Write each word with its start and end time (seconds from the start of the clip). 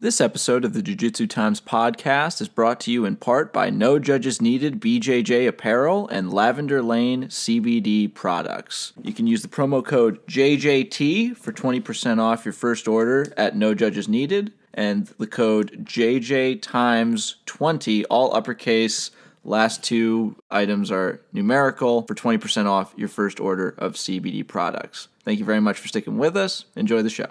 This 0.00 0.20
episode 0.20 0.64
of 0.64 0.74
the 0.74 0.80
Jiu 0.82 0.94
Jitsu 0.94 1.26
Times 1.26 1.60
podcast 1.60 2.40
is 2.40 2.46
brought 2.46 2.78
to 2.82 2.92
you 2.92 3.04
in 3.04 3.16
part 3.16 3.52
by 3.52 3.68
No 3.68 3.98
Judges 3.98 4.40
Needed 4.40 4.80
BJJ 4.80 5.48
Apparel 5.48 6.06
and 6.06 6.32
Lavender 6.32 6.80
Lane 6.84 7.24
CBD 7.24 8.14
products. 8.14 8.92
You 9.02 9.12
can 9.12 9.26
use 9.26 9.42
the 9.42 9.48
promo 9.48 9.84
code 9.84 10.24
JJT 10.28 11.36
for 11.36 11.52
20% 11.52 12.20
off 12.20 12.44
your 12.44 12.52
first 12.52 12.86
order 12.86 13.32
at 13.36 13.56
No 13.56 13.74
Judges 13.74 14.06
Needed 14.06 14.52
and 14.72 15.06
the 15.18 15.26
code 15.26 15.84
JJ 15.84 16.62
Times 16.62 17.34
20, 17.46 18.04
all 18.04 18.36
uppercase. 18.36 19.10
Last 19.42 19.82
two 19.82 20.36
items 20.48 20.92
are 20.92 21.22
numerical 21.32 22.02
for 22.02 22.14
20% 22.14 22.66
off 22.66 22.94
your 22.96 23.08
first 23.08 23.40
order 23.40 23.74
of 23.76 23.94
CBD 23.94 24.46
products. 24.46 25.08
Thank 25.24 25.40
you 25.40 25.44
very 25.44 25.60
much 25.60 25.76
for 25.76 25.88
sticking 25.88 26.18
with 26.18 26.36
us. 26.36 26.66
Enjoy 26.76 27.02
the 27.02 27.10
show. 27.10 27.30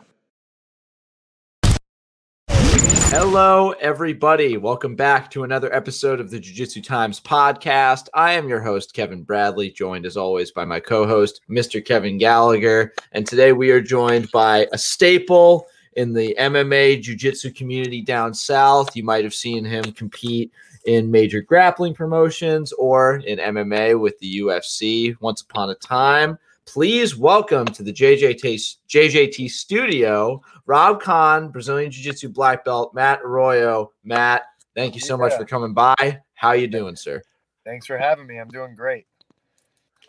Hello, 3.10 3.72
everybody. 3.80 4.58
Welcome 4.58 4.96
back 4.96 5.32
to 5.32 5.46
another 5.46 5.74
episode 5.74 6.20
of 6.20 6.30
the 6.30 6.40
Jiu 6.40 6.54
Jitsu 6.54 6.82
Times 6.82 7.22
podcast. 7.22 8.10
I 8.14 8.34
am 8.34 8.50
your 8.50 8.60
host, 8.60 8.94
Kevin 8.94 9.24
Bradley, 9.24 9.72
joined 9.72 10.06
as 10.06 10.18
always 10.18 10.52
by 10.52 10.66
my 10.66 10.82
co 10.82 11.08
host, 11.08 11.40
Mr. 11.50 11.84
Kevin 11.84 12.18
Gallagher. 12.18 12.94
And 13.14 13.26
today 13.26 13.54
we 13.54 13.72
are 13.72 13.82
joined 13.82 14.30
by 14.32 14.68
a 14.74 14.78
staple 14.78 15.68
in 15.94 16.14
the 16.14 16.36
MMA 16.38 17.02
Jiu 17.02 17.16
Jitsu 17.16 17.54
community 17.54 18.02
down 18.02 18.34
south. 18.34 18.94
You 18.94 19.06
might 19.06 19.24
have 19.24 19.34
seen 19.34 19.64
him 19.64 19.94
compete 19.94 20.52
in 20.86 21.10
major 21.10 21.42
grappling 21.42 21.94
promotions 21.94 22.74
or 22.74 23.18
in 23.26 23.40
MMA 23.40 24.00
with 24.00 24.20
the 24.20 24.42
UFC 24.42 25.16
once 25.22 25.42
upon 25.42 25.70
a 25.70 25.76
time. 25.76 26.38
Please 26.68 27.16
welcome 27.16 27.66
to 27.66 27.82
the 27.82 27.94
JJT, 27.94 28.76
JJT 28.90 29.50
studio, 29.50 30.42
Rob 30.66 31.02
Kahn, 31.02 31.48
Brazilian 31.48 31.90
Jiu 31.90 32.04
Jitsu 32.04 32.28
black 32.28 32.66
belt, 32.66 32.94
Matt 32.94 33.22
Arroyo. 33.24 33.94
Matt, 34.04 34.44
thank 34.76 34.94
you 34.94 35.00
so 35.00 35.18
much 35.18 35.34
for 35.34 35.46
coming 35.46 35.74
by. 35.74 35.96
How 36.34 36.52
you 36.52 36.68
doing, 36.68 36.98
sir? 36.98 37.24
Thanks 37.66 37.86
for 37.86 37.98
having 37.98 38.28
me. 38.28 38.38
I'm 38.38 38.50
doing 38.50 38.76
great. 38.76 39.08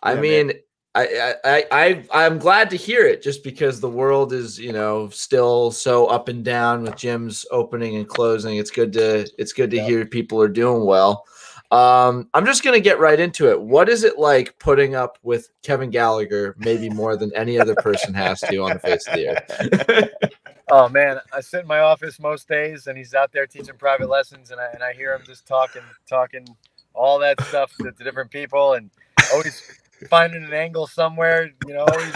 I 0.03 0.15
yeah, 0.15 0.21
mean, 0.21 0.53
I, 0.97 1.35
I 1.45 1.65
I 1.71 2.05
I'm 2.13 2.39
glad 2.39 2.71
to 2.71 2.77
hear 2.77 3.07
it 3.07 3.23
just 3.23 3.45
because 3.45 3.79
the 3.79 3.89
world 3.89 4.33
is, 4.33 4.59
you 4.59 4.73
know, 4.73 5.09
still 5.11 5.71
so 5.71 6.07
up 6.07 6.27
and 6.27 6.45
down 6.45 6.83
with 6.83 6.95
gyms 6.95 7.47
opening 7.53 7.97
and 7.97 8.09
closing. 8.09 8.57
It's 8.57 8.73
good 8.73 8.93
to 8.95 9.31
it's 9.39 9.53
good 9.53 9.71
to 9.71 9.77
yeah. 9.77 9.87
hear 9.87 10.05
people 10.05 10.43
are 10.43 10.49
doing 10.49 10.85
well. 10.85 11.25
Um, 11.71 12.29
I'm 12.33 12.47
just 12.47 12.63
gonna 12.63 12.81
get 12.81 12.99
right 12.99 13.19
into 13.21 13.51
it. 13.51 13.61
What 13.61 13.89
is 13.89 14.03
it 14.03 14.19
like 14.19 14.59
putting 14.59 14.95
up 14.95 15.19
with 15.23 15.51
Kevin 15.63 15.91
Gallagher, 15.91 16.55
maybe 16.59 16.89
more 16.89 17.17
than 17.17 17.35
any 17.35 17.59
other 17.59 17.75
person 17.75 18.15
has 18.15 18.41
to 18.41 18.57
on 18.59 18.73
the 18.75 18.79
face 18.79 19.07
of 19.07 19.15
the 19.15 19.29
earth? 19.29 20.33
oh 20.71 20.89
man, 20.89 21.21
I 21.33 21.41
sit 21.43 21.63
in 21.63 21.67
my 21.67 21.81
office 21.81 22.19
most 22.19 22.49
days, 22.49 22.87
and 22.87 22.97
he's 22.97 23.13
out 23.13 23.33
there 23.33 23.47
teaching 23.47 23.77
private 23.77 24.09
lessons, 24.09 24.51
and 24.51 24.61
I 24.61 24.69
and 24.73 24.83
I 24.83 24.95
hear 24.95 25.15
him 25.15 25.23
just 25.27 25.47
talking, 25.47 25.83
talking 26.09 26.47
all 26.95 27.19
that 27.19 27.41
stuff 27.43 27.75
to, 27.77 27.93
to 27.93 28.05
different 28.05 28.31
people, 28.31 28.73
and 28.73 28.91
always 29.33 29.63
finding 30.09 30.45
an 30.45 30.55
angle 30.55 30.87
somewhere, 30.87 31.51
you 31.67 31.75
know, 31.75 31.85
always 31.85 32.15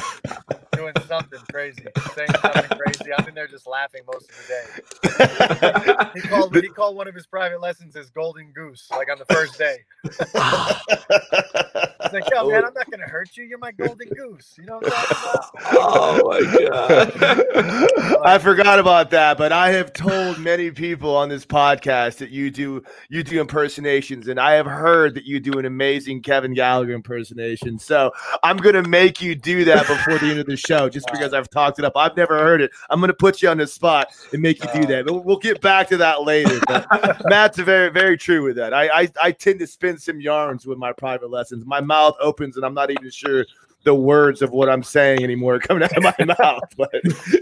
doing 0.83 0.95
something 1.07 1.39
crazy, 1.51 1.85
saying 2.15 2.29
something 2.41 2.79
crazy. 2.79 3.13
I'm 3.17 3.29
in 3.29 3.35
there 3.35 3.47
just 3.47 3.67
laughing 3.67 4.03
most 4.13 4.31
of 4.31 4.37
the 4.37 4.55
day. 4.55 6.11
he 6.21 6.21
called 6.29 6.57
he 6.57 6.69
called 6.69 6.97
one 6.97 7.09
of 7.09 7.15
his 7.15 7.27
private 7.27 7.61
lessons 7.61 7.95
his 7.95 8.11
golden 8.11 8.51
goose, 8.53 8.89
like 8.91 9.09
on 9.11 9.19
the 9.19 9.27
first 9.27 9.59
day. 9.59 9.79
He's 12.03 12.13
like, 12.13 12.31
yo, 12.31 12.51
man, 12.51 12.65
I'm 12.65 12.75
not 12.75 12.91
gonna 12.91 13.09
hurt 13.09 13.37
you. 13.37 13.45
You're 13.45 13.59
my 13.59 13.71
golden 13.73 14.09
goose. 14.09 14.55
You 14.59 14.65
know 14.65 14.79
what 14.79 14.93
I'm 14.93 15.07
talking 15.07 15.61
about? 15.61 15.79
Oh 15.79 16.29
my 16.29 16.41
god. 16.69 18.21
I 18.25 18.39
forgot 18.39 18.79
about 18.79 19.11
that, 19.11 19.39
but 19.39 19.53
I 19.53 19.71
have 19.71 19.93
told 19.93 20.39
many 20.39 20.71
people 20.71 21.15
on 21.17 21.29
this 21.29 21.47
podcast 21.47 22.19
that 22.19 22.31
you 22.31 22.51
do 22.51 22.83
you 23.09 23.23
do 23.23 23.41
impersonations, 23.41 24.29
and 24.29 24.41
I 24.41 24.53
have 24.53 24.67
heard 24.67 25.15
that 25.15 25.25
you 25.25 25.41
do 25.41 25.59
an 25.59 25.65
amazing 25.65 26.23
Kevin 26.23 26.55
Gallagher 26.55 26.93
impersonation. 26.93 27.79
So 27.79 28.11
I'm 28.42 28.57
gonna 28.57 28.87
make 28.89 29.23
you 29.23 29.35
do 29.35 29.65
that 29.67 29.87
before 29.87 30.19
the 30.19 30.27
end 30.27 30.41
of 30.41 30.47
the 30.47 30.57
show, 30.57 30.72
just 30.89 31.07
because 31.11 31.33
I've 31.33 31.51
talked 31.51 31.79
it 31.79 31.85
up. 31.85 31.93
I've 31.97 32.17
never 32.17 32.39
heard 32.39 32.61
it. 32.61 32.71
I'm 32.91 33.01
gonna 33.01 33.15
put 33.15 33.43
you 33.43 33.49
on 33.49 33.59
the 33.59 33.67
spot 33.67 34.09
and 34.33 34.43
make 34.43 34.63
you 34.63 34.71
do 34.73 34.87
that. 34.87 35.07
But 35.07 35.25
we'll 35.25 35.39
get 35.39 35.61
back 35.61 35.89
to 35.89 35.97
that 35.99 36.23
later. 36.23 36.61
But 36.67 36.87
Matt's 37.27 37.59
very 37.59 37.91
very 37.91 38.17
true 38.17 38.43
with 38.43 38.57
that. 38.57 38.75
I, 38.75 39.03
I 39.03 39.09
I 39.23 39.33
tend 39.33 39.59
to 39.61 39.67
spin 39.67 39.99
some 39.99 40.21
yarns 40.21 40.67
with 40.67 40.79
my 40.79 40.93
private 40.93 41.31
lessons. 41.31 41.65
My 41.67 41.81
mouth 41.81 42.17
opens 42.21 42.57
and 42.57 42.65
I'm 42.65 42.75
not 42.75 42.91
even 42.91 43.11
sure 43.11 43.45
the 43.85 43.95
words 43.95 44.43
of 44.43 44.51
what 44.51 44.69
I'm 44.69 44.83
saying 44.83 45.23
anymore 45.23 45.59
coming 45.59 45.83
out 45.83 45.97
of 45.97 46.03
my 46.03 46.35
mouth, 46.39 46.63
but 46.77 46.91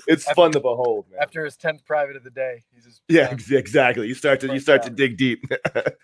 it's 0.07 0.27
after, 0.27 0.35
fun 0.35 0.53
to 0.53 0.61
behold. 0.61 1.07
Man. 1.11 1.21
After 1.21 1.45
his 1.45 1.57
tenth 1.57 1.85
private 1.85 2.17
of 2.17 2.25
the 2.25 2.31
day, 2.31 2.65
he's 2.75 2.85
just 2.85 3.03
yeah, 3.09 3.31
exactly. 3.31 4.07
You 4.09 4.15
start 4.15 4.41
to 4.41 4.53
you 4.53 4.61
start 4.61 4.83
to 4.85 4.91
dig 4.91 5.17
deep. 5.17 5.45
yep. 5.75 5.97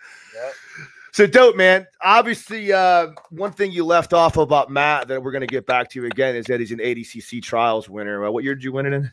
So 1.13 1.25
dope, 1.25 1.55
man. 1.55 1.87
Obviously, 2.01 2.71
uh, 2.71 3.07
one 3.29 3.51
thing 3.51 3.71
you 3.71 3.85
left 3.85 4.13
off 4.13 4.37
about 4.37 4.69
Matt 4.69 5.07
that 5.07 5.23
we're 5.23 5.31
going 5.31 5.41
to 5.41 5.47
get 5.47 5.65
back 5.65 5.89
to 5.91 6.05
again 6.05 6.35
is 6.35 6.45
that 6.45 6.59
he's 6.59 6.71
an 6.71 6.79
ADCC 6.79 7.41
trials 7.41 7.89
winner. 7.89 8.25
Uh, 8.25 8.31
what 8.31 8.43
year 8.43 8.55
did 8.55 8.63
you 8.63 8.71
win 8.71 8.85
it 8.85 8.93
in? 8.93 9.11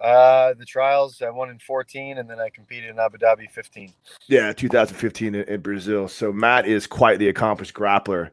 Uh, 0.00 0.52
the 0.54 0.64
trials 0.64 1.22
I 1.22 1.30
won 1.30 1.48
in 1.48 1.58
14, 1.58 2.18
and 2.18 2.28
then 2.28 2.38
I 2.38 2.50
competed 2.50 2.90
in 2.90 2.98
Abu 2.98 3.16
Dhabi 3.16 3.50
15. 3.50 3.92
Yeah, 4.28 4.52
2015 4.52 5.34
in, 5.34 5.42
in 5.44 5.60
Brazil. 5.60 6.08
So 6.08 6.32
Matt 6.32 6.66
is 6.66 6.86
quite 6.86 7.18
the 7.18 7.28
accomplished 7.28 7.74
grappler 7.74 8.30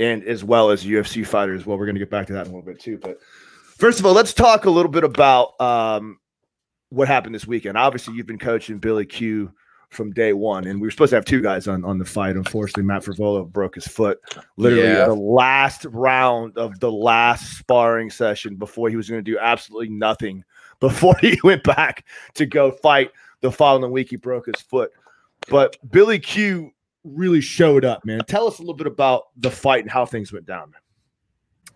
and 0.00 0.24
as 0.24 0.42
well 0.42 0.70
as 0.70 0.84
UFC 0.84 1.26
fighter 1.26 1.54
as 1.54 1.66
well. 1.66 1.78
We're 1.78 1.86
going 1.86 1.96
to 1.96 2.00
get 2.00 2.10
back 2.10 2.26
to 2.28 2.32
that 2.34 2.46
in 2.46 2.52
a 2.52 2.56
little 2.56 2.62
bit 2.66 2.80
too. 2.80 2.98
But 2.98 3.20
first 3.78 4.00
of 4.00 4.06
all, 4.06 4.12
let's 4.12 4.34
talk 4.34 4.64
a 4.64 4.70
little 4.70 4.90
bit 4.90 5.04
about 5.04 5.60
um, 5.60 6.18
what 6.90 7.08
happened 7.08 7.34
this 7.34 7.46
weekend. 7.46 7.78
Obviously, 7.78 8.14
you've 8.14 8.26
been 8.26 8.38
coaching 8.38 8.78
Billy 8.78 9.06
Q 9.06 9.52
from 9.94 10.12
day 10.12 10.32
one, 10.32 10.66
and 10.66 10.80
we 10.80 10.86
were 10.86 10.90
supposed 10.90 11.10
to 11.10 11.16
have 11.16 11.24
two 11.24 11.40
guys 11.40 11.68
on 11.68 11.84
on 11.84 11.98
the 11.98 12.04
fight. 12.04 12.36
Unfortunately, 12.36 12.82
Matt 12.82 13.04
Frevola 13.04 13.50
broke 13.50 13.76
his 13.76 13.86
foot 13.86 14.20
literally 14.56 14.84
yeah. 14.84 15.06
the 15.06 15.14
last 15.14 15.84
round 15.86 16.56
of 16.58 16.80
the 16.80 16.90
last 16.90 17.58
sparring 17.58 18.10
session 18.10 18.56
before 18.56 18.88
he 18.88 18.96
was 18.96 19.08
going 19.08 19.24
to 19.24 19.30
do 19.30 19.38
absolutely 19.38 19.88
nothing 19.88 20.44
before 20.80 21.16
he 21.20 21.38
went 21.44 21.62
back 21.62 22.04
to 22.34 22.46
go 22.46 22.70
fight 22.70 23.10
the 23.40 23.50
following 23.50 23.90
week. 23.90 24.10
He 24.10 24.16
broke 24.16 24.46
his 24.46 24.60
foot. 24.60 24.90
But 25.48 25.76
Billy 25.90 26.18
Q 26.18 26.72
really 27.04 27.40
showed 27.40 27.84
up, 27.84 28.04
man. 28.04 28.20
Tell 28.26 28.46
us 28.46 28.58
a 28.58 28.62
little 28.62 28.74
bit 28.74 28.86
about 28.86 29.24
the 29.36 29.50
fight 29.50 29.82
and 29.82 29.90
how 29.90 30.06
things 30.06 30.32
went 30.32 30.46
down. 30.46 30.72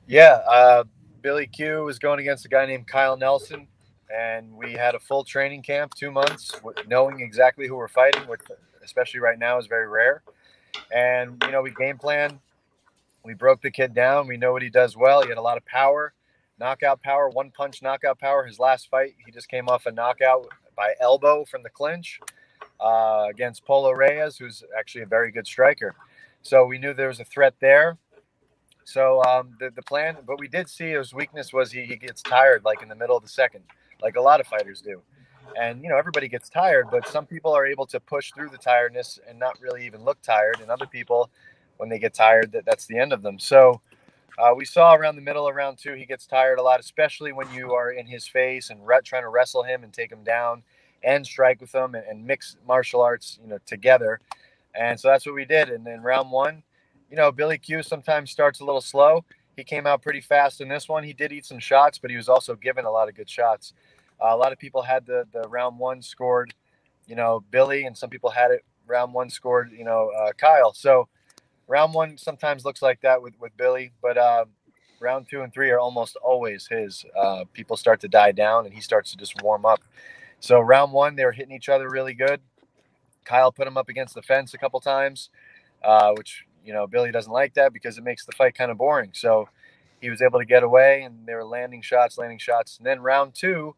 Yeah, 0.07 0.41
uh, 0.49 0.85
Billy 1.21 1.47
Q 1.47 1.85
was 1.85 1.99
going 1.99 2.21
against 2.21 2.47
a 2.47 2.49
guy 2.49 2.65
named 2.67 2.87
Kyle 2.87 3.17
Nelson, 3.17 3.69
and 4.11 4.53
we 4.57 4.73
had 4.73 4.95
a 4.95 4.99
full 4.99 5.25
training 5.25 5.63
camp, 5.63 5.95
two 5.95 6.11
months, 6.11 6.53
knowing 6.87 7.21
exactly 7.21 7.67
who 7.67 7.77
we're 7.77 7.89
fighting, 7.89 8.23
which 8.23 8.41
especially 8.83 9.21
right 9.21 9.39
now 9.39 9.59
is 9.59 9.67
very 9.67 9.89
rare. 9.89 10.23
And 10.95 11.43
you 11.45 11.53
know, 11.53 11.63
we 11.63 11.71
game 11.73 11.99
plan. 11.99 12.41
We 13.25 13.35
broke 13.35 13.61
the 13.61 13.71
kid 13.71 13.95
down. 13.95 14.27
We 14.27 14.37
know 14.37 14.53
what 14.53 14.63
he 14.63 14.71
does 14.71 14.97
well. 14.97 15.23
He 15.23 15.29
had 15.29 15.39
a 15.39 15.43
lot 15.43 15.59
of 15.59 15.67
power, 15.67 16.15
knockout 16.59 17.03
power, 17.03 17.29
one 17.29 17.51
punch 17.51 17.83
knockout 17.83 18.19
power. 18.19 18.47
His 18.47 18.59
last 18.59 18.89
fight, 18.89 19.15
he 19.25 19.33
just 19.33 19.49
came 19.49 19.69
off 19.69 19.87
a 19.87 19.93
knockout 19.93 20.47
by 20.77 20.95
elbow 21.01 21.45
from 21.45 21.63
the 21.63 21.69
clinch 21.69 22.21
uh, 22.81 23.27
against 23.29 23.65
Polo 23.65 23.93
Reyes, 23.93 24.39
who's 24.39 24.63
actually 24.79 25.03
a 25.03 25.07
very 25.07 25.31
good 25.31 25.47
striker. 25.47 25.95
So 26.43 26.65
we 26.65 26.79
knew 26.79 26.95
there 26.95 27.09
was 27.09 27.21
a 27.21 27.25
threat 27.25 27.55
there. 27.61 27.99
So 28.85 29.23
um, 29.25 29.57
the, 29.61 29.71
the 29.71 29.83
plan, 29.83 30.17
but 30.27 30.41
we 30.41 30.49
did 30.49 30.69
see 30.69 30.93
his 30.93 31.13
weakness 31.13 31.53
was 31.53 31.71
he, 31.71 31.83
he 31.85 31.97
gets 31.97 32.23
tired 32.23 32.65
like 32.65 32.81
in 32.83 32.89
the 32.89 32.95
middle 32.95 33.17
of 33.17 33.23
the 33.23 33.29
second, 33.29 33.65
like 34.03 34.17
a 34.17 34.21
lot 34.21 34.41
of 34.41 34.47
fighters 34.47 34.81
do. 34.81 35.01
And, 35.59 35.83
you 35.83 35.89
know, 35.89 35.97
everybody 35.97 36.29
gets 36.29 36.49
tired, 36.49 36.87
but 36.91 37.09
some 37.09 37.27
people 37.27 37.53
are 37.53 37.67
able 37.67 37.87
to 37.87 37.99
push 37.99 38.33
through 38.33 38.51
the 38.51 38.59
tiredness 38.59 39.19
and 39.29 39.39
not 39.39 39.59
really 39.61 39.87
even 39.87 40.05
look 40.05 40.21
tired. 40.23 40.61
And 40.61 40.71
other 40.71 40.87
people, 40.87 41.31
when 41.79 41.89
they 41.89 41.99
get 41.99 42.15
tired, 42.15 42.53
that, 42.53 42.65
that's 42.65 42.87
the 42.87 42.99
end 42.99 43.13
of 43.13 43.23
them. 43.23 43.39
So 43.39 43.81
uh, 44.39 44.55
we 44.55 44.65
saw 44.65 44.95
around 44.95 45.17
the 45.17 45.23
middle 45.23 45.49
of 45.49 45.55
round 45.57 45.79
two, 45.79 45.95
he 45.95 46.05
gets 46.05 46.27
tired 46.27 46.59
a 46.59 46.63
lot, 46.63 46.81
especially 46.81 47.33
when 47.33 47.51
you 47.53 47.73
are 47.73 47.91
in 47.91 48.07
his 48.07 48.27
face 48.27 48.71
and 48.71 48.87
re- 48.87 49.01
trying 49.03 49.23
to 49.23 49.31
wrestle 49.31 49.63
him 49.63 49.83
and 49.83 49.93
take 49.93 50.13
him 50.13 50.23
down 50.23 50.63
and 51.03 51.27
strike 51.27 51.61
with 51.61 51.75
him 51.75 51.95
and, 51.95 52.05
and 52.07 52.25
mix 52.25 52.57
martial 52.67 53.01
arts, 53.01 53.39
you 53.43 53.49
know, 53.49 53.59
together. 53.67 54.21
And 54.75 55.01
so 55.01 55.09
that's 55.09 55.27
what 55.27 55.35
we 55.35 55.45
did. 55.45 55.71
And 55.71 55.85
then 55.85 56.03
round 56.03 56.31
one, 56.31 56.63
you 57.11 57.17
know, 57.17 57.33
Billy 57.33 57.59
Q 57.59 57.83
sometimes 57.83 58.31
starts 58.31 58.61
a 58.61 58.65
little 58.65 58.81
slow. 58.81 59.25
He 59.57 59.65
came 59.65 59.87
out 59.89 60.03
pretty 60.03 60.21
fast 60.21 60.61
in 60.61 60.69
this 60.69 60.89
one. 60.89 61.03
He 61.03 61.13
did 61.13 61.33
eat 61.33 61.47
some 61.47 61.59
shots, 61.59 61.99
but 61.99 62.11
he 62.11 62.17
was 62.17 62.29
also 62.29 62.55
given 62.55 62.85
a 62.85 62.91
lot 62.91 63.09
of 63.09 63.17
good 63.17 63.29
shots. 63.29 63.73
Uh, 64.23 64.35
a 64.35 64.37
lot 64.37 64.53
of 64.53 64.59
people 64.59 64.83
had 64.83 65.07
the 65.07 65.25
the 65.33 65.49
round 65.49 65.79
one 65.79 66.03
scored, 66.03 66.55
you 67.07 67.17
know, 67.17 67.45
Billy, 67.51 67.85
and 67.85 67.97
some 67.97 68.11
people 68.11 68.31
had 68.31 68.51
it 68.51 68.65
round 68.87 69.13
one 69.15 69.31
scored, 69.31 69.71
you 69.73 69.85
know, 69.85 70.11
uh, 70.11 70.33
Kyle. 70.33 70.73
So 70.73 71.09
round 71.67 71.95
one 71.95 72.19
sometimes 72.19 72.65
looks 72.65 72.83
like 72.83 73.01
that 73.03 73.23
with 73.23 73.35
with 73.41 73.57
Billy, 73.57 73.93
but 74.03 74.19
uh, 74.19 74.47
round 75.01 75.27
two 75.31 75.43
and 75.43 75.53
three 75.53 75.71
are 75.71 75.79
almost 75.79 76.17
always 76.17 76.67
his. 76.69 77.05
Uh, 77.17 77.45
people 77.53 77.77
start 77.77 78.01
to 78.01 78.09
die 78.09 78.33
down, 78.33 78.67
and 78.67 78.75
he 78.75 78.81
starts 78.81 79.11
to 79.13 79.17
just 79.17 79.43
warm 79.43 79.65
up. 79.65 79.81
So 80.41 80.61
round 80.61 80.93
one, 80.93 81.17
they 81.17 81.25
were 81.25 81.33
hitting 81.33 81.55
each 81.55 81.69
other 81.69 81.89
really 81.89 82.15
good. 82.15 82.41
Kyle 83.25 83.53
put 83.53 83.67
him 83.67 83.77
up 83.77 83.89
against 83.89 84.15
the 84.15 84.23
fence 84.23 84.55
a 84.55 84.59
couple 84.59 84.81
times, 84.81 85.31
uh, 85.85 86.13
which 86.17 86.45
you 86.65 86.73
know 86.73 86.87
Billy 86.87 87.13
doesn't 87.13 87.33
like 87.33 87.55
that 87.55 87.73
because 87.73 87.99
it 87.99 88.05
makes 88.05 88.25
the 88.25 88.33
fight 88.33 88.55
kind 88.55 88.71
of 88.71 88.79
boring. 88.79 89.11
So 89.15 89.49
he 90.01 90.11
was 90.11 90.23
able 90.23 90.39
to 90.39 90.45
get 90.45 90.63
away, 90.63 91.03
and 91.03 91.27
they 91.27 91.35
were 91.35 91.45
landing 91.45 91.83
shots, 91.83 92.19
landing 92.19 92.39
shots. 92.39 92.79
And 92.79 92.87
then 92.87 93.01
round 93.01 93.35
two, 93.35 93.75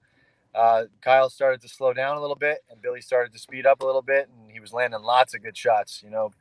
uh, 0.55 0.85
Kyle 1.01 1.31
started 1.31 1.61
to 1.63 1.69
slow 1.69 1.93
down 1.93 2.17
a 2.17 2.21
little 2.21 2.37
bit, 2.37 2.65
and 2.71 2.83
Billy 2.83 3.01
started 3.01 3.33
to 3.33 3.39
speed 3.39 3.67
up 3.67 3.83
a 3.83 3.87
little 3.87 4.03
bit, 4.03 4.29
and 4.29 4.51
he 4.51 4.61
was 4.61 4.73
landing 4.73 5.03
lots 5.03 5.35
of 5.35 5.43
good 5.43 5.57
shots. 5.57 6.03
You 6.03 6.11
know, 6.11 6.33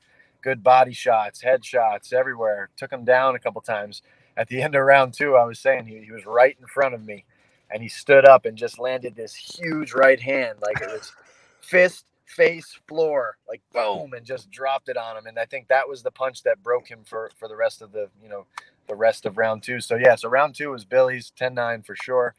good 0.42 0.64
body 0.64 0.94
shots, 0.94 1.42
head 1.42 1.64
shots 1.64 2.12
everywhere. 2.12 2.70
Took 2.76 2.92
him 2.92 3.06
down 3.06 3.36
a 3.36 3.40
couple 3.40 3.62
times. 3.62 4.02
At 4.36 4.48
the 4.48 4.62
end 4.64 4.76
of 4.76 4.84
round 4.84 5.14
two, 5.14 5.36
I 5.36 5.44
was 5.44 5.60
saying 5.60 5.86
he, 5.86 6.00
he 6.00 6.12
was 6.12 6.26
right 6.26 6.58
in 6.60 6.66
front 6.68 6.96
of 6.96 7.06
me, 7.06 7.26
and 7.70 7.84
he 7.84 7.90
stood 7.90 8.26
up 8.26 8.46
and 8.46 8.58
just 8.58 8.80
landed 8.80 9.16
this 9.16 9.36
huge 9.36 9.94
right 9.94 10.20
hand, 10.20 10.58
like 10.62 10.82
it 10.82 10.90
was 10.90 11.14
fist, 11.62 12.06
face, 12.26 12.80
floor, 12.88 13.38
like 13.48 13.62
boom, 13.74 14.14
and 14.14 14.26
just 14.26 14.50
dropped 14.50 14.90
it 14.90 14.98
on 14.98 15.18
him. 15.18 15.28
And 15.28 15.38
I 15.38 15.46
think 15.46 15.68
that 15.68 15.88
was 15.88 16.02
the 16.02 16.12
punch 16.12 16.44
that 16.44 16.64
broke 16.64 16.88
him 16.88 17.00
for 17.06 17.30
for 17.38 17.48
the 17.48 17.56
rest 17.56 17.84
of 17.84 17.92
the 17.92 18.10
you 18.24 18.30
know 18.30 18.46
the 18.88 18.96
rest 18.96 19.26
of 19.28 19.38
round 19.38 19.62
two. 19.62 19.80
So 19.80 19.96
yeah, 19.96 20.16
so 20.16 20.30
round 20.30 20.56
two 20.56 20.72
was 20.72 20.84
Billy's 20.84 21.32
10-9 21.40 21.86
for 21.86 21.96
sure. 21.96 22.34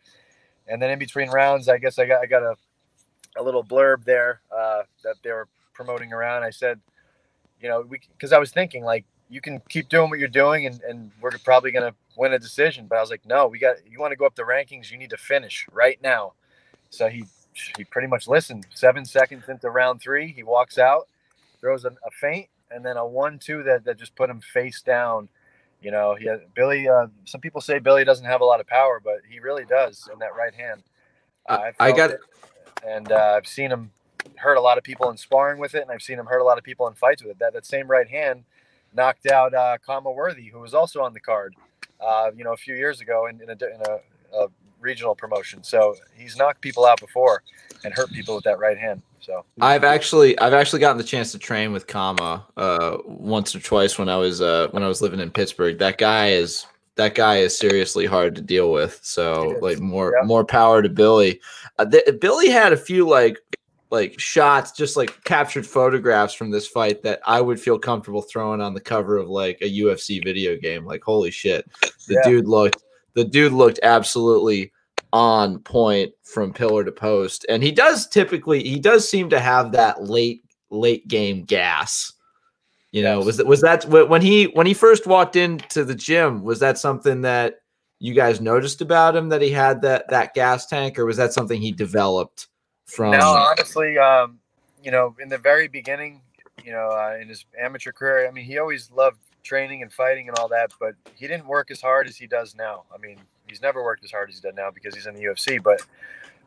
And 0.70 0.80
then 0.80 0.90
in 0.90 0.98
between 0.98 1.28
rounds, 1.30 1.68
I 1.68 1.78
guess 1.78 1.98
I 1.98 2.06
got 2.06 2.22
I 2.22 2.26
got 2.26 2.42
a 2.42 2.54
a 3.36 3.42
little 3.42 3.64
blurb 3.64 4.04
there 4.04 4.40
uh, 4.56 4.82
that 5.04 5.16
they 5.22 5.32
were 5.32 5.48
promoting 5.74 6.12
around. 6.12 6.42
I 6.42 6.50
said, 6.50 6.80
you 7.60 7.68
know, 7.68 7.82
we 7.82 8.00
because 8.12 8.32
I 8.32 8.38
was 8.38 8.52
thinking 8.52 8.84
like 8.84 9.04
you 9.28 9.40
can 9.40 9.60
keep 9.68 9.88
doing 9.88 10.10
what 10.10 10.18
you're 10.18 10.28
doing 10.28 10.66
and, 10.66 10.80
and 10.82 11.10
we're 11.20 11.30
probably 11.44 11.72
gonna 11.72 11.94
win 12.16 12.32
a 12.32 12.38
decision. 12.38 12.86
But 12.88 12.98
I 12.98 13.00
was 13.00 13.10
like, 13.10 13.26
no, 13.26 13.48
we 13.48 13.58
got 13.58 13.76
you 13.90 13.98
want 13.98 14.12
to 14.12 14.16
go 14.16 14.26
up 14.26 14.36
the 14.36 14.42
rankings, 14.42 14.90
you 14.90 14.98
need 14.98 15.10
to 15.10 15.16
finish 15.16 15.66
right 15.72 16.00
now. 16.02 16.34
So 16.90 17.08
he 17.08 17.24
he 17.76 17.84
pretty 17.84 18.08
much 18.08 18.28
listened. 18.28 18.66
Seven 18.72 19.04
seconds 19.04 19.48
into 19.48 19.68
round 19.70 20.00
three, 20.00 20.32
he 20.32 20.44
walks 20.44 20.78
out, 20.78 21.08
throws 21.60 21.84
a, 21.84 21.88
a 21.88 22.10
feint, 22.20 22.48
and 22.70 22.84
then 22.84 22.96
a 22.96 23.06
one-two 23.06 23.64
that, 23.64 23.84
that 23.84 23.98
just 23.98 24.14
put 24.14 24.30
him 24.30 24.40
face 24.40 24.80
down. 24.82 25.28
You 25.82 25.90
know, 25.90 26.14
he 26.14 26.26
had, 26.26 26.42
Billy. 26.54 26.88
Uh, 26.88 27.06
some 27.24 27.40
people 27.40 27.60
say 27.60 27.78
Billy 27.78 28.04
doesn't 28.04 28.26
have 28.26 28.40
a 28.40 28.44
lot 28.44 28.60
of 28.60 28.66
power, 28.66 29.00
but 29.02 29.20
he 29.28 29.40
really 29.40 29.64
does 29.64 30.08
in 30.12 30.18
that 30.18 30.36
right 30.36 30.54
hand. 30.54 30.82
Uh, 31.48 31.70
I, 31.80 31.88
I 31.88 31.92
got 31.92 32.10
it, 32.10 32.20
and 32.86 33.10
uh, 33.10 33.34
I've 33.36 33.46
seen 33.46 33.70
him 33.70 33.90
hurt 34.36 34.56
a 34.56 34.60
lot 34.60 34.78
of 34.78 34.84
people 34.84 35.10
in 35.10 35.16
sparring 35.16 35.58
with 35.58 35.74
it, 35.74 35.82
and 35.82 35.90
I've 35.90 36.02
seen 36.02 36.18
him 36.18 36.26
hurt 36.26 36.40
a 36.40 36.44
lot 36.44 36.58
of 36.58 36.64
people 36.64 36.86
in 36.88 36.94
fights 36.94 37.22
with 37.22 37.32
it. 37.32 37.38
That 37.38 37.54
that 37.54 37.64
same 37.64 37.86
right 37.88 38.08
hand 38.08 38.44
knocked 38.94 39.26
out 39.26 39.54
uh, 39.54 39.78
Khama 39.84 40.10
Worthy, 40.10 40.48
who 40.48 40.60
was 40.60 40.74
also 40.74 41.00
on 41.02 41.14
the 41.14 41.20
card, 41.20 41.54
uh, 42.00 42.30
you 42.36 42.44
know, 42.44 42.52
a 42.52 42.56
few 42.56 42.74
years 42.74 43.00
ago 43.00 43.26
in, 43.26 43.40
in, 43.40 43.48
a, 43.48 43.52
in 43.52 43.80
a, 43.88 44.38
a 44.38 44.48
regional 44.80 45.14
promotion. 45.14 45.62
So 45.62 45.96
he's 46.16 46.36
knocked 46.36 46.60
people 46.60 46.84
out 46.84 47.00
before 47.00 47.42
and 47.84 47.94
hurt 47.94 48.10
people 48.12 48.34
with 48.34 48.44
that 48.44 48.58
right 48.58 48.78
hand. 48.78 49.02
So 49.20 49.44
I've 49.60 49.84
actually 49.84 50.38
I've 50.38 50.54
actually 50.54 50.80
gotten 50.80 50.98
the 50.98 51.04
chance 51.04 51.32
to 51.32 51.38
train 51.38 51.72
with 51.72 51.86
Khama 51.86 52.46
uh, 52.56 52.98
once 53.04 53.54
or 53.54 53.60
twice 53.60 53.98
when 53.98 54.08
I 54.08 54.16
was 54.16 54.40
uh, 54.40 54.68
when 54.70 54.82
I 54.82 54.88
was 54.88 55.02
living 55.02 55.20
in 55.20 55.30
Pittsburgh. 55.30 55.78
That 55.78 55.98
guy 55.98 56.30
is 56.30 56.66
that 56.96 57.14
guy 57.14 57.38
is 57.38 57.56
seriously 57.56 58.06
hard 58.06 58.34
to 58.36 58.42
deal 58.42 58.72
with. 58.72 58.98
So 59.02 59.58
like 59.60 59.78
more 59.78 60.14
yeah. 60.18 60.26
more 60.26 60.44
power 60.44 60.82
to 60.82 60.88
Billy. 60.88 61.40
Uh, 61.78 61.86
th- 61.86 62.20
Billy 62.20 62.48
had 62.48 62.72
a 62.72 62.76
few 62.76 63.08
like 63.08 63.38
like 63.90 64.18
shots, 64.18 64.72
just 64.72 64.96
like 64.96 65.22
captured 65.24 65.66
photographs 65.66 66.34
from 66.34 66.50
this 66.50 66.66
fight 66.68 67.02
that 67.02 67.20
I 67.26 67.40
would 67.40 67.60
feel 67.60 67.78
comfortable 67.78 68.22
throwing 68.22 68.60
on 68.60 68.72
the 68.72 68.80
cover 68.80 69.16
of 69.16 69.28
like 69.28 69.58
a 69.60 69.78
UFC 69.80 70.22
video 70.22 70.56
game. 70.56 70.84
Like 70.84 71.02
holy 71.02 71.30
shit, 71.30 71.70
the 72.06 72.14
yeah. 72.14 72.22
dude 72.30 72.48
looked 72.48 72.82
the 73.14 73.24
dude 73.24 73.52
looked 73.52 73.80
absolutely 73.82 74.72
on 75.12 75.58
point 75.60 76.12
from 76.22 76.52
pillar 76.52 76.84
to 76.84 76.92
post. 76.92 77.44
And 77.48 77.62
he 77.62 77.72
does 77.72 78.08
typically 78.08 78.62
he 78.62 78.78
does 78.78 79.08
seem 79.08 79.30
to 79.30 79.40
have 79.40 79.72
that 79.72 80.04
late 80.04 80.44
late 80.70 81.06
game 81.08 81.44
gas. 81.44 82.12
You 82.92 83.02
know, 83.02 83.20
was 83.20 83.36
that 83.36 83.46
was 83.46 83.60
that 83.60 83.84
when 83.84 84.22
he 84.22 84.44
when 84.44 84.66
he 84.66 84.74
first 84.74 85.06
walked 85.06 85.36
into 85.36 85.84
the 85.84 85.94
gym, 85.94 86.42
was 86.42 86.58
that 86.60 86.78
something 86.78 87.22
that 87.22 87.60
you 88.00 88.14
guys 88.14 88.40
noticed 88.40 88.80
about 88.80 89.14
him 89.14 89.28
that 89.28 89.42
he 89.42 89.50
had 89.50 89.82
that 89.82 90.08
that 90.08 90.34
gas 90.34 90.66
tank 90.66 90.98
or 90.98 91.06
was 91.06 91.16
that 91.16 91.32
something 91.32 91.60
he 91.60 91.70
developed 91.70 92.48
from 92.86 93.12
No, 93.12 93.20
honestly, 93.20 93.96
um, 93.98 94.40
you 94.82 94.90
know, 94.90 95.14
in 95.20 95.28
the 95.28 95.38
very 95.38 95.68
beginning, 95.68 96.20
you 96.64 96.72
know, 96.72 96.88
uh, 96.88 97.16
in 97.20 97.28
his 97.28 97.44
amateur 97.58 97.92
career, 97.92 98.26
I 98.26 98.32
mean, 98.32 98.44
he 98.44 98.58
always 98.58 98.90
loved 98.90 99.18
training 99.44 99.82
and 99.82 99.92
fighting 99.92 100.28
and 100.28 100.38
all 100.38 100.48
that, 100.48 100.72
but 100.80 100.94
he 101.14 101.26
didn't 101.28 101.46
work 101.46 101.70
as 101.70 101.80
hard 101.80 102.08
as 102.08 102.16
he 102.16 102.26
does 102.26 102.54
now. 102.54 102.84
I 102.92 102.98
mean, 102.98 103.18
he's 103.50 103.62
never 103.62 103.82
worked 103.82 104.04
as 104.04 104.10
hard 104.10 104.30
as 104.30 104.36
he 104.36 104.40
does 104.40 104.54
now 104.56 104.70
because 104.70 104.94
he's 104.94 105.06
in 105.06 105.14
the 105.14 105.24
UFC. 105.24 105.62
But 105.62 105.82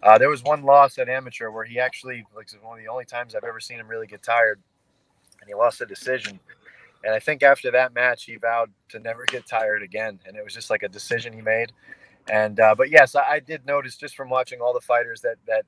uh, 0.01 0.17
there 0.17 0.29
was 0.29 0.43
one 0.43 0.63
loss 0.63 0.97
at 0.97 1.09
amateur 1.09 1.49
where 1.51 1.65
he 1.65 1.79
actually, 1.79 2.25
like, 2.35 2.49
one 2.61 2.79
of 2.79 2.83
the 2.83 2.89
only 2.89 3.05
times 3.05 3.35
I've 3.35 3.43
ever 3.43 3.59
seen 3.59 3.79
him 3.79 3.87
really 3.87 4.07
get 4.07 4.23
tired, 4.23 4.59
and 5.39 5.47
he 5.47 5.53
lost 5.53 5.81
a 5.81 5.85
decision. 5.85 6.39
And 7.03 7.13
I 7.13 7.19
think 7.19 7.43
after 7.43 7.69
that 7.71 7.93
match, 7.93 8.23
he 8.23 8.37
vowed 8.37 8.71
to 8.89 8.99
never 8.99 9.25
get 9.27 9.45
tired 9.45 9.83
again, 9.83 10.19
and 10.25 10.35
it 10.35 10.43
was 10.43 10.53
just 10.53 10.69
like 10.69 10.83
a 10.83 10.89
decision 10.89 11.33
he 11.33 11.41
made. 11.41 11.71
And 12.29 12.59
uh, 12.59 12.73
but 12.75 12.89
yes, 12.89 13.15
I, 13.15 13.23
I 13.23 13.39
did 13.39 13.65
notice 13.65 13.97
just 13.97 14.15
from 14.15 14.29
watching 14.29 14.61
all 14.61 14.73
the 14.73 14.81
fighters 14.81 15.21
that 15.21 15.35
that 15.45 15.65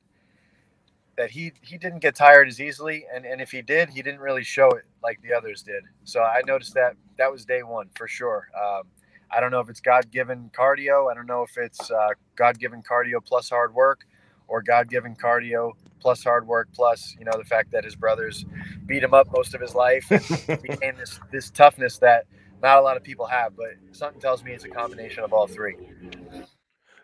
that 1.17 1.31
he 1.31 1.51
he 1.61 1.77
didn't 1.77 1.99
get 1.99 2.15
tired 2.15 2.47
as 2.47 2.59
easily 2.59 3.05
and 3.13 3.25
and 3.25 3.41
if 3.41 3.51
he 3.51 3.61
did 3.61 3.89
he 3.89 4.01
didn't 4.01 4.19
really 4.19 4.43
show 4.43 4.69
it 4.71 4.83
like 5.03 5.21
the 5.21 5.33
others 5.33 5.61
did 5.61 5.83
so 6.03 6.21
i 6.21 6.41
noticed 6.45 6.73
that 6.73 6.95
that 7.17 7.31
was 7.31 7.45
day 7.45 7.63
one 7.63 7.89
for 7.95 8.07
sure 8.07 8.47
um, 8.61 8.83
i 9.31 9.39
don't 9.39 9.51
know 9.51 9.59
if 9.59 9.69
it's 9.69 9.81
god-given 9.81 10.49
cardio 10.57 11.11
i 11.11 11.13
don't 11.13 11.27
know 11.27 11.43
if 11.43 11.57
it's 11.57 11.91
uh, 11.91 12.09
god-given 12.35 12.81
cardio 12.81 13.23
plus 13.23 13.49
hard 13.49 13.73
work 13.73 14.05
or 14.47 14.61
god-given 14.61 15.15
cardio 15.15 15.71
plus 15.99 16.23
hard 16.23 16.47
work 16.47 16.67
plus 16.73 17.15
you 17.17 17.25
know 17.25 17.37
the 17.37 17.43
fact 17.43 17.71
that 17.71 17.83
his 17.83 17.95
brothers 17.95 18.45
beat 18.85 19.03
him 19.03 19.13
up 19.13 19.27
most 19.31 19.53
of 19.53 19.61
his 19.61 19.75
life 19.75 20.05
and 20.11 20.61
became 20.61 20.95
this 20.97 21.19
this 21.31 21.49
toughness 21.49 21.97
that 21.97 22.25
not 22.61 22.77
a 22.77 22.81
lot 22.81 22.97
of 22.97 23.03
people 23.03 23.25
have 23.25 23.55
but 23.55 23.69
something 23.91 24.21
tells 24.21 24.43
me 24.43 24.51
it's 24.51 24.65
a 24.65 24.69
combination 24.69 25.23
of 25.23 25.33
all 25.33 25.47
three 25.47 25.75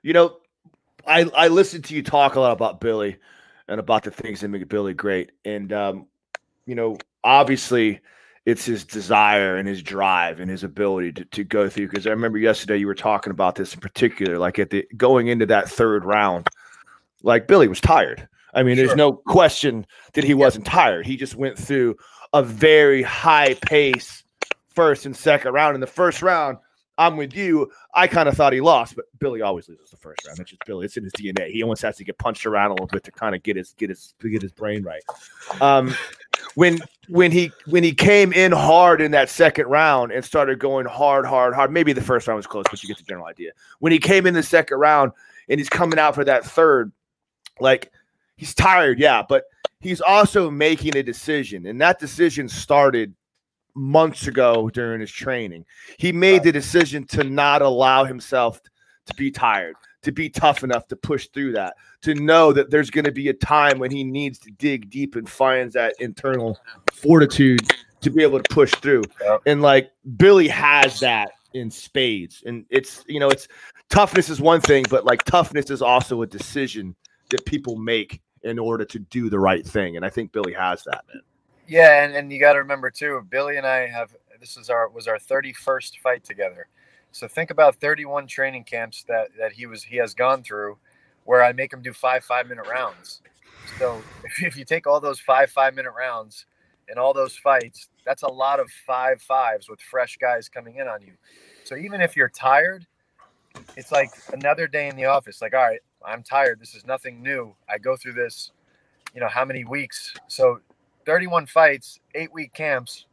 you 0.03 0.13
know 0.13 0.37
i 1.07 1.29
i 1.35 1.47
listened 1.47 1.83
to 1.83 1.95
you 1.95 2.03
talk 2.03 2.35
a 2.35 2.39
lot 2.39 2.51
about 2.51 2.79
billy 2.79 3.17
and 3.71 3.79
about 3.79 4.03
the 4.03 4.11
things 4.11 4.41
that 4.41 4.49
make 4.49 4.67
Billy 4.67 4.93
great. 4.93 5.31
And 5.45 5.71
um, 5.71 6.07
you 6.65 6.75
know, 6.75 6.97
obviously 7.23 8.01
it's 8.45 8.65
his 8.65 8.83
desire 8.83 9.57
and 9.57 9.67
his 9.67 9.83
drive 9.83 10.39
and 10.39 10.49
his 10.49 10.63
ability 10.63 11.11
to, 11.13 11.25
to 11.25 11.43
go 11.43 11.69
through. 11.69 11.87
Because 11.89 12.07
I 12.07 12.11
remember 12.11 12.37
yesterday 12.37 12.77
you 12.77 12.87
were 12.87 12.95
talking 12.95 13.31
about 13.31 13.55
this 13.55 13.73
in 13.73 13.79
particular, 13.79 14.37
like 14.37 14.59
at 14.59 14.69
the 14.69 14.87
going 14.97 15.27
into 15.27 15.45
that 15.47 15.69
third 15.69 16.05
round, 16.05 16.47
like 17.23 17.47
Billy 17.47 17.67
was 17.67 17.81
tired. 17.81 18.27
I 18.53 18.63
mean, 18.63 18.75
sure. 18.75 18.85
there's 18.85 18.97
no 18.97 19.13
question 19.13 19.85
that 20.13 20.23
he 20.23 20.33
wasn't 20.33 20.65
tired. 20.65 21.05
He 21.05 21.15
just 21.15 21.35
went 21.35 21.57
through 21.57 21.95
a 22.33 22.43
very 22.43 23.01
high 23.01 23.53
pace 23.55 24.23
first 24.69 25.05
and 25.05 25.15
second 25.15 25.53
round. 25.53 25.75
In 25.75 25.81
the 25.81 25.87
first 25.87 26.21
round, 26.21 26.57
I'm 26.97 27.17
with 27.17 27.35
you. 27.35 27.71
I 27.93 28.07
kind 28.07 28.27
of 28.27 28.35
thought 28.35 28.53
he 28.53 28.61
lost, 28.61 28.95
but 28.95 29.05
Billy 29.19 29.41
always 29.41 29.69
loses 29.69 29.89
the 29.89 29.97
first 29.97 30.25
round. 30.25 30.37
That's 30.37 30.49
just 30.49 30.63
Billy. 30.65 30.85
It's 30.85 30.97
in 30.97 31.03
his 31.03 31.13
DNA. 31.13 31.49
He 31.49 31.63
almost 31.63 31.81
has 31.83 31.97
to 31.97 32.03
get 32.03 32.17
punched 32.17 32.45
around 32.45 32.71
a 32.71 32.73
little 32.73 32.87
bit 32.87 33.03
to 33.05 33.11
kind 33.11 33.35
of 33.35 33.43
get 33.43 33.55
his 33.55 33.73
get 33.73 33.89
his 33.89 34.13
get 34.21 34.41
his 34.41 34.51
brain 34.51 34.83
right. 34.83 35.03
Um, 35.61 35.95
when 36.55 36.79
when 37.07 37.31
he 37.31 37.51
when 37.65 37.83
he 37.83 37.93
came 37.93 38.31
in 38.31 38.51
hard 38.51 39.01
in 39.01 39.11
that 39.11 39.29
second 39.29 39.67
round 39.67 40.11
and 40.11 40.23
started 40.23 40.59
going 40.59 40.85
hard, 40.85 41.25
hard, 41.25 41.53
hard. 41.53 41.71
Maybe 41.71 41.93
the 41.93 42.01
first 42.01 42.27
round 42.27 42.37
was 42.37 42.47
close, 42.47 42.65
but 42.69 42.81
you 42.81 42.87
get 42.87 42.97
the 42.97 43.03
general 43.03 43.25
idea. 43.25 43.51
When 43.79 43.91
he 43.91 43.99
came 43.99 44.25
in 44.25 44.33
the 44.33 44.43
second 44.43 44.77
round 44.77 45.11
and 45.49 45.59
he's 45.59 45.69
coming 45.69 45.99
out 45.99 46.15
for 46.15 46.23
that 46.25 46.45
third, 46.45 46.91
like 47.59 47.91
he's 48.37 48.53
tired, 48.53 48.99
yeah, 48.99 49.23
but 49.27 49.45
he's 49.79 50.01
also 50.01 50.49
making 50.49 50.95
a 50.95 51.03
decision, 51.03 51.65
and 51.65 51.81
that 51.81 51.99
decision 51.99 52.47
started 52.47 53.13
months 53.73 54.27
ago 54.27 54.69
during 54.69 55.01
his 55.01 55.11
training. 55.11 55.65
He 55.97 56.11
made 56.11 56.43
the 56.43 56.51
decision 56.51 57.05
to 57.07 57.23
not 57.23 57.61
allow 57.61 58.03
himself 58.03 58.61
to 59.05 59.13
be 59.15 59.31
tired, 59.31 59.75
to 60.01 60.11
be 60.11 60.29
tough 60.29 60.63
enough 60.63 60.87
to 60.87 60.95
push 60.95 61.27
through 61.27 61.53
that, 61.53 61.75
to 62.01 62.15
know 62.15 62.51
that 62.53 62.71
there's 62.71 62.89
going 62.89 63.05
to 63.05 63.11
be 63.11 63.29
a 63.29 63.33
time 63.33 63.79
when 63.79 63.91
he 63.91 64.03
needs 64.03 64.39
to 64.39 64.51
dig 64.51 64.89
deep 64.89 65.15
and 65.15 65.29
finds 65.29 65.73
that 65.73 65.93
internal 65.99 66.57
fortitude 66.93 67.61
to 68.01 68.09
be 68.09 68.23
able 68.23 68.41
to 68.41 68.53
push 68.53 68.71
through. 68.75 69.03
And 69.45 69.61
like 69.61 69.91
Billy 70.17 70.47
has 70.47 70.99
that 71.01 71.31
in 71.53 71.69
spades. 71.69 72.43
And 72.45 72.65
it's, 72.69 73.03
you 73.07 73.19
know, 73.19 73.29
it's 73.29 73.47
toughness 73.89 74.29
is 74.29 74.41
one 74.41 74.61
thing, 74.61 74.85
but 74.89 75.05
like 75.05 75.23
toughness 75.23 75.69
is 75.69 75.81
also 75.81 76.21
a 76.21 76.27
decision 76.27 76.95
that 77.29 77.45
people 77.45 77.75
make 77.75 78.21
in 78.43 78.57
order 78.57 78.85
to 78.85 78.99
do 78.99 79.29
the 79.29 79.39
right 79.39 79.65
thing. 79.65 79.97
And 79.97 80.05
I 80.05 80.09
think 80.09 80.31
Billy 80.31 80.53
has 80.53 80.83
that, 80.85 81.03
man. 81.13 81.21
Yeah, 81.67 82.03
and, 82.03 82.15
and 82.15 82.31
you 82.31 82.39
got 82.39 82.53
to 82.53 82.59
remember 82.59 82.89
too, 82.89 83.25
Billy 83.29 83.57
and 83.57 83.67
I 83.67 83.87
have 83.87 84.13
this 84.39 84.57
is 84.57 84.69
our 84.69 84.89
was 84.89 85.07
our 85.07 85.17
31st 85.19 85.99
fight 85.99 86.23
together. 86.23 86.67
So 87.11 87.27
think 87.27 87.51
about 87.51 87.75
31 87.75 88.27
training 88.27 88.63
camps 88.63 89.03
that 89.07 89.29
that 89.37 89.53
he 89.53 89.65
was 89.65 89.83
he 89.83 89.97
has 89.97 90.13
gone 90.13 90.43
through 90.43 90.77
where 91.25 91.43
I 91.43 91.51
make 91.53 91.71
him 91.71 91.81
do 91.81 91.93
five 91.93 92.23
five 92.23 92.47
minute 92.47 92.65
rounds. 92.65 93.21
So 93.77 94.01
if, 94.23 94.43
if 94.43 94.57
you 94.57 94.65
take 94.65 94.87
all 94.87 94.99
those 94.99 95.19
five 95.19 95.49
five 95.51 95.75
minute 95.75 95.93
rounds 95.97 96.45
and 96.87 96.97
all 96.97 97.13
those 97.13 97.37
fights, 97.37 97.89
that's 98.05 98.23
a 98.23 98.27
lot 98.27 98.59
of 98.59 98.69
five 98.85 99.21
fives 99.21 99.69
with 99.69 99.81
fresh 99.81 100.17
guys 100.17 100.49
coming 100.49 100.77
in 100.77 100.87
on 100.87 101.01
you. 101.01 101.13
So 101.63 101.75
even 101.75 102.01
if 102.01 102.15
you're 102.15 102.29
tired, 102.29 102.85
it's 103.75 103.91
like 103.91 104.11
another 104.33 104.67
day 104.67 104.87
in 104.87 104.95
the 104.95 105.05
office. 105.05 105.41
Like, 105.41 105.53
all 105.53 105.61
right, 105.61 105.79
I'm 106.05 106.23
tired. 106.23 106.59
This 106.59 106.75
is 106.75 106.85
nothing 106.85 107.21
new. 107.21 107.55
I 107.69 107.77
go 107.77 107.95
through 107.95 108.13
this, 108.13 108.51
you 109.13 109.21
know, 109.21 109.27
how 109.27 109.45
many 109.45 109.63
weeks? 109.63 110.13
So 110.27 110.59
31 111.05 111.45
fights, 111.45 111.99
eight 112.15 112.33
week 112.33 112.53
camps. 112.53 113.05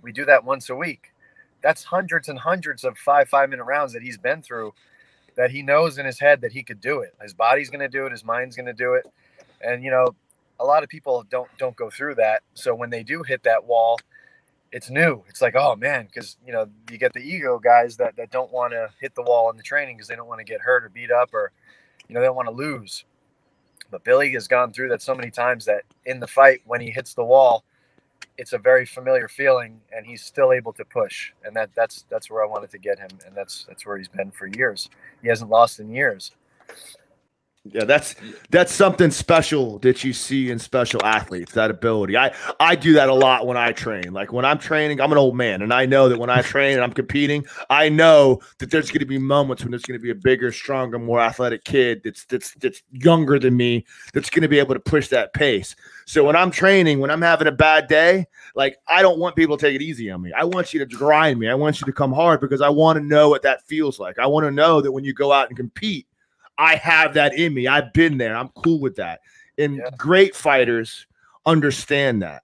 We 0.00 0.12
do 0.12 0.24
that 0.26 0.44
once 0.44 0.70
a 0.70 0.76
week. 0.76 1.12
That's 1.62 1.84
hundreds 1.84 2.28
and 2.28 2.38
hundreds 2.38 2.84
of 2.84 2.98
five 2.98 3.28
five 3.28 3.50
minute 3.50 3.64
rounds 3.64 3.92
that 3.94 4.02
he's 4.02 4.18
been 4.18 4.42
through. 4.42 4.72
that 5.36 5.50
he 5.50 5.62
knows 5.62 5.98
in 5.98 6.06
his 6.06 6.18
head 6.20 6.40
that 6.42 6.52
he 6.52 6.62
could 6.62 6.80
do 6.80 7.00
it. 7.00 7.14
His 7.22 7.34
body's 7.34 7.70
going 7.70 7.80
to 7.80 7.88
do 7.88 8.06
it. 8.06 8.12
His 8.12 8.24
mind's 8.24 8.56
going 8.56 8.66
to 8.66 8.72
do 8.72 8.94
it. 8.94 9.06
And 9.62 9.82
you 9.84 9.90
know, 9.90 10.14
a 10.60 10.64
lot 10.64 10.82
of 10.82 10.88
people 10.88 11.24
don't 11.30 11.50
don't 11.58 11.76
go 11.76 11.90
through 11.90 12.16
that. 12.16 12.42
So 12.54 12.74
when 12.74 12.90
they 12.90 13.02
do 13.02 13.22
hit 13.22 13.44
that 13.44 13.64
wall, 13.64 13.98
it's 14.72 14.90
new. 14.90 15.24
It's 15.28 15.42
like, 15.42 15.56
oh 15.56 15.76
man, 15.76 16.06
because 16.06 16.36
you 16.46 16.52
know 16.52 16.68
you 16.90 16.98
get 16.98 17.12
the 17.14 17.20
ego 17.20 17.58
guys 17.58 17.96
that 17.98 18.16
that 18.16 18.30
don't 18.30 18.52
want 18.52 18.72
to 18.72 18.90
hit 19.00 19.14
the 19.14 19.22
wall 19.22 19.50
in 19.50 19.56
the 19.56 19.62
training 19.62 19.96
because 19.96 20.08
they 20.08 20.16
don't 20.16 20.28
want 20.28 20.40
to 20.40 20.44
get 20.44 20.60
hurt 20.62 20.84
or 20.84 20.90
beat 20.90 21.10
up 21.10 21.34
or 21.34 21.52
you 22.08 22.14
know 22.14 22.20
they 22.20 22.26
don't 22.26 22.36
want 22.36 22.48
to 22.48 22.54
lose. 22.54 23.04
But 23.90 24.04
Billy 24.04 24.32
has 24.34 24.48
gone 24.48 24.72
through 24.72 24.90
that 24.90 25.02
so 25.02 25.14
many 25.14 25.30
times 25.30 25.64
that 25.66 25.84
in 26.06 26.20
the 26.20 26.26
fight 26.26 26.62
when 26.66 26.80
he 26.80 26.90
hits 26.90 27.14
the 27.14 27.24
wall, 27.24 27.64
it's 28.38 28.52
a 28.52 28.58
very 28.58 28.86
familiar 28.86 29.28
feeling, 29.28 29.80
and 29.94 30.06
he's 30.06 30.22
still 30.22 30.52
able 30.52 30.72
to 30.74 30.84
push. 30.84 31.32
And 31.44 31.54
that 31.56 31.70
that's 31.74 32.06
that's 32.08 32.30
where 32.30 32.42
I 32.42 32.46
wanted 32.46 32.70
to 32.70 32.78
get 32.78 32.98
him, 32.98 33.10
and 33.26 33.36
that's 33.36 33.64
that's 33.68 33.84
where 33.84 33.98
he's 33.98 34.08
been 34.08 34.30
for 34.30 34.46
years. 34.46 34.88
He 35.20 35.28
hasn't 35.28 35.50
lost 35.50 35.80
in 35.80 35.90
years. 35.90 36.30
Yeah, 37.72 37.84
that's 37.84 38.14
that's 38.50 38.72
something 38.72 39.10
special 39.10 39.78
that 39.80 40.02
you 40.02 40.12
see 40.12 40.50
in 40.50 40.58
special 40.58 41.04
athletes, 41.04 41.52
that 41.52 41.70
ability. 41.70 42.16
I 42.16 42.32
I 42.60 42.74
do 42.76 42.94
that 42.94 43.08
a 43.08 43.14
lot 43.14 43.46
when 43.46 43.56
I 43.56 43.72
train. 43.72 44.12
Like 44.12 44.32
when 44.32 44.44
I'm 44.44 44.58
training, 44.58 45.00
I'm 45.00 45.12
an 45.12 45.18
old 45.18 45.36
man 45.36 45.62
and 45.62 45.72
I 45.72 45.86
know 45.86 46.08
that 46.08 46.18
when 46.18 46.30
I 46.30 46.42
train 46.42 46.74
and 46.74 46.82
I'm 46.82 46.92
competing, 46.92 47.44
I 47.68 47.88
know 47.88 48.40
that 48.58 48.70
there's 48.70 48.90
going 48.90 49.00
to 49.00 49.06
be 49.06 49.18
moments 49.18 49.62
when 49.62 49.70
there's 49.70 49.84
going 49.84 49.98
to 49.98 50.02
be 50.02 50.10
a 50.10 50.14
bigger, 50.14 50.50
stronger, 50.50 50.98
more 50.98 51.20
athletic 51.20 51.64
kid 51.64 52.00
that's 52.04 52.24
that's 52.24 52.54
that's 52.54 52.82
younger 52.92 53.38
than 53.38 53.56
me 53.56 53.84
that's 54.12 54.30
going 54.30 54.42
to 54.42 54.48
be 54.48 54.58
able 54.58 54.74
to 54.74 54.80
push 54.80 55.08
that 55.08 55.32
pace. 55.34 55.76
So 56.06 56.24
when 56.24 56.36
I'm 56.36 56.50
training, 56.50 57.00
when 57.00 57.10
I'm 57.10 57.22
having 57.22 57.48
a 57.48 57.52
bad 57.52 57.86
day, 57.86 58.26
like 58.54 58.78
I 58.88 59.02
don't 59.02 59.18
want 59.18 59.36
people 59.36 59.56
to 59.56 59.66
take 59.66 59.76
it 59.76 59.82
easy 59.82 60.10
on 60.10 60.22
me. 60.22 60.32
I 60.32 60.44
want 60.44 60.72
you 60.72 60.80
to 60.80 60.86
grind 60.86 61.38
me. 61.38 61.48
I 61.48 61.54
want 61.54 61.80
you 61.80 61.86
to 61.86 61.92
come 61.92 62.12
hard 62.12 62.40
because 62.40 62.60
I 62.60 62.70
want 62.70 62.98
to 62.98 63.04
know 63.04 63.28
what 63.28 63.42
that 63.42 63.66
feels 63.66 64.00
like. 64.00 64.18
I 64.18 64.26
want 64.26 64.44
to 64.44 64.50
know 64.50 64.80
that 64.80 64.90
when 64.90 65.04
you 65.04 65.12
go 65.12 65.32
out 65.32 65.48
and 65.48 65.56
compete, 65.56 66.06
I 66.58 66.74
have 66.76 67.14
that 67.14 67.38
in 67.38 67.54
me. 67.54 67.68
I've 67.68 67.92
been 67.92 68.18
there. 68.18 68.36
I'm 68.36 68.48
cool 68.48 68.80
with 68.80 68.96
that. 68.96 69.20
And 69.56 69.76
yeah. 69.76 69.90
great 69.96 70.34
fighters 70.34 71.06
understand 71.46 72.22
that. 72.22 72.42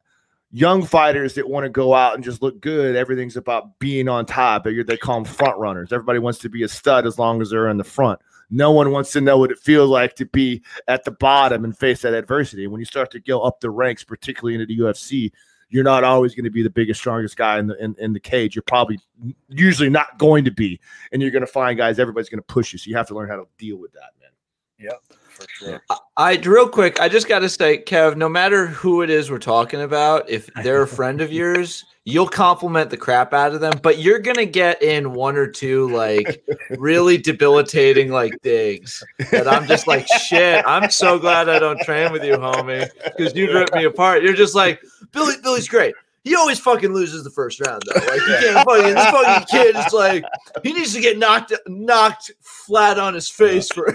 Young 0.52 0.84
fighters 0.84 1.34
that 1.34 1.48
want 1.48 1.64
to 1.64 1.70
go 1.70 1.94
out 1.94 2.14
and 2.14 2.22
just 2.22 2.40
look 2.40 2.60
good, 2.60 2.94
everything's 2.94 3.36
about 3.36 3.76
being 3.80 4.08
on 4.08 4.24
top. 4.24 4.64
They 4.64 4.96
call 4.96 5.16
them 5.16 5.24
front 5.24 5.58
runners. 5.58 5.92
Everybody 5.92 6.20
wants 6.20 6.38
to 6.40 6.48
be 6.48 6.62
a 6.62 6.68
stud 6.68 7.06
as 7.06 7.18
long 7.18 7.42
as 7.42 7.50
they're 7.50 7.68
in 7.68 7.76
the 7.76 7.82
front. 7.82 8.20
No 8.50 8.70
one 8.70 8.92
wants 8.92 9.10
to 9.12 9.20
know 9.20 9.36
what 9.36 9.50
it 9.50 9.58
feels 9.58 9.90
like 9.90 10.14
to 10.16 10.26
be 10.26 10.62
at 10.86 11.04
the 11.04 11.10
bottom 11.10 11.64
and 11.64 11.76
face 11.76 12.02
that 12.02 12.14
adversity. 12.14 12.68
When 12.68 12.78
you 12.78 12.84
start 12.84 13.10
to 13.12 13.20
go 13.20 13.40
up 13.40 13.58
the 13.58 13.70
ranks, 13.70 14.04
particularly 14.04 14.54
into 14.54 14.66
the 14.66 14.78
UFC, 14.78 15.32
you're 15.74 15.82
not 15.82 16.04
always 16.04 16.36
going 16.36 16.44
to 16.44 16.50
be 16.50 16.62
the 16.62 16.70
biggest, 16.70 17.00
strongest 17.00 17.36
guy 17.36 17.58
in 17.58 17.66
the 17.66 17.82
in, 17.82 17.96
in 17.98 18.12
the 18.12 18.20
cage. 18.20 18.54
You're 18.54 18.62
probably 18.62 19.00
usually 19.48 19.90
not 19.90 20.20
going 20.20 20.44
to 20.44 20.52
be, 20.52 20.78
and 21.10 21.20
you're 21.20 21.32
going 21.32 21.44
to 21.44 21.48
find 21.48 21.76
guys. 21.76 21.98
Everybody's 21.98 22.28
going 22.28 22.38
to 22.38 22.46
push 22.46 22.72
you, 22.72 22.78
so 22.78 22.88
you 22.88 22.96
have 22.96 23.08
to 23.08 23.14
learn 23.14 23.28
how 23.28 23.34
to 23.34 23.48
deal 23.58 23.76
with 23.76 23.92
that, 23.94 24.12
man. 24.20 24.30
Yep, 24.78 25.18
for 25.34 25.46
sure. 25.48 25.82
I 26.16 26.36
real 26.36 26.68
quick, 26.68 27.00
I 27.00 27.08
just 27.08 27.28
got 27.28 27.40
to 27.40 27.48
say, 27.48 27.82
Kev, 27.82 28.16
no 28.16 28.28
matter 28.28 28.66
who 28.66 29.02
it 29.02 29.10
is 29.10 29.30
we're 29.30 29.38
talking 29.38 29.82
about, 29.82 30.28
if 30.28 30.46
they're 30.62 30.82
a 30.82 30.88
friend 30.88 31.20
of 31.20 31.32
yours, 31.32 31.84
you'll 32.04 32.28
compliment 32.28 32.90
the 32.90 32.96
crap 32.96 33.32
out 33.32 33.54
of 33.54 33.60
them, 33.60 33.78
but 33.82 33.98
you're 33.98 34.18
gonna 34.18 34.44
get 34.44 34.82
in 34.82 35.14
one 35.14 35.36
or 35.36 35.46
two 35.46 35.88
like 35.88 36.44
really 36.78 37.16
debilitating 37.16 38.10
like 38.10 38.34
digs 38.42 39.02
that 39.30 39.48
I'm 39.48 39.66
just 39.66 39.86
like, 39.86 40.06
shit. 40.06 40.64
I'm 40.66 40.90
so 40.90 41.18
glad 41.18 41.48
I 41.48 41.58
don't 41.58 41.80
train 41.80 42.12
with 42.12 42.24
you, 42.24 42.36
homie, 42.36 42.88
because 43.04 43.34
you 43.34 43.52
rip 43.52 43.74
me 43.74 43.84
apart. 43.84 44.22
You're 44.22 44.34
just 44.34 44.54
like, 44.54 44.82
Billy. 45.12 45.34
Billy's 45.42 45.68
great. 45.68 45.94
He 46.24 46.34
always 46.34 46.58
fucking 46.58 46.92
loses 46.92 47.22
the 47.22 47.30
first 47.30 47.60
round 47.60 47.82
though. 47.86 48.00
Like 48.00 48.20
he 48.22 48.46
can't 48.46 48.66
fucking 48.66 48.94
this 48.94 49.04
fucking 49.04 49.46
kid 49.50 49.76
is 49.76 49.92
like 49.92 50.24
he 50.62 50.72
needs 50.72 50.94
to 50.94 51.00
get 51.00 51.18
knocked 51.18 51.52
knocked 51.66 52.32
flat 52.40 52.98
on 52.98 53.12
his 53.12 53.28
face 53.28 53.70
for 53.70 53.94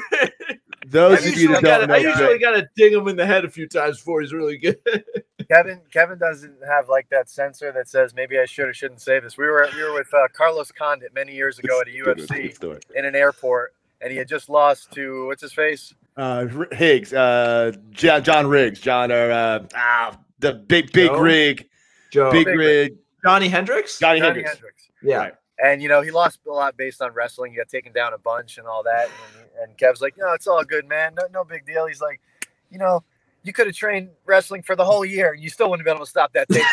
those 0.89 1.21
I 1.21 1.25
usually, 1.25 1.61
gotta, 1.61 1.93
I 1.93 1.97
usually 1.97 2.39
gotta 2.39 2.67
ding 2.75 2.93
him 2.93 3.07
in 3.07 3.15
the 3.15 3.25
head 3.25 3.45
a 3.45 3.49
few 3.49 3.67
times 3.67 3.97
before 3.97 4.21
he's 4.21 4.33
really 4.33 4.57
good. 4.57 4.79
Kevin 5.51 5.81
Kevin 5.91 6.17
doesn't 6.17 6.57
have 6.67 6.89
like 6.89 7.07
that 7.09 7.29
sensor 7.29 7.71
that 7.71 7.87
says 7.87 8.13
maybe 8.13 8.39
I 8.39 8.45
should 8.45 8.67
or 8.67 8.73
shouldn't 8.73 9.01
say 9.01 9.19
this. 9.19 9.37
We 9.37 9.45
were 9.45 9.67
we 9.75 9.83
were 9.83 9.93
with 9.93 10.11
uh, 10.13 10.27
Carlos 10.33 10.71
Condit 10.71 11.13
many 11.13 11.33
years 11.33 11.59
ago 11.59 11.81
at 11.81 11.87
a 11.87 11.91
UFC 11.91 12.79
in 12.95 13.05
an 13.05 13.15
airport, 13.15 13.73
and 14.01 14.11
he 14.11 14.17
had 14.17 14.27
just 14.27 14.49
lost 14.49 14.91
to 14.93 15.27
what's 15.27 15.41
his 15.41 15.53
face? 15.53 15.93
Uh, 16.17 16.47
Higgs, 16.71 17.13
uh, 17.13 17.71
John, 17.91 18.23
John 18.23 18.47
Riggs, 18.47 18.79
John 18.79 19.11
or 19.11 19.31
uh, 19.31 19.65
ah, 19.75 20.17
the 20.39 20.53
big 20.53 20.91
big 20.91 21.09
Joe? 21.09 21.19
rig, 21.19 21.69
Joe. 22.11 22.31
big, 22.31 22.45
big 22.45 22.57
rig, 22.57 22.95
Johnny 23.23 23.47
Hendricks, 23.47 23.99
Johnny, 23.99 24.19
Johnny 24.19 24.27
Hendricks. 24.27 24.51
Hendricks. 24.51 24.89
Yeah. 25.01 25.17
Right. 25.17 25.33
And 25.63 25.81
you 25.81 25.89
know 25.89 26.01
he 26.01 26.11
lost 26.11 26.39
a 26.47 26.51
lot 26.51 26.77
based 26.77 27.01
on 27.01 27.13
wrestling. 27.13 27.51
He 27.51 27.57
got 27.57 27.69
taken 27.69 27.91
down 27.91 28.13
a 28.13 28.17
bunch 28.17 28.57
and 28.57 28.67
all 28.67 28.83
that. 28.83 29.05
And, 29.05 29.38
and 29.61 29.77
Kev's 29.77 30.01
like, 30.01 30.15
"No, 30.17 30.33
it's 30.33 30.47
all 30.47 30.63
good, 30.63 30.87
man. 30.87 31.13
No, 31.15 31.23
no 31.31 31.43
big 31.43 31.65
deal." 31.65 31.85
He's 31.87 32.01
like, 32.01 32.21
"You 32.69 32.79
know, 32.79 33.03
you 33.43 33.53
could 33.53 33.67
have 33.67 33.75
trained 33.75 34.09
wrestling 34.25 34.63
for 34.63 34.75
the 34.75 34.85
whole 34.85 35.05
year. 35.05 35.33
You 35.33 35.49
still 35.49 35.69
wouldn't 35.69 35.87
have 35.87 35.93
been 35.93 35.97
able 35.97 36.05
to 36.05 36.09
stop 36.09 36.33
that 36.33 36.47
thing." 36.49 36.63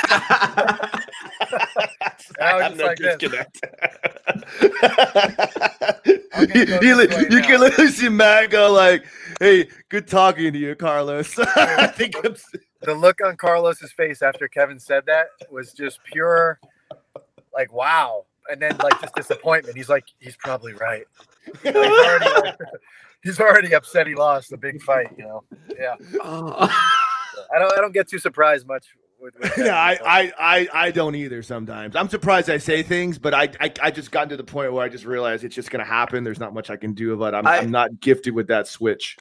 I 2.40 2.54
was 2.56 2.72
just 2.72 2.82
like 2.82 2.98
disconnect. 2.98 3.60
you, 6.54 6.78
you, 6.82 7.00
you 7.30 7.42
can 7.42 7.60
literally 7.60 7.90
see 7.90 8.08
Matt 8.08 8.50
go 8.50 8.72
like, 8.72 9.04
"Hey, 9.40 9.68
good 9.88 10.06
talking 10.06 10.52
to 10.52 10.58
you, 10.58 10.74
Carlos." 10.74 11.38
I 11.56 11.86
think 11.86 12.16
the 12.82 12.94
look 12.94 13.20
on 13.24 13.36
Carlos's 13.36 13.92
face 13.92 14.22
after 14.22 14.48
Kevin 14.48 14.78
said 14.78 15.04
that 15.06 15.28
was 15.50 15.72
just 15.72 16.00
pure, 16.04 16.58
like, 17.52 17.72
"Wow." 17.72 18.26
and 18.48 18.60
then 18.60 18.76
like 18.82 19.00
just 19.00 19.14
disappointment. 19.14 19.76
He's 19.76 19.88
like, 19.88 20.04
he's 20.18 20.36
probably 20.36 20.72
right. 20.74 21.04
Like, 21.64 21.74
he's, 21.74 21.76
already, 21.76 22.56
he's 23.22 23.40
already 23.40 23.74
upset 23.74 24.06
he 24.06 24.14
lost 24.14 24.50
the 24.50 24.56
big 24.56 24.80
fight. 24.82 25.08
You 25.16 25.24
know, 25.24 25.44
yeah. 25.78 25.94
Uh, 26.22 26.68
I 27.54 27.58
don't 27.58 27.72
I 27.72 27.80
don't 27.80 27.92
get 27.92 28.08
too 28.08 28.18
surprised 28.18 28.66
much. 28.66 28.86
With, 29.18 29.38
with 29.40 29.56
yeah, 29.56 29.76
I, 29.76 29.98
I, 30.04 30.32
I, 30.38 30.68
I 30.72 30.90
don't 30.90 31.14
either. 31.14 31.42
Sometimes 31.42 31.96
I'm 31.96 32.08
surprised 32.08 32.50
I 32.50 32.58
say 32.58 32.82
things, 32.82 33.18
but 33.18 33.32
I, 33.32 33.48
I, 33.60 33.72
I 33.82 33.90
just 33.90 34.10
gotten 34.10 34.28
to 34.28 34.36
the 34.36 34.44
point 34.44 34.72
where 34.74 34.84
I 34.84 34.90
just 34.90 35.06
realized 35.06 35.42
it's 35.42 35.54
just 35.54 35.70
going 35.70 35.82
to 35.82 35.90
happen. 35.90 36.22
There's 36.22 36.38
not 36.38 36.52
much 36.52 36.68
I 36.68 36.76
can 36.76 36.92
do 36.92 37.14
about. 37.14 37.32
it. 37.32 37.38
I'm, 37.38 37.46
I, 37.46 37.58
I'm 37.58 37.70
not 37.70 38.00
gifted 38.00 38.34
with 38.34 38.48
that 38.48 38.68
switch. 38.68 39.16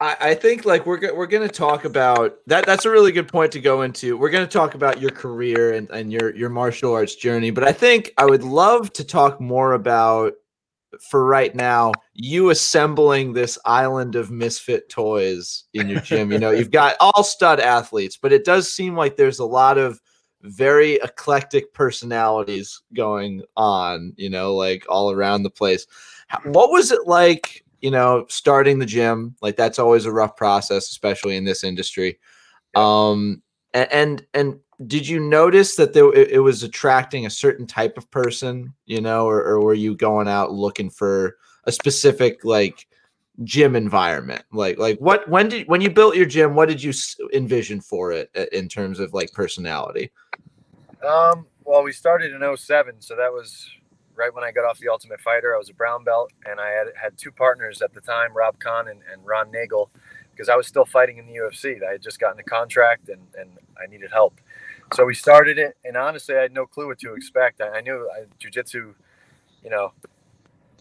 I, 0.00 0.16
I 0.20 0.34
think 0.34 0.64
like 0.64 0.86
we're 0.86 1.14
we're 1.14 1.26
going 1.26 1.46
to 1.46 1.54
talk 1.54 1.84
about 1.84 2.38
that. 2.46 2.66
That's 2.66 2.84
a 2.84 2.90
really 2.90 3.12
good 3.12 3.28
point 3.28 3.52
to 3.52 3.60
go 3.60 3.82
into. 3.82 4.16
We're 4.16 4.30
going 4.30 4.46
to 4.46 4.52
talk 4.52 4.74
about 4.74 5.00
your 5.00 5.10
career 5.10 5.74
and, 5.74 5.88
and 5.90 6.12
your 6.12 6.34
your 6.34 6.48
martial 6.48 6.92
arts 6.92 7.14
journey, 7.14 7.50
but 7.50 7.64
I 7.64 7.72
think 7.72 8.12
I 8.16 8.24
would 8.24 8.42
love 8.42 8.92
to 8.94 9.04
talk 9.04 9.40
more 9.40 9.72
about 9.72 10.34
for 11.00 11.24
right 11.24 11.54
now 11.54 11.92
you 12.14 12.50
assembling 12.50 13.32
this 13.32 13.58
island 13.64 14.16
of 14.16 14.30
misfit 14.30 14.88
toys 14.88 15.64
in 15.74 15.88
your 15.88 16.00
gym. 16.00 16.32
you 16.32 16.38
know, 16.38 16.50
you've 16.50 16.70
got 16.70 16.96
all 17.00 17.22
stud 17.22 17.60
athletes, 17.60 18.16
but 18.16 18.32
it 18.32 18.44
does 18.44 18.72
seem 18.72 18.96
like 18.96 19.16
there's 19.16 19.38
a 19.38 19.44
lot 19.44 19.78
of 19.78 20.00
very 20.42 20.94
eclectic 20.94 21.72
personalities 21.74 22.82
going 22.94 23.42
on. 23.56 24.12
You 24.16 24.30
know, 24.30 24.54
like 24.54 24.84
all 24.88 25.10
around 25.10 25.42
the 25.42 25.50
place. 25.50 25.86
What 26.44 26.70
was 26.70 26.90
it 26.90 27.06
like? 27.06 27.64
you 27.80 27.90
know, 27.90 28.26
starting 28.28 28.78
the 28.78 28.86
gym, 28.86 29.34
like 29.40 29.56
that's 29.56 29.78
always 29.78 30.04
a 30.04 30.12
rough 30.12 30.36
process, 30.36 30.90
especially 30.90 31.36
in 31.36 31.44
this 31.44 31.64
industry. 31.64 32.18
Um, 32.74 33.42
and, 33.72 33.92
and, 33.92 34.26
and 34.34 34.60
did 34.86 35.06
you 35.06 35.20
notice 35.20 35.76
that 35.76 35.92
there, 35.92 36.12
it, 36.14 36.30
it, 36.30 36.38
was 36.38 36.62
attracting 36.62 37.26
a 37.26 37.30
certain 37.30 37.66
type 37.66 37.98
of 37.98 38.10
person, 38.10 38.72
you 38.86 39.00
know, 39.00 39.26
or, 39.26 39.42
or 39.42 39.60
were 39.60 39.74
you 39.74 39.94
going 39.94 40.28
out 40.28 40.52
looking 40.52 40.88
for 40.88 41.36
a 41.64 41.72
specific 41.72 42.44
like 42.44 42.86
gym 43.44 43.76
environment? 43.76 44.42
Like, 44.52 44.78
like 44.78 44.98
what, 44.98 45.28
when 45.28 45.48
did, 45.48 45.68
when 45.68 45.80
you 45.80 45.90
built 45.90 46.16
your 46.16 46.26
gym, 46.26 46.54
what 46.54 46.68
did 46.68 46.82
you 46.82 46.92
envision 47.32 47.80
for 47.80 48.12
it 48.12 48.30
in 48.52 48.68
terms 48.68 49.00
of 49.00 49.12
like 49.12 49.32
personality? 49.32 50.10
Um, 51.06 51.46
well, 51.64 51.82
we 51.82 51.92
started 51.92 52.32
in 52.32 52.56
07, 52.56 53.00
so 53.00 53.16
that 53.16 53.32
was 53.32 53.66
right 54.14 54.34
when 54.34 54.44
I 54.44 54.50
got 54.50 54.64
off 54.64 54.78
the 54.78 54.88
Ultimate 54.88 55.20
Fighter. 55.20 55.54
I 55.54 55.58
was 55.58 55.70
a 55.70 55.74
brown 55.74 56.04
belt, 56.04 56.32
and 56.46 56.58
I 56.58 56.68
had 56.70 56.86
had 57.00 57.16
two 57.16 57.30
partners 57.30 57.80
at 57.82 57.94
the 57.94 58.00
time, 58.00 58.34
Rob 58.34 58.58
Kahn 58.58 58.88
and, 58.88 59.00
and 59.12 59.24
Ron 59.24 59.50
Nagel, 59.50 59.90
because 60.32 60.48
I 60.48 60.56
was 60.56 60.66
still 60.66 60.84
fighting 60.84 61.18
in 61.18 61.26
the 61.26 61.34
UFC. 61.34 61.82
I 61.86 61.92
had 61.92 62.02
just 62.02 62.18
gotten 62.18 62.38
a 62.38 62.42
contract, 62.42 63.08
and, 63.08 63.20
and 63.38 63.50
I 63.82 63.86
needed 63.86 64.10
help. 64.10 64.40
So 64.94 65.04
we 65.04 65.14
started 65.14 65.58
it, 65.58 65.76
and 65.84 65.96
honestly, 65.96 66.36
I 66.36 66.42
had 66.42 66.52
no 66.52 66.66
clue 66.66 66.88
what 66.88 66.98
to 67.00 67.14
expect. 67.14 67.60
I, 67.60 67.78
I 67.78 67.80
knew 67.80 68.08
I, 68.12 68.24
jujitsu, 68.44 68.94
you 69.62 69.70
know, 69.70 69.92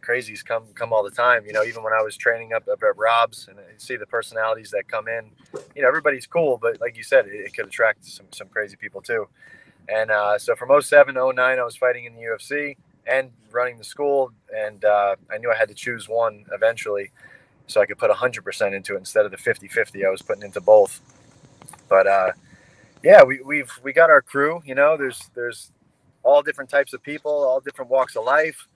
crazies 0.01 0.43
come 0.43 0.63
come 0.73 0.91
all 0.93 1.03
the 1.03 1.11
time. 1.11 1.45
You 1.45 1.53
know, 1.53 1.63
even 1.63 1.83
when 1.83 1.93
I 1.93 2.01
was 2.01 2.17
training 2.17 2.53
up, 2.53 2.67
up 2.67 2.81
at 2.81 2.97
Rob's, 2.97 3.47
and 3.47 3.59
I 3.59 3.63
see 3.77 3.97
the 3.97 4.07
personalities 4.07 4.71
that 4.71 4.87
come 4.87 5.07
in. 5.07 5.31
You 5.75 5.83
know, 5.83 5.87
everybody's 5.87 6.25
cool, 6.25 6.57
but 6.59 6.81
like 6.81 6.97
you 6.97 7.03
said, 7.03 7.27
it, 7.27 7.33
it 7.33 7.53
could 7.53 7.67
attract 7.67 8.05
some 8.05 8.25
some 8.31 8.47
crazy 8.47 8.75
people 8.77 9.01
too. 9.01 9.27
And 9.87 10.11
uh, 10.11 10.37
so 10.37 10.55
from 10.55 10.69
07 10.81 11.15
09, 11.15 11.37
I 11.37 11.63
was 11.63 11.75
fighting 11.75 12.05
in 12.05 12.15
the 12.15 12.21
UFC 12.21 12.77
and 13.07 13.31
running 13.51 13.77
the 13.77 13.83
school. 13.83 14.31
And 14.55 14.85
uh, 14.85 15.15
I 15.31 15.37
knew 15.37 15.51
I 15.51 15.55
had 15.55 15.67
to 15.69 15.73
choose 15.73 16.07
one 16.07 16.45
eventually 16.53 17.11
so 17.67 17.81
I 17.81 17.85
could 17.85 17.97
put 17.97 18.11
100% 18.11 18.73
into 18.73 18.95
it 18.95 18.97
instead 18.97 19.25
of 19.25 19.31
the 19.31 19.37
50 19.37 19.67
50 19.67 20.05
I 20.05 20.09
was 20.09 20.21
putting 20.21 20.43
into 20.43 20.61
both. 20.61 21.01
But 21.87 22.07
uh, 22.07 22.31
yeah, 23.03 23.23
we, 23.23 23.41
we've 23.41 23.71
we 23.83 23.93
got 23.93 24.09
our 24.09 24.21
crew. 24.21 24.61
You 24.65 24.75
know, 24.75 24.97
there's 24.97 25.29
there's 25.33 25.71
all 26.23 26.41
different 26.41 26.69
types 26.69 26.93
of 26.93 27.01
people, 27.01 27.31
all 27.31 27.59
different 27.59 27.89
walks 27.89 28.15
of 28.15 28.25
life. 28.25 28.67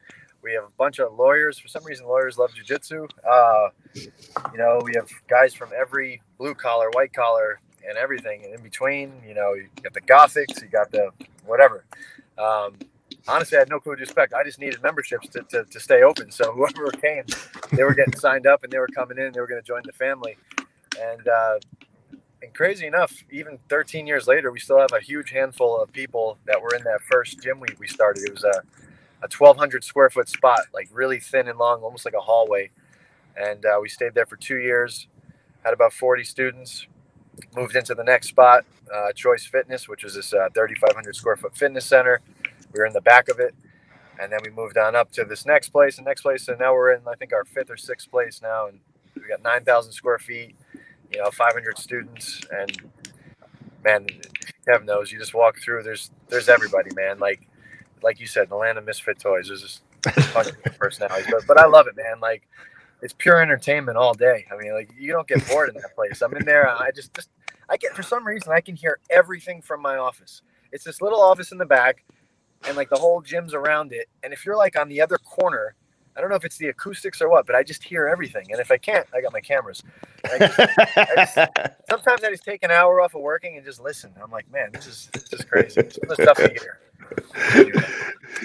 We 0.42 0.54
have 0.54 0.64
a 0.66 0.72
bunch 0.78 1.00
of 1.00 1.14
lawyers. 1.14 1.58
For 1.58 1.68
some 1.68 1.86
reason, 1.86 2.06
lawyers 2.06 2.38
love 2.38 2.52
jujitsu. 2.52 3.10
Uh, 3.30 3.70
you 3.96 4.58
know, 4.58 4.82
we 4.84 4.94
have 4.96 5.10
guys 5.30 5.54
from 5.54 5.70
every 5.78 6.22
blue 6.38 6.54
collar, 6.54 6.90
white 6.92 7.14
collar, 7.14 7.62
and 7.88 7.98
everything 7.98 8.44
in 8.44 8.62
between. 8.62 9.14
You 9.26 9.36
know, 9.36 9.54
you 9.54 9.70
got 9.82 9.94
the 9.94 10.02
Gothics, 10.02 10.62
you 10.62 10.68
got 10.68 10.92
the 10.92 11.12
whatever. 11.46 11.86
Um, 12.38 12.76
honestly, 13.28 13.58
I 13.58 13.62
had 13.62 13.70
no 13.70 13.80
clue 13.80 13.96
to 13.96 14.02
expect. 14.02 14.34
I 14.34 14.44
just 14.44 14.60
needed 14.60 14.82
memberships 14.82 15.30
to, 15.30 15.44
to, 15.44 15.64
to 15.66 15.80
stay 15.80 16.04
open. 16.04 16.32
So 16.32 16.52
whoever 16.54 16.92
came, 16.92 17.24
they 17.72 17.84
were 17.84 17.94
getting 17.94 18.16
signed 18.18 18.48
up 18.48 18.64
and 18.64 18.72
they 18.72 18.80
were 18.80 18.88
coming 18.88 19.18
in. 19.18 19.32
They 19.32 19.40
were 19.40 19.48
going 19.48 19.62
to 19.62 19.68
join 19.68 19.82
the 19.86 19.94
family. 19.94 20.38
And 21.00 21.28
uh, 21.28 21.60
and 22.44 22.54
crazy 22.54 22.86
enough, 22.86 23.24
even 23.32 23.58
13 23.70 24.06
years 24.06 24.28
later, 24.28 24.52
we 24.52 24.60
still 24.60 24.80
have 24.80 24.92
a 24.92 25.00
huge 25.00 25.32
handful 25.32 25.82
of 25.82 25.92
people 25.94 26.38
that 26.46 26.62
were 26.62 26.76
in 26.76 26.84
that 26.84 27.02
first 27.02 27.42
gym 27.42 27.60
we, 27.62 27.70
we 27.80 27.88
started. 27.88 28.24
It 28.24 28.34
was 28.34 28.44
a, 28.44 28.62
a 29.24 29.30
1,200 29.36 29.84
square 29.84 30.10
foot 30.10 30.28
spot, 30.28 30.60
like 30.74 30.90
really 30.92 31.20
thin 31.20 31.48
and 31.48 31.58
long, 31.58 31.82
almost 31.82 32.04
like 32.04 32.14
a 32.14 32.20
hallway. 32.20 32.70
And 33.38 33.66
uh, 33.66 33.80
we 33.82 33.88
stayed 33.88 34.14
there 34.14 34.26
for 34.26 34.36
two 34.36 34.58
years, 34.58 35.08
had 35.64 35.74
about 35.74 35.94
40 35.94 36.26
students, 36.26 36.86
moved 37.56 37.78
into 37.78 37.96
the 37.96 38.04
next 38.04 38.28
spot, 38.28 38.66
uh, 38.94 39.14
Choice 39.14 39.46
Fitness, 39.46 39.88
which 39.88 40.04
was 40.04 40.16
this 40.16 40.34
uh, 40.34 40.50
3,500 40.54 41.16
square 41.16 41.38
foot 41.38 41.56
fitness 41.56 41.86
center. 41.86 42.20
We 42.74 42.80
were 42.80 42.86
in 42.86 42.94
the 42.94 43.02
back 43.02 43.30
of 43.30 43.40
it. 43.40 43.56
And 44.20 44.32
then 44.32 44.40
we 44.44 44.52
moved 44.52 44.78
on 44.78 44.96
up 44.96 45.12
to 45.14 45.24
this 45.24 45.46
next 45.46 45.70
place, 45.70 45.96
the 45.96 46.04
next 46.04 46.22
place. 46.22 46.48
And 46.48 46.60
now 46.60 46.74
we're 46.74 46.92
in, 46.92 47.02
I 47.08 47.16
think, 47.16 47.34
our 47.34 47.46
fifth 47.46 47.72
or 47.72 47.78
sixth 47.78 48.12
place 48.12 48.42
now. 48.42 48.68
And 48.68 48.80
we 49.16 49.28
got 49.28 49.42
9,000 49.42 49.92
square 49.92 50.20
feet, 50.20 50.56
you 51.14 51.22
know, 51.22 51.30
500 51.32 51.78
students. 51.78 52.42
And 52.52 52.92
man, 53.84 54.08
heaven 54.68 54.86
knows, 54.86 55.12
you 55.12 55.20
just 55.20 55.34
walk 55.34 55.60
through, 55.60 55.84
there's, 55.84 56.12
there's 56.30 56.50
everybody, 56.50 56.90
man. 56.96 57.20
Like, 57.20 57.48
like 58.02 58.20
you 58.20 58.28
said, 58.28 58.50
the 58.50 58.56
land 58.56 58.78
of 58.78 58.86
misfit 58.86 59.20
toys. 59.20 59.48
There's 59.48 59.62
just 59.62 59.82
of 60.36 60.64
personalities, 60.80 61.28
but, 61.32 61.48
but 61.48 61.58
I 61.58 61.66
love 61.66 61.88
it, 61.88 61.96
man. 61.96 62.20
Like, 62.20 62.48
it's 63.04 63.14
pure 63.14 63.42
entertainment 63.42 63.98
all 63.98 64.14
day. 64.14 64.46
I 64.52 64.56
mean, 64.56 64.74
like 64.74 64.90
you 64.98 65.12
don't 65.12 65.28
get 65.28 65.46
bored 65.50 65.70
in 65.70 65.76
that 65.76 65.94
place. 65.94 66.22
I'm 66.22 66.34
in 66.36 66.46
there. 66.46 66.70
I 66.70 66.90
just, 66.96 67.14
just, 67.14 67.30
I 67.70 67.76
get 67.76 67.94
for 67.94 68.02
some 68.02 68.26
reason 68.26 68.54
I 68.54 68.62
can 68.62 68.76
hear 68.76 69.00
everything 69.10 69.62
from 69.62 69.82
my 69.82 69.98
office. 69.98 70.42
It's 70.72 70.86
this 70.86 71.02
little 71.02 71.22
office 71.22 71.52
in 71.52 71.58
the 71.58 71.66
back, 71.66 72.06
and 72.66 72.78
like 72.78 72.90
the 72.90 72.96
whole 72.96 73.22
gym's 73.22 73.54
around 73.54 73.92
it. 73.92 74.08
And 74.24 74.32
if 74.32 74.46
you're 74.46 74.56
like 74.56 74.80
on 74.80 74.88
the 74.88 75.02
other 75.02 75.18
corner, 75.18 75.76
I 76.16 76.22
don't 76.22 76.30
know 76.30 76.36
if 76.36 76.46
it's 76.46 76.58
the 76.58 76.68
acoustics 76.68 77.22
or 77.22 77.30
what, 77.30 77.46
but 77.46 77.56
I 77.56 77.64
just 77.64 77.84
hear 77.84 78.08
everything. 78.08 78.46
And 78.52 78.60
if 78.60 78.72
I 78.72 78.78
can't, 78.78 79.08
I 79.14 79.22
got 79.22 79.34
my 79.34 79.42
cameras. 79.42 79.84
I 80.26 80.38
just, 80.38 80.60
I 80.60 81.16
just, 81.16 81.36
sometimes 81.90 82.24
I 82.24 82.30
just 82.30 82.44
take 82.44 82.64
an 82.64 82.72
hour 82.72 83.02
off 83.02 83.16
of 83.16 83.22
working 83.22 83.58
and 83.58 83.66
just 83.66 83.82
listen. 83.82 84.12
I'm 84.22 84.32
like, 84.32 84.50
man, 84.52 84.70
this 84.74 84.88
is 84.88 85.10
this 85.14 85.34
is 85.34 85.46
crazy. 85.46 85.82
Some 85.90 86.10
of 86.10 86.18
the 86.18 86.24
stuff 86.24 86.40
I 86.40 86.50
hear. 86.50 86.80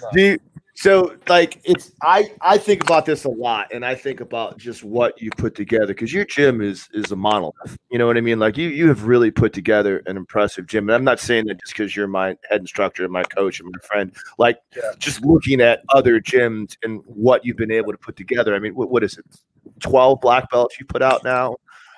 Do 0.12 0.20
you, 0.20 0.38
so 0.80 1.16
like 1.26 1.60
it's 1.64 1.90
I 2.02 2.30
I 2.40 2.56
think 2.56 2.84
about 2.84 3.04
this 3.04 3.24
a 3.24 3.28
lot, 3.28 3.66
and 3.72 3.84
I 3.84 3.96
think 3.96 4.20
about 4.20 4.58
just 4.58 4.84
what 4.84 5.20
you 5.20 5.28
put 5.36 5.56
together 5.56 5.88
because 5.88 6.12
your 6.12 6.24
gym 6.24 6.60
is 6.60 6.88
is 6.92 7.10
a 7.10 7.16
monolith. 7.16 7.76
You 7.90 7.98
know 7.98 8.06
what 8.06 8.16
I 8.16 8.20
mean? 8.20 8.38
Like 8.38 8.56
you 8.56 8.68
you 8.68 8.86
have 8.86 9.02
really 9.04 9.32
put 9.32 9.52
together 9.52 10.04
an 10.06 10.16
impressive 10.16 10.66
gym, 10.68 10.88
and 10.88 10.94
I'm 10.94 11.02
not 11.02 11.18
saying 11.18 11.46
that 11.46 11.58
just 11.60 11.72
because 11.76 11.96
you're 11.96 12.06
my 12.06 12.36
head 12.48 12.60
instructor, 12.60 13.02
and 13.02 13.12
my 13.12 13.24
coach, 13.24 13.58
and 13.58 13.68
my 13.72 13.86
friend. 13.86 14.14
Like 14.38 14.60
Yeah. 14.76 14.92
just 15.00 15.24
looking 15.24 15.60
at 15.60 15.80
other 15.88 16.20
gyms 16.20 16.76
and 16.84 17.00
what 17.06 17.44
you've 17.44 17.56
been 17.56 17.72
able 17.72 17.90
to 17.90 17.98
put 17.98 18.14
together. 18.14 18.54
I 18.54 18.60
mean, 18.60 18.76
what, 18.76 18.88
what 18.88 19.02
is 19.02 19.18
it? 19.18 19.24
Twelve 19.80 20.20
black 20.20 20.48
belts 20.48 20.78
you 20.78 20.86
put 20.86 21.02
out 21.02 21.24
now. 21.24 21.56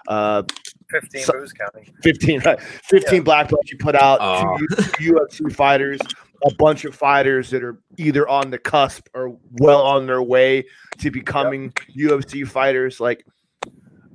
Uh, 0.08 0.42
15 0.90 1.22
So- 1.22 1.32
booze 1.34 1.52
counting. 1.52 1.92
15 2.02 2.40
right 2.46 2.58
15 2.60 3.16
Yeah. 3.16 3.20
black 3.22 3.50
belts 3.50 3.70
you 3.70 3.76
put 3.76 3.94
out 3.94 4.18
Oh. 4.22 4.56
two, 4.56 4.66
two 4.94 5.12
ufc 5.12 5.52
fighters 5.54 6.00
a 6.44 6.54
bunch 6.54 6.84
of 6.84 6.94
fighters 6.94 7.50
that 7.50 7.62
are 7.62 7.78
either 7.98 8.28
on 8.28 8.50
the 8.50 8.58
cusp 8.58 9.08
or 9.14 9.36
well 9.52 9.82
on 9.82 10.06
their 10.06 10.22
way 10.22 10.64
to 10.98 11.10
becoming 11.10 11.70
ufc 11.96 12.46
fighters. 12.48 13.00
Like 13.00 13.24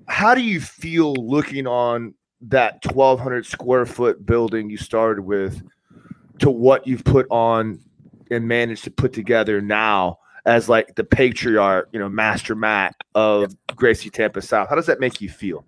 how 0.08 0.36
do 0.36 0.42
you 0.42 0.60
feel 0.60 1.14
looking 1.14 1.68
on 1.68 2.14
that 2.42 2.80
1200 2.86 3.46
square 3.46 3.86
foot 3.86 4.26
building 4.26 4.70
you 4.70 4.78
started 4.78 5.24
with 5.24 5.62
to 6.40 6.50
what 6.50 6.86
you've 6.86 7.04
put 7.04 7.28
on 7.30 7.80
and 8.32 8.48
managed 8.48 8.84
to 8.84 8.92
put 8.92 9.14
together 9.14 9.62
now 9.62 10.18
as 10.46 10.70
like 10.70 10.94
the 10.96 11.04
patriarch 11.04 11.90
you 11.92 12.00
know 12.00 12.10
master 12.10 12.56
matt 12.56 12.96
of 13.14 13.54
gracie 13.76 14.10
tampa 14.10 14.42
south? 14.42 14.70
How 14.70 14.76
does 14.76 14.86
that 14.88 15.00
make 15.00 15.22
you 15.22 15.30
feel? 15.30 15.66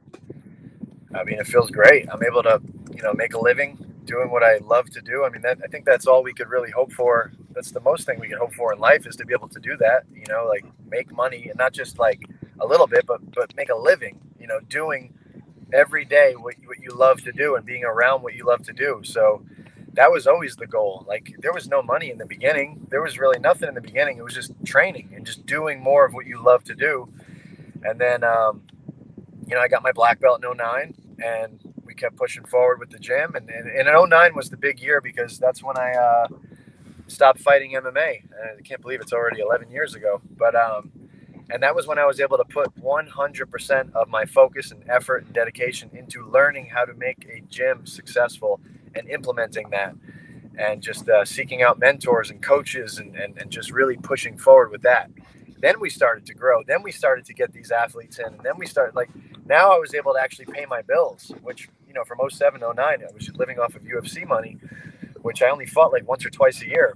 I 1.16 1.24
mean, 1.24 1.40
it 1.40 1.48
feels 1.48 1.72
great. 1.72 2.08
I'm 2.12 2.24
able 2.24 2.44
to, 2.44 2.62
you 2.94 3.02
know, 3.02 3.14
make 3.14 3.34
a 3.34 3.40
living 3.40 3.78
doing 4.08 4.32
what 4.32 4.44
I 4.44 4.58
love 4.58 4.90
to 4.92 5.02
do. 5.02 5.24
I 5.26 5.30
mean, 5.30 5.44
that, 5.44 5.60
I 5.64 5.68
think 5.68 5.86
that's 5.86 6.08
all 6.08 6.24
we 6.24 6.34
could 6.34 6.50
really 6.50 6.72
hope 6.72 6.92
for. 6.92 7.32
That's 7.52 7.72
the 7.72 7.82
most 7.82 8.06
thing 8.06 8.20
we 8.20 8.30
can 8.30 8.40
hope 8.40 8.56
for 8.56 8.74
in 8.74 8.80
life 8.80 9.06
is 9.06 9.16
to 9.18 9.26
be 9.26 9.34
able 9.34 9.50
to 9.50 9.60
do 9.60 9.78
that. 9.78 10.06
You 10.14 10.26
know, 10.30 10.48
like 10.48 10.66
make 10.90 11.12
money 11.12 11.48
and 11.50 11.58
not 11.58 11.74
just 11.74 12.00
like 12.00 12.24
a 12.60 12.66
little 12.66 12.88
bit, 12.88 13.06
but 13.06 13.20
but 13.32 13.56
make 13.56 13.70
a 13.70 13.76
living. 13.78 14.20
You 14.40 14.48
know, 14.48 14.60
doing 14.62 15.14
every 15.74 16.06
day 16.06 16.34
what 16.36 16.58
you, 16.60 16.68
what 16.68 16.80
you 16.80 16.90
love 16.92 17.22
to 17.24 17.32
do 17.32 17.56
and 17.56 17.66
being 17.66 17.84
around 17.84 18.24
what 18.24 18.34
you 18.34 18.46
love 18.46 18.64
to 18.64 18.74
do. 18.74 19.02
So 19.04 19.44
that 19.94 20.12
was 20.12 20.28
always 20.28 20.56
the 20.56 20.68
goal. 20.68 21.06
Like 21.08 21.36
there 21.40 21.54
was 21.54 21.68
no 21.68 21.82
money 21.82 22.10
in 22.10 22.18
the 22.18 22.26
beginning. 22.26 22.88
There 22.90 23.02
was 23.02 23.20
really 23.20 23.40
nothing 23.40 23.68
in 23.68 23.76
the 23.76 23.82
beginning. 23.82 24.18
It 24.18 24.24
was 24.24 24.34
just 24.34 24.54
training 24.66 25.12
and 25.16 25.26
just 25.26 25.46
doing 25.46 25.82
more 25.82 26.06
of 26.06 26.14
what 26.14 26.26
you 26.26 26.42
love 26.42 26.64
to 26.66 26.76
do. 26.76 27.10
And 27.84 28.00
then, 28.00 28.24
um, 28.24 28.64
you 29.48 29.56
know, 29.56 29.62
I 29.62 29.68
got 29.68 29.84
my 29.84 29.92
black 29.92 30.20
belt 30.20 30.44
in 30.44 30.58
09 30.58 30.94
and 31.24 31.60
kept 31.98 32.16
pushing 32.16 32.46
forward 32.46 32.80
with 32.80 32.90
the 32.90 33.00
gym. 33.00 33.36
And, 33.36 33.50
and, 33.50 33.70
and 33.70 33.88
in 33.88 34.10
09 34.10 34.36
was 34.36 34.50
the 34.50 34.58
big 34.58 34.80
year 34.80 35.02
because 35.02 35.38
that's 35.38 35.64
when 35.64 35.78
I 35.78 35.92
uh, 35.92 36.28
stopped 37.08 37.40
fighting 37.40 37.74
MMA. 37.74 38.24
I 38.58 38.62
can't 38.64 38.82
believe 38.82 39.02
it's 39.02 39.14
already 39.14 39.42
11 39.42 39.70
years 39.70 39.96
ago. 39.96 40.22
But, 40.38 40.56
um, 40.56 40.92
and 41.50 41.62
that 41.64 41.76
was 41.76 41.88
when 41.88 41.98
I 41.98 42.06
was 42.06 42.20
able 42.20 42.38
to 42.38 42.46
put 42.46 42.76
100% 42.76 43.94
of 43.94 44.10
my 44.10 44.26
focus 44.26 44.72
and 44.72 44.84
effort 44.90 45.26
and 45.26 45.34
dedication 45.34 45.90
into 45.94 46.30
learning 46.30 46.68
how 46.68 46.86
to 46.86 46.94
make 46.94 47.28
a 47.30 47.42
gym 47.50 47.86
successful 47.86 48.60
and 48.96 49.10
implementing 49.10 49.70
that 49.72 49.96
and 50.58 50.82
just 50.82 51.08
uh, 51.08 51.24
seeking 51.24 51.62
out 51.62 51.80
mentors 51.80 52.30
and 52.30 52.42
coaches 52.42 52.98
and, 52.98 53.16
and, 53.16 53.38
and 53.38 53.52
just 53.52 53.72
really 53.72 53.96
pushing 53.98 54.38
forward 54.38 54.72
with 54.72 54.82
that. 54.82 55.10
Then 55.60 55.80
we 55.80 55.90
started 55.90 56.26
to 56.28 56.34
grow. 56.34 56.64
Then 56.68 56.84
we 56.84 56.92
started 56.92 57.26
to 57.26 57.34
get 57.34 57.52
these 57.52 57.72
athletes 57.72 58.20
in. 58.20 58.26
And 58.26 58.40
then 58.44 58.58
we 58.58 58.66
started, 58.66 58.96
like, 58.96 59.10
now 59.46 59.72
I 59.72 59.80
was 59.80 59.94
able 59.94 60.14
to 60.14 60.20
actually 60.20 60.46
pay 60.46 60.66
my 60.66 60.82
bills, 60.82 61.32
which, 61.42 61.70
you 61.88 61.94
know, 61.94 62.04
from 62.04 62.20
07, 62.28 62.62
09, 62.62 62.78
I 62.78 62.98
was 63.14 63.30
living 63.36 63.60
off 63.60 63.76
of 63.76 63.84
UFC 63.84 64.28
money, 64.28 64.58
which 65.22 65.42
I 65.42 65.50
only 65.50 65.66
fought 65.66 65.92
like 65.92 66.08
once 66.08 66.26
or 66.26 66.30
twice 66.30 66.62
a 66.62 66.68
year. 66.68 66.96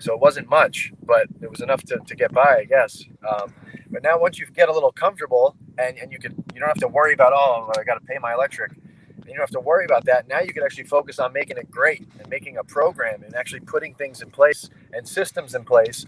So 0.00 0.12
it 0.14 0.20
wasn't 0.20 0.48
much, 0.48 0.92
but 1.02 1.26
it 1.40 1.50
was 1.50 1.60
enough 1.60 1.82
to, 1.84 1.98
to 1.98 2.14
get 2.16 2.32
by, 2.32 2.58
I 2.60 2.64
guess. 2.64 3.04
Um, 3.28 3.52
but 3.90 4.02
now 4.02 4.18
once 4.18 4.38
you 4.38 4.46
get 4.46 4.68
a 4.68 4.72
little 4.72 4.92
comfortable 4.92 5.56
and, 5.78 5.96
and 5.98 6.12
you 6.12 6.18
can, 6.18 6.34
you 6.54 6.60
don't 6.60 6.68
have 6.68 6.78
to 6.78 6.88
worry 6.88 7.14
about, 7.14 7.32
oh, 7.34 7.72
I 7.78 7.84
got 7.84 7.94
to 7.94 8.04
pay 8.04 8.18
my 8.18 8.34
electric. 8.34 8.72
And 8.72 9.26
You 9.26 9.32
don't 9.34 9.40
have 9.40 9.50
to 9.50 9.60
worry 9.60 9.84
about 9.84 10.04
that. 10.06 10.28
Now 10.28 10.40
you 10.40 10.52
can 10.52 10.62
actually 10.62 10.84
focus 10.84 11.18
on 11.18 11.32
making 11.32 11.56
it 11.56 11.70
great 11.70 12.06
and 12.18 12.28
making 12.28 12.58
a 12.58 12.64
program 12.64 13.22
and 13.22 13.34
actually 13.34 13.60
putting 13.60 13.94
things 13.94 14.22
in 14.22 14.30
place 14.30 14.68
and 14.92 15.08
systems 15.08 15.54
in 15.54 15.64
place 15.64 16.06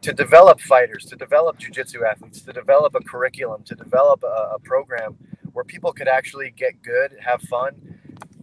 to 0.00 0.12
develop 0.12 0.60
fighters, 0.60 1.04
to 1.06 1.16
develop 1.16 1.58
jujitsu 1.58 2.02
athletes, 2.08 2.40
to 2.42 2.52
develop 2.52 2.94
a 2.94 3.00
curriculum, 3.00 3.62
to 3.64 3.74
develop 3.74 4.22
a, 4.22 4.52
a 4.54 4.58
program 4.60 5.16
where 5.58 5.64
people 5.64 5.92
could 5.92 6.06
actually 6.06 6.52
get 6.56 6.80
good, 6.82 7.16
have 7.18 7.42
fun, 7.42 7.72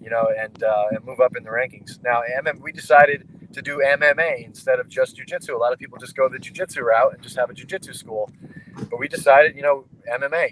you 0.01 0.09
know, 0.09 0.27
and 0.37 0.61
uh, 0.61 0.87
and 0.91 1.05
move 1.05 1.21
up 1.21 1.37
in 1.37 1.45
the 1.45 1.49
rankings. 1.49 2.03
Now, 2.03 2.23
MM, 2.43 2.59
we 2.59 2.73
decided 2.73 3.25
to 3.53 3.61
do 3.61 3.77
MMA 3.77 4.45
instead 4.45 4.81
of 4.81 4.89
just 4.89 5.15
jujitsu. 5.15 5.55
A 5.55 5.57
lot 5.57 5.71
of 5.71 5.79
people 5.79 5.97
just 5.97 6.13
go 6.13 6.27
the 6.27 6.37
jujitsu 6.39 6.81
route 6.81 7.13
and 7.13 7.23
just 7.23 7.37
have 7.37 7.49
a 7.49 7.53
jujitsu 7.53 7.95
school, 7.95 8.29
but 8.89 8.99
we 8.99 9.07
decided, 9.07 9.55
you 9.55 9.61
know, 9.61 9.85
MMA, 10.11 10.49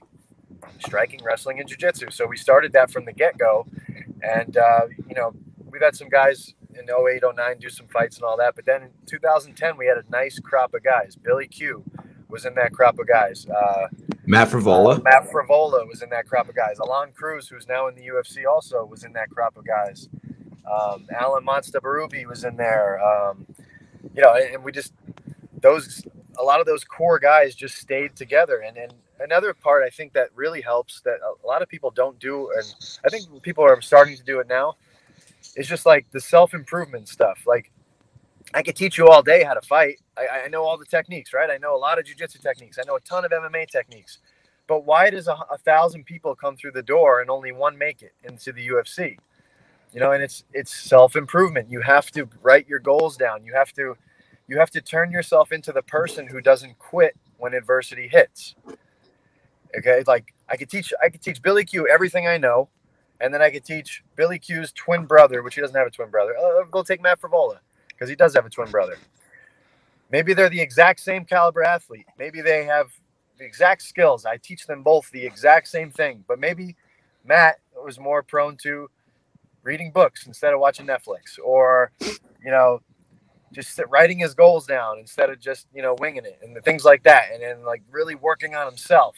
striking, 0.79 1.19
wrestling, 1.21 1.59
and 1.59 1.69
jujitsu. 1.69 2.13
So 2.13 2.25
we 2.25 2.37
started 2.37 2.71
that 2.71 2.89
from 2.89 3.03
the 3.03 3.11
get 3.11 3.37
go, 3.37 3.67
and 4.21 4.55
uh, 4.55 4.87
you 5.09 5.15
know, 5.15 5.33
we've 5.69 5.81
had 5.81 5.97
some 5.97 6.07
guys 6.07 6.53
in 6.75 6.85
08, 6.89 7.23
09 7.35 7.57
do 7.59 7.69
some 7.69 7.87
fights 7.87 8.15
and 8.15 8.23
all 8.23 8.37
that. 8.37 8.55
But 8.55 8.63
then 8.63 8.83
in 8.83 8.89
2010, 9.05 9.75
we 9.75 9.85
had 9.87 9.97
a 9.97 10.09
nice 10.09 10.39
crop 10.39 10.73
of 10.73 10.81
guys. 10.81 11.17
Billy 11.17 11.49
Q 11.49 11.83
was 12.29 12.45
in 12.45 12.55
that 12.55 12.71
crop 12.71 12.99
of 12.99 13.07
guys. 13.09 13.45
Uh, 13.47 13.87
Matt 14.25 14.49
Frevola. 14.49 15.03
Matt 15.03 15.29
Frevola 15.29 15.87
was 15.87 16.01
in 16.01 16.09
that 16.09 16.27
crop 16.27 16.47
of 16.49 16.55
guys. 16.55 16.79
Alon 16.79 17.11
Cruz, 17.13 17.47
who's 17.47 17.67
now 17.67 17.87
in 17.87 17.95
the 17.95 18.07
UFC, 18.07 18.45
also 18.49 18.85
was 18.85 19.03
in 19.03 19.13
that 19.13 19.29
crop 19.29 19.57
of 19.57 19.65
guys. 19.65 20.07
Um, 20.65 21.07
Alan 21.19 21.45
Monsta 21.45 21.81
Barubi 21.81 22.25
was 22.25 22.43
in 22.45 22.55
there. 22.55 23.01
Um, 23.03 23.45
you 24.15 24.21
know, 24.21 24.33
and, 24.33 24.55
and 24.55 24.63
we 24.63 24.71
just 24.71 24.93
those 25.59 26.03
a 26.39 26.43
lot 26.43 26.59
of 26.59 26.65
those 26.65 26.83
core 26.83 27.19
guys 27.19 27.55
just 27.55 27.77
stayed 27.77 28.15
together. 28.15 28.61
And 28.61 28.77
and 28.77 28.93
another 29.19 29.53
part 29.53 29.83
I 29.85 29.89
think 29.89 30.13
that 30.13 30.29
really 30.35 30.61
helps 30.61 31.01
that 31.01 31.17
a 31.43 31.47
lot 31.47 31.61
of 31.61 31.67
people 31.67 31.91
don't 31.91 32.17
do, 32.19 32.49
and 32.55 32.75
I 33.05 33.09
think 33.09 33.41
people 33.41 33.63
are 33.63 33.81
starting 33.81 34.15
to 34.15 34.23
do 34.23 34.39
it 34.39 34.47
now, 34.47 34.75
is 35.55 35.67
just 35.67 35.85
like 35.85 36.09
the 36.11 36.21
self 36.21 36.53
improvement 36.53 37.09
stuff. 37.09 37.43
Like 37.45 37.71
I 38.53 38.61
could 38.61 38.75
teach 38.75 38.97
you 38.97 39.07
all 39.07 39.23
day 39.23 39.43
how 39.43 39.53
to 39.53 39.61
fight. 39.61 39.99
I, 40.17 40.45
I 40.45 40.47
know 40.47 40.63
all 40.63 40.77
the 40.77 40.85
techniques, 40.85 41.33
right? 41.33 41.49
I 41.49 41.57
know 41.57 41.75
a 41.75 41.77
lot 41.77 41.97
of 41.97 42.05
jujitsu 42.05 42.41
techniques. 42.41 42.77
I 42.77 42.83
know 42.85 42.95
a 42.95 43.01
ton 43.01 43.25
of 43.25 43.31
MMA 43.31 43.67
techniques. 43.67 44.19
But 44.67 44.85
why 44.85 45.09
does 45.09 45.27
a, 45.27 45.35
a 45.51 45.57
thousand 45.57 46.05
people 46.05 46.35
come 46.35 46.55
through 46.55 46.71
the 46.71 46.83
door 46.83 47.21
and 47.21 47.29
only 47.29 47.51
one 47.51 47.77
make 47.77 48.01
it 48.01 48.13
into 48.23 48.51
the 48.51 48.67
UFC? 48.67 49.17
You 49.91 49.99
know, 49.99 50.11
and 50.11 50.23
it's 50.23 50.43
it's 50.53 50.73
self 50.75 51.15
improvement. 51.15 51.69
You 51.69 51.81
have 51.81 52.09
to 52.11 52.27
write 52.41 52.67
your 52.67 52.79
goals 52.79 53.17
down. 53.17 53.43
You 53.43 53.53
have 53.53 53.73
to 53.73 53.95
you 54.47 54.57
have 54.57 54.71
to 54.71 54.81
turn 54.81 55.11
yourself 55.11 55.51
into 55.51 55.71
the 55.71 55.83
person 55.83 56.27
who 56.27 56.41
doesn't 56.41 56.77
quit 56.79 57.15
when 57.37 57.53
adversity 57.53 58.07
hits. 58.07 58.55
Okay, 59.77 60.03
like 60.07 60.33
I 60.49 60.57
could 60.57 60.69
teach 60.69 60.93
I 61.01 61.09
could 61.09 61.21
teach 61.21 61.41
Billy 61.41 61.65
Q 61.65 61.87
everything 61.87 62.27
I 62.27 62.37
know, 62.37 62.69
and 63.19 63.33
then 63.33 63.41
I 63.41 63.49
could 63.49 63.65
teach 63.65 64.03
Billy 64.15 64.39
Q's 64.39 64.71
twin 64.71 65.05
brother, 65.05 65.43
which 65.43 65.55
he 65.55 65.61
doesn't 65.61 65.75
have 65.75 65.87
a 65.87 65.91
twin 65.91 66.09
brother. 66.09 66.35
Uh, 66.37 66.63
go 66.71 66.83
take 66.83 67.01
Matt 67.01 67.19
Frevola 67.19 67.59
because 68.03 68.09
he 68.09 68.17
does 68.17 68.33
have 68.33 68.45
a 68.45 68.49
twin 68.49 68.69
brother. 68.69 68.97
Maybe 70.11 70.33
they're 70.33 70.49
the 70.49 70.59
exact 70.59 70.99
same 70.99 71.23
caliber 71.23 71.63
athlete. 71.63 72.05
Maybe 72.19 72.41
they 72.41 72.65
have 72.65 72.91
the 73.37 73.45
exact 73.45 73.81
skills. 73.81 74.25
I 74.25 74.35
teach 74.35 74.67
them 74.67 74.83
both 74.83 75.09
the 75.11 75.25
exact 75.25 75.69
same 75.69 75.89
thing, 75.89 76.25
but 76.27 76.37
maybe 76.37 76.75
Matt 77.25 77.61
was 77.81 78.01
more 78.01 78.21
prone 78.21 78.57
to 78.63 78.89
reading 79.61 79.89
books 79.91 80.27
instead 80.27 80.53
of 80.53 80.59
watching 80.59 80.85
Netflix, 80.85 81.39
or 81.41 81.93
you 82.43 82.51
know, 82.51 82.81
just 83.53 83.79
writing 83.87 84.19
his 84.19 84.33
goals 84.33 84.67
down 84.67 84.99
instead 84.99 85.29
of 85.29 85.39
just 85.39 85.67
you 85.73 85.81
know 85.81 85.95
winging 85.97 86.25
it 86.25 86.39
and 86.43 86.61
things 86.65 86.83
like 86.83 87.03
that, 87.03 87.31
and 87.33 87.41
then 87.41 87.63
like 87.63 87.83
really 87.89 88.15
working 88.15 88.53
on 88.53 88.67
himself. 88.67 89.15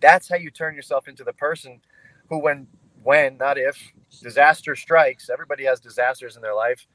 That's 0.00 0.28
how 0.28 0.36
you 0.36 0.50
turn 0.50 0.74
yourself 0.74 1.08
into 1.08 1.24
the 1.24 1.32
person 1.32 1.80
who, 2.28 2.40
when 2.40 2.66
when 3.02 3.38
not 3.38 3.56
if 3.56 3.78
disaster 4.22 4.76
strikes, 4.76 5.30
everybody 5.30 5.64
has 5.64 5.80
disasters 5.80 6.36
in 6.36 6.42
their 6.42 6.54
life, 6.54 6.86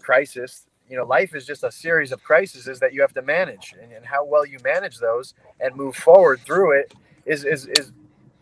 crisis. 0.00 0.66
You 0.88 0.96
know, 0.96 1.04
life 1.04 1.34
is 1.34 1.46
just 1.46 1.62
a 1.62 1.70
series 1.70 2.12
of 2.12 2.22
crises 2.22 2.80
that 2.80 2.92
you 2.92 3.00
have 3.00 3.14
to 3.14 3.22
manage, 3.22 3.74
and, 3.80 3.92
and 3.92 4.04
how 4.04 4.24
well 4.24 4.44
you 4.44 4.58
manage 4.64 4.98
those 4.98 5.34
and 5.60 5.74
move 5.76 5.94
forward 5.96 6.40
through 6.40 6.78
it 6.80 6.94
is 7.26 7.44
is 7.44 7.66
is 7.66 7.92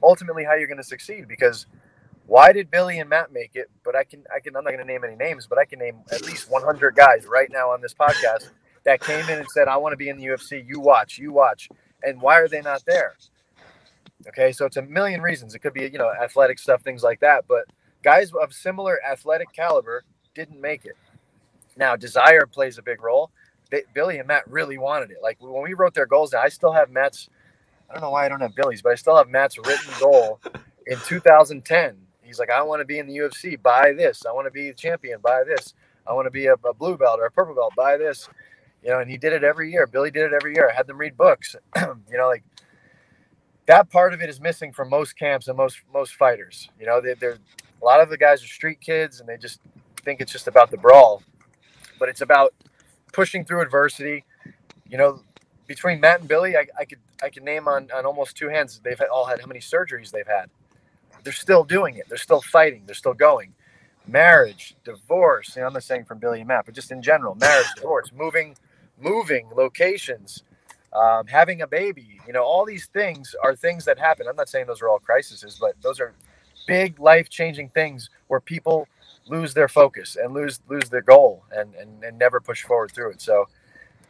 ultimately 0.03 0.45
how 0.45 0.55
you're 0.55 0.69
going 0.69 0.79
to 0.79 0.85
succeed 0.85 1.29
because 1.29 1.67
why 2.27 2.53
did 2.53 2.71
Billy 2.71 2.99
and 2.99 3.09
Matt 3.09 3.33
make 3.33 3.53
it? 3.55 3.71
But 3.83 3.97
I 3.97 4.05
can, 4.05 4.23
I 4.35 4.39
can, 4.41 4.55
I'm 4.55 4.63
not 4.63 4.71
going 4.71 4.87
to 4.87 4.93
name 4.93 5.03
any 5.03 5.17
names, 5.17 5.47
but 5.47 5.59
I 5.59 5.65
can 5.65 5.79
name 5.79 6.01
at 6.13 6.27
least 6.27 6.51
100 6.51 6.95
guys 6.95 7.27
right 7.27 7.51
now 7.51 7.71
on 7.71 7.81
this 7.81 7.95
podcast 7.95 8.51
that 8.85 9.01
came 9.01 9.27
in 9.31 9.39
and 9.39 9.49
said, 9.51 9.67
"I 9.67 9.79
want 9.79 9.95
to 9.95 9.97
be 9.97 10.11
in 10.11 10.19
the 10.19 10.27
UFC." 10.27 10.65
You 10.67 10.79
watch, 10.79 11.19
you 11.19 11.33
watch, 11.33 11.71
and 12.03 12.21
why 12.21 12.39
are 12.39 12.49
they 12.49 12.61
not 12.61 12.85
there? 12.87 13.15
Okay, 14.29 14.53
so 14.53 14.67
it's 14.67 14.77
a 14.77 14.83
million 14.83 15.23
reasons. 15.23 15.55
It 15.55 15.61
could 15.61 15.73
be, 15.73 15.83
you 15.83 15.99
know, 15.99 16.13
athletic 16.23 16.59
stuff, 16.59 16.83
things 16.83 17.03
like 17.03 17.21
that. 17.21 17.45
But 17.49 17.65
guys 18.03 18.31
of 18.35 18.53
similar 18.53 18.99
athletic 19.05 19.53
caliber 19.55 20.05
didn't 20.35 20.61
make 20.61 20.85
it. 20.85 20.97
Now, 21.79 21.97
desire 21.97 22.47
plays 22.47 22.77
a 22.79 22.83
big 22.83 23.03
role. 23.03 23.31
They, 23.71 23.83
Billy 23.95 24.19
and 24.19 24.29
Matt 24.29 24.51
really 24.51 24.79
wanted 24.79 25.11
it. 25.11 25.19
Like 25.23 25.37
when 25.41 25.63
we 25.63 25.75
wrote 25.75 25.95
their 25.95 26.07
goals, 26.07 26.35
I 26.35 26.49
still 26.49 26.73
have 26.73 26.91
Matt's. 26.91 27.29
I 27.89 27.95
don't 27.95 28.03
know 28.03 28.11
why 28.11 28.27
I 28.27 28.29
don't 28.29 28.41
have 28.41 28.55
Billy's, 28.55 28.83
but 28.83 28.93
I 28.93 28.97
still 28.97 29.17
have 29.17 29.29
Matt's 29.29 29.57
written 29.59 29.93
goal 29.99 30.41
in 30.87 30.99
2010 30.99 31.97
He's 32.29 32.39
like, 32.39 32.51
I 32.51 32.63
want 32.63 32.81
to 32.81 32.85
be 32.85 32.99
in 32.99 33.07
the 33.07 33.17
UFC. 33.17 33.61
Buy 33.61 33.93
this. 33.93 34.27
I 34.27 34.33
want 34.33 34.47
to 34.47 34.51
be 34.51 34.69
the 34.69 34.75
champion. 34.75 35.19
Buy 35.21 35.45
this. 35.45 35.73
I 36.07 36.13
want 36.13 36.27
to 36.27 36.31
be 36.31 36.47
a, 36.47 36.53
a, 36.53 36.75
blue 36.75 36.99
belt 36.99 37.19
or 37.19 37.25
a 37.25 37.31
purple 37.31 37.55
belt. 37.55 37.73
Buy 37.75 37.97
this. 37.97 38.29
You 38.83 38.91
know, 38.91 39.01
and 39.01 39.11
he 39.11 39.17
did 39.17 39.33
it 39.33 39.43
every 39.43 39.73
year. 39.73 39.87
Billy 39.87 40.11
did 40.11 40.25
it 40.25 40.33
every 40.35 40.55
year. 40.55 40.71
I 40.71 40.77
had 40.77 40.87
them 40.87 40.99
read 40.99 41.17
books. 41.17 41.57
you 41.77 42.19
know, 42.19 42.29
like 42.29 42.45
that 43.65 43.91
part 43.91 44.13
of 44.13 44.21
it 44.21 44.29
is 44.29 44.41
missing 44.41 44.73
from 44.73 44.91
most 44.91 45.19
camps 45.19 45.49
and 45.49 45.57
most 45.57 45.79
most 45.93 46.15
fighters. 46.15 46.69
You 46.79 46.87
know, 46.87 47.01
they, 47.01 47.15
they're 47.15 47.39
a 47.81 47.85
lot 47.85 48.01
of 48.01 48.11
the 48.11 48.19
guys 48.19 48.45
are 48.45 48.47
street 48.47 48.81
kids 48.81 49.21
and 49.21 49.29
they 49.29 49.39
just 49.39 49.61
think 50.05 50.21
it's 50.21 50.31
just 50.31 50.49
about 50.49 50.71
the 50.71 50.77
brawl, 50.77 51.23
but 51.99 52.09
it's 52.09 52.21
about 52.21 52.55
pushing 53.13 53.45
through 53.45 53.63
adversity. 53.63 54.25
You 54.89 54.99
know, 54.99 55.23
between 55.67 56.01
Matt 56.01 56.21
and 56.21 56.29
Billy, 56.29 56.57
I, 56.57 56.67
I 56.79 56.85
could 56.85 56.99
I 57.23 57.31
could 57.31 57.45
name 57.45 57.69
on 57.69 57.91
on 57.95 58.07
almost 58.07 58.37
two 58.37 58.49
hands. 58.49 58.81
They've 58.83 59.01
all 59.13 59.27
had 59.27 59.41
how 59.41 59.47
many 59.47 59.61
surgeries 59.61 60.11
they've 60.11 60.27
had 60.27 60.51
they're 61.25 61.33
still 61.33 61.65
doing 61.65 61.97
it. 61.97 62.09
They're 62.09 62.19
still 62.19 62.41
fighting. 62.41 62.85
They're 62.87 62.95
still 62.95 63.15
going. 63.15 63.55
Marriage, 64.07 64.77
divorce. 64.85 65.55
You 65.57 65.63
know, 65.63 65.69
I'm 65.69 65.75
not 65.75 65.85
saying 65.85 66.05
from 66.05 66.19
Billy 66.19 66.41
and 66.41 66.49
Matt, 66.49 66.65
but 66.67 66.75
just 66.75 66.91
in 66.91 67.03
general, 67.03 67.35
marriage, 67.35 67.67
divorce, 67.77 68.11
moving, 68.17 68.57
moving 69.01 69.49
locations, 69.55 70.43
um, 70.95 71.27
having 71.27 71.63
a 71.63 71.67
baby. 71.67 72.21
You 72.27 72.33
know, 72.33 72.43
all 72.43 72.65
these 72.65 72.87
things 72.87 73.35
are 73.43 73.55
things 73.55 73.85
that 73.85 73.99
happen. 73.99 74.27
I'm 74.29 74.37
not 74.37 74.49
saying 74.49 74.67
those 74.67 74.81
are 74.81 74.89
all 74.89 74.99
crises, 74.99 75.59
but 75.61 75.75
those 75.83 76.01
are 76.01 76.15
big 76.67 76.99
life 76.99 77.29
changing 77.29 77.69
things 77.71 78.11
where 78.29 78.41
people 78.41 78.89
lose 79.29 79.55
their 79.55 79.69
focus 79.69 80.17
and 80.17 80.35
lose 80.35 80.61
lose 80.69 80.89
their 80.91 81.03
goal 81.03 81.45
and, 81.53 81.75
and 81.75 82.03
and 82.05 82.19
never 82.19 82.41
push 82.41 82.63
forward 82.63 82.93
through 82.93 83.11
it. 83.11 83.21
So 83.21 83.47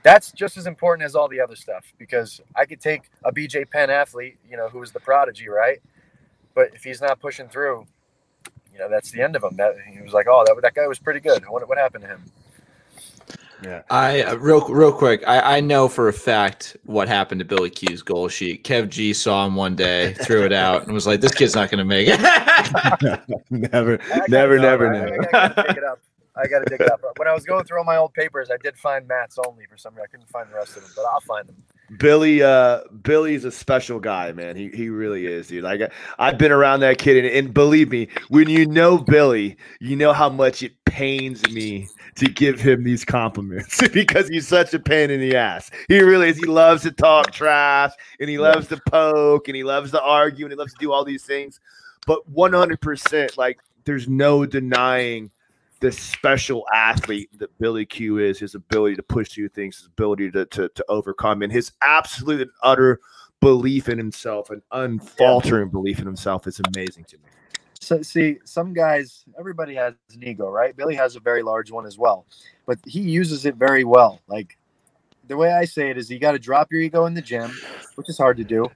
that's 0.03 0.33
just 0.33 0.57
as 0.57 0.67
important 0.67 1.05
as 1.05 1.15
all 1.15 1.29
the 1.29 1.41
other 1.41 1.57
stuff 1.57 1.93
because 1.99 2.41
I 2.55 2.65
could 2.65 2.81
take 2.81 3.11
a 3.25 3.33
BJ 3.33 3.69
Penn 3.69 3.91
athlete, 3.91 4.39
you 4.49 4.57
know, 4.57 4.69
who 4.69 4.79
was 4.79 4.93
the 4.93 5.01
prodigy, 5.01 5.49
right? 5.49 5.81
But 6.55 6.75
if 6.75 6.85
he's 6.85 7.01
not 7.01 7.21
pushing 7.21 7.49
through, 7.49 7.87
you 8.73 8.79
know, 8.79 8.89
that's 8.89 9.11
the 9.11 9.23
end 9.23 9.37
of 9.37 9.43
him. 9.45 9.57
That 9.57 9.75
he 9.93 10.01
was 10.01 10.13
like, 10.13 10.27
oh, 10.29 10.45
that 10.47 10.61
that 10.63 10.75
guy 10.75 10.87
was 10.87 10.99
pretty 10.99 11.21
good. 11.21 11.45
What 11.49 11.69
what 11.69 11.79
happened 11.79 12.05
to 12.05 12.09
him? 12.09 12.25
Yeah. 13.63 13.83
I 13.91 14.23
uh, 14.23 14.37
real 14.37 14.67
real 14.69 14.93
quick. 14.93 15.23
I, 15.27 15.57
I 15.57 15.61
know 15.61 15.89
for 15.89 16.09
a 16.09 16.13
fact 16.13 16.77
what 16.85 17.09
happened 17.09 17.41
to 17.41 17.45
Billy 17.45 17.71
Q's 17.71 18.03
goal 18.03 18.29
sheet. 18.29 18.65
Kev 18.65 18.89
G 18.89 19.13
saw 19.13 19.47
him 19.47 19.57
one 19.57 19.75
day, 19.75 20.13
threw 20.15 20.45
it 20.45 20.53
out, 20.53 20.85
and 20.85 20.93
was 20.93 21.07
like, 21.07 21.21
"This 21.21 21.35
kid's 21.35 21.55
not 21.57 21.71
going 21.71 21.79
to 21.79 21.85
make 21.85 22.07
it." 22.09 22.21
never, 23.51 23.99
never, 24.29 24.59
never, 24.59 24.93
never. 24.93 25.37
I, 25.37 25.39
I, 25.39 25.53
I, 25.57 25.63
I 25.63 25.95
I 26.39 26.47
got 26.47 26.61
to 26.61 26.65
dig 26.67 26.81
it 26.81 26.91
up. 26.91 27.01
When 27.17 27.27
I 27.27 27.35
was 27.35 27.45
going 27.45 27.65
through 27.65 27.79
all 27.79 27.85
my 27.85 27.97
old 27.97 28.15
papers, 28.15 28.49
I 28.51 28.57
did 28.63 28.77
find 28.77 29.07
Matt's 29.09 29.39
only 29.45 29.67
for 29.67 29.77
some 29.77 29.95
reason. 29.95 30.05
I 30.05 30.11
couldn't 30.11 30.29
find 30.29 30.49
the 30.49 30.55
rest 30.55 30.77
of 30.77 30.83
them, 30.85 30.93
but 30.95 31.05
I'll 31.07 31.21
find 31.21 31.49
them. 31.49 31.57
Billy, 31.97 32.43
uh, 32.43 32.81
Billy's 33.03 33.45
a 33.45 33.51
special 33.51 33.99
guy, 33.99 34.33
man. 34.33 34.57
He 34.57 34.69
he 34.69 34.91
really 34.91 35.27
is, 35.27 35.49
dude. 35.49 35.65
Like 35.65 35.81
I've 36.19 36.37
been 36.37 36.53
around 36.53 36.81
that 36.81 36.99
kid, 36.99 37.25
and, 37.25 37.35
and 37.35 37.55
believe 37.55 37.91
me, 37.91 38.09
when 38.29 38.49
you 38.51 38.67
know 38.67 38.99
Billy, 38.99 39.57
you 39.81 39.97
know 39.97 40.13
how 40.13 40.29
much 40.29 40.63
it 40.63 40.73
pains 40.85 41.49
me 41.51 41.89
to 42.17 42.27
give 42.27 42.61
him 42.61 42.85
these 42.85 43.05
compliments 43.05 43.87
because 43.93 44.29
he's 44.29 44.47
such 44.47 44.75
a 44.75 44.79
pain 44.79 45.11
in 45.11 45.21
the 45.21 45.37
ass. 45.37 45.71
He 45.89 46.01
really 46.01 46.29
is. 46.29 46.37
He 46.37 46.47
loves 46.47 46.83
to 46.83 46.91
talk 46.91 47.33
trash, 47.33 47.93
and 48.21 48.29
he 48.29 48.39
loves 48.39 48.69
to 48.69 48.81
poke, 48.87 49.49
and 49.49 49.57
he 49.57 49.65
loves 49.65 49.91
to 49.93 50.03
argue, 50.03 50.45
and 50.45 50.53
he 50.53 50.59
loves 50.59 50.75
to 50.75 50.79
do 50.79 50.93
all 50.93 51.05
these 51.05 51.25
things. 51.25 51.59
But 52.07 52.29
one 52.29 52.53
hundred 52.53 52.83
percent, 52.83 53.39
like 53.39 53.61
there's 53.85 54.09
no 54.09 54.45
denying 54.45 55.31
the 55.81 55.93
special 55.93 56.67
athlete 56.73 57.31
that 57.39 57.57
Billy 57.59 57.87
Q 57.87 58.19
is, 58.19 58.39
his 58.39 58.55
ability 58.55 58.97
to 58.97 59.03
push 59.03 59.31
through 59.31 59.49
things, 59.51 59.79
his 59.79 59.87
ability 59.87 60.31
to, 60.33 60.47
to, 60.47 60.69
to 60.69 60.85
overcome, 60.89 61.43
and 61.43 61.53
his 61.53 61.73
absolute 61.83 62.43
and 62.43 62.51
utter 62.63 63.01
belief 63.41 63.89
in 63.89 63.99
himself 63.99 64.51
and 64.51 64.63
unfaltering 64.73 65.69
yeah. 65.69 65.73
belief 65.73 66.01
in 66.01 66.07
himself 66.07 66.47
is 66.47 66.61
amazing 66.75 67.05
to 67.05 67.17
me. 67.19 67.25
So, 67.81 68.03
see, 68.03 68.39
some 68.45 68.73
guys, 68.73 69.25
everybody 69.39 69.75
has 69.77 69.95
an 70.13 70.25
ego, 70.25 70.51
right? 70.51 70.77
Billy 70.77 70.97
has 70.97 71.15
a 71.15 71.21
very 71.21 71.43
large 71.43 71.71
one 71.71 71.87
as 71.87 71.97
well, 71.97 72.27
but 72.67 72.79
he 72.85 73.01
uses 73.01 73.47
it 73.47 73.55
very 73.55 73.85
well. 73.85 74.21
Like 74.27 74.59
the 75.29 75.37
way 75.37 75.53
I 75.53 75.65
say 75.65 75.91
it 75.91 75.97
is, 75.97 76.11
you 76.11 76.19
got 76.19 76.33
to 76.33 76.41
drop 76.41 76.73
your 76.73 76.81
ego 76.81 77.07
in 77.07 77.15
the 77.15 77.23
gym, 77.23 77.53
which 77.95 78.09
is 78.09 78.19
hard 78.19 78.37
to 78.39 78.45
do, 78.45 78.67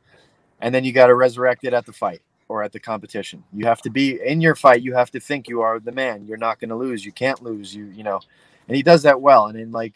and 0.60 0.72
then 0.72 0.84
you 0.84 0.92
got 0.92 1.08
to 1.08 1.16
resurrect 1.16 1.64
it 1.64 1.74
at 1.74 1.84
the 1.84 1.92
fight 1.92 2.22
or 2.48 2.62
at 2.62 2.72
the 2.72 2.80
competition. 2.80 3.42
You 3.52 3.66
have 3.66 3.82
to 3.82 3.90
be 3.90 4.20
in 4.20 4.40
your 4.40 4.54
fight. 4.54 4.82
You 4.82 4.94
have 4.94 5.10
to 5.12 5.20
think 5.20 5.48
you 5.48 5.60
are 5.62 5.80
the 5.80 5.92
man. 5.92 6.26
You're 6.26 6.36
not 6.36 6.60
going 6.60 6.70
to 6.70 6.76
lose. 6.76 7.04
You 7.04 7.12
can't 7.12 7.42
lose. 7.42 7.74
You 7.74 7.86
you 7.86 8.02
know, 8.02 8.20
and 8.68 8.76
he 8.76 8.82
does 8.82 9.02
that 9.02 9.20
well. 9.20 9.46
And 9.46 9.58
in 9.58 9.72
like, 9.72 9.94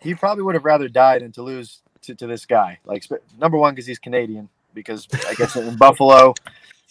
he 0.00 0.14
probably 0.14 0.42
would 0.44 0.54
have 0.54 0.64
rather 0.64 0.88
died 0.88 1.22
than 1.22 1.32
to 1.32 1.42
lose 1.42 1.82
to, 2.02 2.14
to 2.14 2.26
this 2.26 2.46
guy. 2.46 2.78
Like 2.84 3.04
number 3.38 3.56
one 3.56 3.74
because 3.74 3.86
he's 3.86 3.98
Canadian. 3.98 4.48
Because 4.74 5.06
I 5.28 5.34
guess 5.34 5.56
in 5.56 5.76
Buffalo. 5.78 6.34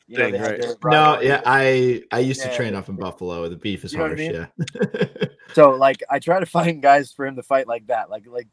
You 0.07 0.17
know, 0.17 0.31
Dang, 0.31 0.41
right. 0.41 0.75
No, 0.83 1.21
yeah, 1.21 1.41
I 1.45 2.03
I 2.11 2.19
used 2.19 2.41
yeah, 2.41 2.49
to 2.49 2.55
train 2.55 2.75
up 2.75 2.89
in 2.89 2.97
Buffalo. 2.97 3.47
The 3.47 3.55
beef 3.55 3.85
is 3.85 3.95
harsh, 3.95 4.11
I 4.11 4.15
mean? 4.15 4.33
yeah. 4.33 5.05
so 5.53 5.69
like, 5.71 6.03
I 6.09 6.19
try 6.19 6.41
to 6.41 6.45
find 6.45 6.81
guys 6.81 7.13
for 7.13 7.25
him 7.25 7.37
to 7.37 7.43
fight 7.43 7.65
like 7.65 7.87
that, 7.87 8.09
like 8.09 8.27
like 8.27 8.47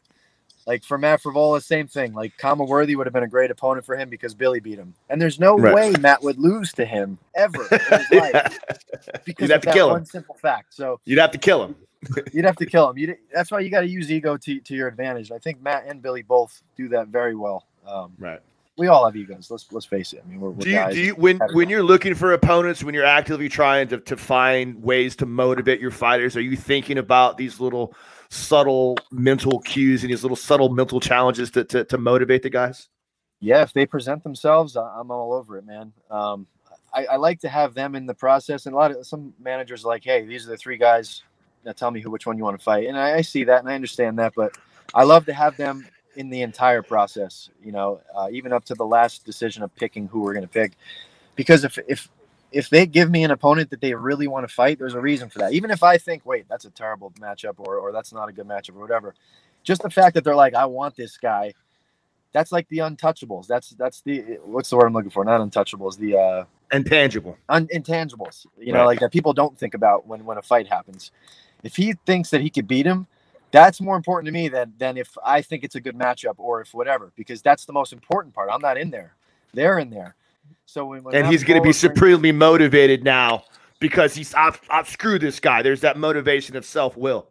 like 0.68 0.84
for 0.84 0.98
Matt 0.98 1.22
Frevola, 1.22 1.62
same 1.62 1.88
thing. 1.88 2.12
Like 2.12 2.36
Khama 2.36 2.66
Worthy 2.66 2.94
would 2.94 3.06
have 3.06 3.14
been 3.14 3.22
a 3.22 3.28
great 3.28 3.50
opponent 3.50 3.86
for 3.86 3.96
him 3.96 4.10
because 4.10 4.34
Billy 4.34 4.60
beat 4.60 4.78
him, 4.78 4.92
and 5.08 5.20
there's 5.20 5.40
no 5.40 5.56
right. 5.56 5.74
way 5.74 5.92
Matt 5.98 6.22
would 6.22 6.38
lose 6.38 6.74
to 6.74 6.84
him 6.84 7.16
ever 7.34 7.66
in 7.72 7.80
his 7.80 8.10
life 8.12 8.58
because 9.24 9.48
you'd 9.48 9.50
have 9.50 9.62
to 9.62 9.72
kill 9.72 9.88
him. 9.88 9.92
One 9.94 10.04
simple 10.04 10.34
fact. 10.34 10.74
So 10.74 11.00
you'd 11.06 11.18
have 11.18 11.30
to 11.30 11.38
kill 11.38 11.64
him. 11.64 11.74
you'd 12.34 12.44
have 12.44 12.56
to 12.56 12.66
kill 12.66 12.90
him. 12.90 12.98
you 12.98 13.16
that's 13.32 13.50
why 13.50 13.60
you 13.60 13.70
got 13.70 13.80
to 13.80 13.88
use 13.88 14.12
ego 14.12 14.36
to, 14.36 14.60
to 14.60 14.74
your 14.74 14.88
advantage. 14.88 15.32
I 15.32 15.38
think 15.38 15.62
Matt 15.62 15.86
and 15.86 16.02
Billy 16.02 16.20
both 16.20 16.62
do 16.76 16.88
that 16.90 17.08
very 17.08 17.34
well. 17.34 17.64
Um, 17.86 18.12
right. 18.18 18.40
We 18.76 18.88
all 18.88 19.06
have 19.06 19.16
egos. 19.16 19.50
Let's 19.50 19.72
let's 19.72 19.86
face 19.86 20.12
it. 20.12 20.22
I 20.24 20.28
mean, 20.28 20.38
we're, 20.38 20.50
we're 20.50 20.64
do 20.64 20.70
you, 20.70 20.90
do 20.90 21.00
you 21.00 21.14
when 21.14 21.40
when 21.54 21.70
you're 21.70 21.82
looking 21.82 22.14
for 22.14 22.34
opponents, 22.34 22.84
when 22.84 22.94
you're 22.94 23.06
actively 23.06 23.48
trying 23.48 23.88
to, 23.88 23.98
to 24.00 24.18
find 24.18 24.82
ways 24.82 25.16
to 25.16 25.26
motivate 25.26 25.80
your 25.80 25.90
fighters, 25.92 26.36
are 26.36 26.42
you 26.42 26.56
thinking 26.56 26.98
about 26.98 27.38
these 27.38 27.58
little 27.58 27.94
subtle 28.30 28.98
mental 29.10 29.60
cues 29.60 30.02
and 30.02 30.10
these 30.10 30.22
little 30.22 30.36
subtle 30.36 30.68
mental 30.68 31.00
challenges 31.00 31.50
to, 31.52 31.64
to, 31.64 31.84
to 31.84 31.98
motivate 31.98 32.42
the 32.42 32.50
guys? 32.50 32.88
Yeah, 33.40 33.62
if 33.62 33.72
they 33.72 33.86
present 33.86 34.22
themselves, 34.22 34.76
I'm 34.76 35.10
all 35.10 35.32
over 35.32 35.58
it, 35.58 35.66
man. 35.66 35.92
Um, 36.10 36.46
I, 36.92 37.06
I, 37.06 37.16
like 37.16 37.40
to 37.40 37.48
have 37.48 37.74
them 37.74 37.94
in 37.94 38.06
the 38.06 38.14
process, 38.14 38.66
and 38.66 38.74
a 38.74 38.76
lot 38.76 38.90
of 38.90 39.06
some 39.06 39.32
managers 39.40 39.84
like, 39.84 40.02
"Hey, 40.02 40.24
these 40.24 40.46
are 40.46 40.50
the 40.50 40.56
three 40.56 40.76
guys. 40.76 41.22
Now 41.64 41.72
tell 41.72 41.90
me 41.90 42.00
who 42.00 42.10
which 42.10 42.26
one 42.26 42.36
you 42.36 42.44
want 42.44 42.58
to 42.58 42.64
fight." 42.64 42.88
And 42.88 42.98
I, 42.98 43.16
I 43.16 43.20
see 43.20 43.44
that 43.44 43.60
and 43.60 43.68
I 43.68 43.74
understand 43.74 44.18
that, 44.18 44.32
but 44.34 44.56
I 44.94 45.04
love 45.04 45.26
to 45.26 45.32
have 45.32 45.56
them 45.56 45.86
in 46.16 46.30
the 46.30 46.42
entire 46.42 46.82
process. 46.82 47.50
You 47.62 47.72
know, 47.72 48.00
uh, 48.16 48.28
even 48.32 48.52
up 48.52 48.64
to 48.66 48.74
the 48.74 48.86
last 48.86 49.24
decision 49.24 49.62
of 49.62 49.74
picking 49.76 50.08
who 50.08 50.20
we're 50.20 50.34
going 50.34 50.46
to 50.46 50.48
pick, 50.48 50.72
because 51.36 51.62
if 51.62 51.78
if 51.86 52.08
if 52.52 52.70
they 52.70 52.86
give 52.86 53.10
me 53.10 53.24
an 53.24 53.30
opponent 53.30 53.70
that 53.70 53.80
they 53.80 53.94
really 53.94 54.26
want 54.26 54.48
to 54.48 54.52
fight, 54.54 54.78
there's 54.78 54.94
a 54.94 55.00
reason 55.00 55.28
for 55.28 55.38
that. 55.40 55.52
Even 55.52 55.70
if 55.70 55.82
I 55.82 55.98
think, 55.98 56.24
wait, 56.24 56.46
that's 56.48 56.64
a 56.64 56.70
terrible 56.70 57.12
matchup 57.20 57.54
or 57.58 57.76
or 57.76 57.92
that's 57.92 58.12
not 58.12 58.28
a 58.28 58.32
good 58.32 58.46
matchup 58.46 58.76
or 58.76 58.80
whatever, 58.80 59.14
just 59.62 59.82
the 59.82 59.90
fact 59.90 60.14
that 60.14 60.24
they're 60.24 60.36
like, 60.36 60.54
I 60.54 60.66
want 60.66 60.96
this 60.96 61.16
guy. 61.18 61.54
That's 62.32 62.52
like 62.52 62.68
the 62.68 62.78
untouchables. 62.78 63.46
That's 63.46 63.70
that's 63.70 64.02
the 64.02 64.20
what's 64.44 64.70
the 64.70 64.76
word 64.76 64.86
I'm 64.86 64.92
looking 64.92 65.10
for? 65.10 65.24
Not 65.24 65.40
untouchables. 65.40 65.98
The 65.98 66.16
uh 66.18 66.44
intangible, 66.72 67.38
un- 67.48 67.68
intangibles. 67.68 68.46
You 68.58 68.72
know, 68.72 68.84
like 68.84 69.00
that 69.00 69.12
people 69.12 69.32
don't 69.32 69.58
think 69.58 69.74
about 69.74 70.06
when 70.06 70.24
when 70.26 70.38
a 70.38 70.42
fight 70.42 70.68
happens. 70.68 71.10
If 71.62 71.76
he 71.76 71.94
thinks 72.06 72.30
that 72.30 72.42
he 72.42 72.50
could 72.50 72.68
beat 72.68 72.86
him, 72.86 73.06
that's 73.50 73.80
more 73.80 73.96
important 73.96 74.26
to 74.26 74.32
me 74.32 74.48
than 74.48 74.74
than 74.78 74.98
if 74.98 75.16
I 75.24 75.42
think 75.42 75.64
it's 75.64 75.74
a 75.74 75.80
good 75.80 75.96
matchup 75.96 76.34
or 76.38 76.60
if 76.60 76.74
whatever, 76.74 77.12
because 77.16 77.42
that's 77.42 77.64
the 77.64 77.72
most 77.72 77.92
important 77.92 78.34
part. 78.34 78.50
I'm 78.52 78.60
not 78.60 78.76
in 78.78 78.90
there; 78.90 79.14
they're 79.54 79.78
in 79.78 79.90
there. 79.90 80.14
So 80.68 80.84
when, 80.84 81.02
when 81.02 81.14
and 81.14 81.26
he's 81.26 81.44
going 81.44 81.58
to 81.58 81.66
be 81.66 81.72
supremely 81.72 82.30
motivated 82.30 83.02
now 83.02 83.44
because 83.80 84.14
he's 84.14 84.34
I've, 84.34 84.60
I've 84.68 84.86
screwed 84.86 85.22
this 85.22 85.40
guy. 85.40 85.62
There's 85.62 85.80
that 85.80 85.96
motivation 85.96 86.56
of 86.56 86.64
self 86.66 86.94
will. 86.94 87.30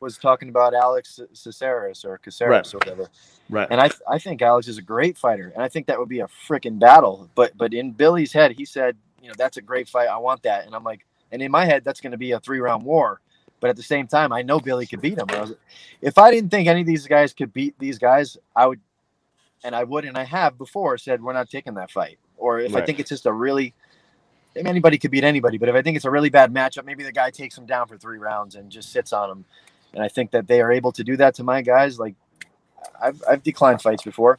Was 0.00 0.16
talking 0.16 0.48
about 0.48 0.72
Alex 0.72 1.20
Caceres 1.34 2.06
or 2.06 2.16
Caceres 2.16 2.48
right. 2.48 2.74
or 2.74 2.78
whatever. 2.78 3.10
Right. 3.50 3.68
And 3.70 3.82
I 3.82 3.90
I 4.08 4.18
think 4.18 4.40
Alex 4.40 4.66
is 4.66 4.78
a 4.78 4.82
great 4.82 5.18
fighter, 5.18 5.52
and 5.54 5.62
I 5.62 5.68
think 5.68 5.86
that 5.88 5.98
would 5.98 6.08
be 6.08 6.20
a 6.20 6.26
freaking 6.48 6.78
battle. 6.78 7.28
But 7.34 7.54
but 7.58 7.74
in 7.74 7.92
Billy's 7.92 8.32
head, 8.32 8.52
he 8.52 8.64
said, 8.64 8.96
you 9.20 9.28
know, 9.28 9.34
that's 9.36 9.58
a 9.58 9.62
great 9.62 9.90
fight. 9.90 10.08
I 10.08 10.16
want 10.16 10.42
that. 10.44 10.64
And 10.64 10.74
I'm 10.74 10.84
like, 10.84 11.04
and 11.32 11.42
in 11.42 11.50
my 11.50 11.66
head, 11.66 11.84
that's 11.84 12.00
going 12.00 12.12
to 12.12 12.18
be 12.18 12.32
a 12.32 12.40
three 12.40 12.60
round 12.60 12.82
war. 12.82 13.20
But 13.60 13.68
at 13.68 13.76
the 13.76 13.82
same 13.82 14.06
time, 14.06 14.32
I 14.32 14.40
know 14.40 14.58
Billy 14.58 14.86
could 14.86 15.02
beat 15.02 15.18
him. 15.18 15.26
I 15.28 15.40
was, 15.40 15.54
if 16.00 16.16
I 16.16 16.30
didn't 16.30 16.50
think 16.50 16.66
any 16.66 16.80
of 16.80 16.86
these 16.86 17.06
guys 17.06 17.32
could 17.32 17.52
beat 17.52 17.78
these 17.78 17.98
guys, 17.98 18.36
I 18.54 18.66
would, 18.66 18.80
and 19.64 19.74
I 19.74 19.84
would, 19.84 20.04
and 20.04 20.16
I 20.16 20.24
have 20.24 20.58
before 20.58 20.98
said 20.98 21.22
we're 21.22 21.32
not 21.32 21.50
taking 21.50 21.74
that 21.74 21.90
fight. 21.90 22.18
Or 22.36 22.60
if 22.60 22.74
right. 22.74 22.82
I 22.82 22.86
think 22.86 23.00
it's 23.00 23.08
just 23.08 23.26
a 23.26 23.32
really, 23.32 23.74
I 24.54 24.58
mean, 24.58 24.66
anybody 24.68 24.98
could 24.98 25.10
beat 25.10 25.24
anybody, 25.24 25.58
but 25.58 25.68
if 25.68 25.74
I 25.74 25.82
think 25.82 25.96
it's 25.96 26.04
a 26.04 26.10
really 26.10 26.30
bad 26.30 26.52
matchup, 26.52 26.84
maybe 26.84 27.02
the 27.02 27.12
guy 27.12 27.30
takes 27.30 27.56
him 27.56 27.66
down 27.66 27.88
for 27.88 27.96
three 27.96 28.18
rounds 28.18 28.54
and 28.54 28.70
just 28.70 28.92
sits 28.92 29.12
on 29.12 29.30
him. 29.30 29.44
And 29.92 30.02
I 30.02 30.08
think 30.08 30.32
that 30.32 30.46
they 30.46 30.60
are 30.60 30.70
able 30.70 30.92
to 30.92 31.02
do 31.02 31.16
that 31.16 31.34
to 31.36 31.44
my 31.44 31.62
guys. 31.62 31.98
Like 31.98 32.14
I've, 33.00 33.22
I've 33.28 33.42
declined 33.42 33.82
fights 33.82 34.02
before. 34.02 34.38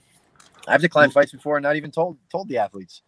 I've 0.68 0.82
declined 0.82 1.12
mm. 1.12 1.16
fights 1.16 1.32
before 1.32 1.58
and 1.58 1.64
not 1.64 1.76
even 1.76 1.92
told 1.92 2.18
told 2.30 2.50
the 2.50 2.58
athletes. 2.58 3.02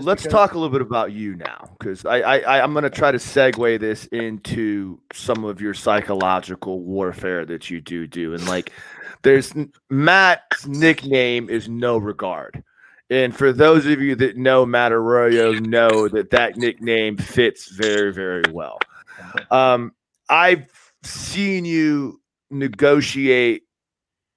Let's 0.00 0.22
because- 0.22 0.32
talk 0.32 0.52
a 0.52 0.58
little 0.58 0.70
bit 0.72 0.82
about 0.82 1.12
you 1.12 1.36
now, 1.36 1.70
because 1.78 2.04
I, 2.04 2.20
I 2.20 2.62
I'm 2.62 2.72
going 2.72 2.84
to 2.84 2.90
try 2.90 3.10
to 3.10 3.18
segue 3.18 3.80
this 3.80 4.06
into 4.06 5.00
some 5.12 5.44
of 5.44 5.60
your 5.60 5.74
psychological 5.74 6.80
warfare 6.80 7.44
that 7.46 7.70
you 7.70 7.80
do 7.80 8.06
do, 8.06 8.34
and 8.34 8.46
like, 8.48 8.72
there's 9.22 9.52
Matt's 9.90 10.66
nickname 10.66 11.50
is 11.50 11.68
No 11.68 11.98
Regard, 11.98 12.62
and 13.10 13.36
for 13.36 13.52
those 13.52 13.86
of 13.86 14.00
you 14.00 14.14
that 14.16 14.36
know 14.36 14.64
Matt 14.66 14.92
Arroyo, 14.92 15.52
know 15.52 16.08
that 16.08 16.30
that 16.30 16.56
nickname 16.56 17.16
fits 17.16 17.68
very 17.68 18.12
very 18.12 18.44
well. 18.52 18.78
Um, 19.50 19.92
I've 20.28 20.70
seen 21.02 21.64
you 21.64 22.20
negotiate 22.50 23.62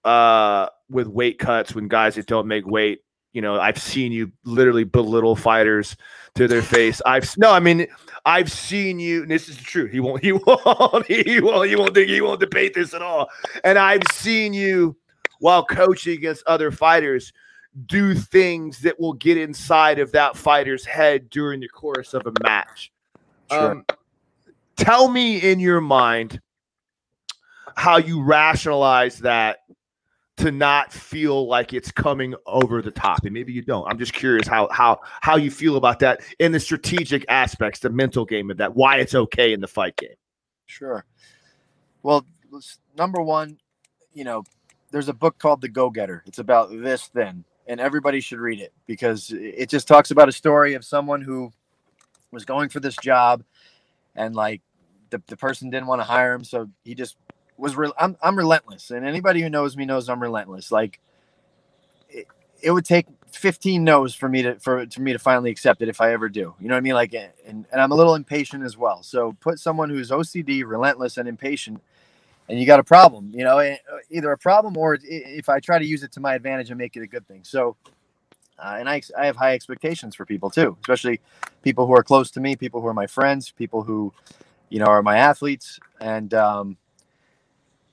uh 0.04 0.67
with 0.89 1.08
weight 1.08 1.39
cuts 1.39 1.73
when 1.73 1.88
guys 1.88 2.15
that 2.15 2.28
don't 2.28 2.45
make 2.45 2.67
weight 2.67 2.99
you 3.34 3.41
know, 3.41 3.60
I've 3.60 3.80
seen 3.80 4.12
you 4.12 4.32
literally 4.46 4.84
belittle 4.84 5.36
fighters 5.36 5.98
to 6.36 6.48
their 6.48 6.62
face. 6.62 7.02
I've 7.06 7.36
no, 7.38 7.52
I 7.52 7.60
mean, 7.60 7.88
I've 8.26 8.52
seen 8.52 9.00
you. 9.00 9.24
And 9.24 9.32
this 9.32 9.50
is 9.50 9.58
true. 9.58 9.88
He 9.91 10.00
won't. 10.00 10.24
He 10.24 10.32
won't. 10.32 11.06
He 11.08 11.41
won't. 11.41 11.69
He 11.69 11.76
won't 11.76 11.93
think. 11.93 12.10
He 12.10 12.22
won't 12.22 12.39
debate 12.39 12.74
this 12.74 12.93
at 12.93 13.02
all. 13.02 13.30
And 13.63 13.78
I've 13.78 14.04
seen 14.12 14.54
you 14.54 14.96
while 15.39 15.65
coaching 15.65 16.13
against 16.13 16.43
other 16.46 16.72
fighters 16.72 17.34
do 17.88 18.13
things 18.13 18.80
that 18.82 19.00
will 19.00 19.13
get 19.13 19.38
inside 19.38 20.00
of 20.00 20.12
that 20.12 20.38
fighter's 20.38 20.86
head 20.86 21.30
during 21.30 21.60
the 21.60 21.67
course 21.67 22.13
of 22.13 22.22
a 22.28 22.34
match. 22.43 22.91
Sure. 23.52 23.72
Um, 23.72 23.86
tell 24.78 25.10
me 25.10 25.39
in 25.39 25.60
your 25.60 25.82
mind 25.82 26.39
how 27.76 27.98
you 27.98 28.22
rationalize 28.22 29.19
that 29.19 29.62
to 30.38 30.52
not 30.52 30.91
feel 30.91 31.48
like 31.48 31.74
it's 31.74 31.91
coming 31.91 32.34
over 32.48 32.82
the 32.82 32.91
top 32.91 33.24
and 33.24 33.34
maybe 33.34 33.54
you 33.54 33.62
don't. 33.62 33.88
I'm 33.88 34.00
just 34.00 34.13
curious 34.13 34.48
how 34.48 34.67
how 34.72 35.00
how 35.22 35.36
you 35.38 35.52
feel 35.52 35.78
about 35.78 36.00
that 36.00 36.22
in 36.39 36.52
the 36.52 36.60
strategic 36.60 37.26
aspects 37.30 37.80
the 37.80 37.89
mental 37.89 38.26
game 38.26 38.50
of 38.50 38.58
that 38.58 38.76
why 38.76 38.98
it's 38.98 39.13
okay 39.13 39.54
in 39.54 39.62
the 39.62 39.67
fight 39.67 39.96
game. 39.96 40.15
Sure. 40.65 41.06
Well 42.02 42.26
number 42.98 43.22
one 43.22 43.58
you 44.13 44.24
know 44.24 44.43
there's 44.91 45.10
a 45.10 45.13
book 45.13 45.38
called 45.39 45.62
the 45.62 45.69
go-getter. 45.69 46.24
It's 46.26 46.39
about 46.39 46.69
this 46.72 47.10
then 47.10 47.46
and 47.67 47.80
everybody 47.80 48.19
should 48.19 48.39
read 48.39 48.60
it 48.60 48.74
because 48.88 49.32
it 49.32 49.69
just 49.69 49.88
talks 49.88 50.12
about 50.12 50.30
a 50.30 50.34
story 50.34 50.74
of 50.74 50.84
someone 50.84 51.22
who 51.22 51.52
was 52.32 52.46
going 52.46 52.69
for 52.69 52.80
this 52.80 52.96
job 52.98 53.43
and 54.15 54.36
like 54.36 54.62
the, 55.12 55.22
the 55.28 55.38
person 55.38 55.69
didn't 55.69 55.88
want 55.88 56.02
to 56.02 56.06
hire 56.06 56.34
him 56.34 56.43
so 56.43 56.69
he 56.84 56.96
just 56.96 57.17
was 57.57 57.75
real. 57.75 57.93
I'm 57.99 58.17
I'm 58.21 58.37
relentless, 58.37 58.91
and 58.91 59.05
anybody 59.05 59.41
who 59.41 59.49
knows 59.49 59.77
me 59.77 59.85
knows 59.85 60.09
I'm 60.09 60.21
relentless. 60.21 60.71
Like 60.71 60.99
it, 62.09 62.27
it 62.61 62.71
would 62.71 62.85
take 62.85 63.07
15 63.31 63.83
no's 63.83 64.15
for 64.15 64.29
me 64.29 64.41
to 64.43 64.59
for, 64.59 64.85
to 64.85 65.01
me 65.01 65.13
to 65.13 65.19
finally 65.19 65.51
accept 65.51 65.81
it 65.81 65.89
if 65.89 66.01
I 66.01 66.13
ever 66.13 66.29
do. 66.29 66.55
You 66.59 66.67
know 66.67 66.75
what 66.75 66.79
I 66.79 66.81
mean? 66.81 66.93
Like, 66.93 67.13
and 67.13 67.65
and 67.71 67.81
I'm 67.81 67.91
a 67.91 67.95
little 67.95 68.15
impatient 68.15 68.63
as 68.63 68.77
well. 68.77 69.03
So 69.03 69.35
put 69.39 69.59
someone 69.59 69.89
who's 69.89 70.11
OCD, 70.11 70.63
relentless, 70.65 71.17
and 71.17 71.27
impatient, 71.27 71.81
and 72.49 72.59
you 72.59 72.65
got 72.65 72.79
a 72.79 72.83
problem. 72.83 73.31
You 73.33 73.43
know, 73.43 73.59
eh, 73.59 73.77
either 74.09 74.31
a 74.31 74.37
problem 74.37 74.77
or 74.77 74.97
if 75.03 75.49
I 75.49 75.59
try 75.59 75.79
to 75.79 75.85
use 75.85 76.03
it 76.03 76.11
to 76.13 76.19
my 76.19 76.35
advantage 76.35 76.69
and 76.69 76.77
make 76.77 76.95
it 76.95 77.01
a 77.01 77.07
good 77.07 77.27
thing. 77.27 77.41
So. 77.43 77.75
Uh, 78.59 78.77
and 78.79 78.87
I, 78.87 79.01
I 79.17 79.25
have 79.25 79.35
high 79.35 79.55
expectations 79.55 80.15
for 80.15 80.27
people 80.27 80.49
too, 80.49 80.77
especially 80.81 81.19
people 81.63 81.87
who 81.87 81.93
are 81.93 82.03
close 82.03 82.29
to 82.31 82.39
me, 82.39 82.55
people 82.55 82.81
who 82.81 82.87
are 82.87 82.93
my 82.93 83.07
friends, 83.07 83.49
people 83.49 83.81
who, 83.81 84.13
you 84.69 84.77
know, 84.77 84.85
are 84.85 85.01
my 85.01 85.17
athletes. 85.17 85.79
And 85.99 86.33
um, 86.35 86.77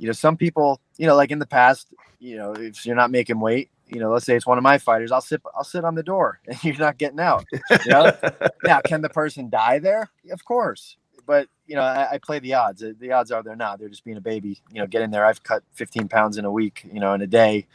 you 0.00 0.06
know, 0.06 0.12
some 0.12 0.38
people, 0.38 0.80
you 0.96 1.06
know, 1.06 1.14
like 1.14 1.30
in 1.30 1.38
the 1.38 1.46
past, 1.46 1.88
you 2.18 2.38
know, 2.38 2.54
if 2.54 2.86
you're 2.86 2.96
not 2.96 3.10
making 3.10 3.38
weight, 3.38 3.70
you 3.86 4.00
know, 4.00 4.10
let's 4.10 4.24
say 4.24 4.34
it's 4.34 4.46
one 4.46 4.56
of 4.56 4.64
my 4.64 4.78
fighters, 4.78 5.12
I'll 5.12 5.20
sit, 5.20 5.42
I'll 5.54 5.62
sit 5.62 5.84
on 5.84 5.94
the 5.94 6.02
door, 6.02 6.40
and 6.46 6.64
you're 6.64 6.78
not 6.78 6.96
getting 6.96 7.20
out. 7.20 7.44
You 7.52 7.78
know? 7.86 8.16
now, 8.64 8.80
can 8.80 9.02
the 9.02 9.10
person 9.10 9.50
die 9.50 9.78
there? 9.78 10.08
Of 10.32 10.42
course, 10.46 10.96
but 11.26 11.48
you 11.66 11.76
know, 11.76 11.82
I, 11.82 12.12
I, 12.12 12.18
play 12.18 12.38
the 12.38 12.54
odds. 12.54 12.82
The 12.98 13.12
odds 13.12 13.30
are 13.30 13.42
they're 13.42 13.56
not. 13.56 13.78
They're 13.78 13.90
just 13.90 14.04
being 14.04 14.16
a 14.16 14.22
baby. 14.22 14.62
You 14.72 14.80
know, 14.80 14.86
get 14.86 15.02
in 15.02 15.10
there. 15.10 15.26
I've 15.26 15.42
cut 15.42 15.62
15 15.74 16.08
pounds 16.08 16.38
in 16.38 16.46
a 16.46 16.50
week. 16.50 16.86
You 16.90 16.98
know, 16.98 17.12
in 17.12 17.20
a 17.20 17.26
day. 17.26 17.66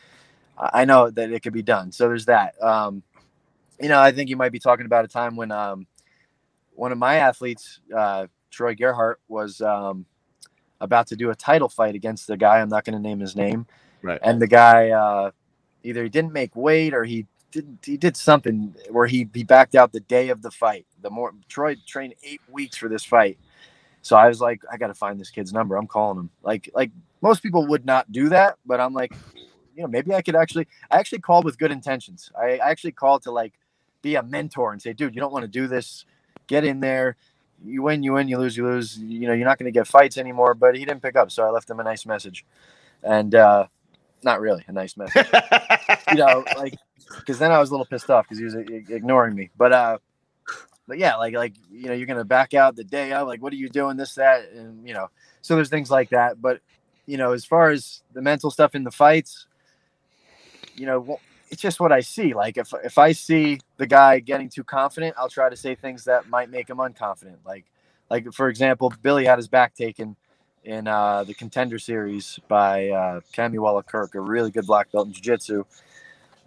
I 0.57 0.85
know 0.85 1.11
that 1.11 1.31
it 1.31 1.43
could 1.43 1.53
be 1.53 1.61
done. 1.61 1.91
So 1.91 2.07
there's 2.07 2.25
that. 2.25 2.61
Um, 2.63 3.03
you 3.79 3.89
know, 3.89 3.99
I 3.99 4.11
think 4.11 4.29
you 4.29 4.37
might 4.37 4.51
be 4.51 4.59
talking 4.59 4.85
about 4.85 5.05
a 5.05 5.07
time 5.07 5.35
when 5.35 5.51
um, 5.51 5.85
one 6.73 6.91
of 6.91 6.97
my 6.97 7.15
athletes, 7.17 7.81
uh, 7.95 8.27
Troy 8.49 8.73
Gerhart, 8.73 9.19
was 9.27 9.61
um, 9.61 10.05
about 10.81 11.07
to 11.07 11.15
do 11.15 11.29
a 11.29 11.35
title 11.35 11.69
fight 11.69 11.95
against 11.95 12.27
the 12.27 12.37
guy. 12.37 12.59
I'm 12.59 12.69
not 12.69 12.85
going 12.85 12.95
to 12.95 13.01
name 13.01 13.19
his 13.19 13.35
name. 13.35 13.65
Right. 14.01 14.19
And 14.21 14.41
the 14.41 14.47
guy 14.47 14.89
uh, 14.89 15.31
either 15.83 16.03
he 16.03 16.09
didn't 16.09 16.33
make 16.33 16.55
weight 16.55 16.93
or 16.93 17.03
he 17.03 17.25
didn't. 17.51 17.79
he 17.85 17.97
did 17.97 18.17
something 18.17 18.75
where 18.89 19.07
he 19.07 19.27
he 19.33 19.43
backed 19.43 19.75
out 19.75 19.91
the 19.91 20.01
day 20.01 20.29
of 20.29 20.41
the 20.41 20.51
fight. 20.51 20.85
The 21.01 21.09
more 21.09 21.33
Troy 21.47 21.75
trained 21.87 22.15
eight 22.23 22.41
weeks 22.49 22.77
for 22.77 22.89
this 22.89 23.03
fight. 23.03 23.37
So 24.01 24.15
I 24.15 24.27
was 24.27 24.39
like, 24.39 24.61
I 24.71 24.77
got 24.77 24.87
to 24.87 24.93
find 24.93 25.19
this 25.19 25.31
kid's 25.31 25.51
number. 25.51 25.75
I'm 25.75 25.87
calling 25.87 26.19
him. 26.19 26.29
Like 26.43 26.69
like 26.73 26.91
most 27.21 27.41
people 27.41 27.65
would 27.67 27.85
not 27.85 28.11
do 28.11 28.29
that, 28.29 28.57
but 28.65 28.79
I'm 28.79 28.93
like, 28.93 29.13
you 29.75 29.81
know, 29.81 29.87
maybe 29.87 30.13
I 30.13 30.21
could 30.21 30.35
actually. 30.35 30.67
I 30.91 30.97
actually 30.97 31.19
called 31.19 31.45
with 31.45 31.57
good 31.57 31.71
intentions. 31.71 32.31
I, 32.39 32.57
I 32.57 32.69
actually 32.69 32.91
called 32.91 33.23
to 33.23 33.31
like 33.31 33.53
be 34.01 34.15
a 34.15 34.23
mentor 34.23 34.71
and 34.71 34.81
say, 34.81 34.93
dude, 34.93 35.15
you 35.15 35.21
don't 35.21 35.33
want 35.33 35.43
to 35.43 35.51
do 35.51 35.67
this. 35.67 36.05
Get 36.47 36.63
in 36.63 36.79
there 36.79 37.15
you 37.63 37.81
win, 37.81 38.03
you 38.03 38.13
win, 38.13 38.27
you 38.27 38.37
lose, 38.37 38.57
you 38.57 38.65
lose. 38.65 38.97
You 38.97 39.27
know, 39.27 39.33
you're 39.33 39.47
not 39.47 39.57
going 39.57 39.71
to 39.71 39.77
get 39.77 39.87
fights 39.87 40.17
anymore. 40.17 40.53
But 40.53 40.75
he 40.75 40.85
didn't 40.85 41.01
pick 41.01 41.15
up, 41.15 41.31
so 41.31 41.43
I 41.43 41.49
left 41.49 41.69
him 41.69 41.79
a 41.79 41.83
nice 41.83 42.05
message, 42.05 42.45
and 43.03 43.33
uh, 43.33 43.67
not 44.23 44.41
really 44.41 44.63
a 44.67 44.71
nice 44.71 44.97
message. 44.97 45.27
you 46.11 46.17
know, 46.17 46.43
like 46.57 46.75
because 47.17 47.39
then 47.39 47.51
I 47.51 47.59
was 47.59 47.69
a 47.69 47.73
little 47.73 47.85
pissed 47.85 48.09
off 48.09 48.25
because 48.25 48.39
he 48.39 48.45
was 48.45 48.55
ignoring 48.55 49.35
me. 49.35 49.49
But 49.57 49.71
uh, 49.71 49.97
but 50.87 50.97
yeah, 50.97 51.15
like 51.15 51.33
like 51.33 51.53
you 51.71 51.87
know, 51.87 51.93
you're 51.93 52.07
going 52.07 52.19
to 52.19 52.25
back 52.25 52.53
out 52.53 52.75
the 52.75 52.83
day 52.83 53.11
out. 53.11 53.27
Like, 53.27 53.41
what 53.41 53.53
are 53.53 53.57
you 53.57 53.69
doing? 53.69 53.97
This 53.97 54.15
that, 54.15 54.49
and 54.51 54.87
you 54.87 54.93
know, 54.93 55.09
so 55.41 55.55
there's 55.55 55.69
things 55.69 55.89
like 55.89 56.09
that. 56.09 56.41
But 56.41 56.61
you 57.05 57.17
know, 57.17 57.31
as 57.33 57.45
far 57.45 57.69
as 57.69 58.01
the 58.13 58.21
mental 58.21 58.51
stuff 58.51 58.75
in 58.75 58.83
the 58.83 58.91
fights, 58.91 59.47
you 60.75 60.85
know, 60.85 61.19
it's 61.49 61.61
just 61.61 61.79
what 61.79 61.91
I 61.91 61.99
see. 61.99 62.33
Like 62.33 62.57
if 62.57 62.73
if 62.83 62.97
I 62.97 63.11
see 63.11 63.59
the 63.77 63.87
guy 63.87 64.19
getting 64.19 64.49
too 64.49 64.63
confident, 64.63 65.15
I'll 65.17 65.29
try 65.29 65.49
to 65.49 65.55
say 65.55 65.75
things 65.75 66.05
that 66.05 66.29
might 66.29 66.49
make 66.49 66.69
him 66.69 66.77
unconfident. 66.77 67.37
Like 67.45 67.65
like 68.09 68.31
for 68.33 68.49
example, 68.49 68.93
Billy 69.01 69.25
had 69.25 69.37
his 69.37 69.47
back 69.47 69.75
taken 69.75 70.15
in 70.63 70.87
uh, 70.87 71.23
the 71.23 71.33
contender 71.33 71.77
series 71.77 72.39
by 72.47 72.89
uh, 72.89 73.19
Kamuela 73.33 73.85
Kirk, 73.85 74.15
a 74.15 74.19
really 74.19 74.49
good 74.49 74.65
black 74.65 74.91
belt 74.91 75.07
in 75.07 75.13
jiu-jitsu. 75.13 75.63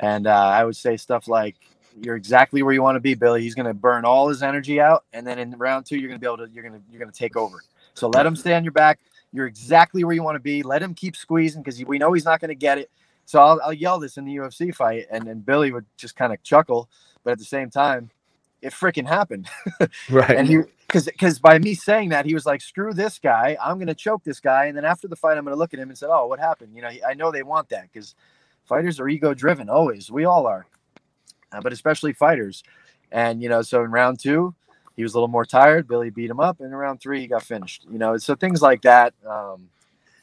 And 0.00 0.26
uh, 0.26 0.32
I 0.32 0.64
would 0.64 0.76
say 0.76 0.96
stuff 0.96 1.28
like, 1.28 1.56
"You're 2.00 2.16
exactly 2.16 2.62
where 2.62 2.74
you 2.74 2.82
want 2.82 2.96
to 2.96 3.00
be, 3.00 3.14
Billy. 3.14 3.42
He's 3.42 3.54
going 3.54 3.66
to 3.66 3.74
burn 3.74 4.04
all 4.04 4.28
his 4.28 4.42
energy 4.42 4.80
out, 4.80 5.04
and 5.12 5.26
then 5.26 5.38
in 5.38 5.52
round 5.52 5.86
two, 5.86 5.96
you're 5.96 6.08
going 6.08 6.20
to 6.20 6.24
be 6.24 6.26
able 6.26 6.46
to 6.46 6.52
you're 6.52 6.68
going 6.68 6.74
to 6.74 6.82
you're 6.90 7.00
going 7.00 7.10
to 7.10 7.18
take 7.18 7.36
over. 7.36 7.62
So 7.94 8.08
let 8.08 8.26
him 8.26 8.36
stay 8.36 8.54
on 8.54 8.64
your 8.64 8.72
back. 8.72 9.00
You're 9.32 9.46
exactly 9.46 10.04
where 10.04 10.14
you 10.14 10.22
want 10.22 10.36
to 10.36 10.40
be. 10.40 10.62
Let 10.62 10.82
him 10.82 10.94
keep 10.94 11.16
squeezing 11.16 11.62
because 11.62 11.82
we 11.84 11.98
know 11.98 12.12
he's 12.12 12.24
not 12.24 12.40
going 12.40 12.48
to 12.48 12.54
get 12.54 12.78
it. 12.78 12.90
So 13.28 13.42
I'll, 13.42 13.60
I'll 13.62 13.74
yell 13.74 13.98
this 13.98 14.16
in 14.16 14.24
the 14.24 14.36
UFC 14.36 14.74
fight, 14.74 15.06
and 15.10 15.26
then 15.26 15.40
Billy 15.40 15.70
would 15.70 15.84
just 15.98 16.16
kind 16.16 16.32
of 16.32 16.42
chuckle, 16.42 16.88
but 17.22 17.32
at 17.32 17.38
the 17.38 17.44
same 17.44 17.68
time, 17.68 18.08
it 18.62 18.72
freaking 18.72 19.06
happened. 19.06 19.50
right. 20.10 20.30
and 20.30 20.48
he 20.48 20.60
because 20.86 21.04
because 21.04 21.38
by 21.38 21.58
me 21.58 21.74
saying 21.74 22.08
that 22.08 22.24
he 22.24 22.32
was 22.32 22.46
like 22.46 22.62
screw 22.62 22.94
this 22.94 23.18
guy 23.18 23.54
i'm 23.62 23.78
gonna 23.78 23.94
choke 23.94 24.24
this 24.24 24.40
guy 24.40 24.64
and 24.64 24.76
then 24.76 24.86
after 24.86 25.06
the 25.06 25.14
fight 25.14 25.36
i'm 25.36 25.44
gonna 25.44 25.54
look 25.54 25.74
at 25.74 25.78
him 25.78 25.90
and 25.90 25.98
say 25.98 26.06
oh 26.08 26.26
what 26.26 26.40
happened 26.40 26.74
you 26.74 26.80
know 26.80 26.88
i 27.06 27.12
know 27.12 27.30
they 27.30 27.42
want 27.42 27.68
that 27.68 27.82
because 27.92 28.14
fighters 28.64 28.98
are 28.98 29.06
ego 29.06 29.34
driven 29.34 29.68
always 29.68 30.10
we 30.10 30.24
all 30.24 30.46
are 30.46 30.66
uh, 31.52 31.60
but 31.60 31.74
especially 31.74 32.14
fighters 32.14 32.62
and 33.12 33.42
you 33.42 33.50
know 33.50 33.60
so 33.60 33.84
in 33.84 33.90
round 33.90 34.18
two 34.18 34.54
he 34.96 35.02
was 35.02 35.12
a 35.12 35.16
little 35.16 35.28
more 35.28 35.44
tired 35.44 35.86
billy 35.86 36.08
beat 36.08 36.30
him 36.30 36.40
up 36.40 36.58
and 36.60 36.68
in 36.68 36.74
round 36.74 37.02
three 37.02 37.20
he 37.20 37.26
got 37.26 37.42
finished 37.42 37.86
you 37.90 37.98
know 37.98 38.16
so 38.16 38.34
things 38.34 38.62
like 38.62 38.80
that 38.80 39.12
um, 39.28 39.68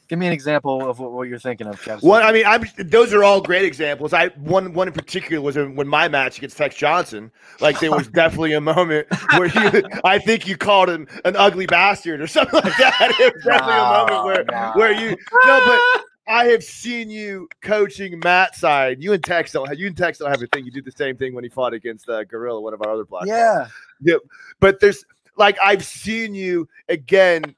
Give 0.08 0.18
me 0.18 0.26
an 0.26 0.32
example 0.32 0.88
of 0.88 1.00
what, 1.00 1.12
what 1.12 1.28
you're 1.28 1.38
thinking 1.38 1.66
of, 1.66 1.82
Kevin. 1.82 2.08
One, 2.08 2.22
I 2.22 2.30
mean, 2.30 2.46
I'm, 2.46 2.64
those 2.78 3.12
are 3.12 3.24
all 3.24 3.40
great 3.40 3.64
examples. 3.64 4.12
I 4.12 4.28
one 4.36 4.72
one 4.72 4.86
in 4.86 4.94
particular 4.94 5.42
was 5.42 5.56
when 5.56 5.88
my 5.88 6.06
match 6.08 6.38
against 6.38 6.56
Tex 6.56 6.76
Johnson. 6.76 7.32
Like 7.60 7.80
there 7.80 7.90
was 7.90 8.06
definitely 8.14 8.52
a 8.52 8.60
moment 8.60 9.08
where 9.36 9.48
you, 9.48 9.82
I 10.04 10.18
think 10.18 10.46
you 10.46 10.56
called 10.56 10.88
him 10.88 11.08
an 11.24 11.34
ugly 11.36 11.66
bastard 11.66 12.20
or 12.20 12.26
something 12.26 12.60
like 12.62 12.76
that. 12.78 13.16
It 13.18 13.34
was 13.34 13.44
definitely 13.44 13.74
a 13.74 14.06
moment 14.06 14.24
where 14.24 14.44
no. 14.44 14.72
where 14.74 14.92
you 14.92 15.16
no, 15.46 15.60
but 15.66 16.04
I 16.28 16.46
have 16.46 16.62
seen 16.62 17.10
you 17.10 17.48
coaching 17.62 18.20
Matt 18.20 18.54
side. 18.54 19.02
You 19.02 19.12
and 19.12 19.22
Tex 19.24 19.52
don't 19.52 19.76
you 19.78 19.88
and 19.88 19.96
Tex 19.96 20.18
don't 20.18 20.30
have 20.30 20.42
a 20.42 20.46
thing. 20.48 20.64
You 20.64 20.70
did 20.70 20.84
the 20.84 20.92
same 20.92 21.16
thing 21.16 21.34
when 21.34 21.44
he 21.44 21.50
fought 21.50 21.74
against 21.74 22.08
uh, 22.08 22.24
Gorilla, 22.24 22.60
one 22.60 22.74
of 22.74 22.82
our 22.82 22.92
other 22.92 23.04
black. 23.04 23.26
Yeah. 23.26 23.66
Yep. 24.02 24.20
But 24.60 24.80
there's 24.80 25.04
like 25.36 25.56
I've 25.62 25.84
seen 25.84 26.34
you 26.34 26.68
again 26.88 27.54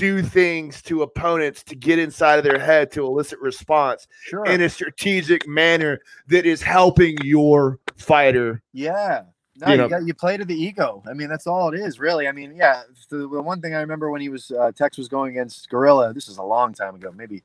do 0.00 0.22
things 0.22 0.80
to 0.80 1.02
opponents 1.02 1.62
to 1.62 1.76
get 1.76 1.98
inside 1.98 2.38
of 2.38 2.44
their 2.44 2.58
head 2.58 2.90
to 2.90 3.04
elicit 3.04 3.38
response 3.38 4.08
sure. 4.22 4.46
in 4.46 4.62
a 4.62 4.68
strategic 4.68 5.46
manner 5.46 6.00
that 6.28 6.46
is 6.46 6.62
helping 6.62 7.18
your 7.22 7.78
fighter. 7.98 8.62
Yeah. 8.72 9.24
No, 9.56 9.74
you, 9.74 9.82
you, 9.82 9.88
got, 9.90 10.06
you 10.06 10.14
play 10.14 10.38
to 10.38 10.44
the 10.46 10.54
ego. 10.54 11.02
I 11.06 11.12
mean, 11.12 11.28
that's 11.28 11.46
all 11.46 11.68
it 11.72 11.78
is, 11.78 12.00
really. 12.00 12.26
I 12.26 12.32
mean, 12.32 12.56
yeah. 12.56 12.82
The, 13.10 13.18
the 13.18 13.42
one 13.42 13.60
thing 13.60 13.74
I 13.74 13.80
remember 13.80 14.10
when 14.10 14.22
he 14.22 14.30
was 14.30 14.50
uh, 14.50 14.72
Tex 14.72 14.96
was 14.96 15.06
going 15.06 15.32
against 15.32 15.68
Gorilla. 15.68 16.14
This 16.14 16.28
is 16.28 16.38
a 16.38 16.42
long 16.42 16.72
time 16.72 16.94
ago, 16.94 17.12
maybe 17.14 17.42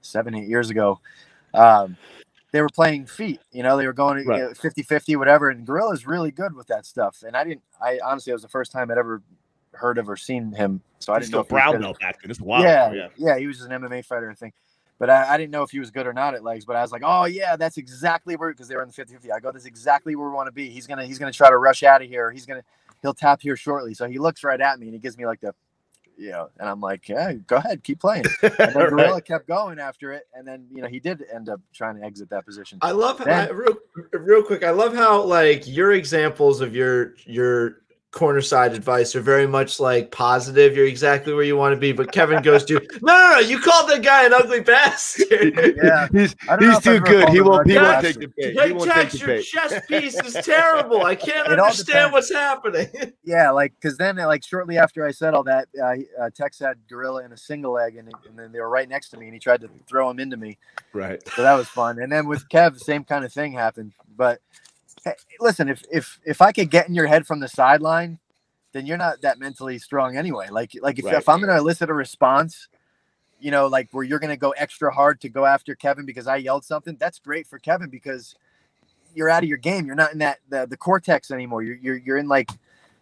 seven, 0.00 0.34
eight 0.34 0.48
years 0.48 0.70
ago. 0.70 1.00
Um, 1.52 1.98
they 2.52 2.62
were 2.62 2.70
playing 2.70 3.04
feet. 3.04 3.40
You 3.52 3.62
know, 3.62 3.76
they 3.76 3.84
were 3.84 3.92
going 3.92 4.26
right. 4.26 4.38
you 4.38 4.44
know, 4.46 4.54
50 4.54 4.82
50, 4.82 5.16
whatever. 5.16 5.50
And 5.50 5.66
Gorilla's 5.66 6.06
really 6.06 6.30
good 6.30 6.54
with 6.54 6.68
that 6.68 6.86
stuff. 6.86 7.22
And 7.22 7.36
I 7.36 7.44
didn't, 7.44 7.62
I 7.82 8.00
honestly, 8.02 8.30
it 8.30 8.34
was 8.34 8.40
the 8.40 8.48
first 8.48 8.72
time 8.72 8.90
I'd 8.90 8.96
ever 8.96 9.20
heard 9.72 9.98
of 9.98 10.08
or 10.08 10.16
seen 10.16 10.52
him. 10.52 10.80
So 10.98 11.12
I 11.12 11.18
didn't 11.18 11.32
know. 11.32 11.44
Brown 11.44 11.80
belt 11.80 11.98
back 12.00 12.20
then. 12.22 12.30
It's 12.30 12.40
wild. 12.40 12.64
Yeah, 12.64 12.92
yeah, 12.92 13.08
yeah. 13.16 13.38
He 13.38 13.46
was 13.46 13.62
an 13.62 13.70
MMA 13.70 14.04
fighter, 14.04 14.30
I 14.30 14.34
think. 14.34 14.54
But 14.98 15.10
I, 15.10 15.34
I, 15.34 15.36
didn't 15.36 15.52
know 15.52 15.62
if 15.62 15.70
he 15.70 15.78
was 15.78 15.92
good 15.92 16.08
or 16.08 16.12
not 16.12 16.34
at 16.34 16.42
legs. 16.42 16.64
But 16.64 16.74
I 16.74 16.82
was 16.82 16.90
like, 16.90 17.02
oh 17.04 17.26
yeah, 17.26 17.56
that's 17.56 17.76
exactly 17.76 18.34
where 18.36 18.50
because 18.50 18.68
they 18.68 18.74
were 18.74 18.82
in 18.82 18.88
the 18.88 18.94
50-50. 18.94 19.32
I 19.32 19.38
go, 19.38 19.52
that's 19.52 19.64
exactly 19.64 20.16
where 20.16 20.28
we 20.28 20.34
want 20.34 20.48
to 20.48 20.52
be. 20.52 20.68
He's 20.70 20.86
gonna 20.86 21.04
he's 21.04 21.18
gonna 21.18 21.32
try 21.32 21.50
to 21.50 21.58
rush 21.58 21.82
out 21.82 22.02
of 22.02 22.08
here. 22.08 22.30
He's 22.32 22.46
gonna 22.46 22.64
he'll 23.02 23.14
tap 23.14 23.40
here 23.40 23.56
shortly. 23.56 23.94
So 23.94 24.08
he 24.08 24.18
looks 24.18 24.42
right 24.42 24.60
at 24.60 24.78
me 24.78 24.86
and 24.86 24.94
he 24.94 24.98
gives 24.98 25.16
me 25.16 25.26
like 25.26 25.40
the 25.40 25.54
you 26.18 26.30
know, 26.30 26.50
and 26.58 26.68
I'm 26.68 26.80
like, 26.80 27.08
yeah, 27.08 27.32
go 27.32 27.56
ahead, 27.56 27.84
keep 27.84 28.00
playing. 28.00 28.24
And 28.42 28.52
then 28.58 28.72
Gorilla 28.72 29.12
right. 29.12 29.24
kept 29.24 29.46
going 29.46 29.78
after 29.78 30.12
it, 30.12 30.26
and 30.34 30.46
then 30.46 30.66
you 30.72 30.82
know 30.82 30.88
he 30.88 30.98
did 30.98 31.24
end 31.32 31.48
up 31.48 31.60
trying 31.72 31.96
to 31.96 32.04
exit 32.04 32.28
that 32.30 32.44
position. 32.44 32.78
I 32.82 32.90
love 32.90 33.18
then, 33.24 33.46
how, 33.46 33.52
real, 33.52 33.76
real 34.12 34.42
quick. 34.42 34.64
I 34.64 34.70
love 34.70 34.94
how 34.94 35.22
like 35.22 35.68
your 35.68 35.92
examples 35.92 36.60
of 36.60 36.74
your 36.74 37.14
your 37.24 37.82
corner 38.10 38.40
side 38.40 38.72
advice 38.72 39.14
are 39.14 39.20
very 39.20 39.46
much 39.46 39.78
like 39.78 40.10
positive. 40.10 40.76
You're 40.76 40.86
exactly 40.86 41.34
where 41.34 41.44
you 41.44 41.56
want 41.56 41.74
to 41.74 41.76
be. 41.78 41.92
But 41.92 42.10
Kevin 42.10 42.42
goes 42.42 42.64
to 42.66 42.74
no, 43.02 43.12
no, 43.12 43.30
no. 43.32 43.38
You 43.38 43.60
called 43.60 43.88
that 43.90 44.02
guy 44.02 44.24
an 44.24 44.32
ugly 44.32 44.60
bastard. 44.60 45.54
Yeah, 45.78 46.08
he's 46.10 46.34
he's 46.58 46.80
too 46.80 46.98
good. 47.00 47.28
He 47.28 47.40
won't. 47.40 47.68
He 47.68 47.76
won't 47.76 48.02
take 48.02 48.18
the 48.18 48.26
bait. 48.36 48.58
Hey, 48.58 48.72
Tex, 48.72 49.20
your 49.20 49.40
chest 49.42 49.86
piece 49.88 50.20
is 50.20 50.34
terrible. 50.44 51.04
I 51.04 51.14
can't 51.14 51.46
it 51.46 51.60
understand 51.60 52.12
what's 52.12 52.32
happening. 52.32 52.88
yeah, 53.24 53.50
like 53.50 53.74
because 53.74 53.96
then 53.96 54.16
like 54.16 54.44
shortly 54.44 54.78
after 54.78 55.06
I 55.06 55.12
said 55.12 55.34
all 55.34 55.44
that, 55.44 55.68
uh, 55.80 55.94
uh, 56.20 56.30
Tex 56.34 56.58
had 56.58 56.76
Gorilla 56.88 57.24
in 57.24 57.32
a 57.32 57.36
single 57.36 57.72
leg, 57.72 57.96
and, 57.96 58.12
and 58.28 58.38
then 58.38 58.50
they 58.50 58.60
were 58.60 58.68
right 58.68 58.88
next 58.88 59.10
to 59.10 59.18
me, 59.18 59.26
and 59.26 59.34
he 59.34 59.40
tried 59.40 59.60
to 59.60 59.68
throw 59.86 60.10
him 60.10 60.18
into 60.18 60.36
me. 60.36 60.58
Right. 60.92 61.22
So 61.36 61.42
that 61.42 61.54
was 61.54 61.68
fun. 61.68 62.00
And 62.00 62.10
then 62.10 62.26
with 62.26 62.48
Kev, 62.48 62.74
the 62.74 62.80
same 62.80 63.04
kind 63.04 63.24
of 63.24 63.32
thing 63.32 63.52
happened, 63.52 63.92
but 64.16 64.40
Eh, 65.06 65.12
listen, 65.40 65.68
if 65.68 65.82
if 65.90 66.20
if 66.24 66.40
I 66.40 66.52
could 66.52 66.70
get 66.70 66.88
in 66.88 66.94
your 66.94 67.06
head 67.06 67.26
from 67.26 67.40
the 67.40 67.48
sideline, 67.48 68.18
then 68.72 68.86
you're 68.86 68.98
not 68.98 69.20
that 69.22 69.38
mentally 69.38 69.78
strong 69.78 70.16
anyway. 70.16 70.48
Like 70.50 70.72
like 70.80 70.98
if, 70.98 71.04
right. 71.04 71.14
if 71.14 71.28
I'm 71.28 71.38
going 71.38 71.50
to 71.50 71.56
elicit 71.56 71.90
a 71.90 71.94
response, 71.94 72.68
you 73.40 73.50
know, 73.50 73.66
like 73.66 73.88
where 73.92 74.04
you're 74.04 74.18
going 74.18 74.30
to 74.30 74.36
go 74.36 74.50
extra 74.50 74.92
hard 74.92 75.20
to 75.22 75.28
go 75.28 75.44
after 75.44 75.74
Kevin 75.74 76.06
because 76.06 76.26
I 76.26 76.36
yelled 76.36 76.64
something, 76.64 76.96
that's 76.98 77.18
great 77.18 77.46
for 77.46 77.58
Kevin 77.58 77.88
because 77.88 78.34
you're 79.14 79.28
out 79.28 79.42
of 79.42 79.48
your 79.48 79.58
game. 79.58 79.86
You're 79.86 79.96
not 79.96 80.12
in 80.12 80.18
that 80.18 80.38
the, 80.48 80.66
the 80.66 80.76
cortex 80.76 81.30
anymore. 81.30 81.62
You're 81.62 81.76
you're 81.76 81.96
you're 81.96 82.18
in 82.18 82.28
like, 82.28 82.50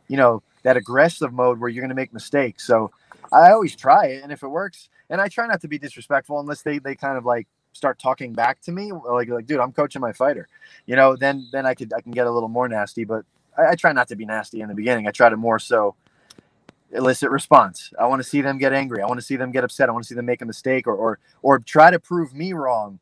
you 0.09 0.17
know, 0.17 0.43
that 0.63 0.77
aggressive 0.77 1.33
mode 1.33 1.59
where 1.61 1.69
you're 1.69 1.83
going 1.83 1.91
to 1.91 1.95
make 1.95 2.13
mistakes. 2.13 2.67
So 2.67 2.91
I 3.33 3.51
always 3.51 3.75
try 3.75 4.07
it, 4.07 4.23
and 4.23 4.33
if 4.33 4.43
it 4.43 4.49
works, 4.49 4.89
and 5.11 5.21
I 5.21 5.29
try 5.29 5.47
not 5.47 5.61
to 5.63 5.69
be 5.69 5.79
disrespectful 5.79 6.41
unless 6.41 6.63
they 6.63 6.79
they 6.79 6.95
kind 6.95 7.19
of 7.19 7.25
like 7.25 7.49
start 7.77 7.99
talking 7.99 8.33
back 8.33 8.61
to 8.63 8.73
me 8.73 8.93
like 8.93 9.29
like 9.29 9.47
dude 9.47 9.61
i'm 9.61 9.73
coaching 9.73 10.01
my 10.01 10.13
fighter. 10.13 10.49
You 10.87 10.97
know 10.97 11.17
then 11.17 11.49
then 11.53 11.67
i 11.67 11.75
could 11.75 11.93
i 11.93 12.01
can 12.01 12.13
get 12.13 12.27
a 12.27 12.31
little 12.31 12.49
more 12.49 12.69
nasty 12.69 13.05
but 13.05 13.25
I, 13.57 13.71
I 13.71 13.75
try 13.75 13.93
not 13.93 14.09
to 14.09 14.17
be 14.17 14.25
nasty 14.25 14.61
in 14.61 14.69
the 14.69 14.75
beginning. 14.75 15.07
I 15.07 15.11
try 15.11 15.29
to 15.29 15.37
more 15.37 15.59
so 15.59 15.95
elicit 16.93 17.31
response. 17.31 17.93
I 17.99 18.07
want 18.07 18.23
to 18.23 18.29
see 18.29 18.41
them 18.41 18.59
get 18.59 18.73
angry. 18.73 19.03
I 19.03 19.07
want 19.07 19.19
to 19.19 19.27
see 19.27 19.37
them 19.37 19.51
get 19.51 19.65
upset. 19.65 19.89
I 19.89 19.93
want 19.93 20.05
to 20.05 20.09
see 20.09 20.15
them 20.15 20.27
make 20.27 20.43
a 20.43 20.47
mistake 20.47 20.87
or 20.87 20.95
or 20.95 21.19
or 21.43 21.59
try 21.59 21.91
to 21.91 21.99
prove 21.99 22.35
me 22.35 22.53
wrong. 22.53 23.01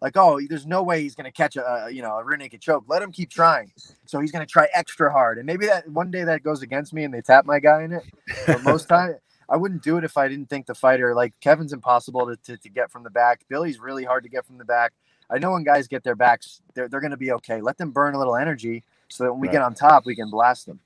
Like 0.00 0.16
oh 0.16 0.40
there's 0.48 0.66
no 0.66 0.82
way 0.82 1.02
he's 1.02 1.14
going 1.14 1.24
to 1.24 1.32
catch 1.32 1.56
a, 1.56 1.88
you 1.90 2.02
know 2.02 2.16
a 2.16 2.24
rear 2.24 2.36
naked 2.36 2.60
choke. 2.60 2.84
Let 2.88 3.02
him 3.02 3.12
keep 3.12 3.30
trying. 3.30 3.72
So 4.04 4.20
he's 4.20 4.32
going 4.32 4.46
to 4.46 4.50
try 4.50 4.68
extra 4.72 5.10
hard. 5.10 5.38
And 5.38 5.46
maybe 5.46 5.66
that 5.66 5.88
one 5.88 6.10
day 6.10 6.24
that 6.24 6.42
goes 6.42 6.62
against 6.62 6.92
me 6.92 7.04
and 7.04 7.12
they 7.12 7.22
tap 7.22 7.46
my 7.46 7.58
guy 7.58 7.82
in 7.82 7.92
it. 7.92 8.04
But 8.46 8.62
most 8.62 8.88
time 8.88 9.16
I 9.48 9.56
wouldn't 9.56 9.82
do 9.82 9.96
it 9.96 10.04
if 10.04 10.16
I 10.16 10.28
didn't 10.28 10.50
think 10.50 10.66
the 10.66 10.74
fighter 10.74 11.14
like 11.14 11.32
Kevin's 11.40 11.72
impossible 11.72 12.26
to, 12.26 12.36
to, 12.44 12.56
to 12.56 12.68
get 12.68 12.90
from 12.90 13.04
the 13.04 13.10
back. 13.10 13.42
Billy's 13.48 13.78
really 13.78 14.04
hard 14.04 14.24
to 14.24 14.28
get 14.28 14.44
from 14.44 14.58
the 14.58 14.64
back. 14.64 14.92
I 15.30 15.38
know 15.38 15.52
when 15.52 15.64
guys 15.64 15.88
get 15.88 16.04
their 16.04 16.14
backs, 16.14 16.60
they're, 16.74 16.88
they're 16.88 17.00
going 17.00 17.10
to 17.10 17.16
be 17.16 17.32
okay. 17.32 17.60
Let 17.60 17.78
them 17.78 17.90
burn 17.90 18.14
a 18.14 18.18
little 18.18 18.36
energy 18.36 18.84
so 19.08 19.24
that 19.24 19.32
when 19.32 19.40
we 19.40 19.48
right. 19.48 19.54
get 19.54 19.62
on 19.62 19.74
top, 19.74 20.06
we 20.06 20.14
can 20.14 20.30
blast 20.30 20.66
them. 20.66 20.80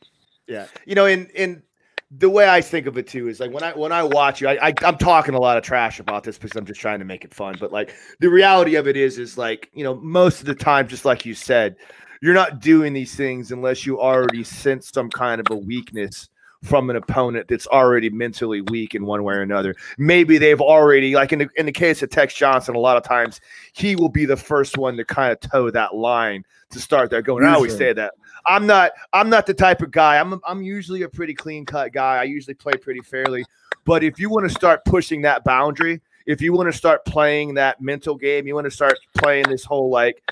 Yeah. 0.46 0.66
You 0.86 0.94
know, 0.94 1.06
in, 1.06 1.26
in 1.34 1.62
the 2.10 2.28
way 2.28 2.48
I 2.48 2.60
think 2.60 2.86
of 2.86 2.98
it 2.98 3.06
too 3.06 3.28
is 3.28 3.38
like 3.38 3.52
when 3.52 3.62
I, 3.62 3.72
when 3.72 3.92
I 3.92 4.02
watch 4.02 4.40
you, 4.40 4.48
I, 4.48 4.68
I 4.68 4.74
I'm 4.82 4.98
talking 4.98 5.34
a 5.34 5.40
lot 5.40 5.56
of 5.56 5.62
trash 5.62 6.00
about 6.00 6.24
this 6.24 6.38
because 6.38 6.56
I'm 6.56 6.64
just 6.64 6.80
trying 6.80 6.98
to 6.98 7.04
make 7.04 7.24
it 7.24 7.32
fun. 7.34 7.56
But 7.60 7.72
like 7.72 7.94
the 8.18 8.28
reality 8.28 8.76
of 8.76 8.88
it 8.88 8.96
is, 8.96 9.18
is 9.18 9.38
like, 9.38 9.70
you 9.74 9.84
know, 9.84 9.94
most 9.94 10.40
of 10.40 10.46
the 10.46 10.54
time, 10.54 10.88
just 10.88 11.04
like 11.04 11.24
you 11.24 11.34
said, 11.34 11.76
you're 12.22 12.34
not 12.34 12.60
doing 12.60 12.92
these 12.92 13.14
things 13.14 13.52
unless 13.52 13.86
you 13.86 14.00
already 14.00 14.44
sense 14.44 14.90
some 14.92 15.08
kind 15.10 15.40
of 15.40 15.46
a 15.50 15.56
weakness 15.56 16.28
from 16.62 16.90
an 16.90 16.96
opponent 16.96 17.48
that's 17.48 17.66
already 17.68 18.10
mentally 18.10 18.60
weak 18.60 18.94
in 18.94 19.06
one 19.06 19.24
way 19.24 19.34
or 19.34 19.42
another. 19.42 19.74
Maybe 19.96 20.38
they've 20.38 20.60
already, 20.60 21.14
like 21.14 21.32
in 21.32 21.40
the, 21.40 21.48
in 21.56 21.66
the 21.66 21.72
case 21.72 22.02
of 22.02 22.10
Tex 22.10 22.34
Johnson, 22.34 22.74
a 22.74 22.78
lot 22.78 22.96
of 22.96 23.02
times 23.02 23.40
he 23.72 23.96
will 23.96 24.10
be 24.10 24.26
the 24.26 24.36
first 24.36 24.76
one 24.76 24.96
to 24.96 25.04
kind 25.04 25.32
of 25.32 25.40
toe 25.40 25.70
that 25.70 25.94
line 25.94 26.44
to 26.70 26.78
start 26.78 27.10
there 27.10 27.22
going. 27.22 27.44
I 27.44 27.54
always 27.54 27.76
say 27.76 27.92
that. 27.92 28.14
I'm 28.46 28.66
not 28.66 28.92
I'm 29.12 29.28
not 29.28 29.46
the 29.46 29.54
type 29.54 29.82
of 29.82 29.90
guy. 29.90 30.18
I'm 30.18 30.40
I'm 30.46 30.62
usually 30.62 31.02
a 31.02 31.08
pretty 31.08 31.34
clean 31.34 31.66
cut 31.66 31.92
guy. 31.92 32.16
I 32.16 32.24
usually 32.24 32.54
play 32.54 32.72
pretty 32.74 33.00
fairly. 33.00 33.44
But 33.84 34.02
if 34.02 34.18
you 34.18 34.30
want 34.30 34.48
to 34.48 34.54
start 34.54 34.84
pushing 34.84 35.22
that 35.22 35.44
boundary, 35.44 36.00
if 36.26 36.40
you 36.40 36.52
want 36.52 36.70
to 36.70 36.76
start 36.76 37.04
playing 37.04 37.54
that 37.54 37.80
mental 37.80 38.14
game, 38.14 38.46
you 38.46 38.54
want 38.54 38.66
to 38.66 38.70
start 38.70 38.98
playing 39.14 39.48
this 39.48 39.64
whole 39.64 39.90
like 39.90 40.22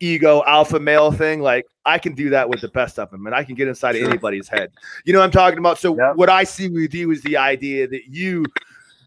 ego 0.00 0.42
alpha 0.46 0.80
male 0.80 1.12
thing, 1.12 1.40
like 1.40 1.66
I 1.84 1.98
can 1.98 2.14
do 2.14 2.30
that 2.30 2.48
with 2.48 2.60
the 2.60 2.68
best 2.68 2.98
of 2.98 3.10
them 3.10 3.26
and 3.26 3.34
I 3.34 3.44
can 3.44 3.54
get 3.54 3.68
inside 3.68 3.96
of 3.96 4.02
anybody's 4.02 4.48
head. 4.48 4.72
You 5.04 5.12
know 5.12 5.20
what 5.20 5.26
I'm 5.26 5.30
talking 5.30 5.58
about? 5.58 5.78
So 5.78 5.92
what 6.14 6.28
I 6.28 6.44
see 6.44 6.68
with 6.68 6.94
you 6.94 7.10
is 7.10 7.22
the 7.22 7.36
idea 7.36 7.86
that 7.88 8.06
you 8.08 8.44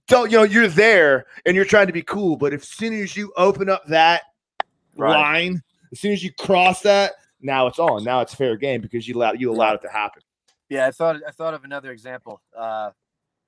don't, 0.07 0.31
you 0.31 0.37
know, 0.37 0.43
you're 0.43 0.67
there 0.67 1.25
and 1.45 1.55
you're 1.55 1.65
trying 1.65 1.87
to 1.87 1.93
be 1.93 2.03
cool, 2.03 2.37
but 2.37 2.53
as 2.53 2.67
soon 2.67 2.93
as 2.93 3.17
you 3.17 3.33
open 3.35 3.69
up 3.69 3.85
that 3.87 4.21
right. 4.95 5.11
line, 5.11 5.61
as 5.91 5.99
soon 5.99 6.13
as 6.13 6.23
you 6.23 6.31
cross 6.33 6.81
that, 6.81 7.13
now 7.41 7.67
it's 7.67 7.79
on. 7.79 8.03
Now 8.03 8.21
it's 8.21 8.33
fair 8.33 8.55
game 8.55 8.81
because 8.81 9.07
you 9.07 9.15
allowed 9.15 9.41
you 9.41 9.51
allowed 9.51 9.75
it 9.75 9.81
to 9.81 9.89
happen. 9.89 10.21
Yeah, 10.69 10.87
I 10.87 10.91
thought 10.91 11.17
I 11.27 11.31
thought 11.31 11.53
of 11.53 11.63
another 11.65 11.91
example. 11.91 12.41
Uh 12.57 12.91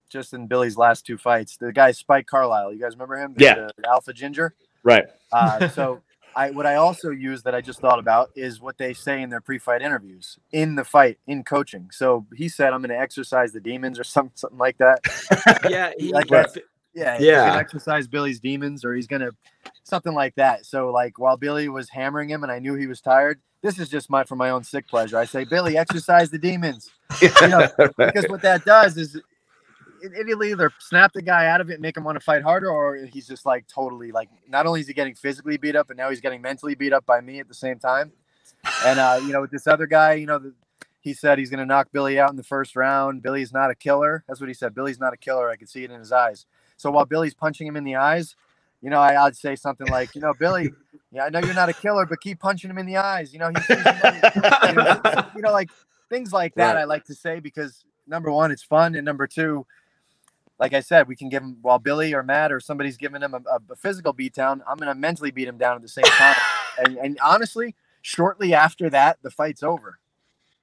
just 0.09 0.33
in 0.33 0.47
Billy's 0.47 0.77
last 0.77 1.05
two 1.05 1.17
fights. 1.17 1.57
The 1.57 1.73
guy 1.73 1.91
Spike 1.91 2.27
Carlisle, 2.27 2.73
You 2.73 2.79
guys 2.79 2.93
remember 2.93 3.17
him? 3.17 3.33
The, 3.35 3.43
yeah. 3.43 3.67
The 3.77 3.89
Alpha 3.89 4.13
Ginger. 4.13 4.53
Right. 4.83 5.05
Uh, 5.31 5.67
so 5.69 6.01
I 6.35 6.51
what 6.51 6.65
I 6.65 6.75
also 6.75 7.11
use 7.11 7.43
that 7.43 7.55
I 7.55 7.61
just 7.61 7.79
thought 7.79 7.99
about 7.99 8.31
is 8.35 8.59
what 8.59 8.77
they 8.77 8.93
say 8.93 9.21
in 9.21 9.29
their 9.29 9.39
pre-fight 9.39 9.81
interviews 9.81 10.37
in 10.51 10.75
the 10.75 10.83
fight 10.83 11.17
in 11.27 11.43
coaching. 11.43 11.89
So 11.91 12.25
he 12.35 12.49
said, 12.49 12.73
"I'm 12.73 12.81
going 12.81 12.89
to 12.89 12.99
exercise 12.99 13.53
the 13.53 13.61
demons" 13.61 13.99
or 13.99 14.03
something, 14.15 14.33
something 14.35 14.59
like 14.59 14.77
that. 14.77 14.99
yeah, 15.69 15.91
he, 15.97 16.11
like 16.11 16.27
that. 16.27 16.55
Yeah, 16.93 17.17
yeah. 17.19 17.57
exercise 17.57 18.07
Billy's 18.07 18.39
demons, 18.39 18.85
or 18.85 18.93
he's 18.93 19.07
gonna 19.07 19.31
something 19.83 20.13
like 20.13 20.35
that. 20.35 20.65
So 20.65 20.91
like 20.91 21.19
while 21.19 21.37
Billy 21.37 21.69
was 21.69 21.89
hammering 21.89 22.29
him, 22.29 22.43
and 22.43 22.51
I 22.51 22.59
knew 22.59 22.75
he 22.75 22.87
was 22.87 23.01
tired. 23.01 23.39
This 23.61 23.79
is 23.79 23.89
just 23.89 24.09
my 24.09 24.23
for 24.23 24.35
my 24.35 24.49
own 24.49 24.63
sick 24.63 24.87
pleasure. 24.87 25.17
I 25.17 25.25
say, 25.25 25.43
Billy, 25.43 25.77
exercise 25.77 26.29
the 26.29 26.37
demons. 26.37 26.89
You 27.21 27.47
know, 27.47 27.67
because 27.97 28.25
what 28.27 28.41
that 28.43 28.63
does 28.65 28.97
is 28.97 29.19
it'll 30.03 30.43
either 30.43 30.71
snap 30.79 31.13
the 31.13 31.21
guy 31.21 31.47
out 31.47 31.61
of 31.61 31.69
it 31.69 31.73
and 31.73 31.81
make 31.81 31.97
him 31.97 32.03
want 32.03 32.15
to 32.15 32.23
fight 32.23 32.43
harder, 32.43 32.69
or 32.69 32.95
he's 32.95 33.27
just 33.27 33.45
like 33.45 33.67
totally 33.67 34.11
like 34.11 34.29
not 34.47 34.65
only 34.65 34.81
is 34.81 34.87
he 34.87 34.93
getting 34.93 35.15
physically 35.15 35.57
beat 35.57 35.75
up, 35.75 35.87
but 35.87 35.97
now 35.97 36.09
he's 36.09 36.21
getting 36.21 36.41
mentally 36.41 36.75
beat 36.75 36.93
up 36.93 37.05
by 37.05 37.21
me 37.21 37.39
at 37.39 37.47
the 37.47 37.53
same 37.53 37.79
time. 37.79 38.11
And 38.85 38.99
uh, 38.99 39.19
you 39.21 39.31
know, 39.31 39.41
with 39.41 39.51
this 39.51 39.67
other 39.67 39.87
guy, 39.87 40.13
you 40.13 40.25
know, 40.25 40.39
the, 40.39 40.53
he 41.01 41.13
said 41.13 41.37
he's 41.37 41.51
going 41.51 41.59
to 41.59 41.65
knock 41.65 41.89
Billy 41.91 42.19
out 42.19 42.31
in 42.31 42.35
the 42.35 42.43
first 42.43 42.75
round. 42.75 43.21
Billy's 43.21 43.53
not 43.53 43.69
a 43.69 43.75
killer. 43.75 44.23
That's 44.27 44.39
what 44.39 44.47
he 44.47 44.55
said. 44.55 44.73
Billy's 44.73 44.99
not 44.99 45.13
a 45.13 45.17
killer. 45.17 45.49
I 45.51 45.55
could 45.55 45.69
see 45.69 45.83
it 45.83 45.91
in 45.91 45.99
his 45.99 46.11
eyes. 46.11 46.47
So 46.77 46.89
while 46.89 47.05
Billy's 47.05 47.35
punching 47.35 47.67
him 47.67 47.77
in 47.77 47.83
the 47.83 47.95
eyes, 47.95 48.35
you 48.81 48.89
know, 48.89 48.99
I, 48.99 49.23
would 49.23 49.35
say 49.35 49.55
something 49.55 49.87
like, 49.87 50.15
you 50.15 50.21
know, 50.21 50.33
Billy, 50.37 50.71
yeah, 51.11 51.25
I 51.25 51.29
know 51.29 51.39
you're 51.39 51.53
not 51.53 51.69
a 51.69 51.73
killer, 51.73 52.05
but 52.05 52.21
keep 52.21 52.39
punching 52.39 52.69
him 52.69 52.77
in 52.77 52.85
the 52.85 52.97
eyes. 52.97 53.33
You 53.33 53.39
know, 53.39 53.51
he's, 53.55 53.69
you, 53.69 53.75
know, 54.73 55.25
you 55.35 55.41
know, 55.41 55.51
like 55.51 55.69
things 56.09 56.33
like 56.33 56.55
that. 56.55 56.73
Right. 56.73 56.81
I 56.81 56.83
like 56.85 57.05
to 57.05 57.15
say 57.15 57.39
because 57.39 57.85
number 58.07 58.31
one, 58.31 58.51
it's 58.51 58.63
fun, 58.63 58.95
and 58.95 59.05
number 59.05 59.27
two, 59.27 59.65
like 60.59 60.73
I 60.73 60.79
said, 60.79 61.07
we 61.07 61.15
can 61.15 61.29
give 61.29 61.43
him 61.43 61.57
while 61.61 61.79
Billy 61.79 62.13
or 62.13 62.23
Matt 62.23 62.51
or 62.51 62.59
somebody's 62.59 62.97
giving 62.97 63.21
him 63.21 63.33
a, 63.33 63.41
a 63.71 63.75
physical 63.75 64.13
beatdown. 64.13 64.61
I'm 64.67 64.77
going 64.77 64.87
to 64.87 64.95
mentally 64.95 65.31
beat 65.31 65.47
him 65.47 65.57
down 65.57 65.75
at 65.75 65.81
the 65.81 65.89
same 65.89 66.05
time. 66.05 66.35
and, 66.77 66.97
and 66.97 67.19
honestly, 67.23 67.75
shortly 68.01 68.53
after 68.53 68.89
that, 68.89 69.17
the 69.21 69.31
fight's 69.31 69.63
over. 69.63 69.99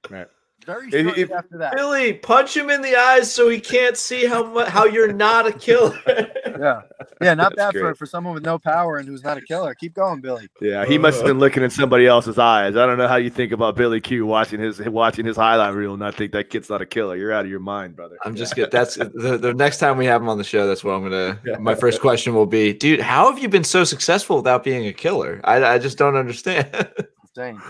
Right. 0.09 0.27
Very 0.63 0.89
shortly 0.89 1.23
if, 1.23 1.31
after 1.31 1.57
that. 1.57 1.75
Billy, 1.75 2.13
punch 2.13 2.55
him 2.55 2.69
in 2.69 2.81
the 2.81 2.95
eyes 2.95 3.31
so 3.31 3.49
he 3.49 3.59
can't 3.59 3.97
see 3.97 4.25
how 4.25 4.43
much 4.43 4.69
how 4.69 4.85
you're 4.85 5.11
not 5.11 5.47
a 5.47 5.51
killer. 5.51 5.99
yeah, 6.07 6.81
yeah, 7.21 7.33
not 7.33 7.55
bad 7.55 7.73
for 7.73 7.93
for 7.95 8.05
someone 8.05 8.33
with 8.33 8.43
no 8.43 8.57
power 8.57 8.97
and 8.97 9.07
who's 9.07 9.23
not 9.23 9.37
a 9.37 9.41
killer. 9.41 9.75
Keep 9.75 9.95
going, 9.95 10.21
Billy. 10.21 10.47
Yeah, 10.61 10.85
he 10.85 10.97
must 10.97 11.17
have 11.17 11.27
been 11.27 11.39
looking 11.39 11.63
in 11.63 11.69
somebody 11.69 12.07
else's 12.07 12.37
eyes. 12.37 12.75
I 12.75 12.85
don't 12.85 12.97
know 12.97 13.07
how 13.07 13.17
you 13.17 13.29
think 13.29 13.51
about 13.51 13.75
Billy 13.75 14.01
Q 14.01 14.25
watching 14.25 14.59
his 14.59 14.79
watching 14.79 15.25
his 15.25 15.37
highlight 15.37 15.73
reel 15.73 15.93
and 15.93 16.03
I 16.03 16.11
think 16.11 16.31
that 16.33 16.49
kid's 16.49 16.69
not 16.69 16.81
a 16.81 16.85
killer. 16.85 17.15
You're 17.15 17.33
out 17.33 17.45
of 17.45 17.51
your 17.51 17.59
mind, 17.59 17.95
brother. 17.95 18.17
I'm 18.23 18.35
just 18.35 18.55
good. 18.55 18.71
That's 18.71 18.95
the, 18.95 19.37
the 19.41 19.53
next 19.53 19.77
time 19.79 19.97
we 19.97 20.05
have 20.05 20.21
him 20.21 20.29
on 20.29 20.37
the 20.37 20.43
show. 20.43 20.67
That's 20.67 20.83
what 20.83 20.93
I'm 20.93 21.03
gonna. 21.03 21.39
Yeah. 21.45 21.57
My 21.57 21.75
first 21.75 22.01
question 22.01 22.33
will 22.33 22.45
be, 22.45 22.73
dude, 22.73 22.99
how 22.99 23.29
have 23.29 23.41
you 23.41 23.49
been 23.49 23.63
so 23.63 23.83
successful 23.83 24.37
without 24.37 24.63
being 24.63 24.87
a 24.87 24.93
killer? 24.93 25.41
I 25.43 25.63
I 25.63 25.77
just 25.77 25.97
don't 25.97 26.15
understand. 26.15 26.69
insane. 27.35 27.61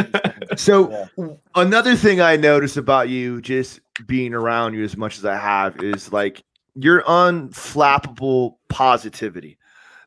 so 0.56 0.90
yeah. 1.16 1.26
another 1.54 1.96
thing 1.96 2.20
I 2.20 2.36
notice 2.36 2.76
about 2.76 3.08
you, 3.08 3.40
just 3.40 3.80
being 4.06 4.34
around 4.34 4.74
you 4.74 4.84
as 4.84 4.96
much 4.96 5.18
as 5.18 5.24
I 5.24 5.36
have, 5.36 5.82
is 5.82 6.12
like 6.12 6.42
your 6.74 7.02
unflappable 7.02 8.56
positivity. 8.68 9.58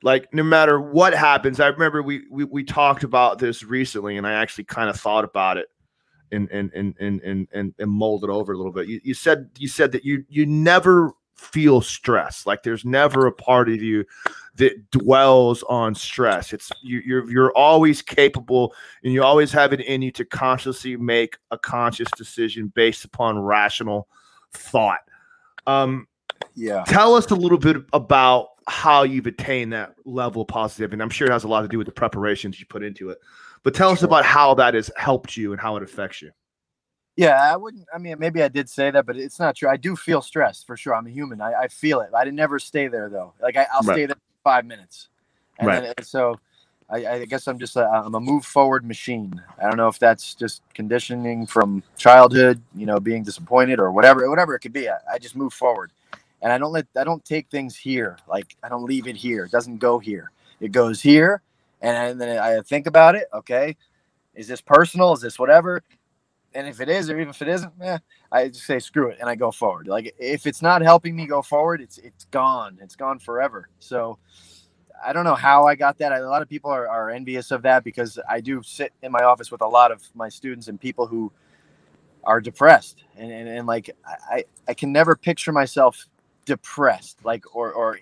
Like 0.03 0.33
no 0.33 0.43
matter 0.43 0.79
what 0.79 1.13
happens, 1.13 1.59
I 1.59 1.67
remember 1.67 2.03
we 2.03 2.23
we, 2.29 2.43
we 2.43 2.63
talked 2.63 3.03
about 3.03 3.39
this 3.39 3.63
recently, 3.63 4.17
and 4.17 4.27
I 4.27 4.33
actually 4.33 4.65
kind 4.65 4.89
of 4.89 4.99
thought 4.99 5.23
about 5.23 5.57
it 5.57 5.67
and 6.31 6.49
and 6.51 6.71
and 6.73 6.95
and 6.99 7.21
and 7.21 7.47
and, 7.53 7.73
and 7.79 7.91
molded 7.91 8.29
over 8.29 8.53
a 8.53 8.57
little 8.57 8.71
bit. 8.71 8.87
You, 8.87 8.99
you 9.03 9.13
said 9.13 9.49
you 9.57 9.67
said 9.67 9.91
that 9.93 10.05
you 10.05 10.23
you 10.29 10.45
never 10.45 11.11
feel 11.35 11.81
stress. 11.81 12.45
Like 12.45 12.63
there's 12.63 12.85
never 12.85 13.27
a 13.27 13.31
part 13.31 13.69
of 13.69 13.81
you 13.81 14.05
that 14.55 14.89
dwells 14.91 15.63
on 15.63 15.93
stress. 15.93 16.53
It's 16.53 16.71
you, 16.81 17.01
you're 17.05 17.29
you're 17.29 17.51
always 17.57 18.01
capable, 18.01 18.73
and 19.03 19.13
you 19.13 19.23
always 19.23 19.51
have 19.51 19.73
it 19.73 19.81
in 19.81 20.01
you 20.01 20.11
to 20.11 20.25
consciously 20.25 20.95
make 20.95 21.37
a 21.51 21.57
conscious 21.57 22.09
decision 22.17 22.71
based 22.75 23.05
upon 23.05 23.39
rational 23.39 24.07
thought. 24.53 24.99
Um, 25.67 26.07
yeah. 26.55 26.83
Tell 26.87 27.15
us 27.15 27.29
a 27.31 27.35
little 27.35 27.57
bit 27.57 27.77
about 27.93 28.49
how 28.67 29.03
you've 29.03 29.27
attained 29.27 29.73
that 29.73 29.95
level 30.05 30.43
of 30.43 30.47
positivity, 30.47 30.93
and 30.95 31.01
I'm 31.03 31.09
sure 31.09 31.27
it 31.27 31.31
has 31.31 31.43
a 31.43 31.47
lot 31.47 31.61
to 31.61 31.67
do 31.67 31.77
with 31.77 31.87
the 31.87 31.93
preparations 31.93 32.59
you 32.59 32.65
put 32.65 32.83
into 32.83 33.09
it. 33.09 33.19
But 33.63 33.75
tell 33.75 33.89
us 33.89 34.03
about 34.03 34.25
how 34.25 34.53
that 34.55 34.73
has 34.73 34.89
helped 34.95 35.35
you 35.35 35.51
and 35.51 35.59
how 35.59 35.75
it 35.75 35.83
affects 35.83 36.21
you. 36.21 36.31
Yeah, 37.15 37.41
I 37.41 37.55
wouldn't. 37.55 37.87
I 37.93 37.97
mean, 37.97 38.17
maybe 38.19 38.43
I 38.43 38.49
did 38.49 38.69
say 38.69 38.91
that, 38.91 39.05
but 39.05 39.15
it's 39.15 39.39
not 39.39 39.55
true. 39.55 39.69
I 39.69 39.77
do 39.77 39.95
feel 39.95 40.21
stressed 40.21 40.67
for 40.67 40.75
sure. 40.75 40.93
I'm 40.93 41.07
a 41.07 41.09
human. 41.09 41.39
I, 41.39 41.53
I 41.53 41.67
feel 41.69 42.01
it. 42.01 42.09
I 42.13 42.25
never 42.25 42.59
stay 42.59 42.87
there 42.87 43.09
though. 43.09 43.33
Like 43.41 43.55
I, 43.55 43.65
will 43.73 43.87
right. 43.87 43.95
stay 43.95 44.05
there 44.07 44.17
five 44.43 44.65
minutes, 44.65 45.07
and 45.57 45.67
right. 45.67 45.95
then, 45.95 46.05
so 46.05 46.37
I, 46.89 47.05
I, 47.07 47.25
guess 47.25 47.47
I'm 47.47 47.57
just 47.57 47.77
a, 47.77 47.87
I'm 47.87 48.15
a 48.15 48.19
move 48.19 48.45
forward 48.45 48.85
machine. 48.85 49.41
I 49.57 49.63
don't 49.63 49.77
know 49.77 49.87
if 49.87 49.97
that's 49.97 50.35
just 50.35 50.61
conditioning 50.73 51.47
from 51.47 51.83
childhood, 51.97 52.61
you 52.75 52.85
know, 52.85 52.99
being 52.99 53.23
disappointed 53.23 53.79
or 53.79 53.91
whatever, 53.91 54.29
whatever 54.29 54.53
it 54.53 54.59
could 54.59 54.73
be. 54.73 54.89
I, 54.89 54.97
I 55.13 55.17
just 55.17 55.37
move 55.37 55.53
forward, 55.53 55.91
and 56.41 56.51
I 56.51 56.57
don't 56.57 56.73
let 56.73 56.85
I 56.97 57.05
don't 57.05 57.23
take 57.23 57.47
things 57.49 57.77
here. 57.77 58.17
Like 58.27 58.57
I 58.61 58.67
don't 58.67 58.83
leave 58.83 59.07
it 59.07 59.15
here. 59.15 59.45
It 59.45 59.51
doesn't 59.51 59.77
go 59.77 59.99
here. 59.99 60.31
It 60.59 60.73
goes 60.73 61.01
here, 61.01 61.41
and 61.81 62.19
then 62.19 62.37
I 62.37 62.59
think 62.61 62.87
about 62.87 63.15
it. 63.15 63.29
Okay, 63.33 63.77
is 64.35 64.49
this 64.49 64.59
personal? 64.59 65.13
Is 65.13 65.21
this 65.21 65.39
whatever? 65.39 65.81
And 66.55 66.67
if 66.67 66.79
it 66.79 66.89
is 66.89 67.09
or 67.09 67.19
even 67.19 67.29
if 67.29 67.41
it 67.41 67.49
isn't, 67.49 67.73
eh, 67.81 67.99
I 68.31 68.47
just 68.47 68.65
say 68.65 68.79
screw 68.79 69.09
it 69.09 69.17
and 69.19 69.29
I 69.29 69.35
go 69.35 69.51
forward. 69.51 69.87
Like 69.87 70.15
if 70.17 70.47
it's 70.47 70.61
not 70.61 70.81
helping 70.81 71.15
me 71.15 71.27
go 71.27 71.41
forward, 71.41 71.81
it's 71.81 71.97
it's 71.99 72.25
gone. 72.25 72.79
It's 72.81 72.95
gone 72.95 73.19
forever. 73.19 73.69
So 73.79 74.17
I 75.05 75.13
don't 75.13 75.25
know 75.25 75.35
how 75.35 75.65
I 75.65 75.75
got 75.75 75.97
that. 75.99 76.13
I, 76.13 76.19
a 76.19 76.29
lot 76.29 76.41
of 76.41 76.49
people 76.49 76.71
are, 76.71 76.87
are 76.87 77.09
envious 77.09 77.51
of 77.51 77.61
that 77.63 77.83
because 77.83 78.17
I 78.29 78.39
do 78.39 78.63
sit 78.63 78.93
in 79.03 79.11
my 79.11 79.23
office 79.23 79.51
with 79.51 79.61
a 79.61 79.67
lot 79.67 79.91
of 79.91 80.01
my 80.15 80.29
students 80.29 80.69
and 80.69 80.79
people 80.79 81.05
who 81.05 81.31
are 82.23 82.41
depressed 82.41 83.03
and, 83.17 83.31
and, 83.31 83.47
and 83.47 83.67
like 83.67 83.91
I, 84.31 84.45
I 84.67 84.73
can 84.73 84.91
never 84.91 85.15
picture 85.15 85.51
myself 85.51 86.05
depressed 86.45 87.19
like 87.23 87.55
or 87.55 87.71
or 87.71 87.99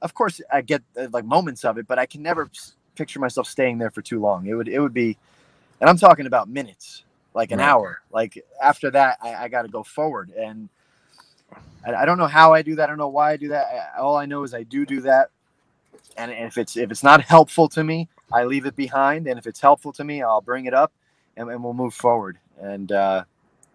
of 0.00 0.14
course 0.14 0.40
I 0.50 0.62
get 0.62 0.82
uh, 0.98 1.08
like 1.12 1.26
moments 1.26 1.64
of 1.64 1.76
it 1.76 1.86
but 1.86 1.98
I 1.98 2.06
can 2.06 2.22
never 2.22 2.48
picture 2.94 3.20
myself 3.20 3.46
staying 3.46 3.76
there 3.76 3.90
for 3.90 4.00
too 4.00 4.20
long 4.20 4.46
it 4.46 4.54
would 4.54 4.68
it 4.68 4.80
would 4.80 4.94
be 4.94 5.18
and 5.80 5.90
I'm 5.90 5.98
talking 5.98 6.24
about 6.24 6.48
minutes 6.48 7.04
like 7.34 7.50
an 7.50 7.58
right. 7.58 7.68
hour. 7.68 8.02
Like 8.10 8.44
after 8.60 8.90
that, 8.90 9.18
I, 9.22 9.34
I 9.34 9.48
got 9.48 9.62
to 9.62 9.68
go 9.68 9.82
forward. 9.82 10.30
And 10.30 10.68
I, 11.84 11.94
I, 11.94 12.04
don't 12.04 12.18
know 12.18 12.26
how 12.26 12.52
I 12.52 12.62
do 12.62 12.76
that. 12.76 12.84
I 12.84 12.86
don't 12.86 12.98
know 12.98 13.08
why 13.08 13.32
I 13.32 13.36
do 13.36 13.48
that. 13.48 13.92
I, 13.96 14.00
all 14.00 14.16
I 14.16 14.26
know 14.26 14.42
is 14.42 14.54
I 14.54 14.62
do 14.62 14.84
do 14.84 15.00
that. 15.02 15.30
And 16.16 16.30
if 16.30 16.58
it's 16.58 16.76
if 16.76 16.90
it's 16.90 17.02
not 17.02 17.22
helpful 17.22 17.68
to 17.70 17.82
me, 17.82 18.08
I 18.30 18.44
leave 18.44 18.66
it 18.66 18.76
behind. 18.76 19.26
And 19.26 19.38
if 19.38 19.46
it's 19.46 19.60
helpful 19.60 19.92
to 19.92 20.04
me, 20.04 20.22
I'll 20.22 20.42
bring 20.42 20.66
it 20.66 20.74
up, 20.74 20.92
and, 21.36 21.48
and 21.50 21.64
we'll 21.64 21.72
move 21.72 21.94
forward. 21.94 22.38
And 22.60 22.92
uh, 22.92 23.24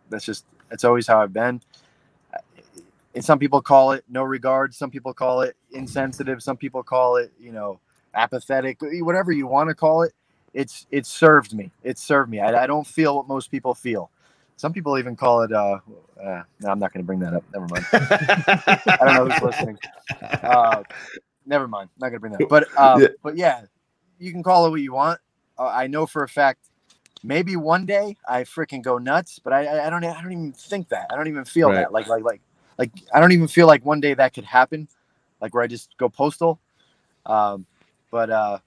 that's 0.09 0.25
just 0.25 0.45
that's 0.69 0.83
always 0.83 1.07
how 1.07 1.21
I've 1.21 1.33
been. 1.33 1.61
And 3.15 3.25
some 3.25 3.39
people 3.39 3.61
call 3.61 3.93
it 3.93 4.03
no 4.07 4.21
regard. 4.21 4.75
Some 4.75 4.91
people 4.91 5.13
call 5.13 5.41
it 5.41 5.55
insensitive. 5.71 6.43
Some 6.43 6.57
people 6.57 6.83
call 6.83 7.15
it 7.15 7.31
you 7.39 7.51
know 7.51 7.79
apathetic. 8.13 8.77
Whatever 8.81 9.31
you 9.31 9.47
want 9.47 9.69
to 9.69 9.75
call 9.75 10.03
it 10.03 10.13
it's 10.57 10.87
it's 10.89 11.07
served 11.07 11.53
me. 11.53 11.71
It 11.83 11.99
served 11.99 12.31
me. 12.31 12.39
I, 12.39 12.63
I 12.63 12.67
don't 12.67 12.85
feel 12.85 13.15
what 13.15 13.27
most 13.27 13.51
people 13.51 13.75
feel. 13.75 14.09
Some 14.55 14.73
people 14.73 14.97
even 14.97 15.15
call 15.15 15.43
it. 15.43 15.51
Uh, 15.53 15.77
uh, 16.19 16.41
no, 16.61 16.69
I'm 16.71 16.79
not 16.79 16.91
going 16.91 17.03
to 17.03 17.05
bring 17.05 17.19
that 17.19 17.35
up. 17.35 17.43
Never 17.53 17.67
mind. 17.67 17.85
I 17.93 18.97
don't 19.01 19.13
know 19.13 19.29
who's 19.29 19.41
listening. 19.43 19.77
Uh, 20.41 20.81
never 21.45 21.67
mind. 21.67 21.89
Not 21.99 22.07
going 22.09 22.13
to 22.15 22.19
bring 22.19 22.33
that. 22.33 22.41
Up. 22.41 22.49
But 22.49 22.67
uh, 22.75 22.97
yeah. 22.99 23.07
but 23.21 23.37
yeah, 23.37 23.61
you 24.17 24.31
can 24.31 24.41
call 24.41 24.65
it 24.65 24.69
what 24.71 24.81
you 24.81 24.93
want. 24.93 25.19
Uh, 25.59 25.67
I 25.67 25.87
know 25.87 26.05
for 26.07 26.23
a 26.23 26.29
fact. 26.29 26.69
Maybe 27.23 27.55
one 27.55 27.85
day 27.85 28.15
I 28.27 28.43
freaking 28.43 28.81
go 28.81 28.97
nuts, 28.97 29.39
but 29.39 29.53
I, 29.53 29.87
I 29.87 29.89
don't 29.89 30.03
I 30.03 30.21
don't 30.21 30.31
even 30.31 30.53
think 30.53 30.89
that. 30.89 31.07
I 31.11 31.15
don't 31.15 31.27
even 31.27 31.45
feel 31.45 31.69
right. 31.69 31.75
that. 31.75 31.91
Like 31.91 32.07
like 32.07 32.23
like 32.23 32.41
like 32.79 32.91
I 33.13 33.19
don't 33.19 33.31
even 33.31 33.47
feel 33.47 33.67
like 33.67 33.85
one 33.85 33.99
day 33.99 34.13
that 34.15 34.33
could 34.33 34.45
happen. 34.45 34.87
Like 35.41 35.53
where 35.53 35.63
I 35.63 35.67
just 35.67 35.95
go 35.97 36.09
postal. 36.09 36.59
Um, 37.25 37.65
but 38.09 38.29
uh, 38.29 38.59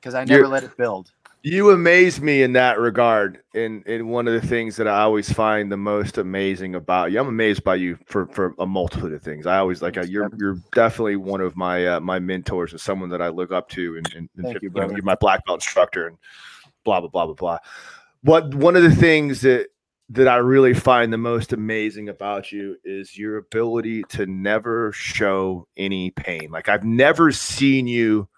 because 0.00 0.14
I 0.14 0.24
never 0.24 0.42
You're, 0.42 0.48
let 0.48 0.62
it 0.62 0.76
build. 0.76 1.10
You 1.44 1.70
amaze 1.70 2.20
me 2.20 2.42
in 2.42 2.52
that 2.52 2.78
regard. 2.78 3.40
And 3.54 3.84
and 3.86 4.08
one 4.10 4.28
of 4.28 4.40
the 4.40 4.46
things 4.46 4.76
that 4.76 4.86
I 4.86 5.00
always 5.02 5.32
find 5.32 5.72
the 5.72 5.76
most 5.76 6.18
amazing 6.18 6.74
about 6.76 7.10
you, 7.10 7.18
I'm 7.18 7.28
amazed 7.28 7.64
by 7.64 7.74
you 7.76 7.98
for 8.06 8.26
for 8.28 8.54
a 8.58 8.66
multitude 8.66 9.12
of 9.12 9.22
things. 9.22 9.46
I 9.46 9.58
always 9.58 9.82
like 9.82 9.96
uh, 9.96 10.02
you're 10.02 10.30
you're 10.38 10.58
definitely 10.72 11.16
one 11.16 11.40
of 11.40 11.56
my 11.56 11.86
uh, 11.86 12.00
my 12.00 12.20
mentors 12.20 12.72
and 12.72 12.80
someone 12.80 13.08
that 13.10 13.20
I 13.20 13.28
look 13.28 13.50
up 13.50 13.68
to. 13.70 13.96
And, 13.96 14.14
and, 14.14 14.28
Thank 14.36 14.54
and 14.54 14.62
you, 14.62 14.70
you 14.74 14.80
know, 14.80 14.90
you're 14.90 15.02
my 15.02 15.16
black 15.16 15.44
belt 15.44 15.58
instructor 15.58 16.06
and 16.06 16.16
blah 16.84 17.00
blah 17.00 17.08
blah 17.08 17.26
blah 17.26 17.34
blah. 17.34 17.58
What 18.22 18.54
one 18.54 18.76
of 18.76 18.84
the 18.84 18.94
things 18.94 19.40
that 19.40 19.66
that 20.10 20.28
I 20.28 20.36
really 20.36 20.74
find 20.74 21.12
the 21.12 21.18
most 21.18 21.52
amazing 21.52 22.08
about 22.08 22.52
you 22.52 22.76
is 22.84 23.18
your 23.18 23.38
ability 23.38 24.02
to 24.10 24.26
never 24.26 24.92
show 24.92 25.66
any 25.76 26.10
pain. 26.10 26.50
Like 26.50 26.68
I've 26.68 26.84
never 26.84 27.32
seen 27.32 27.86
you 27.86 28.28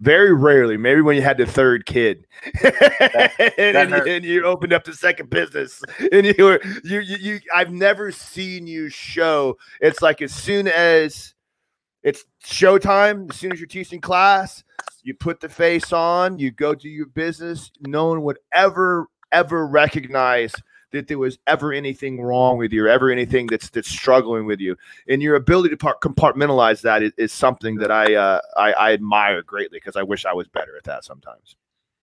very 0.00 0.32
rarely, 0.32 0.76
maybe 0.76 1.00
when 1.00 1.16
you 1.16 1.22
had 1.22 1.38
the 1.38 1.46
third 1.46 1.86
kid, 1.86 2.26
that, 2.62 3.54
and, 3.58 3.92
that 3.92 4.06
and, 4.06 4.24
you 4.24 4.44
opened 4.44 4.72
up 4.72 4.84
the 4.84 4.92
second 4.92 5.28
business, 5.28 5.82
and 6.12 6.26
you 6.26 6.44
were 6.44 6.60
you, 6.84 7.00
you 7.00 7.16
you. 7.16 7.40
I've 7.54 7.72
never 7.72 8.12
seen 8.12 8.66
you 8.66 8.88
show. 8.88 9.56
It's 9.80 10.00
like 10.00 10.22
as 10.22 10.32
soon 10.32 10.68
as 10.68 11.34
it's 12.02 12.24
showtime, 12.44 13.30
as 13.30 13.36
soon 13.36 13.52
as 13.52 13.58
you're 13.58 13.66
teaching 13.66 14.00
class, 14.00 14.62
you 15.02 15.14
put 15.14 15.40
the 15.40 15.48
face 15.48 15.92
on, 15.92 16.38
you 16.38 16.52
go 16.52 16.74
do 16.74 16.88
your 16.88 17.06
business. 17.06 17.70
No 17.80 18.06
one 18.06 18.22
would 18.22 18.38
ever 18.52 19.08
ever 19.32 19.66
recognize 19.66 20.54
that 20.90 21.08
there 21.08 21.18
was 21.18 21.38
ever 21.46 21.72
anything 21.72 22.20
wrong 22.20 22.56
with 22.56 22.72
you 22.72 22.84
or 22.84 22.88
ever 22.88 23.10
anything 23.10 23.46
that's 23.46 23.68
that's 23.70 23.88
struggling 23.88 24.46
with 24.46 24.60
you 24.60 24.76
and 25.08 25.22
your 25.22 25.36
ability 25.36 25.70
to 25.70 25.76
part- 25.76 26.00
compartmentalize 26.00 26.80
that 26.82 27.02
is, 27.02 27.12
is 27.16 27.32
something 27.32 27.76
that 27.76 27.90
I, 27.90 28.14
uh, 28.14 28.40
I, 28.56 28.72
I 28.72 28.92
admire 28.92 29.42
greatly 29.42 29.78
because 29.78 29.96
I 29.96 30.02
wish 30.02 30.24
I 30.24 30.32
was 30.32 30.48
better 30.48 30.76
at 30.76 30.84
that 30.84 31.04
sometimes. 31.04 31.56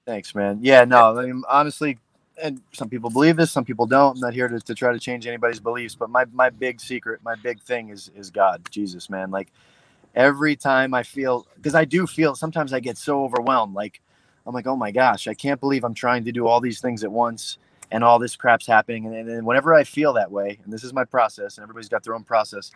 Thanks, 0.06 0.36
man. 0.36 0.60
Yeah, 0.62 0.86
no, 0.86 1.18
I 1.18 1.26
mean, 1.26 1.44
honestly, 1.50 1.98
and 2.42 2.62
some 2.74 2.90
people 2.90 3.10
believe 3.10 3.38
this, 3.38 3.52
some 3.52 3.66
people 3.66 3.88
don't. 3.88 4.18
I'm 4.18 4.20
not 4.20 4.34
here 4.34 4.48
to, 4.48 4.60
to 4.60 4.76
try 4.76 4.92
to 4.92 5.00
change 5.00 5.26
anybody's 5.26 5.60
beliefs, 5.60 5.96
but 5.96 6.10
my 6.10 6.26
my 6.32 6.50
big 6.50 6.80
secret, 6.80 7.22
my 7.24 7.36
big 7.36 7.62
thing 7.62 7.90
is 7.90 8.12
is 8.16 8.30
God, 8.30 8.68
Jesus, 8.70 9.10
man. 9.10 9.32
Like 9.32 9.52
every 10.14 10.56
time 10.56 10.94
I 10.94 11.02
feel, 11.02 11.48
because 11.56 11.76
I 11.76 11.86
do 11.86 12.06
feel 12.06 12.36
sometimes 12.36 12.72
I 12.72 12.80
get 12.82 12.98
so 12.98 13.24
overwhelmed. 13.24 13.74
Like 13.74 14.02
I'm 14.46 14.54
like, 14.54 14.68
oh 14.68 14.76
my 14.76 14.92
gosh, 14.92 15.28
I 15.28 15.34
can't 15.34 15.60
believe 15.60 15.84
I'm 15.84 15.96
trying 15.96 16.26
to 16.26 16.32
do 16.32 16.46
all 16.46 16.62
these 16.62 16.82
things 16.82 17.04
at 17.04 17.12
once 17.12 17.58
and 17.92 18.04
all 18.04 18.20
this 18.20 18.36
crap's 18.36 18.68
happening. 18.68 19.06
And, 19.06 19.30
then 19.30 19.46
whenever 19.46 19.74
I 19.74 19.84
feel 19.84 20.14
that 20.14 20.32
way, 20.32 20.60
and 20.64 20.72
this 20.74 20.84
is 20.84 20.94
my 20.94 21.06
process, 21.06 21.58
and 21.58 21.64
everybody's 21.64 21.90
got 21.90 22.04
their 22.04 22.16
own 22.16 22.24
process, 22.24 22.72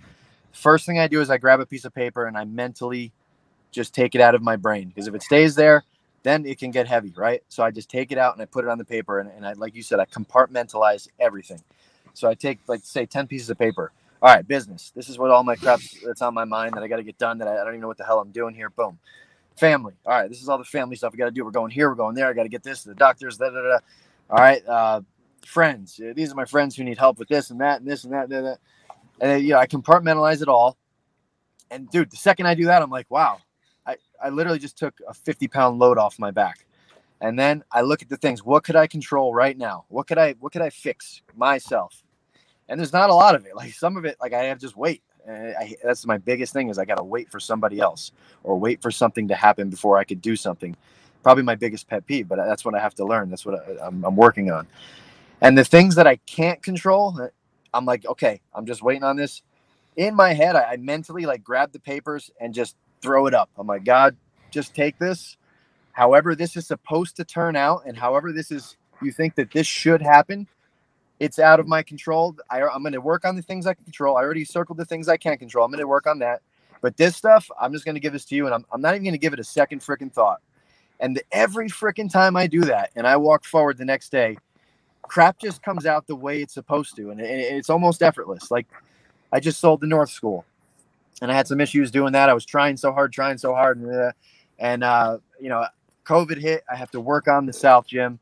first 0.52 0.86
thing 0.86 1.00
I 1.00 1.08
do 1.08 1.22
is 1.22 1.30
I 1.30 1.38
grab 1.38 1.60
a 1.60 1.66
piece 1.66 1.86
of 1.86 1.94
paper 1.94 2.26
and 2.26 2.38
I 2.38 2.46
mentally 2.46 3.12
just 3.72 3.94
take 3.94 4.16
it 4.16 4.22
out 4.22 4.36
of 4.36 4.42
my 4.42 4.56
brain 4.56 4.88
because 4.88 5.08
if 5.08 5.14
it 5.14 5.24
stays 5.24 5.56
there, 5.56 5.84
then 6.24 6.46
it 6.46 6.60
can 6.60 6.72
get 6.72 6.88
heavy, 6.88 7.14
right? 7.16 7.42
So 7.50 7.64
I 7.64 7.72
just 7.72 7.90
take 7.90 8.12
it 8.12 8.18
out 8.18 8.34
and 8.34 8.42
I 8.42 8.46
put 8.46 8.66
it 8.66 8.70
on 8.70 8.78
the 8.78 8.86
paper, 8.86 9.20
and, 9.20 9.32
and 9.32 9.46
I, 9.46 9.54
like 9.54 9.76
you 9.76 9.84
said, 9.84 10.00
I 10.00 10.06
compartmentalize 10.06 11.08
everything. 11.20 11.64
So 12.14 12.28
I 12.28 12.34
take 12.34 12.60
like 12.68 12.82
say 12.84 13.06
ten 13.06 13.28
pieces 13.28 13.50
of 13.50 13.58
paper. 13.58 13.92
All 14.22 14.34
right, 14.34 14.46
business. 14.46 14.92
This 14.94 15.08
is 15.08 15.18
what 15.18 15.32
all 15.32 15.44
my 15.44 15.56
crap 15.56 15.80
that's 16.06 16.22
on 16.22 16.34
my 16.34 16.44
mind 16.44 16.74
that 16.74 16.84
I 16.84 16.90
got 16.90 16.98
to 16.98 17.04
get 17.04 17.18
done. 17.18 17.38
That 17.38 17.48
I, 17.48 17.54
I 17.54 17.64
don't 17.64 17.70
even 17.70 17.82
know 17.82 17.88
what 17.88 17.98
the 17.98 18.04
hell 18.04 18.20
I'm 18.20 18.32
doing 18.32 18.54
here. 18.54 18.70
Boom. 18.70 19.00
Family. 19.56 19.94
All 20.06 20.14
right, 20.14 20.30
this 20.30 20.42
is 20.42 20.50
all 20.50 20.58
the 20.58 20.66
family 20.66 20.98
stuff 20.98 21.14
we 21.14 21.18
got 21.18 21.26
to 21.26 21.32
do. 21.32 21.46
We're 21.46 21.52
going 21.52 21.72
here. 21.72 21.90
We're 21.90 21.96
going 21.96 22.16
there. 22.16 22.28
I 22.28 22.34
got 22.34 22.44
to 22.44 22.50
get 22.50 22.64
this. 22.64 22.84
to 22.84 22.90
The 22.90 22.96
doctors. 22.96 23.38
Da, 23.38 23.50
da, 23.50 23.62
da. 23.62 23.78
All 24.30 24.38
right. 24.38 24.66
Uh, 24.66 25.02
friends. 25.46 26.00
These 26.16 26.32
are 26.32 26.36
my 26.36 26.46
friends 26.46 26.76
who 26.76 26.84
need 26.84 26.98
help 26.98 27.18
with 27.18 27.28
this 27.28 27.50
and 27.50 27.60
that 27.62 27.82
and 27.82 27.90
this 27.90 28.04
and 28.04 28.14
that. 28.14 28.32
And, 28.32 28.46
that. 28.46 28.60
and 29.20 29.32
then, 29.32 29.42
you 29.42 29.50
know, 29.50 29.60
I 29.60 29.66
compartmentalize 29.66 30.42
it 30.42 30.48
all. 30.48 30.78
And 31.72 31.90
dude, 31.90 32.12
the 32.12 32.18
second 32.18 32.46
I 32.46 32.56
do 32.56 32.66
that, 32.66 32.82
I'm 32.82 32.90
like, 32.90 33.10
wow, 33.10 33.40
I, 33.86 33.98
I 34.24 34.30
literally 34.30 34.60
just 34.60 34.78
took 34.78 34.96
a 35.08 35.14
50 35.14 35.48
pound 35.48 35.80
load 35.80 35.98
off 35.98 36.20
my 36.20 36.32
back. 36.32 36.66
And 37.22 37.38
then 37.38 37.64
I 37.72 37.82
look 37.82 38.02
at 38.02 38.10
the 38.10 38.18
things. 38.18 38.46
What 38.46 38.64
could 38.64 38.76
I 38.76 38.88
control 38.88 39.34
right 39.34 39.58
now? 39.58 39.86
What 39.90 40.08
could 40.08 40.18
I 40.18 40.36
what 40.40 40.54
could 40.54 40.62
I 40.62 40.70
fix 40.70 41.22
myself? 41.36 42.04
And 42.70 42.80
there's 42.80 42.94
not 42.94 43.10
a 43.10 43.14
lot 43.14 43.36
of 43.36 43.46
it. 43.46 43.56
Like 43.56 43.74
some 43.74 43.98
of 43.98 44.06
it, 44.06 44.16
like 44.22 44.32
I 44.34 44.44
have 44.44 44.60
just 44.60 44.78
wait. 44.78 45.04
I, 45.28 45.76
that's 45.84 46.06
my 46.06 46.18
biggest 46.18 46.54
thing 46.54 46.70
is 46.70 46.80
I 46.80 46.86
got 46.86 46.96
to 46.96 47.04
wait 47.04 47.30
for 47.30 47.40
somebody 47.40 47.80
else 47.80 48.12
or 48.44 48.58
wait 48.58 48.82
for 48.82 48.90
something 48.90 49.28
to 49.28 49.36
happen 49.36 49.70
before 49.70 49.98
I 49.98 50.04
could 50.04 50.22
do 50.22 50.36
something. 50.36 50.76
Probably 51.24 51.44
my 51.44 51.56
biggest 51.56 51.88
pet 51.88 52.06
peeve, 52.06 52.28
but 52.28 52.38
that's 52.38 52.64
what 52.64 52.76
I 52.76 52.80
have 52.80 52.96
to 52.96 53.06
learn. 53.06 53.30
That's 53.30 53.46
what 53.46 53.56
I, 53.56 53.86
I'm, 53.86 54.04
I'm 54.06 54.16
working 54.16 54.52
on. 54.52 54.68
And 55.42 55.58
the 55.58 55.66
things 55.66 55.96
that 55.96 56.08
I 56.08 56.18
can't 56.18 56.62
control, 56.62 57.30
I'm 57.74 57.86
like, 57.86 58.06
okay, 58.06 58.42
I'm 58.54 58.66
just 58.66 58.82
waiting 58.82 59.04
on 59.04 59.16
this. 59.16 59.42
In 59.96 60.16
my 60.16 60.34
head, 60.34 60.56
I, 60.56 60.64
I 60.64 60.78
mentally 60.78 61.26
like 61.26 61.44
grab 61.44 61.72
the 61.72 61.80
papers 61.80 62.32
and 62.40 62.54
just 62.54 62.76
throw 63.02 63.28
it 63.28 63.34
up. 63.34 63.50
I'm 63.58 63.68
like, 63.68 63.84
God, 63.84 64.16
just 64.52 64.74
take 64.74 64.98
this. 64.98 65.38
However, 65.92 66.36
this 66.36 66.56
is 66.56 66.68
supposed 66.68 67.18
to 67.18 67.26
turn 67.26 67.56
out, 67.56 67.84
and 67.86 67.98
however 67.98 68.32
this 68.32 68.52
is, 68.52 68.78
you 69.02 69.12
think 69.12 69.36
that 69.36 69.52
this 69.52 69.68
should 69.68 70.02
happen, 70.02 70.48
it's 71.20 71.40
out 71.40 71.60
of 71.60 71.68
my 71.68 71.84
control. 71.84 72.36
I, 72.50 72.62
am 72.62 72.82
going 72.82 72.94
to 72.94 73.02
work 73.02 73.26
on 73.26 73.36
the 73.36 73.42
things 73.42 73.68
I 73.68 73.74
can 73.74 73.84
control. 73.84 74.16
I 74.16 74.22
already 74.22 74.46
circled 74.46 74.78
the 74.78 74.86
things 74.86 75.10
I 75.10 75.18
can't 75.18 75.40
control. 75.40 75.66
I'm 75.66 75.72
going 75.72 75.82
to 75.82 75.88
work 75.88 76.08
on 76.08 76.20
that. 76.20 76.42
But 76.82 76.96
this 76.96 77.18
stuff, 77.18 77.50
I'm 77.60 77.74
just 77.74 77.84
going 77.84 77.96
to 77.96 78.00
give 78.00 78.14
this 78.14 78.24
to 78.26 78.36
you, 78.36 78.46
and 78.46 78.56
I'm, 78.56 78.66
I'm 78.72 78.82
not 78.82 78.96
even 78.96 79.04
going 79.04 79.14
to 79.14 79.20
give 79.20 79.34
it 79.34 79.40
a 79.40 79.44
second 79.44 79.82
freaking 79.82 80.12
thought. 80.12 80.40
And 81.00 81.22
every 81.32 81.70
freaking 81.70 82.12
time 82.12 82.36
I 82.36 82.48
do 82.48 82.62
that, 82.62 82.92
and 82.96 83.08
I 83.08 83.16
walk 83.18 83.46
forward 83.46 83.78
the 83.78 83.86
next 83.86 84.12
day, 84.12 84.38
crap 85.02 85.40
just 85.40 85.64
comes 85.64 85.86
out 85.86 86.08
the 86.08 86.16
way 86.16 86.42
it's 86.42 86.54
supposed 86.54 86.96
to, 86.98 87.12
and 87.12 87.22
it's 87.22 87.70
almost 87.70 88.04
effortless. 88.04 88.52
Like 88.52 88.68
I 89.32 89.40
just 89.40 89.60
sold 89.60 89.82
the 89.82 89.88
North 89.88 90.10
School, 90.10 90.46
and 91.22 91.32
I 91.32 91.36
had 91.36 91.48
some 91.48 91.62
issues 91.62 91.90
doing 91.92 92.14
that. 92.14 92.30
I 92.30 92.34
was 92.34 92.46
trying 92.46 92.78
so 92.78 92.92
hard, 92.92 93.14
trying 93.14 93.38
so 93.38 93.54
hard, 93.54 93.80
and, 93.80 93.96
uh, 93.96 94.12
and 94.60 94.84
uh, 94.84 95.18
you 95.40 95.50
know, 95.50 95.66
COVID 96.06 96.38
hit. 96.38 96.64
I 96.72 96.76
have 96.76 96.92
to 96.92 97.00
work 97.00 97.28
on 97.28 97.46
the 97.46 97.54
South 97.54 97.88
Gym 97.88 98.20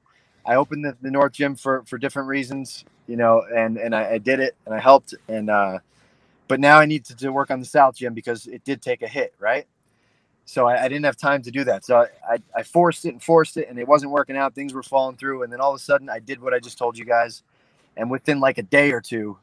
I 0.47 0.55
opened 0.55 0.85
the, 0.85 0.95
the 1.01 1.11
North 1.11 1.33
Gym 1.33 1.55
for 1.55 1.83
for 1.85 1.97
different 1.97 2.29
reasons, 2.29 2.85
you 3.05 3.17
know, 3.17 3.43
and 3.53 3.77
and 3.77 3.93
I, 3.93 4.13
I 4.13 4.17
did 4.17 4.39
it 4.39 4.55
and 4.65 4.73
I 4.73 4.79
helped 4.79 5.13
and 5.27 5.49
uh, 5.49 5.79
but 6.47 6.61
now 6.61 6.79
I 6.79 6.85
need 6.85 7.03
to, 7.05 7.15
to, 7.17 7.31
work 7.33 7.51
on 7.51 7.59
the 7.59 7.65
South 7.65 7.97
Gym 7.97 8.13
because 8.13 8.47
it 8.47 8.63
did 8.63 8.81
take 8.81 9.01
a 9.01 9.07
hit, 9.07 9.33
right? 9.37 9.67
So 10.47 10.65
I, 10.65 10.85
I 10.85 10.87
didn't 10.87 11.03
have 11.03 11.17
time 11.17 11.41
to 11.41 11.51
do 11.51 11.65
that. 11.65 11.83
So 11.83 12.07
I, 12.27 12.37
I, 12.55 12.63
forced 12.63 13.03
it 13.03 13.09
and 13.09 13.21
forced 13.21 13.57
it, 13.57 13.67
and 13.69 13.77
it 13.77 13.85
wasn't 13.85 14.13
working 14.13 14.37
out. 14.37 14.55
Things 14.55 14.73
were 14.73 14.81
falling 14.81 15.17
through, 15.17 15.43
and 15.43 15.51
then 15.51 15.59
all 15.59 15.71
of 15.71 15.75
a 15.75 15.83
sudden 15.83 16.09
I 16.09 16.19
did 16.19 16.41
what 16.41 16.53
I 16.53 16.59
just 16.59 16.77
told 16.77 16.97
you 16.97 17.03
guys, 17.03 17.43
and 17.97 18.09
within 18.09 18.39
like 18.39 18.57
a 18.57 18.63
day 18.63 18.93
or 18.93 19.01
two, 19.01 19.37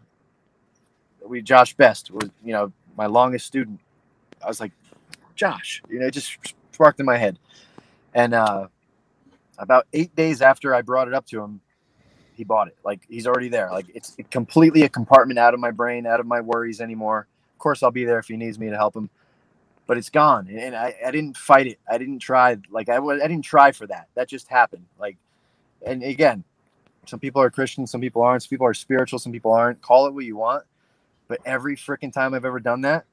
we 1.23 1.43
Josh 1.43 1.75
Best 1.75 2.11
was 2.11 2.31
you 2.43 2.55
know 2.55 2.73
my 2.97 3.05
longest 3.05 3.47
student. 3.47 3.81
I 4.43 4.49
was 4.49 4.61
like, 4.61 4.73
Josh, 5.35 5.83
you 5.91 6.01
know, 6.01 6.07
it 6.07 6.13
just 6.13 6.39
sparked 6.73 7.01
in 7.01 7.07
my 7.07 7.19
head, 7.19 7.39
and 8.15 8.33
uh, 8.33 8.69
about 9.59 9.87
eight 9.93 10.17
days 10.17 10.41
after 10.41 10.75
I 10.75 10.81
brought 10.81 11.07
it 11.07 11.13
up 11.13 11.27
to 11.27 11.43
him, 11.43 11.61
he 12.35 12.45
bought 12.45 12.69
it. 12.69 12.79
Like 12.83 13.03
he's 13.11 13.27
already 13.27 13.51
there. 13.51 13.71
Like 13.71 13.87
it's 13.95 14.17
completely 14.31 14.85
a 14.85 14.89
compartment 14.89 15.39
out 15.39 15.53
of 15.53 15.61
my 15.61 15.71
brain, 15.71 16.07
out 16.07 16.21
of 16.21 16.27
my 16.27 16.41
worries 16.41 16.81
anymore. 16.81 17.27
Of 17.53 17.59
course, 17.59 17.83
I'll 17.83 17.91
be 17.91 18.07
there 18.07 18.19
if 18.19 18.29
he 18.29 18.39
needs 18.39 18.59
me 18.59 18.71
to 18.71 18.77
help 18.77 18.97
him, 18.97 19.11
but 19.87 19.97
it's 19.99 20.11
gone. 20.11 20.49
And 20.49 20.75
I, 20.75 20.95
I 21.05 21.11
didn't 21.11 21.37
fight 21.37 21.67
it. 21.67 21.79
I 21.91 21.99
didn't 21.99 22.21
try. 22.21 22.57
Like 22.71 22.89
I, 22.89 22.99
I 22.99 23.29
didn't 23.29 23.43
try 23.43 23.73
for 23.73 23.87
that. 23.87 24.09
That 24.15 24.29
just 24.29 24.49
happened. 24.49 24.87
Like, 24.99 25.17
and 25.85 26.03
again, 26.03 26.45
some 27.07 27.21
people 27.21 27.43
are 27.43 27.51
Christian, 27.51 27.87
some 27.87 28.01
people 28.01 28.23
aren't. 28.23 28.43
Some 28.43 28.51
people 28.51 28.67
are 28.67 28.75
spiritual, 28.75 29.19
some 29.19 29.33
people 29.33 29.53
aren't. 29.53 29.83
Call 29.83 30.07
it 30.07 30.15
what 30.15 30.25
you 30.25 30.37
want. 30.37 30.65
But 31.29 31.41
every 31.45 31.77
freaking 31.77 32.13
time 32.13 32.35
I've 32.35 32.45
ever 32.45 32.61
done 32.61 32.83
that, 32.83 33.05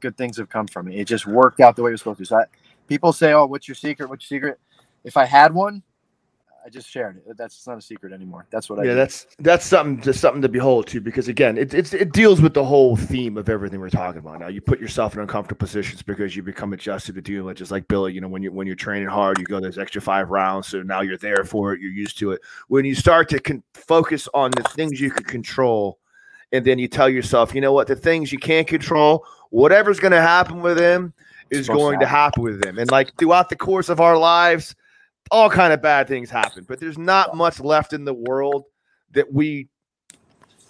good 0.00 0.16
things 0.16 0.36
have 0.38 0.48
come 0.48 0.66
from 0.66 0.88
it. 0.88 0.98
It 0.98 1.06
just 1.06 1.26
worked 1.26 1.60
out 1.60 1.76
the 1.76 1.82
way 1.82 1.90
it 1.90 1.92
was 1.92 2.00
supposed 2.00 2.18
to. 2.18 2.24
So 2.26 2.36
I, 2.38 2.44
people 2.86 3.12
say, 3.12 3.32
"Oh, 3.32 3.46
what's 3.46 3.68
your 3.68 3.74
secret? 3.74 4.08
What's 4.08 4.30
your 4.30 4.38
secret?" 4.38 4.60
if 5.04 5.16
I 5.16 5.24
had 5.24 5.52
one, 5.52 5.82
I 6.64 6.68
just 6.68 6.88
shared 6.88 7.16
it. 7.16 7.36
That's 7.36 7.66
not 7.66 7.78
a 7.78 7.82
secret 7.82 8.12
anymore. 8.12 8.46
That's 8.50 8.70
what 8.70 8.78
I. 8.78 8.84
Yeah, 8.84 8.90
do. 8.90 8.96
that's 8.96 9.26
that's 9.40 9.66
something 9.66 10.00
just 10.00 10.20
something 10.20 10.42
to 10.42 10.48
behold 10.48 10.86
too, 10.86 11.00
because 11.00 11.26
again, 11.26 11.58
it, 11.58 11.74
it's 11.74 11.92
it 11.92 12.12
deals 12.12 12.40
with 12.40 12.54
the 12.54 12.64
whole 12.64 12.94
theme 12.94 13.36
of 13.36 13.48
everything 13.48 13.80
we're 13.80 13.90
talking 13.90 14.20
about. 14.20 14.40
Now, 14.40 14.46
you 14.48 14.60
put 14.60 14.78
yourself 14.80 15.14
in 15.14 15.20
uncomfortable 15.20 15.58
positions 15.58 16.02
because 16.02 16.36
you 16.36 16.42
become 16.42 16.72
adjusted 16.72 17.16
to 17.16 17.20
dealing 17.20 17.46
with. 17.46 17.56
Just 17.56 17.72
like 17.72 17.88
Billy, 17.88 18.12
you 18.12 18.20
know, 18.20 18.28
when 18.28 18.42
you 18.42 18.52
when 18.52 18.66
you're 18.66 18.76
training 18.76 19.08
hard, 19.08 19.38
you 19.38 19.44
go 19.44 19.58
those 19.60 19.78
extra 19.78 20.00
five 20.00 20.30
rounds, 20.30 20.68
so 20.68 20.82
now 20.82 21.00
you're 21.00 21.18
there 21.18 21.44
for 21.44 21.72
it. 21.72 21.80
You're 21.80 21.90
used 21.90 22.18
to 22.18 22.30
it. 22.32 22.40
When 22.68 22.84
you 22.84 22.94
start 22.94 23.28
to 23.30 23.40
con- 23.40 23.64
focus 23.74 24.28
on 24.32 24.52
the 24.52 24.62
things 24.62 25.00
you 25.00 25.10
can 25.10 25.24
control, 25.24 25.98
and 26.52 26.64
then 26.64 26.78
you 26.78 26.86
tell 26.86 27.08
yourself, 27.08 27.54
you 27.54 27.60
know 27.60 27.72
what, 27.72 27.88
the 27.88 27.96
things 27.96 28.30
you 28.30 28.38
can't 28.38 28.68
control, 28.68 29.26
whatever's 29.50 29.98
going 29.98 30.12
to 30.12 30.22
happen 30.22 30.60
with 30.60 30.78
them 30.78 31.12
is 31.50 31.66
going 31.66 31.98
to 32.00 32.06
happen 32.06 32.42
with 32.42 32.62
them. 32.62 32.78
And 32.78 32.90
like 32.90 33.16
throughout 33.18 33.48
the 33.48 33.56
course 33.56 33.88
of 33.88 34.00
our 34.00 34.16
lives 34.16 34.74
all 35.30 35.48
kind 35.48 35.72
of 35.72 35.80
bad 35.80 36.08
things 36.08 36.30
happen, 36.30 36.64
but 36.68 36.80
there's 36.80 36.98
not 36.98 37.36
much 37.36 37.60
left 37.60 37.92
in 37.92 38.04
the 38.04 38.14
world 38.14 38.64
that 39.12 39.32
we 39.32 39.68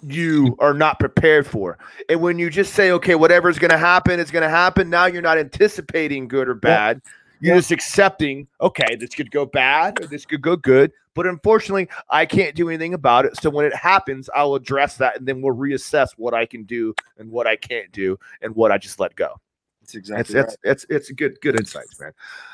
you 0.05 0.55
are 0.59 0.73
not 0.73 0.99
prepared 0.99 1.47
for. 1.47 1.77
And 2.09 2.21
when 2.21 2.37
you 2.37 2.49
just 2.49 2.73
say, 2.73 2.91
okay, 2.91 3.15
whatever's 3.15 3.57
going 3.57 3.71
to 3.71 3.77
happen 3.77 4.19
it's 4.19 4.31
going 4.31 4.43
to 4.43 4.49
happen, 4.49 4.89
now 4.89 5.05
you're 5.05 5.21
not 5.21 5.37
anticipating 5.37 6.27
good 6.27 6.47
or 6.47 6.55
bad. 6.55 7.01
You're 7.39 7.57
just 7.57 7.71
accepting, 7.71 8.47
okay, 8.61 8.95
this 8.95 9.09
could 9.15 9.29
go 9.29 9.45
bad 9.45 10.01
or 10.01 10.07
this 10.07 10.25
could 10.25 10.41
go 10.41 10.55
good. 10.55 10.91
But 11.13 11.27
unfortunately, 11.27 11.89
I 12.09 12.25
can't 12.25 12.55
do 12.55 12.69
anything 12.69 12.93
about 12.93 13.25
it. 13.25 13.37
So 13.37 13.49
when 13.49 13.65
it 13.65 13.75
happens, 13.75 14.29
I'll 14.33 14.55
address 14.55 14.97
that 14.97 15.17
and 15.17 15.27
then 15.27 15.41
we'll 15.41 15.55
reassess 15.55 16.09
what 16.17 16.33
I 16.33 16.45
can 16.45 16.63
do 16.63 16.95
and 17.17 17.29
what 17.29 17.45
I 17.45 17.55
can't 17.55 17.91
do 17.91 18.17
and 18.41 18.55
what 18.55 18.71
I 18.71 18.77
just 18.77 18.99
let 18.99 19.15
go. 19.15 19.39
That's 19.83 19.95
exactly 19.95 20.21
it's, 20.21 20.33
right. 20.33 20.57
it's, 20.63 20.83
it's, 20.85 21.09
it's 21.09 21.11
good, 21.11 21.39
good 21.41 21.59
insights, 21.59 21.99
man. 21.99 22.13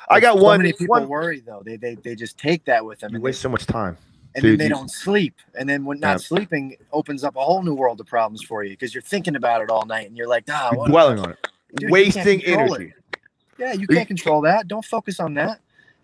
I 0.09 0.19
got 0.19 0.37
so 0.37 0.43
one. 0.43 0.59
Many 0.61 0.73
people 0.73 0.87
one, 0.87 1.07
worry 1.07 1.41
though. 1.41 1.61
They, 1.63 1.75
they 1.77 1.93
they 1.95 2.15
just 2.15 2.39
take 2.39 2.65
that 2.65 2.83
with 2.83 2.99
them. 2.99 3.11
You 3.11 3.17
and 3.17 3.23
waste 3.23 3.39
they, 3.39 3.43
so 3.43 3.49
much 3.49 3.67
time. 3.67 3.97
and 4.33 4.41
Dude, 4.41 4.53
then 4.53 4.57
they 4.57 4.63
you- 4.65 4.69
don't 4.71 4.89
sleep. 4.89 5.35
And 5.53 5.69
then 5.69 5.85
when 5.85 5.99
not 5.99 6.13
Yeah. 6.13 6.17
sleeping 6.17 6.75
opens 6.91 7.23
up 7.23 7.35
a 7.35 7.39
whole 7.41 7.61
new 7.61 7.75
world 7.75 7.99
of 7.99 8.07
problems 8.07 8.41
for 8.41 8.63
you 8.63 8.71
because 8.71 8.95
you're 8.95 9.03
thinking 9.03 9.35
about 9.35 9.61
it 9.61 9.69
all 9.69 9.85
night 9.85 10.07
and 10.07 10.17
you're 10.17 10.27
like, 10.27 10.45
ah, 10.49 10.71
dwelling 10.87 11.19
on 11.19 11.31
it, 11.31 11.47
Dude, 11.75 11.91
wasting 11.91 12.41
control 12.41 12.73
it. 12.73 12.81
energy. 12.81 12.93
Yeah, 13.59 13.73
You- 13.73 13.87
can't 13.87 14.07
control 14.07 14.41
that. 14.41 14.67
Don't 14.67 14.83
focus 14.85 15.19
on 15.19 15.35
that. 15.35 15.59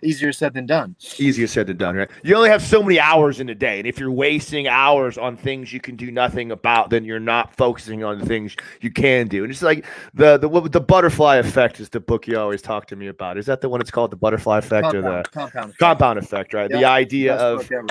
Easier 0.06 0.32
said 0.32 0.54
than 0.54 0.66
done. 0.66 0.96
Easier 1.18 1.48
said 1.48 1.68
than 1.68 1.78
done, 1.78 1.96
right? 1.96 2.10
You 2.24 2.36
only 2.36 2.50
have 2.50 2.62
so 2.62 2.82
many 2.82 3.00
hours 3.00 3.40
in 3.40 3.50
a 3.50 3.56
day, 3.56 3.80
and 3.80 3.88
if 3.88 4.00
you're 4.00 4.12
wasting 4.12 4.68
hours 4.68 5.18
on 5.18 5.36
things 5.36 5.74
you 5.74 5.80
can 5.80 5.96
do 5.96 6.12
nothing 6.12 6.52
about, 6.52 6.90
then 6.90 7.04
you're 7.04 7.20
not 7.20 7.56
focusing 7.56 8.04
on 8.04 8.20
the 8.20 8.26
things 8.26 8.56
you 8.82 8.92
can 8.92 9.28
do. 9.28 9.44
And 9.44 9.52
it's 9.52 9.62
like 9.62 9.86
the 10.14 10.38
the 10.38 10.50
the 10.70 10.82
butterfly 10.82 11.38
effect 11.38 11.80
is 11.80 11.90
the 11.90 12.00
book 12.00 12.28
you 12.28 12.40
always 12.40 12.62
talk 12.62 12.88
to 12.88 12.96
me 12.96 13.08
about. 13.08 13.38
Is 13.38 13.46
that 13.48 13.62
the 13.62 13.70
one 13.70 13.82
it's 13.82 13.92
called, 13.92 14.12
the 14.12 14.18
butterfly 14.18 14.60
effect, 14.60 14.94
or 14.94 15.02
the 15.02 15.24
Compound, 15.24 15.32
compound, 15.32 15.66
effect. 15.66 15.80
compound 15.80 16.20
effect? 16.20 16.54
Right? 16.54 16.70
The 16.70 16.86
idea 16.86 17.36
Best 17.36 17.72
of 17.72 17.90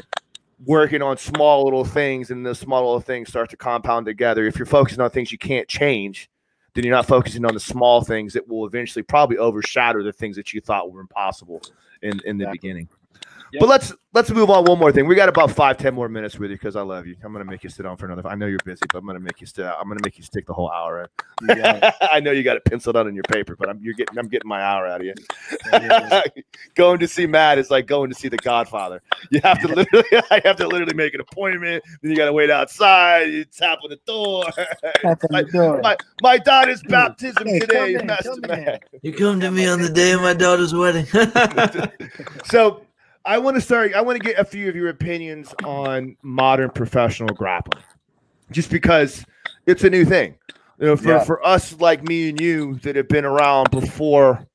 working 0.67 1.03
on 1.03 1.17
small 1.17 1.65
little 1.65 1.85
things 1.85 2.31
and 2.31 2.47
the 2.47 2.55
small 2.55 2.85
little 2.85 3.01
things 3.01 3.29
start 3.29 3.51
to 3.51 3.57
compound 3.57 4.07
together. 4.07 4.47
If 4.47 4.57
you're 4.57 4.67
focusing 4.67 5.01
on 5.01 5.11
things 5.11 5.33
you 5.33 5.39
can't 5.39 5.69
change, 5.69 6.31
then 6.75 6.85
you're 6.85 6.95
not 6.95 7.07
focusing 7.07 7.45
on 7.45 7.55
the 7.55 7.61
small 7.61 8.03
things 8.03 8.33
that 8.33 8.47
will 8.49 8.67
eventually 8.67 9.03
probably 9.03 9.39
overshadow 9.39 10.03
the 10.03 10.13
things 10.13 10.37
that 10.37 10.53
you 10.53 10.61
thought 10.61 10.91
were 10.93 11.01
impossible 11.01 11.63
in, 12.03 12.21
in 12.25 12.37
the 12.37 12.45
Exactly. 12.45 12.59
beginning. 12.59 12.89
Yep. 13.55 13.61
But 13.61 13.69
let's 13.69 13.93
let's 14.15 14.31
move 14.33 14.51
on 14.51 14.65
one 14.65 14.81
more 14.81 14.91
thing. 14.91 15.07
We 15.07 15.15
got 15.15 15.29
about 15.29 15.49
five, 15.49 15.77
ten 15.77 15.95
more 15.95 16.09
minutes 16.09 16.37
with 16.41 16.51
you 16.51 16.57
because 16.57 16.75
I 16.75 16.83
love 16.83 17.07
you. 17.07 17.15
I'm 17.23 17.33
gonna 17.33 17.45
make 17.45 17.63
you 17.63 17.71
sit 17.71 17.85
down 17.85 17.97
for 17.97 18.07
another. 18.07 18.27
I 18.29 18.35
know 18.35 18.47
you're 18.47 18.59
busy, 18.65 18.81
but 18.93 18.99
I'm 18.99 19.07
gonna 19.07 19.21
make 19.21 19.41
you 19.41 19.47
sit. 19.47 19.65
I'm 19.65 19.87
gonna 19.87 20.01
make 20.03 20.19
you 20.19 20.25
stick 20.25 20.45
the 20.47 20.53
whole 20.53 20.73
hour 20.73 21.03
in. 21.03 21.07
You 21.49 21.55
got 21.63 21.77
it. 21.81 21.95
I 22.13 22.19
know 22.19 22.33
you 22.33 22.43
got 22.43 22.57
it 22.57 22.65
penciled 22.65 22.97
out 22.97 23.07
in 23.07 23.15
your 23.15 23.23
paper, 23.25 23.55
but 23.57 23.69
I'm 23.69 23.79
you're 23.81 23.95
getting 23.95 24.19
I'm 24.19 24.27
getting 24.27 24.49
my 24.49 24.61
hour 24.61 24.89
out 24.89 25.03
of 25.03 25.07
you. 25.07 25.15
Going 26.75 26.99
to 26.99 27.07
see 27.07 27.27
Matt 27.29 27.59
is 27.59 27.71
like 27.71 27.87
going 27.87 28.11
to 28.11 28.17
see 28.17 28.27
the 28.29 28.37
Godfather. 28.39 29.01
You 29.31 29.41
have 29.45 29.61
to 29.61 29.69
literally, 29.69 30.05
I 30.33 30.41
have 30.45 30.57
to 30.57 30.67
literally 30.67 30.95
make 30.95 31.15
an 31.15 31.21
appointment. 31.21 31.85
Then 32.03 32.11
you 32.11 32.17
got 32.17 32.27
to 32.27 32.33
wait 32.33 32.51
outside. 32.51 33.33
You 33.33 33.45
tap 33.45 33.79
on 33.85 33.91
the 33.91 34.01
door. 34.05 34.45
Tap 35.03 35.23
on 35.23 35.29
my, 35.31 35.43
the 35.43 35.53
door. 35.53 35.81
my, 35.81 35.97
my 36.23 36.39
daughter's 36.39 36.83
baptism 36.83 37.47
Hey, 37.47 37.61
come 37.61 37.69
today, 37.69 37.95
in, 37.95 38.07
Master 38.07 38.31
come 38.43 38.59
in. 38.59 38.65
Matt. 38.65 38.83
You 39.03 39.13
come 39.13 39.39
to 39.41 39.51
me 39.53 39.69
on 39.69 39.81
the 39.81 39.89
day 39.89 40.13
of 40.13 40.21
my 40.23 40.35
daughter's 40.35 40.75
wedding. 40.75 41.07
So, 42.47 42.83
I 43.25 43.39
want 43.39 43.57
to 43.57 43.61
start. 43.61 43.95
I 43.95 44.01
want 44.03 44.19
to 44.19 44.25
get 44.25 44.39
a 44.39 44.45
few 44.45 44.69
of 44.69 44.77
your 44.77 44.89
opinions 44.89 45.55
on 45.65 46.17
modern 46.23 46.71
professional 46.71 47.35
grappling, 47.35 47.83
just 48.51 48.71
because 48.71 49.25
it's 49.67 49.85
a 49.85 49.91
new 49.91 50.05
thing. 50.05 50.35
You 50.79 50.87
know, 50.89 50.97
for, 50.97 51.09
Yeah. 51.09 51.25
for 51.25 51.47
us 51.47 51.79
like 51.81 52.03
me 52.07 52.29
and 52.31 52.41
you 52.41 52.75
that 52.83 52.97
have 52.97 53.09
been 53.09 53.25
around 53.25 53.71
before. 53.71 54.47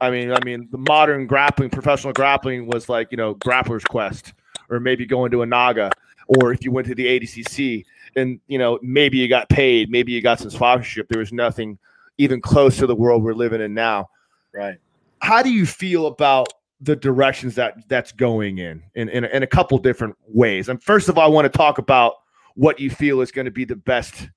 I 0.00 0.10
mean, 0.10 0.30
I 0.30 0.38
mean, 0.44 0.68
the 0.70 0.78
modern 0.78 1.26
grappling, 1.26 1.70
professional 1.70 2.12
grappling 2.12 2.66
was 2.66 2.88
like 2.88 3.08
you 3.10 3.16
know, 3.16 3.34
grappler's 3.36 3.84
quest, 3.84 4.34
or 4.68 4.78
maybe 4.78 5.06
going 5.06 5.30
to 5.30 5.42
a 5.42 5.46
Naga, 5.46 5.90
or 6.28 6.52
if 6.52 6.62
you 6.64 6.70
went 6.70 6.86
to 6.88 6.94
the 6.94 7.06
ADCC, 7.06 7.84
and 8.14 8.38
you 8.46 8.58
know, 8.58 8.78
maybe 8.82 9.16
you 9.18 9.26
got 9.26 9.48
paid, 9.48 9.90
maybe 9.90 10.12
you 10.12 10.20
got 10.20 10.38
some 10.38 10.50
sponsorship. 10.50 11.08
There 11.08 11.18
was 11.18 11.32
nothing 11.32 11.78
even 12.18 12.40
close 12.40 12.76
to 12.76 12.86
the 12.86 12.94
world 12.94 13.22
we're 13.22 13.34
living 13.34 13.60
in 13.60 13.74
now 13.74 14.08
Right. 14.54 14.78
how 15.20 15.42
do 15.42 15.50
you 15.52 15.66
feel 15.66 16.06
about 16.06 16.48
the 16.80 16.96
directions 16.96 17.54
that 17.54 17.88
that's 17.88 18.12
going 18.12 18.58
in 18.58 18.82
in, 18.94 19.08
in, 19.08 19.24
in 19.24 19.42
a 19.42 19.46
couple 19.46 19.78
different 19.78 20.14
ways. 20.28 20.68
And 20.68 20.82
first 20.82 21.08
of 21.08 21.16
all 21.18 21.24
i 21.24 21.28
want 21.28 21.50
to 21.50 21.56
talk 21.56 21.78
about 21.78 22.14
what 22.54 22.78
you 22.80 22.90
feel 22.90 23.20
is 23.20 23.30
going 23.30 23.44
to 23.44 23.50
be 23.50 23.64
the 23.64 23.76
best 23.76 24.28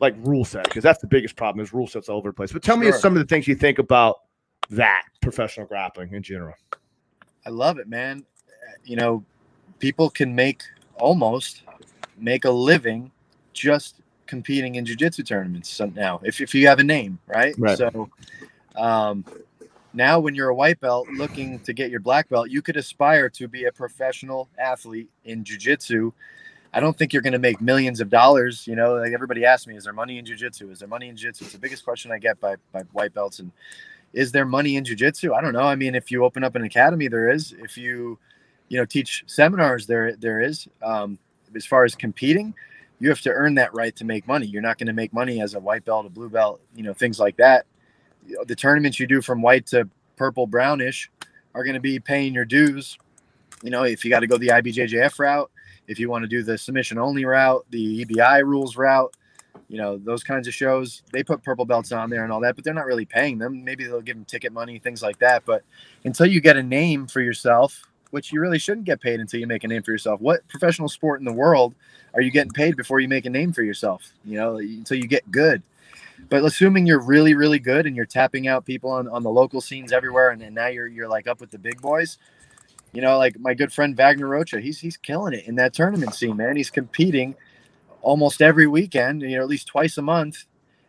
like 0.00 0.14
rule 0.18 0.44
set 0.44 0.64
because 0.64 0.82
that's 0.82 1.00
the 1.00 1.06
biggest 1.06 1.36
problem 1.36 1.62
is 1.62 1.72
rule 1.72 1.86
sets 1.86 2.08
all 2.08 2.18
over 2.18 2.28
the 2.30 2.32
place. 2.34 2.52
But 2.52 2.62
tell 2.62 2.76
me 2.76 2.90
some 2.92 3.14
of 3.14 3.18
the 3.18 3.26
things 3.26 3.48
you 3.48 3.54
think 3.54 3.78
about 3.78 4.20
that 4.70 5.02
professional 5.20 5.66
grappling 5.66 6.12
in 6.14 6.22
general. 6.22 6.54
I 7.46 7.50
love 7.50 7.78
it, 7.78 7.88
man. 7.88 8.24
You 8.84 8.96
know, 8.96 9.24
people 9.78 10.10
can 10.10 10.34
make 10.34 10.62
almost 10.96 11.62
make 12.16 12.44
a 12.44 12.50
living 12.50 13.10
just 13.52 13.96
competing 14.26 14.74
in 14.74 14.84
jiu-jitsu 14.84 15.22
tournaments 15.22 15.80
now 15.94 16.20
if, 16.22 16.40
if 16.40 16.54
you 16.54 16.66
have 16.66 16.78
a 16.80 16.84
name 16.84 17.18
right, 17.26 17.54
Right. 17.56 17.78
so 17.78 18.10
um, 18.76 19.24
now 19.98 20.18
when 20.18 20.34
you're 20.34 20.48
a 20.48 20.54
white 20.54 20.80
belt 20.80 21.08
looking 21.08 21.58
to 21.60 21.74
get 21.74 21.90
your 21.90 22.00
black 22.00 22.28
belt 22.30 22.48
you 22.48 22.62
could 22.62 22.76
aspire 22.76 23.28
to 23.28 23.48
be 23.48 23.64
a 23.64 23.72
professional 23.72 24.48
athlete 24.56 25.10
in 25.24 25.44
jiu-jitsu. 25.44 26.12
I 26.72 26.80
don't 26.80 26.96
think 26.96 27.12
you're 27.12 27.22
going 27.22 27.32
to 27.32 27.38
make 27.38 27.60
millions 27.60 28.00
of 28.00 28.08
dollars 28.08 28.66
you 28.66 28.76
know 28.76 28.94
like 28.94 29.12
everybody 29.12 29.44
asks 29.44 29.66
me 29.66 29.76
is 29.76 29.84
there 29.84 29.92
money 29.92 30.16
in 30.16 30.24
jiu-jitsu? 30.24 30.70
Is 30.70 30.78
there 30.78 30.88
money 30.88 31.08
in 31.08 31.16
jiu-jitsu? 31.16 31.44
It's 31.44 31.52
the 31.52 31.58
biggest 31.58 31.84
question 31.84 32.12
i 32.12 32.18
get 32.18 32.40
by, 32.40 32.56
by 32.72 32.82
white 32.92 33.12
belts 33.12 33.40
and 33.40 33.52
is 34.14 34.32
there 34.32 34.46
money 34.46 34.76
in 34.76 34.84
jiu-jitsu? 34.84 35.34
I 35.34 35.42
don't 35.42 35.52
know. 35.52 35.64
I 35.64 35.74
mean 35.74 35.94
if 35.94 36.10
you 36.10 36.24
open 36.24 36.44
up 36.44 36.54
an 36.54 36.62
academy 36.62 37.08
there 37.08 37.30
is. 37.30 37.54
If 37.58 37.76
you 37.76 38.18
you 38.68 38.78
know 38.78 38.86
teach 38.86 39.24
seminars 39.26 39.86
there 39.86 40.14
there 40.16 40.40
is. 40.40 40.66
Um, 40.82 41.18
as 41.56 41.66
far 41.66 41.84
as 41.84 41.94
competing 41.94 42.54
you 43.00 43.08
have 43.08 43.20
to 43.22 43.30
earn 43.30 43.54
that 43.54 43.72
right 43.74 43.94
to 43.96 44.04
make 44.04 44.26
money. 44.26 44.46
You're 44.46 44.60
not 44.60 44.76
going 44.76 44.88
to 44.88 44.92
make 44.92 45.12
money 45.12 45.40
as 45.40 45.54
a 45.54 45.60
white 45.60 45.84
belt 45.84 46.06
a 46.06 46.08
blue 46.08 46.28
belt 46.28 46.60
you 46.76 46.84
know 46.84 46.94
things 46.94 47.18
like 47.18 47.36
that 47.38 47.66
the 48.46 48.56
tournaments 48.56 48.98
you 48.98 49.06
do 49.06 49.22
from 49.22 49.42
white 49.42 49.66
to 49.66 49.88
purple 50.16 50.46
brownish 50.46 51.10
are 51.54 51.64
going 51.64 51.74
to 51.74 51.80
be 51.80 51.98
paying 51.98 52.34
your 52.34 52.44
dues. 52.44 52.98
You 53.62 53.70
know 53.70 53.84
if 53.84 54.04
you 54.04 54.10
got 54.10 54.20
to 54.20 54.26
go 54.26 54.36
the 54.38 54.48
ibjjf 54.48 55.18
route 55.18 55.50
if 55.88 55.98
you 55.98 56.08
want 56.08 56.22
to 56.22 56.28
do 56.28 56.42
the 56.42 56.56
submission 56.56 56.98
only 56.98 57.24
route 57.24 57.66
the 57.70 58.04
ebi 58.04 58.44
rules 58.44 58.76
route 58.76 59.12
you 59.68 59.78
know 59.78 59.98
those 59.98 60.22
kinds 60.22 60.46
of 60.46 60.54
shows 60.54 61.02
they 61.12 61.24
put 61.24 61.42
purple 61.42 61.64
belts 61.64 61.90
on 61.90 62.08
there 62.08 62.22
and 62.22 62.32
all 62.32 62.40
that 62.40 62.54
but 62.54 62.64
they're 62.64 62.74
not 62.74 62.86
really 62.86 63.04
paying 63.04 63.38
them. 63.38 63.64
Maybe 63.64 63.84
they'll 63.84 64.00
give 64.00 64.16
them 64.16 64.24
ticket 64.24 64.52
money 64.52 64.78
things 64.78 65.02
like 65.02 65.18
that 65.18 65.44
but 65.44 65.62
until 66.04 66.26
you 66.26 66.40
get 66.40 66.56
a 66.56 66.62
name 66.62 67.06
for 67.08 67.20
yourself 67.20 67.82
which 68.10 68.32
you 68.32 68.40
really 68.40 68.58
shouldn't 68.58 68.86
get 68.86 69.00
paid 69.00 69.20
until 69.20 69.40
you 69.40 69.46
make 69.46 69.64
a 69.64 69.68
name 69.68 69.82
for 69.82 69.90
yourself 69.90 70.20
what 70.20 70.46
professional 70.48 70.88
sport 70.88 71.20
in 71.20 71.24
the 71.24 71.32
world 71.32 71.74
are 72.14 72.22
you 72.22 72.30
getting 72.30 72.52
paid 72.52 72.76
before 72.76 73.00
you 73.00 73.08
make 73.08 73.26
a 73.26 73.30
name 73.30 73.52
for 73.52 73.62
yourself? 73.62 74.12
You 74.24 74.38
know 74.38 74.56
until 74.56 74.96
you 74.96 75.06
get 75.06 75.30
good 75.30 75.62
but 76.28 76.44
assuming 76.44 76.86
you're 76.86 77.00
really 77.00 77.34
really 77.34 77.58
good 77.58 77.86
and 77.86 77.96
you're 77.96 78.06
tapping 78.06 78.48
out 78.48 78.64
people 78.64 78.90
on, 78.90 79.08
on 79.08 79.22
the 79.22 79.30
local 79.30 79.60
scenes 79.60 79.92
everywhere 79.92 80.30
and, 80.30 80.42
and 80.42 80.54
now 80.54 80.66
you're 80.66 80.86
you're 80.86 81.08
like 81.08 81.26
up 81.26 81.40
with 81.40 81.50
the 81.50 81.58
big 81.58 81.80
boys 81.80 82.18
you 82.92 83.02
know 83.02 83.18
like 83.18 83.38
my 83.38 83.54
good 83.54 83.72
friend 83.72 83.96
Wagner 83.96 84.28
Rocha 84.28 84.60
he's 84.60 84.80
he's 84.80 84.96
killing 84.96 85.34
it 85.34 85.46
in 85.46 85.54
that 85.56 85.74
tournament 85.74 86.14
scene 86.14 86.36
man. 86.36 86.56
He's 86.56 86.70
competing 86.70 87.34
almost 88.02 88.42
every 88.42 88.66
weekend 88.66 89.22
you 89.22 89.36
know 89.36 89.42
at 89.42 89.48
least 89.48 89.66
twice 89.66 89.98
a 89.98 90.02
month 90.02 90.44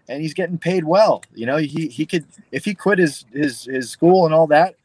and 0.08 0.22
he's 0.22 0.34
getting 0.34 0.58
paid 0.58 0.84
well 0.84 1.24
you 1.34 1.46
know. 1.46 1.58
He 1.58 1.88
he 1.88 2.06
could 2.06 2.26
if 2.52 2.66
he 2.66 2.74
quit 2.74 3.00
his 3.00 3.26
his 3.34 3.66
his 3.66 3.90
school 3.90 4.26
and 4.26 4.34
all 4.34 4.48
that 4.48 4.76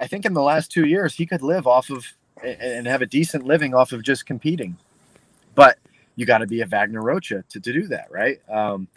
i 0.00 0.06
think 0.06 0.24
in 0.24 0.34
the 0.34 0.42
last 0.42 0.70
2 0.72 0.86
years 0.86 1.14
he 1.14 1.26
could 1.26 1.42
live 1.42 1.66
off 1.66 1.90
of 1.90 2.06
and 2.42 2.60
and 2.60 2.86
have 2.86 3.02
a 3.02 3.06
decent 3.06 3.44
living 3.44 3.74
off 3.74 3.92
of 3.92 4.02
just 4.02 4.26
competing. 4.26 4.76
But 5.54 5.78
you 6.16 6.26
got 6.26 6.38
to 6.38 6.46
be 6.46 6.60
a 6.60 6.66
Wagner 6.66 7.02
Rocha 7.02 7.44
to, 7.48 7.60
to 7.60 7.72
do 7.72 7.86
that 7.88 8.10
right? 8.10 8.40
Um 8.48 8.88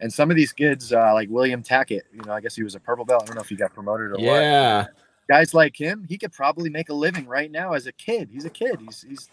and 0.00 0.12
some 0.12 0.30
of 0.30 0.36
these 0.36 0.52
kids 0.52 0.92
uh, 0.92 1.12
like 1.14 1.28
William 1.30 1.62
Tackett, 1.62 2.02
you 2.12 2.22
know, 2.24 2.32
I 2.32 2.40
guess 2.40 2.56
he 2.56 2.62
was 2.62 2.74
a 2.74 2.80
purple 2.80 3.04
belt. 3.04 3.22
I 3.22 3.26
don't 3.26 3.34
know 3.36 3.42
if 3.42 3.48
he 3.48 3.56
got 3.56 3.74
promoted 3.74 4.08
or 4.08 4.12
what. 4.12 4.20
Yeah. 4.20 4.86
Guys 5.28 5.54
like 5.54 5.76
him, 5.76 6.04
he 6.08 6.18
could 6.18 6.32
probably 6.32 6.70
make 6.70 6.88
a 6.88 6.94
living 6.94 7.26
right 7.26 7.50
now 7.50 7.74
as 7.74 7.86
a 7.86 7.92
kid. 7.92 8.28
He's 8.32 8.44
a 8.44 8.50
kid. 8.50 8.80
He's 8.80 9.02
he's 9.02 9.30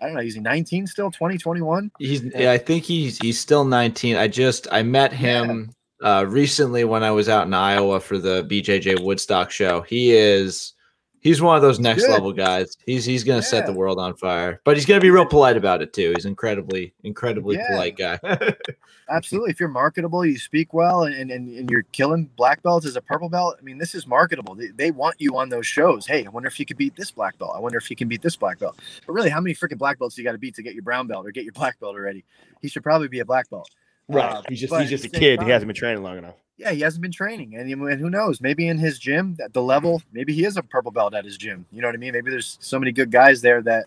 I 0.00 0.06
don't 0.06 0.14
know, 0.14 0.22
is 0.22 0.34
he 0.34 0.40
19 0.40 0.86
still, 0.86 1.10
20, 1.10 1.36
21? 1.36 1.90
He's 1.98 2.22
yeah, 2.34 2.52
I 2.52 2.58
think 2.58 2.84
he's 2.84 3.18
he's 3.18 3.38
still 3.38 3.64
19. 3.64 4.16
I 4.16 4.26
just 4.26 4.66
I 4.72 4.82
met 4.82 5.12
him 5.12 5.70
uh 6.02 6.24
recently 6.26 6.84
when 6.84 7.04
I 7.04 7.10
was 7.10 7.28
out 7.28 7.46
in 7.46 7.54
Iowa 7.54 8.00
for 8.00 8.18
the 8.18 8.44
BJJ 8.44 9.04
Woodstock 9.04 9.50
show. 9.50 9.82
He 9.82 10.12
is 10.12 10.72
he's 11.20 11.40
one 11.40 11.56
of 11.56 11.62
those 11.62 11.78
next 11.78 12.02
good. 12.02 12.10
level 12.10 12.32
guys. 12.32 12.76
He's 12.86 13.04
he's 13.04 13.24
going 13.24 13.40
to 13.40 13.46
set 13.46 13.66
the 13.66 13.72
world 13.72 13.98
on 13.98 14.16
fire. 14.16 14.60
But 14.64 14.76
he's 14.76 14.86
going 14.86 15.00
to 15.00 15.04
be 15.04 15.10
real 15.10 15.26
polite 15.26 15.56
about 15.56 15.82
it 15.82 15.92
too. 15.92 16.12
He's 16.16 16.24
incredibly 16.26 16.92
incredibly 17.04 17.56
Yeah. 17.56 17.68
polite 17.68 17.96
guy. 17.96 18.18
Absolutely. 19.10 19.50
If 19.50 19.58
you're 19.58 19.68
marketable, 19.68 20.24
you 20.24 20.38
speak 20.38 20.72
well, 20.72 21.02
and, 21.02 21.14
and, 21.14 21.30
and 21.32 21.70
you're 21.70 21.82
killing 21.92 22.30
black 22.36 22.62
belts 22.62 22.86
as 22.86 22.94
a 22.94 23.00
purple 23.00 23.28
belt. 23.28 23.56
I 23.58 23.62
mean, 23.62 23.76
this 23.76 23.94
is 23.94 24.06
marketable. 24.06 24.54
They, 24.54 24.68
they 24.68 24.90
want 24.92 25.16
you 25.18 25.36
on 25.36 25.48
those 25.48 25.66
shows. 25.66 26.06
Hey, 26.06 26.24
I 26.24 26.28
wonder 26.28 26.46
if 26.46 26.60
you 26.60 26.66
could 26.66 26.76
beat 26.76 26.94
this 26.94 27.10
black 27.10 27.36
belt. 27.36 27.52
I 27.56 27.58
wonder 27.58 27.76
if 27.78 27.90
you 27.90 27.96
can 27.96 28.06
beat 28.06 28.22
this 28.22 28.36
black 28.36 28.60
belt. 28.60 28.78
But 29.06 29.12
really, 29.12 29.30
how 29.30 29.40
many 29.40 29.54
freaking 29.54 29.78
black 29.78 29.98
belts 29.98 30.14
do 30.14 30.22
you 30.22 30.28
got 30.28 30.32
to 30.32 30.38
beat 30.38 30.54
to 30.56 30.62
get 30.62 30.74
your 30.74 30.84
brown 30.84 31.08
belt 31.08 31.26
or 31.26 31.32
get 31.32 31.42
your 31.44 31.52
black 31.52 31.80
belt 31.80 31.96
already? 31.96 32.24
He 32.62 32.68
should 32.68 32.84
probably 32.84 33.08
be 33.08 33.18
a 33.18 33.24
black 33.24 33.50
belt. 33.50 33.68
Uh, 34.12 34.42
he's 34.48 34.60
just 34.60 34.74
he's 34.76 34.90
just 34.90 35.04
a 35.04 35.08
kid 35.08 35.42
he 35.42 35.50
hasn't 35.50 35.68
been 35.68 35.76
training 35.76 36.02
long 36.02 36.18
enough 36.18 36.34
yeah, 36.60 36.72
he 36.72 36.80
hasn't 36.82 37.00
been 37.00 37.10
training, 37.10 37.54
and, 37.56 37.70
and 37.72 38.00
who 38.00 38.10
knows? 38.10 38.38
Maybe 38.42 38.68
in 38.68 38.76
his 38.76 38.98
gym, 38.98 39.34
at 39.42 39.54
the 39.54 39.62
level, 39.62 40.02
maybe 40.12 40.34
he 40.34 40.44
is 40.44 40.58
a 40.58 40.62
purple 40.62 40.90
belt 40.90 41.14
at 41.14 41.24
his 41.24 41.38
gym. 41.38 41.64
You 41.72 41.80
know 41.80 41.88
what 41.88 41.94
I 41.94 41.98
mean? 41.98 42.12
Maybe 42.12 42.30
there's 42.30 42.58
so 42.60 42.78
many 42.78 42.92
good 42.92 43.10
guys 43.10 43.40
there 43.40 43.62
that 43.62 43.86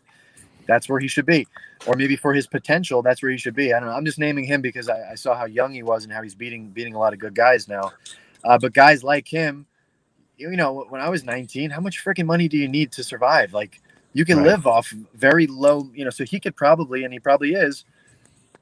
that's 0.66 0.90
where 0.90 1.00
he 1.00 1.08
should 1.08 1.28
be, 1.28 1.46
or 1.86 1.96
maybe 1.96 2.16
for 2.16 2.34
his 2.34 2.48
potential, 2.48 3.04
that's 3.04 3.22
where 3.22 3.32
he 3.32 3.38
should 3.38 3.54
be. 3.54 3.74
I 3.74 3.80
don't 3.80 3.90
know. 3.90 3.96
I'm 3.96 4.06
just 4.06 4.18
naming 4.18 4.46
him 4.46 4.62
because 4.62 4.90
I, 4.90 5.12
I 5.12 5.16
saw 5.16 5.36
how 5.36 5.46
young 5.46 5.72
he 5.72 5.84
was 5.84 6.04
and 6.04 6.12
how 6.12 6.24
he's 6.24 6.34
beating 6.34 6.70
beating 6.70 6.96
a 6.96 7.00
lot 7.00 7.14
of 7.14 7.20
good 7.20 7.36
guys 7.36 7.68
now. 7.68 7.94
Uh, 8.44 8.58
but 8.58 8.74
guys 8.74 9.04
like 9.04 9.28
him, 9.28 9.68
you 10.38 10.50
you 10.50 10.58
know, 10.58 10.88
when 10.90 11.00
I 11.00 11.10
was 11.10 11.24
19, 11.24 11.70
how 11.70 11.80
much 11.80 12.04
freaking 12.04 12.26
money 12.26 12.48
do 12.48 12.58
you 12.58 12.68
need 12.68 12.92
to 12.94 13.04
survive? 13.04 13.54
Like 13.54 13.82
you 14.14 14.26
can 14.26 14.38
Right. 14.38 14.48
live 14.48 14.66
off 14.66 14.92
very 15.14 15.46
low, 15.46 15.92
you 15.94 16.04
know. 16.04 16.10
So 16.10 16.24
he 16.24 16.40
could 16.40 16.56
probably, 16.56 17.04
and 17.04 17.14
he 17.14 17.20
probably 17.20 17.54
is, 17.54 17.86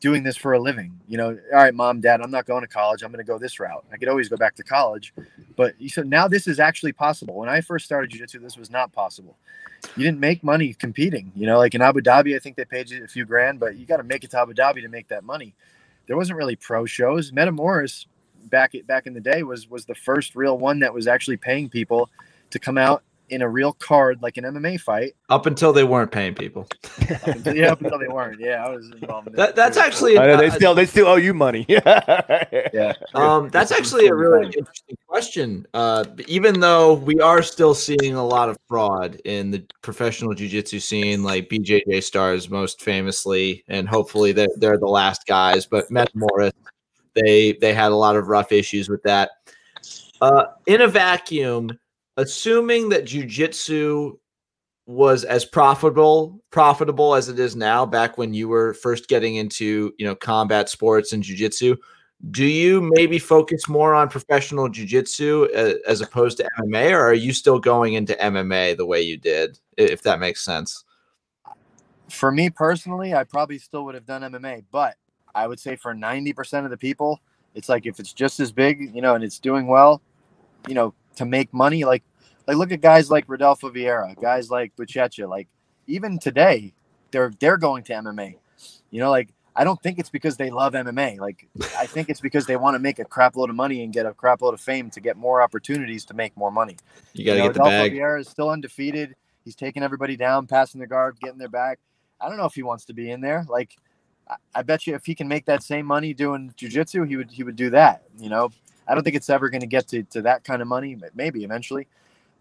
doing 0.01 0.23
this 0.23 0.35
for 0.35 0.53
a 0.53 0.59
living. 0.59 0.99
You 1.07 1.17
know, 1.17 1.37
all 1.53 1.59
right, 1.59 1.73
mom, 1.73 2.01
dad, 2.01 2.19
I'm 2.21 2.31
not 2.31 2.45
going 2.45 2.61
to 2.61 2.67
college. 2.67 3.03
I'm 3.03 3.11
going 3.11 3.23
to 3.23 3.31
go 3.31 3.37
this 3.37 3.59
route. 3.59 3.85
I 3.93 3.97
could 3.97 4.09
always 4.09 4.27
go 4.27 4.35
back 4.35 4.55
to 4.55 4.63
college, 4.63 5.13
but 5.55 5.75
so 5.87 6.01
now 6.01 6.27
this 6.27 6.47
is 6.47 6.59
actually 6.59 6.91
possible. 6.91 7.35
When 7.35 7.47
I 7.47 7.61
first 7.61 7.85
started 7.85 8.09
jiu-jitsu, 8.09 8.39
this 8.39 8.57
was 8.57 8.69
not 8.69 8.91
possible. 8.91 9.37
You 9.95 10.03
didn't 10.03 10.19
make 10.19 10.43
money 10.43 10.73
competing. 10.73 11.31
You 11.35 11.45
know, 11.45 11.57
like 11.57 11.73
in 11.73 11.81
Abu 11.81 12.01
Dhabi, 12.01 12.35
I 12.35 12.39
think 12.39 12.55
they 12.57 12.65
paid 12.65 12.89
you 12.89 13.03
a 13.03 13.07
few 13.07 13.25
grand, 13.25 13.59
but 13.59 13.77
you 13.77 13.85
got 13.85 13.97
to 13.97 14.03
make 14.03 14.23
it 14.23 14.31
to 14.31 14.39
Abu 14.39 14.53
Dhabi 14.53 14.81
to 14.81 14.89
make 14.89 15.07
that 15.07 15.23
money. 15.23 15.53
There 16.07 16.17
wasn't 16.17 16.37
really 16.37 16.55
pro 16.55 16.85
shows. 16.85 17.31
Metamoris 17.31 18.05
back 18.49 18.73
back 18.87 19.05
in 19.05 19.13
the 19.13 19.21
day 19.21 19.43
was 19.43 19.69
was 19.69 19.85
the 19.85 19.95
first 19.95 20.35
real 20.35 20.57
one 20.57 20.79
that 20.79 20.93
was 20.93 21.07
actually 21.07 21.37
paying 21.37 21.69
people 21.69 22.09
to 22.49 22.59
come 22.59 22.77
out 22.77 23.03
in 23.31 23.41
a 23.41 23.49
real 23.49 23.73
card 23.73 24.21
like 24.21 24.37
an 24.37 24.43
MMA 24.43 24.79
fight. 24.79 25.13
Up 25.29 25.45
until 25.45 25.71
they 25.73 25.83
weren't 25.83 26.11
paying 26.11 26.35
people. 26.35 26.67
Up 27.09 27.27
until, 27.27 27.55
yeah, 27.55 27.71
up 27.71 27.81
until 27.81 27.97
they 27.97 28.07
weren't. 28.07 28.39
Yeah, 28.39 28.65
I 28.65 28.69
was 28.69 28.91
involved 28.91 29.29
in 29.29 29.33
That, 29.33 29.55
that's 29.55 29.77
actually 29.77 30.17
I 30.17 30.27
know, 30.27 30.37
they 30.37 30.49
uh, 30.49 30.51
still 30.51 30.75
they 30.75 30.85
still 30.85 31.07
owe 31.07 31.15
you 31.15 31.33
money 31.33 31.65
yeah. 31.69 32.93
Um, 33.13 33.49
that's 33.49 33.71
actually 33.71 34.05
a 34.05 34.09
totally 34.09 34.27
really 34.27 34.45
interesting 34.47 34.97
question. 35.07 35.65
Uh, 35.73 36.05
even 36.27 36.59
though 36.59 36.95
we 36.95 37.19
are 37.19 37.41
still 37.41 37.73
seeing 37.73 38.15
a 38.15 38.25
lot 38.25 38.49
of 38.49 38.57
fraud 38.67 39.19
in 39.25 39.51
the 39.51 39.65
professional 39.81 40.33
jiu-jitsu 40.33 40.79
scene, 40.79 41.23
like 41.23 41.49
BJJ 41.49 42.03
stars 42.03 42.49
most 42.49 42.81
famously, 42.81 43.63
and 43.69 43.87
hopefully 43.87 44.33
they're, 44.33 44.47
they're 44.57 44.77
the 44.77 44.87
last 44.87 45.25
guys. 45.25 45.65
But 45.65 45.89
Metamoris, 45.89 46.51
they 47.13 47.53
they 47.53 47.73
had 47.73 47.91
a 47.91 47.95
lot 47.95 48.17
of 48.17 48.27
rough 48.27 48.51
issues 48.51 48.89
with 48.89 49.01
that. 49.03 49.31
Uh, 50.21 50.43
in 50.67 50.81
a 50.81 50.87
vacuum, 50.87 51.77
assuming 52.21 52.89
that 52.89 53.05
jiu-jitsu 53.05 54.17
was 54.87 55.23
as 55.23 55.45
profitable 55.45 56.41
profitable 56.51 57.15
as 57.15 57.29
it 57.29 57.39
is 57.39 57.55
now 57.55 57.85
back 57.85 58.17
when 58.17 58.33
you 58.33 58.47
were 58.47 58.73
first 58.73 59.07
getting 59.07 59.35
into 59.35 59.93
you 59.97 60.05
know 60.05 60.15
combat 60.15 60.69
sports 60.69 61.13
and 61.13 61.23
jiu-jitsu 61.23 61.75
do 62.29 62.45
you 62.45 62.87
maybe 62.93 63.17
focus 63.17 63.67
more 63.67 63.95
on 63.95 64.07
professional 64.07 64.69
jiu-jitsu 64.69 65.47
uh, 65.55 65.73
as 65.87 66.01
opposed 66.01 66.37
to 66.37 66.47
MMA 66.61 66.91
or 66.91 67.07
are 67.07 67.13
you 67.13 67.33
still 67.33 67.59
going 67.59 67.93
into 67.93 68.13
MMA 68.13 68.77
the 68.77 68.85
way 68.85 69.01
you 69.01 69.17
did 69.17 69.57
if 69.77 70.03
that 70.03 70.19
makes 70.19 70.43
sense? 70.45 70.83
For 72.09 72.31
me 72.31 72.49
personally, 72.49 73.15
I 73.15 73.23
probably 73.23 73.57
still 73.57 73.85
would 73.85 73.95
have 73.95 74.05
done 74.05 74.21
MMA, 74.21 74.65
but 74.71 74.97
I 75.33 75.47
would 75.47 75.59
say 75.59 75.75
for 75.75 75.95
90% 75.95 76.65
of 76.65 76.69
the 76.69 76.77
people, 76.77 77.19
it's 77.55 77.69
like 77.69 77.85
if 77.85 77.99
it's 77.99 78.13
just 78.13 78.39
as 78.39 78.51
big, 78.51 78.93
you 78.93 79.01
know, 79.01 79.15
and 79.15 79.23
it's 79.23 79.39
doing 79.39 79.65
well, 79.65 80.01
you 80.67 80.75
know, 80.75 80.93
to 81.15 81.25
make 81.25 81.51
money, 81.53 81.85
like 81.85 82.03
Like 82.51 82.57
look 82.57 82.71
at 82.73 82.81
guys 82.81 83.09
like 83.09 83.23
Rodolfo 83.29 83.69
Vieira, 83.69 84.19
guys 84.21 84.51
like 84.51 84.75
Buchecha, 84.75 85.29
like 85.29 85.47
even 85.87 86.19
today, 86.19 86.73
they're 87.11 87.31
they're 87.39 87.55
going 87.55 87.81
to 87.85 87.93
MMA. 87.93 88.35
You 88.89 88.99
know, 88.99 89.09
like 89.09 89.29
I 89.55 89.63
don't 89.63 89.81
think 89.81 89.99
it's 89.99 90.09
because 90.09 90.35
they 90.35 90.49
love 90.49 90.73
MMA. 90.73 91.17
Like 91.17 91.47
I 91.79 91.85
think 91.85 92.09
it's 92.09 92.19
because 92.19 92.45
they 92.45 92.57
want 92.57 92.75
to 92.75 92.79
make 92.79 92.99
a 92.99 93.05
crap 93.05 93.37
load 93.37 93.49
of 93.49 93.55
money 93.55 93.85
and 93.85 93.93
get 93.93 94.05
a 94.05 94.13
crap 94.13 94.41
load 94.41 94.53
of 94.53 94.59
fame 94.59 94.89
to 94.89 94.99
get 94.99 95.15
more 95.15 95.41
opportunities 95.41 96.03
to 96.05 96.13
make 96.13 96.35
more 96.35 96.51
money. 96.51 96.75
You 97.13 97.25
got 97.25 97.31
to 97.31 97.37
you 97.37 97.43
know, 97.43 97.49
get 97.51 97.53
the 97.53 97.69
bag. 97.69 97.93
Vieira 97.93 98.19
is 98.19 98.27
still 98.27 98.49
undefeated. 98.49 99.15
He's 99.45 99.55
taking 99.55 99.81
everybody 99.81 100.17
down, 100.17 100.45
passing 100.45 100.81
the 100.81 100.87
guard, 100.87 101.21
getting 101.21 101.37
their 101.37 101.47
back. 101.47 101.79
I 102.19 102.27
don't 102.27 102.37
know 102.37 102.45
if 102.45 102.53
he 102.53 102.63
wants 102.63 102.83
to 102.85 102.93
be 102.93 103.11
in 103.11 103.21
there. 103.21 103.45
Like, 103.47 103.77
I, 104.29 104.35
I 104.55 104.61
bet 104.61 104.85
you 104.85 104.93
if 104.93 105.05
he 105.05 105.15
can 105.15 105.29
make 105.29 105.45
that 105.45 105.63
same 105.63 105.85
money 105.85 106.13
doing 106.13 106.53
jujitsu, 106.57 107.07
he 107.07 107.15
would 107.15 107.31
he 107.31 107.43
would 107.43 107.55
do 107.55 107.69
that. 107.69 108.03
You 108.19 108.27
know, 108.27 108.51
I 108.89 108.93
don't 108.93 109.05
think 109.05 109.15
it's 109.15 109.29
ever 109.29 109.49
going 109.49 109.61
to 109.61 109.67
get 109.67 109.87
to 109.87 110.03
to 110.03 110.21
that 110.23 110.43
kind 110.43 110.61
of 110.61 110.67
money. 110.67 110.95
But 110.95 111.15
maybe 111.15 111.45
eventually. 111.45 111.87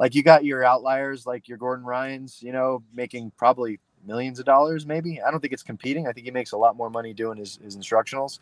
Like 0.01 0.15
you 0.15 0.23
got 0.23 0.47
your 0.47 0.65
outliers, 0.65 1.27
like 1.27 1.47
your 1.47 1.59
Gordon 1.59 1.85
Ryan's, 1.85 2.43
you 2.43 2.53
know, 2.53 2.83
making 2.95 3.33
probably 3.37 3.79
millions 4.07 4.39
of 4.39 4.47
dollars. 4.47 4.87
Maybe 4.87 5.21
I 5.21 5.31
don't 5.31 5.41
think 5.41 5.53
it's 5.53 5.63
competing. 5.63 6.09
I 6.09 6.13
think 6.13 6.25
he 6.25 6.31
makes 6.33 6.53
a 6.53 6.57
lot 6.57 6.75
more 6.75 6.89
money 6.89 7.13
doing 7.13 7.37
his, 7.37 7.59
his 7.63 7.77
instructionals 7.77 8.39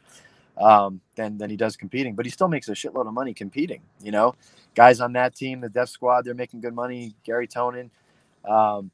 um, 0.56 1.00
than 1.16 1.36
than 1.36 1.50
he 1.50 1.56
does 1.56 1.76
competing. 1.76 2.14
But 2.14 2.26
he 2.26 2.30
still 2.30 2.46
makes 2.46 2.68
a 2.68 2.72
shitload 2.74 3.08
of 3.08 3.12
money 3.12 3.34
competing. 3.34 3.82
You 4.00 4.12
know, 4.12 4.36
guys 4.76 5.00
on 5.00 5.12
that 5.14 5.34
team, 5.34 5.60
the 5.60 5.68
Death 5.68 5.88
Squad, 5.88 6.24
they're 6.24 6.32
making 6.32 6.60
good 6.60 6.74
money. 6.74 7.12
Garry 7.24 7.48
Tonon. 7.48 7.90
Um, 8.48 8.92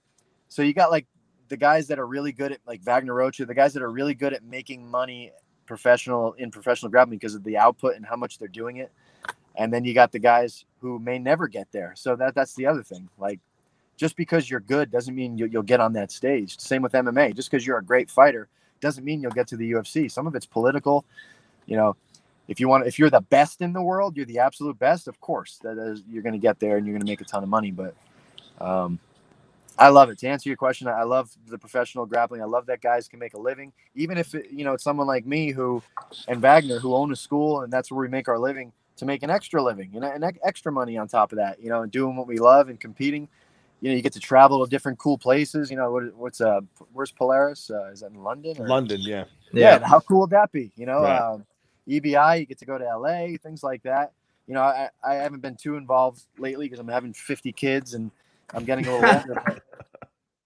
so 0.49 0.63
you 0.63 0.73
got 0.73 0.91
like 0.91 1.07
the 1.49 1.59
guys 1.59 1.89
that 1.89 1.99
are 1.99 2.07
really 2.07 2.33
good 2.33 2.51
at 2.51 2.61
like 2.67 2.83
Wagner 2.83 3.13
Rocha, 3.13 3.45
the 3.45 3.55
guys 3.55 3.75
that 3.75 3.83
are 3.83 3.91
really 3.91 4.15
good 4.15 4.33
at 4.33 4.43
making 4.43 4.91
money 4.91 5.33
professional 5.67 6.33
in 6.33 6.51
professional 6.51 6.91
grappling 6.91 7.19
because 7.19 7.35
of 7.35 7.45
the 7.45 7.59
output 7.59 7.95
and 7.97 8.07
how 8.07 8.17
much 8.17 8.39
they're 8.39 8.49
doing 8.49 8.79
it. 8.79 8.91
And 9.57 9.73
then 9.73 9.85
you 9.85 9.93
got 9.93 10.13
the 10.13 10.19
guys 10.19 10.65
who 10.85 10.99
may 10.99 11.19
never 11.19 11.49
get 11.49 11.67
there. 11.73 11.95
So 11.97 12.15
that 12.17 12.35
that's 12.35 12.55
the 12.55 12.67
other 12.67 12.83
thing. 12.83 13.09
Like 13.17 13.41
just 13.97 14.17
because 14.17 14.51
you're 14.51 14.61
good 14.61 14.91
doesn't 14.91 15.15
mean 15.15 15.39
you'll, 15.39 15.49
you'll 15.49 15.63
get 15.63 15.81
on 15.81 15.95
that 15.95 16.13
stage. 16.13 16.59
Same 16.61 16.83
with 16.83 16.93
MMA. 16.93 17.35
Just 17.35 17.51
because 17.51 17.67
you're 17.67 17.79
a 17.79 17.83
great 17.83 18.11
fighter 18.11 18.49
doesn't 18.83 19.03
mean 19.03 19.23
you'll 19.23 19.33
get 19.33 19.49
to 19.49 19.57
the 19.57 19.73
UFC. 19.73 20.11
Some 20.11 20.27
of 20.27 20.35
it's 20.35 20.45
political. 20.45 21.07
You 21.65 21.79
know, 21.79 21.97
if 22.49 22.61
you 22.61 22.69
want, 22.69 22.87
if 22.87 22.99
you're 22.99 23.09
the 23.09 23.23
best 23.23 23.63
in 23.63 23.73
the 23.73 23.81
world, 23.81 24.15
you're 24.15 24.27
the 24.27 24.41
absolute 24.41 24.79
best. 24.79 25.09
Of 25.09 25.19
course, 25.23 25.59
that 25.63 25.79
is, 25.79 26.03
you're 26.07 26.23
going 26.23 26.35
to 26.35 26.39
get 26.39 26.61
there 26.61 26.77
and 26.77 26.87
you're 26.87 26.93
going 26.93 27.07
to 27.07 27.11
make 27.11 27.23
a 27.23 27.25
ton 27.25 27.43
of 27.43 27.49
money. 27.49 27.71
But 27.71 27.95
um, 28.61 28.99
I 29.79 29.89
love 29.89 30.11
it. 30.11 30.19
To 30.19 30.29
answer 30.29 30.51
your 30.51 30.59
question, 30.59 30.87
I 30.87 31.05
love 31.05 31.31
the 31.47 31.57
professional 31.57 32.05
grappling. 32.05 32.43
I 32.43 32.45
love 32.45 32.67
that 32.67 32.83
guys 32.83 33.09
can 33.09 33.19
make 33.19 33.33
a 33.33 33.41
living, 33.41 33.73
even 33.95 34.19
if 34.19 34.35
it, 34.35 34.51
you 34.51 34.67
know 34.67 34.75
it's 34.75 34.85
someone 34.85 35.07
like 35.07 35.25
me 35.25 35.51
who 35.51 35.83
and 36.29 36.43
Wagner 36.43 36.79
who 36.79 36.95
own 36.95 37.11
a 37.11 37.17
school 37.17 37.63
and 37.63 37.73
that's 37.73 37.91
where 37.91 38.03
we 38.03 38.09
make 38.09 38.29
our 38.29 38.39
living 38.39 38.71
to 38.97 39.05
make 39.05 39.23
an 39.23 39.31
extra 39.31 39.63
living, 39.63 39.91
you 39.93 40.01
know, 40.01 40.11
and 40.11 40.25
extra 40.45 40.71
money 40.71 40.97
on 40.97 41.09
top 41.09 41.33
of 41.33 41.39
that, 41.39 41.61
you 41.61 41.69
know, 41.69 41.83
and 41.83 41.91
doing 41.91 42.17
what 42.17 42.27
we 42.27 42.39
love 42.39 42.69
and 42.69 42.81
competing. 42.81 43.29
You 43.81 43.91
know, 43.91 43.97
you 43.97 44.03
get 44.03 44.13
to 44.15 44.21
travel 44.21 44.65
to 44.65 44.71
different 44.71 44.99
cool 44.99 45.19
places. 45.19 45.71
You 45.71 45.77
know, 45.77 45.91
what, 45.91 46.15
what's 46.15 46.41
uh, 46.41 46.61
where's 46.93 47.13
Polaris? 47.13 47.71
Uh, 47.71 47.91
is 47.93 48.01
that 48.01 48.13
in 48.13 48.23
London? 48.23 48.57
Or? 48.59 48.69
London, 48.69 49.01
yeah. 49.01 49.25
yeah. 49.53 49.79
yeah. 49.81 49.87
How 49.87 50.01
cool 50.01 50.21
would 50.21 50.31
that 50.31 50.53
be? 50.53 50.73
You 50.77 50.87
know, 50.87 51.03
Right. 51.03 51.19
um, 51.19 51.45
EBI, 51.89 52.41
you 52.41 52.47
get 52.47 52.59
to 52.59 52.65
go 52.65 52.79
to 52.79 52.85
LA, 52.85 53.37
things 53.43 53.63
like 53.63 53.83
that. 53.83 54.13
You 54.47 54.55
know, 54.55 54.63
I, 54.63 54.89
I 55.03 55.15
haven't 55.15 55.41
been 55.41 55.57
too 55.57 55.77
involved 55.77 56.23
lately 56.39 56.67
because 56.67 56.79
I'm 56.79 56.89
having 56.89 57.13
50 57.13 57.53
kids 57.53 57.95
and 57.95 58.11
I'm 58.55 58.65
getting 58.65 58.87
a 58.87 58.97
little 58.97 59.11
older. 59.17 59.43
but 59.45 59.63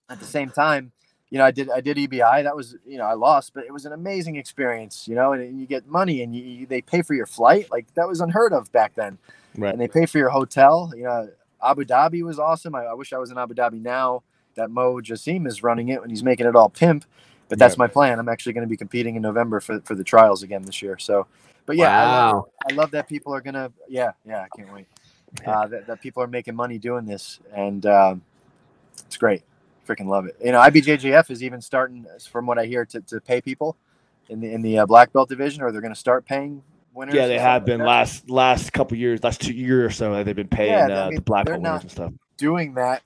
at 0.08 0.18
the 0.20 0.26
same 0.26 0.50
time, 0.50 0.92
you 1.30 1.38
know, 1.38 1.44
I 1.44 1.50
did 1.50 1.70
I 1.70 1.80
did 1.80 1.96
EBI. 1.96 2.42
That 2.44 2.56
was 2.56 2.76
you 2.86 2.98
know 2.98 3.04
I 3.04 3.14
lost, 3.14 3.52
but 3.54 3.64
it 3.64 3.72
was 3.72 3.84
an 3.86 3.92
amazing 3.92 4.36
experience. 4.36 5.06
You 5.08 5.14
know, 5.14 5.32
and, 5.32 5.42
and 5.42 5.60
you 5.60 5.66
get 5.66 5.86
money 5.86 6.22
and 6.22 6.34
you, 6.34 6.66
they 6.66 6.80
pay 6.82 7.02
for 7.02 7.14
your 7.14 7.26
flight. 7.26 7.70
Like 7.70 7.92
that 7.94 8.08
was 8.08 8.20
unheard 8.20 8.52
of 8.52 8.70
back 8.72 8.94
then. 8.94 9.18
Right. 9.56 9.72
And 9.72 9.80
they 9.80 9.88
pay 9.88 10.06
for 10.06 10.18
your 10.18 10.30
hotel. 10.30 10.92
You 10.96 11.04
know, 11.04 11.28
Abu 11.62 11.84
Dhabi 11.84 12.22
was 12.22 12.38
awesome. 12.38 12.74
I, 12.74 12.84
I 12.84 12.94
wish 12.94 13.12
I 13.12 13.18
was 13.18 13.30
in 13.30 13.38
Abu 13.38 13.54
Dhabi 13.54 13.80
now. 13.82 14.22
That 14.54 14.70
Mo 14.70 15.00
Jasim 15.00 15.46
is 15.46 15.62
running 15.62 15.88
it 15.90 16.00
and 16.02 16.10
he's 16.10 16.22
making 16.24 16.46
it 16.46 16.56
all 16.56 16.68
pimp. 16.68 17.04
But 17.48 17.58
that's 17.58 17.76
Yeah. 17.76 17.78
my 17.80 17.86
plan. 17.86 18.18
I'm 18.18 18.28
actually 18.28 18.52
going 18.54 18.66
to 18.66 18.68
be 18.68 18.76
competing 18.76 19.16
in 19.16 19.22
November 19.22 19.60
for, 19.60 19.80
for 19.80 19.94
the 19.94 20.04
trials 20.04 20.42
again 20.42 20.62
this 20.62 20.82
year. 20.82 20.98
So, 20.98 21.26
but 21.64 21.76
yeah, 21.76 21.96
I 21.98 22.04
love. 22.04 22.44
I 22.70 22.74
love 22.74 22.90
that 22.92 23.08
people 23.08 23.34
are 23.34 23.40
gonna. 23.40 23.70
Yeah, 23.88 24.12
yeah, 24.26 24.42
I 24.42 24.48
can't 24.56 24.72
wait. 24.72 24.86
Uh, 25.46 25.66
that, 25.68 25.86
that 25.86 26.00
people 26.00 26.22
are 26.22 26.26
making 26.26 26.54
money 26.54 26.78
doing 26.78 27.04
this, 27.04 27.38
and 27.54 27.84
um, 27.86 28.22
it's 29.06 29.16
great. 29.16 29.42
Freaking 29.88 30.06
love 30.06 30.26
it. 30.26 30.36
You 30.44 30.52
know, 30.52 30.58
IBJJF 30.58 31.30
is 31.30 31.42
even 31.42 31.62
starting, 31.62 32.04
from 32.30 32.46
what 32.46 32.58
I 32.58 32.66
hear, 32.66 32.84
to, 32.84 33.00
to 33.00 33.20
pay 33.20 33.40
people 33.40 33.76
in 34.28 34.40
the 34.40 34.52
in 34.52 34.60
the 34.60 34.80
uh, 34.80 34.86
black 34.86 35.12
belt 35.12 35.30
division, 35.30 35.62
or 35.62 35.72
they're 35.72 35.80
going 35.80 35.94
to 35.94 35.98
start 35.98 36.26
paying 36.26 36.62
winners. 36.92 37.14
Yeah, 37.14 37.26
they 37.26 37.38
have 37.38 37.62
stuff 37.62 37.68
like 37.70 37.78
been 37.78 37.86
last 37.86 38.30
last 38.30 38.72
couple 38.72 38.98
years, 38.98 39.24
last 39.24 39.40
two 39.40 39.54
years 39.54 39.86
or 39.86 39.90
so. 39.94 40.24
They've 40.24 40.36
been 40.36 40.48
paying 40.48 40.72
Yeah, 40.72 40.84
I 40.86 40.90
uh, 40.90 41.06
mean, 41.06 41.16
the 41.16 41.22
black 41.22 41.46
belt 41.46 41.62
winners 41.62 41.82
and 41.82 41.90
stuff. 41.90 42.12
doing 42.36 42.74
that 42.74 43.02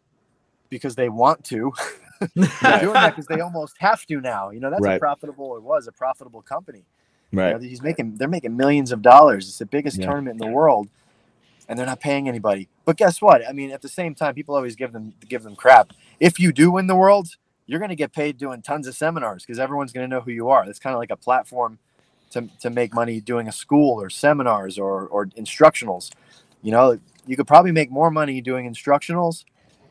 because 0.71 0.97
they 0.97 1.09
want 1.09 1.45
to. 1.45 1.73
they're 2.35 2.81
doing 2.81 2.95
that 2.95 3.15
because 3.15 3.27
they 3.27 3.41
almost 3.41 3.77
have 3.79 4.05
to 4.07 4.21
now. 4.21 4.51
You 4.51 4.61
know, 4.61 4.71
that's 4.71 4.85
a 4.87 4.99
profitable. 4.99 5.57
It 5.57 5.63
was 5.63 5.87
a 5.87 5.93
profitable 5.93 6.43
company. 6.43 6.85
You 7.31 7.39
Right. 7.39 7.53
know, 7.55 7.59
he's 7.61 7.83
making 7.83 8.17
they're 8.17 8.29
making 8.29 8.57
millions 8.57 8.93
of 8.93 9.03
dollars. 9.03 9.49
It's 9.49 9.59
the 9.59 9.67
biggest 9.67 9.99
Yeah. 10.01 10.07
tournament 10.07 10.35
in 10.35 10.39
the 10.39 10.53
world, 10.53 10.89
and 11.69 11.79
they're 11.79 11.87
not 11.87 12.01
paying 12.01 12.29
anybody. 12.29 12.69
But 12.85 12.97
guess 12.97 13.23
what? 13.23 13.47
I 13.49 13.53
mean, 13.53 13.71
at 13.71 13.83
the 13.83 13.89
same 13.89 14.15
time, 14.15 14.35
people 14.35 14.55
always 14.55 14.77
give 14.77 14.93
them 14.93 15.15
give 15.29 15.43
them 15.43 15.57
crap. 15.57 15.93
If 16.23 16.39
you 16.39 16.53
do 16.53 16.71
win 16.71 16.87
the 16.87 16.95
world, 16.95 17.31
you're 17.67 17.81
going 17.81 17.89
to 17.89 17.97
get 17.97 18.13
paid 18.13 18.39
doing 18.39 18.63
tons 18.63 18.87
of 18.87 18.95
seminars 18.95 19.45
because 19.45 19.59
everyone's 19.59 19.93
going 19.93 20.09
to 20.09 20.15
know 20.15 20.21
who 20.21 20.31
you 20.31 20.51
are. 20.51 20.65
That's 20.65 20.79
kind 20.79 20.95
of 20.95 21.01
like 21.01 21.11
a 21.11 21.17
platform 21.17 21.81
to, 22.31 22.49
to 22.61 22.71
make 22.71 22.95
money 22.95 23.21
doing 23.21 23.49
a 23.49 23.53
school 23.53 24.01
or 24.01 24.09
seminars 24.09 24.79
or 24.79 25.09
or 25.09 25.27
instructionals. 25.27 26.13
You 26.63 26.71
know, 26.71 26.97
you 27.27 27.37
could 27.37 27.49
probably 27.49 27.73
make 27.73 27.91
more 27.91 28.09
money 28.09 28.41
doing 28.41 28.73
instructionals, 28.73 29.45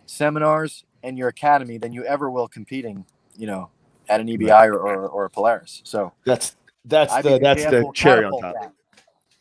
seminars, 0.06 0.86
and 1.04 1.18
your 1.18 1.28
academy 1.28 1.78
than 1.78 1.92
you 1.92 2.06
ever 2.06 2.32
will 2.32 2.48
competing. 2.48 3.06
You 3.38 3.48
know, 3.48 3.70
at 4.08 4.22
an 4.22 4.28
EBI 4.28 4.68
or, 4.68 4.76
or, 4.76 5.08
or 5.10 5.26
a 5.26 5.30
Polaris. 5.30 5.82
So 5.84 6.14
That's 6.26 6.56
that's 6.86 7.12
I 7.12 7.22
the 7.22 7.40
that's 7.40 7.66
the 7.66 7.92
cherry 7.94 8.24
on 8.24 8.40
top. 8.40 8.54
that. 8.54 8.72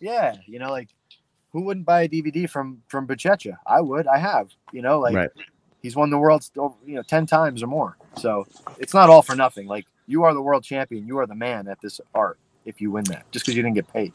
Yeah, 0.01 0.35
you 0.47 0.59
know, 0.59 0.73
like 0.73 0.89
who 1.53 1.61
wouldn't 1.63 1.87
buy 1.87 2.03
a 2.03 2.09
DVD 2.09 2.51
from 2.51 2.83
from 2.89 3.07
Buchecha? 3.07 3.59
I 3.65 3.81
would. 3.81 4.09
I 4.09 4.19
have. 4.19 4.49
You 4.73 4.83
know, 4.83 4.99
like 4.99 5.15
Right. 5.15 5.31
He's 5.83 5.97
won 5.97 6.11
the 6.11 6.19
world, 6.19 6.49
you 6.55 6.95
know, 6.95 7.03
ten 7.03 7.27
times 7.27 7.63
or 7.63 7.67
more. 7.67 7.97
So 8.17 8.47
it's 8.79 8.95
not 8.95 9.11
all 9.11 9.23
for 9.23 9.35
nothing. 9.37 9.67
Like 9.67 9.87
you 10.07 10.25
are 10.25 10.35
the 10.35 10.43
world 10.43 10.65
champion. 10.65 11.07
You 11.07 11.19
are 11.19 11.27
the 11.27 11.35
man 11.35 11.69
at 11.69 11.81
this 11.81 12.01
art. 12.15 12.39
If 12.65 12.81
you 12.81 12.91
win 12.91 13.05
that, 13.05 13.31
just 13.33 13.47
because 13.47 13.57
you 13.57 13.63
didn't 13.63 13.77
get 13.77 13.91
paid. 13.93 14.13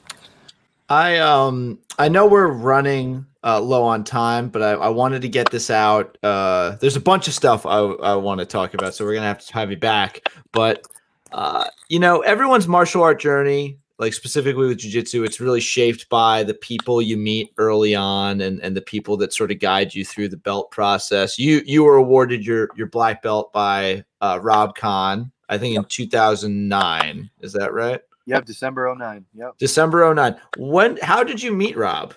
I 0.88 1.18
um 1.18 1.80
I 1.97 2.09
know 2.09 2.28
we're 2.28 2.47
running 2.47 3.26
uh, 3.43 3.59
low 3.59 3.84
on 3.84 4.03
time, 4.03 4.49
but 4.49 4.61
I, 4.61 4.72
I 4.72 4.89
wanted 4.89 5.22
to 5.22 5.30
get 5.30 5.51
this 5.51 5.70
out. 5.70 6.18
Uh, 6.24 6.78
there's 6.82 6.95
a 6.95 7.01
bunch 7.01 7.28
of 7.28 7.34
stuff 7.34 7.66
I, 7.66 7.78
I 7.80 8.16
want 8.16 8.39
to 8.39 8.45
talk 8.45 8.74
about, 8.74 8.95
so 8.95 9.05
we're 9.05 9.13
gonna 9.13 9.28
have 9.28 9.45
to 9.45 9.53
have 9.53 9.70
you 9.72 9.78
back. 9.78 10.22
But 10.51 10.86
uh, 11.32 11.66
you 11.89 11.99
know, 11.99 12.22
everyone's 12.22 12.68
martial 12.68 13.03
art 13.03 13.20
journey, 13.20 13.78
like 13.97 14.13
specifically 14.13 14.67
with 14.67 14.79
jujitsu, 14.79 15.25
it's 15.25 15.39
really 15.39 15.61
shaped 15.61 16.09
by 16.09 16.43
the 16.43 16.53
people 16.53 17.01
you 17.01 17.17
meet 17.17 17.53
early 17.57 17.95
on 17.95 18.41
and 18.41 18.59
and 18.61 18.75
the 18.75 18.81
people 18.81 19.15
that 19.17 19.33
sort 19.33 19.51
of 19.51 19.59
guide 19.59 19.95
you 19.95 20.03
through 20.03 20.29
the 20.29 20.37
belt 20.37 20.71
process. 20.71 21.39
You 21.39 21.61
you 21.65 21.83
were 21.83 21.95
awarded 21.95 22.45
your 22.45 22.69
your 22.75 22.87
black 22.87 23.21
belt 23.21 23.53
by 23.53 24.03
uh, 24.21 24.39
Rob 24.41 24.75
Kahn, 24.75 25.31
I 25.47 25.57
think 25.57 25.77
in 25.77 25.85
2009. 25.85 27.29
Is 27.39 27.53
that 27.53 27.73
right? 27.73 28.01
Yep, 28.25 28.45
December 28.45 28.93
09. 28.97 29.25
Yep. 29.35 29.57
December 29.57 30.13
09. 30.13 30.35
When 30.57 30.97
how 30.97 31.23
did 31.23 31.41
you 31.41 31.53
meet 31.53 31.77
Rob? 31.77 32.13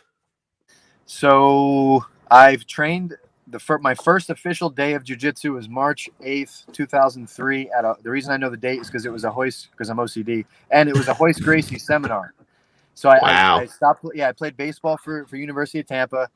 So 1.07 2.05
I've 2.31 2.67
trained 2.67 3.17
the 3.51 3.59
fir- 3.59 3.79
my 3.79 3.95
first 3.95 4.31
official 4.31 4.71
day 4.71 4.95
of 4.95 5.05
jujitsu 5.05 5.55
was 5.55 5.69
March 5.69 6.09
8th, 6.25 6.71
2003. 6.73 7.71
At 7.71 7.85
a, 7.85 7.97
the 8.03 8.11
reason 8.11 8.33
I 8.33 8.37
know 8.37 8.51
the 8.51 8.57
date 8.57 8.81
is 8.81 8.89
because 8.89 9.07
it 9.07 9.13
was 9.13 9.25
a 9.25 9.31
hoist 9.31 9.69
because 9.73 9.89
I'm 9.89 9.99
OCD, 9.99 10.45
and 10.71 10.89
it 10.89 10.97
was 10.97 11.09
a 11.09 11.17
Royce 11.21 11.41
Gracie 11.41 11.79
seminar. 11.79 12.35
So 12.95 13.09
I, 13.11 13.19
Wow. 13.23 13.57
I, 13.57 13.61
I 13.63 13.67
stopped. 13.67 14.05
Yeah, 14.15 14.29
I 14.29 14.33
played 14.33 14.57
baseball 14.57 14.97
for 14.97 15.27
for 15.27 15.37
University 15.37 15.81
of 15.81 15.87
Tampa. 15.87 16.29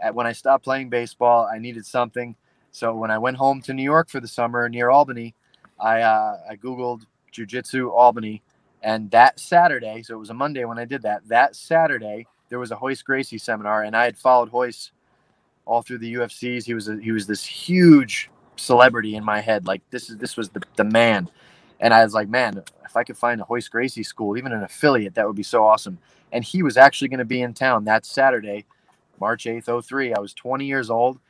At, 0.00 0.14
when 0.14 0.26
I 0.26 0.32
stopped 0.32 0.64
playing 0.64 0.90
baseball, 0.90 1.48
I 1.52 1.58
needed 1.58 1.86
something. 1.86 2.34
So 2.72 2.94
when 2.94 3.10
I 3.10 3.18
went 3.18 3.36
home 3.36 3.60
to 3.62 3.74
New 3.74 3.82
York 3.82 4.08
for 4.08 4.20
the 4.20 4.28
summer 4.28 4.68
near 4.68 4.90
Albany, 4.90 5.34
I 5.80 6.02
uh, 6.02 6.38
I 6.50 6.56
googled 6.56 7.02
jujitsu 7.32 7.90
Albany, 7.92 8.42
and 8.82 9.10
that 9.10 9.38
Saturday, 9.40 10.02
so 10.02 10.14
it 10.14 10.18
was 10.18 10.30
a 10.30 10.34
Monday 10.34 10.64
when 10.64 10.78
I 10.78 10.84
did 10.84 11.02
that. 11.02 11.26
That 11.28 11.56
Saturday, 11.56 12.26
there 12.48 12.58
was 12.58 12.70
a 12.70 12.76
Royce 12.76 13.02
Gracie 13.02 13.38
seminar, 13.38 13.82
and 13.84 13.96
I 13.96 14.04
had 14.04 14.16
followed 14.16 14.52
Royce 14.52 14.92
all 15.68 15.82
through 15.82 15.98
the 15.98 16.14
UFCs. 16.14 16.64
He 16.64 16.74
was 16.74 16.88
a, 16.88 16.98
he 16.98 17.12
was 17.12 17.26
this 17.28 17.44
huge 17.44 18.30
celebrity 18.56 19.14
in 19.16 19.24
my 19.24 19.40
head. 19.40 19.66
Like 19.66 19.82
this 19.90 20.10
is 20.10 20.16
this 20.16 20.36
was 20.36 20.48
the, 20.50 20.62
the 20.76 20.84
man, 20.84 21.30
and 21.78 21.94
I 21.94 22.02
was 22.02 22.14
like, 22.14 22.28
man, 22.28 22.64
if 22.84 22.96
I 22.96 23.04
could 23.04 23.18
find 23.18 23.40
a 23.40 23.46
Royce 23.48 23.68
Gracie 23.68 24.02
school, 24.02 24.36
even 24.36 24.52
an 24.52 24.64
affiliate, 24.64 25.14
that 25.14 25.26
would 25.26 25.36
be 25.36 25.44
so 25.44 25.64
awesome. 25.64 25.98
And 26.32 26.42
he 26.42 26.62
was 26.62 26.76
actually 26.76 27.08
going 27.08 27.18
to 27.18 27.24
be 27.26 27.42
in 27.42 27.54
town 27.54 27.84
that 27.84 28.06
Saturday, 28.06 28.64
March 29.20 29.46
eighth, 29.46 29.68
03. 29.84 30.14
I 30.14 30.20
was 30.20 30.34
20 30.34 30.64
years 30.64 30.90
old. 30.90 31.20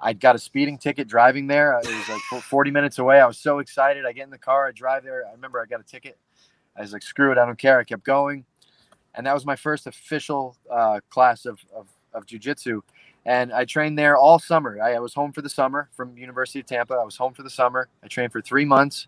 I'd 0.00 0.20
got 0.20 0.34
a 0.34 0.38
speeding 0.38 0.78
ticket 0.78 1.08
driving 1.08 1.46
there. 1.46 1.78
It 1.78 1.86
was 1.86 2.08
like 2.08 2.42
40 2.42 2.70
minutes 2.70 2.98
away. 2.98 3.20
I 3.20 3.26
was 3.26 3.38
so 3.38 3.58
excited. 3.60 4.04
I 4.04 4.12
get 4.12 4.24
in 4.24 4.30
the 4.30 4.38
car, 4.38 4.66
I 4.66 4.72
drive 4.72 5.04
there. 5.04 5.26
I 5.26 5.32
remember 5.32 5.60
I 5.60 5.66
got 5.66 5.80
a 5.80 5.84
ticket. 5.84 6.18
I 6.76 6.82
was 6.82 6.92
like, 6.92 7.02
screw 7.02 7.32
it, 7.32 7.38
I 7.38 7.46
don't 7.46 7.58
care. 7.58 7.78
I 7.78 7.84
kept 7.84 8.04
going. 8.04 8.44
And 9.14 9.26
that 9.26 9.34
was 9.34 9.46
my 9.46 9.56
first 9.56 9.86
official 9.86 10.56
uh, 10.70 11.00
class 11.08 11.46
of, 11.46 11.60
of, 11.74 11.86
of 12.12 12.26
jujitsu. 12.26 12.80
And 13.26 13.52
I 13.52 13.64
trained 13.64 13.98
there 13.98 14.16
all 14.16 14.38
summer. 14.38 14.78
I, 14.82 14.94
I, 14.94 14.98
was 14.98 15.14
home 15.14 15.32
for 15.32 15.40
the 15.40 15.48
summer 15.48 15.88
from 15.92 16.16
University 16.18 16.60
of 16.60 16.66
Tampa. 16.66 16.94
I 16.94 17.04
was 17.04 17.16
home 17.16 17.32
for 17.32 17.42
the 17.42 17.50
summer. 17.50 17.88
I 18.02 18.08
trained 18.08 18.32
for 18.32 18.42
three 18.42 18.66
months. 18.66 19.06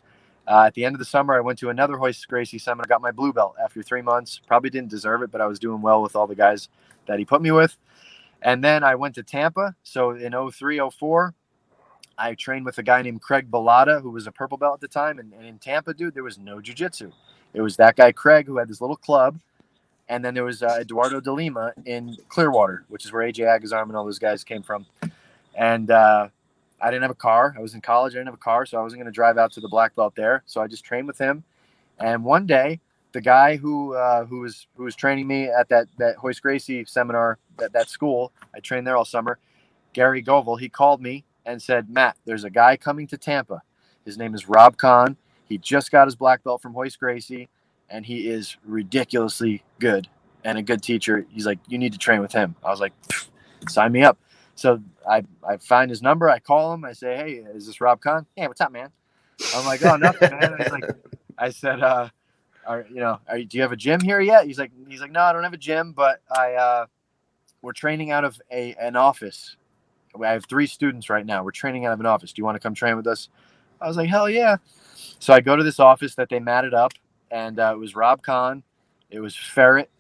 Uh, 0.49 0.65
at 0.67 0.75
the 0.75 0.85
end 0.85 0.95
of 0.95 1.01
the 1.01 1.05
summer, 1.05 1.35
I 1.35 1.41
went 1.41 1.59
to 1.59 1.71
another 1.71 1.97
Royce 1.97 2.25
Gracie 2.25 2.59
seminar. 2.59 2.87
Got 2.87 3.03
my 3.03 3.11
blue 3.11 3.33
belt 3.33 3.57
after 3.63 3.83
three 3.83 4.01
months. 4.01 4.41
Probably 4.47 4.71
didn't 4.71 4.91
deserve 4.91 5.23
it, 5.23 5.31
but 5.31 5.41
I 5.41 5.47
was 5.47 5.59
doing 5.59 5.83
well 5.83 6.03
with 6.03 6.17
all 6.17 6.27
the 6.27 6.35
guys 6.35 6.69
that 7.07 7.19
he 7.19 7.25
put 7.25 7.43
me 7.43 7.51
with. 7.51 7.77
And 8.43 8.63
then 8.63 8.85
I 8.85 8.95
went 8.95 9.17
to 9.17 9.23
Tampa. 9.23 9.75
So 9.83 10.13
in 10.13 10.33
03, 10.33 10.81
04, 10.89 11.35
I 12.17 12.35
trained 12.35 12.65
with 12.65 12.79
a 12.79 12.83
guy 12.83 13.03
named 13.03 13.21
Craig 13.21 13.51
Balata, 13.51 14.01
who 14.01 14.11
was 14.11 14.27
a 14.27 14.33
purple 14.33 14.57
belt 14.57 14.75
at 14.75 14.81
the 14.81 14.89
time. 14.89 15.19
And, 15.19 15.33
and 15.35 15.45
in 15.45 15.59
Tampa, 15.59 15.93
dude, 15.93 16.15
there 16.15 16.23
was 16.23 16.39
no 16.39 16.59
jujitsu. 16.59 17.13
It 17.53 17.61
was 17.61 17.77
that 17.77 17.97
guy 17.97 18.13
Craig 18.13 18.47
who 18.47 18.59
had 18.59 18.69
this 18.69 18.81
little 18.81 18.97
club 18.97 19.39
and 20.09 20.25
then 20.25 20.35
there 20.35 20.45
was 20.45 20.63
uh, 20.63 20.79
Eduardo 20.81 21.21
de 21.21 21.33
Lima 21.33 21.73
in 21.85 22.17
Clearwater, 22.29 22.85
which 22.89 23.05
is 23.05 23.13
where 23.13 23.27
AJ 23.27 23.47
Agazarm 23.47 23.85
and 23.85 23.97
all 23.97 24.05
those 24.05 24.19
guys 24.19 24.45
came 24.45 24.63
from. 24.63 24.87
And 25.55 25.91
uh, 25.91 26.29
I 26.81 26.91
didn't 26.91 27.03
have 27.03 27.11
a 27.11 27.15
car. 27.15 27.55
I 27.59 27.61
was 27.61 27.75
in 27.75 27.81
college. 27.81 28.13
I 28.15 28.19
didn't 28.19 28.29
have 28.29 28.35
a 28.35 28.39
car, 28.39 28.67
so 28.67 28.79
I 28.79 28.83
wasn't 28.83 29.01
going 29.01 29.13
to 29.13 29.15
drive 29.15 29.39
out 29.39 29.53
to 29.53 29.61
the 29.61 29.69
black 29.69 29.97
belt 29.97 30.15
there. 30.15 30.43
So 30.47 30.61
I 30.61 30.67
just 30.67 30.85
trained 30.85 31.07
with 31.07 31.19
him. 31.19 31.45
And 31.99 32.25
one 32.25 32.47
day, 32.47 32.81
the 33.13 33.21
guy 33.21 33.57
who 33.57 33.95
uh, 33.95 34.27
who 34.27 34.41
was 34.41 34.67
who 34.77 34.85
was 34.85 34.95
training 34.95 35.27
me 35.27 35.49
at 35.49 35.69
that 35.71 35.89
that 35.99 36.23
Royce 36.23 36.39
Gracie 36.39 36.85
seminar 36.85 37.39
at 37.63 37.73
that 37.73 37.89
school, 37.89 38.33
I 38.55 38.61
trained 38.61 38.87
there 38.87 38.97
all 38.97 39.07
summer. 39.07 39.39
Gary 39.95 40.21
Govel, 40.21 40.57
he 40.57 40.69
called 40.69 41.01
me 41.01 41.25
and 41.47 41.63
said, 41.63 41.89
"Matt, 41.89 42.19
there's 42.27 42.45
a 42.45 42.51
guy 42.51 42.77
coming 42.77 43.07
to 43.07 43.17
Tampa. 43.17 43.63
His 44.05 44.19
name 44.19 44.35
is 44.35 44.49
Rob 44.49 44.77
Kahn. 44.77 45.17
He 45.49 45.57
just 45.57 45.91
got 45.91 46.07
his 46.07 46.15
black 46.15 46.45
belt 46.45 46.61
from 46.61 46.75
Royce 46.75 46.97
Gracie 46.97 47.49
and 47.91 48.05
he 48.05 48.29
is 48.29 48.57
ridiculously 48.65 49.63
good 49.79 50.09
and 50.45 50.59
a 50.59 50.63
good 50.63 50.83
teacher. 50.83 51.27
He's 51.31 51.47
like, 51.47 51.59
you 51.69 51.79
need 51.79 51.93
to 51.93 51.99
train 51.99 52.21
with 52.21 52.33
him. 52.33 52.55
I 52.65 52.71
was 52.71 52.81
like, 52.81 52.93
sign 53.69 53.93
me 53.93 54.03
up. 54.03 54.19
So 54.55 54.83
I, 55.09 55.25
I 55.47 55.59
find 55.59 55.91
his 55.91 56.03
number. 56.03 56.31
I 56.31 56.39
call 56.39 56.73
him. 56.73 56.85
I 56.85 56.93
say, 56.93 57.17
hey, 57.17 57.33
is 57.55 57.67
this 57.67 57.81
Rob 57.81 58.01
Kahn? 58.01 58.27
Yeah, 58.37 58.49
what's 58.49 58.61
up, 58.61 58.73
man? 58.73 58.91
I'm 59.55 59.67
like, 59.67 59.85
oh, 59.85 59.97
nothing, 59.97 60.31
man. 60.31 60.57
He's 60.59 60.71
like, 60.71 60.85
I 61.39 61.51
said, 61.51 61.83
uh, 61.83 62.09
are 62.67 62.87
you 62.89 63.01
know, 63.01 63.21
are, 63.29 63.39
do 63.39 63.57
you 63.57 63.63
have 63.63 63.73
a 63.73 63.77
gym 63.77 64.01
here 64.01 64.21
yet? 64.21 64.47
He's 64.47 64.59
like, 64.59 64.73
he's 64.89 65.01
like, 65.01 65.13
no, 65.13 65.21
I 65.21 65.33
don't 65.33 65.45
have 65.45 65.53
a 65.53 65.59
gym, 65.59 65.93
but 65.93 66.23
I, 66.31 66.55
uh, 66.55 66.87
we're 67.61 67.73
training 67.73 68.11
out 68.11 68.25
of 68.25 68.41
a 68.51 68.75
an 68.75 68.97
office. 68.97 69.57
I 70.21 70.33
have 70.33 70.47
three 70.47 70.67
students 70.67 71.11
right 71.11 71.27
now. 71.27 71.45
We're 71.45 71.51
training 71.51 71.85
out 71.85 71.93
of 71.93 72.01
an 72.01 72.07
office. 72.07 72.33
Do 72.33 72.41
you 72.41 72.45
want 72.45 72.55
to 72.55 72.61
come 72.61 72.75
train 72.75 72.97
with 72.97 73.07
us? 73.07 73.29
I 73.81 73.87
was 73.87 73.99
like, 73.99 74.09
hell 74.09 74.31
yeah. 74.31 74.57
So 75.19 75.35
I 75.35 75.41
go 75.41 75.57
to 75.57 75.63
this 75.63 75.79
office 75.79 76.15
that 76.15 76.31
they 76.31 76.39
matted 76.39 76.73
up 76.73 76.93
and 77.31 77.59
uh, 77.59 77.73
it 77.75 77.79
was 77.79 77.95
Rob 77.95 78.23
Kahn, 78.23 78.63
it 79.11 79.21
was 79.21 79.37
Ferret, 79.37 79.91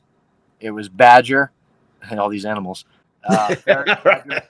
it 0.61 0.71
was 0.71 0.89
Badger, 0.89 1.53
and 2.11 2.21
all 2.21 2.29
these 2.29 2.45
animals. 2.45 2.85
Uh, 3.25 3.55
Ferret, 3.57 4.03
Badger, 4.05 4.43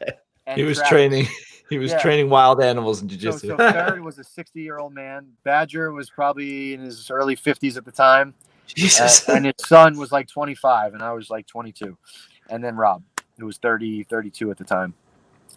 he 0.54 0.62
was 0.62 0.78
Travis. 0.78 0.90
training. 0.90 1.26
He 1.68 1.78
was 1.78 1.90
yeah. 1.90 1.98
training 1.98 2.30
wild 2.30 2.62
animals 2.62 3.02
in 3.02 3.08
jiu-jitsu. 3.08 3.48
So, 3.48 3.56
so 3.56 3.72
Ferret 3.72 4.00
was 4.00 4.20
a 4.20 4.22
60-year-old 4.22 4.94
man. 4.94 5.26
Badger 5.42 5.90
was 5.90 6.08
probably 6.08 6.74
in 6.74 6.80
his 6.80 7.10
early 7.10 7.34
50s 7.34 7.76
at 7.76 7.84
the 7.84 7.90
time. 7.90 8.34
Jesus. 8.66 9.28
Uh, 9.28 9.32
and 9.32 9.46
his 9.46 9.54
son 9.58 9.96
was 9.96 10.12
like 10.12 10.28
25, 10.28 10.94
and 10.94 11.02
I 11.02 11.12
was 11.12 11.28
like 11.28 11.44
22. 11.48 11.98
And 12.50 12.62
then 12.62 12.76
Rob, 12.76 13.02
who 13.36 13.46
was 13.46 13.58
30, 13.58 14.04
32 14.04 14.50
at 14.52 14.58
the 14.58 14.62
time. 14.62 14.94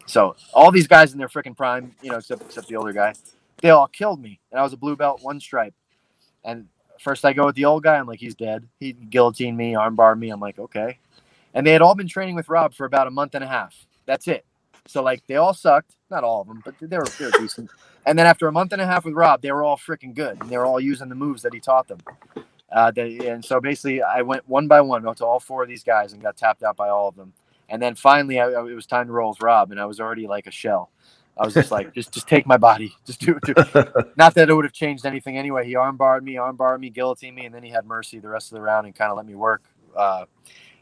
So 0.07 0.35
all 0.53 0.71
these 0.71 0.87
guys 0.87 1.13
in 1.13 1.19
their 1.19 1.27
freaking 1.27 1.55
prime, 1.55 1.93
you 2.01 2.09
know, 2.09 2.17
except 2.17 2.41
except 2.41 2.67
the 2.67 2.75
older 2.75 2.93
guy, 2.93 3.13
they 3.61 3.69
all 3.69 3.87
killed 3.87 4.19
me. 4.19 4.39
And 4.51 4.59
I 4.59 4.63
was 4.63 4.73
a 4.73 4.77
blue 4.77 4.95
belt, 4.95 5.19
one 5.21 5.39
stripe. 5.39 5.75
And 6.43 6.67
First, 6.99 7.25
I 7.25 7.33
go 7.33 7.45
with 7.45 7.55
the 7.55 7.65
old 7.65 7.83
guy. 7.83 7.97
I'm 7.97 8.07
like, 8.07 8.19
he's 8.19 8.35
dead. 8.35 8.67
He 8.79 8.93
guillotined 8.93 9.57
me, 9.57 9.73
armbar 9.73 10.17
me. 10.17 10.29
I'm 10.29 10.39
like, 10.39 10.59
okay. 10.59 10.99
And 11.53 11.65
they 11.65 11.71
had 11.71 11.81
all 11.81 11.95
been 11.95 12.07
training 12.07 12.35
with 12.35 12.49
Rob 12.49 12.73
for 12.73 12.85
about 12.85 13.07
a 13.07 13.11
month 13.11 13.35
and 13.35 13.43
a 13.43 13.47
half. 13.47 13.87
That's 14.05 14.27
it. 14.27 14.45
So 14.87 15.03
like 15.03 15.25
they 15.27 15.35
all 15.35 15.53
sucked, 15.53 15.95
not 16.09 16.23
all 16.23 16.41
of 16.41 16.47
them, 16.47 16.61
but 16.65 16.75
they 16.79 16.97
were 16.97 17.05
they 17.17 17.25
were 17.25 17.31
decent. 17.31 17.69
And 18.05 18.17
then 18.17 18.25
after 18.25 18.47
a 18.47 18.51
month 18.51 18.73
and 18.73 18.81
a 18.81 18.85
half 18.87 19.05
with 19.05 19.13
Rob, 19.13 19.41
they 19.41 19.51
were 19.51 19.63
all 19.63 19.77
freaking 19.77 20.15
good, 20.15 20.41
and 20.41 20.49
they 20.49 20.57
were 20.57 20.65
all 20.65 20.79
using 20.79 21.09
the 21.09 21.15
moves 21.15 21.43
that 21.43 21.53
he 21.53 21.59
taught 21.59 21.87
them. 21.87 21.99
Uh, 22.71 22.91
they, 22.91 23.17
and 23.29 23.43
so 23.43 23.59
basically, 23.59 24.01
I 24.01 24.21
went 24.21 24.47
one 24.47 24.67
by 24.67 24.81
one 24.81 25.03
to 25.03 25.25
all 25.25 25.39
four 25.39 25.63
of 25.63 25.69
these 25.69 25.83
guys 25.83 26.13
and 26.13 26.21
got 26.21 26.37
tapped 26.37 26.63
out 26.63 26.75
by 26.75 26.89
all 26.89 27.07
of 27.07 27.15
them. 27.15 27.33
And 27.67 27.81
then 27.81 27.95
finally, 27.95 28.39
I, 28.39 28.49
it 28.49 28.75
was 28.75 28.87
time 28.87 29.07
to 29.07 29.13
roll 29.13 29.29
with 29.29 29.41
Rob, 29.41 29.71
and 29.71 29.79
I 29.79 29.85
was 29.85 29.99
already 29.99 30.27
like 30.27 30.47
a 30.47 30.51
shell. 30.51 30.89
I 31.39 31.45
was 31.45 31.53
just 31.53 31.71
like, 31.71 31.93
just 31.93 32.11
just 32.11 32.27
take 32.27 32.45
my 32.45 32.57
body, 32.57 32.93
just 33.05 33.21
do 33.21 33.39
it. 33.41 34.17
Not 34.17 34.33
that 34.35 34.49
it 34.49 34.53
would 34.53 34.65
have 34.65 34.73
changed 34.73 35.05
anything 35.05 35.37
anyway. 35.37 35.65
He 35.65 35.73
armbarred 35.73 36.21
me, 36.21 36.35
armbarred 36.35 36.79
me, 36.79 36.89
guillotined 36.89 37.33
me, 37.33 37.45
and 37.45 37.55
then 37.55 37.63
he 37.63 37.69
had 37.69 37.85
mercy 37.85 38.19
the 38.19 38.27
rest 38.27 38.51
of 38.51 38.55
the 38.55 38.61
round 38.61 38.85
and 38.85 38.95
kind 38.95 39.09
of 39.09 39.17
let 39.17 39.25
me 39.25 39.35
work. 39.35 39.63
Uh, 39.95 40.25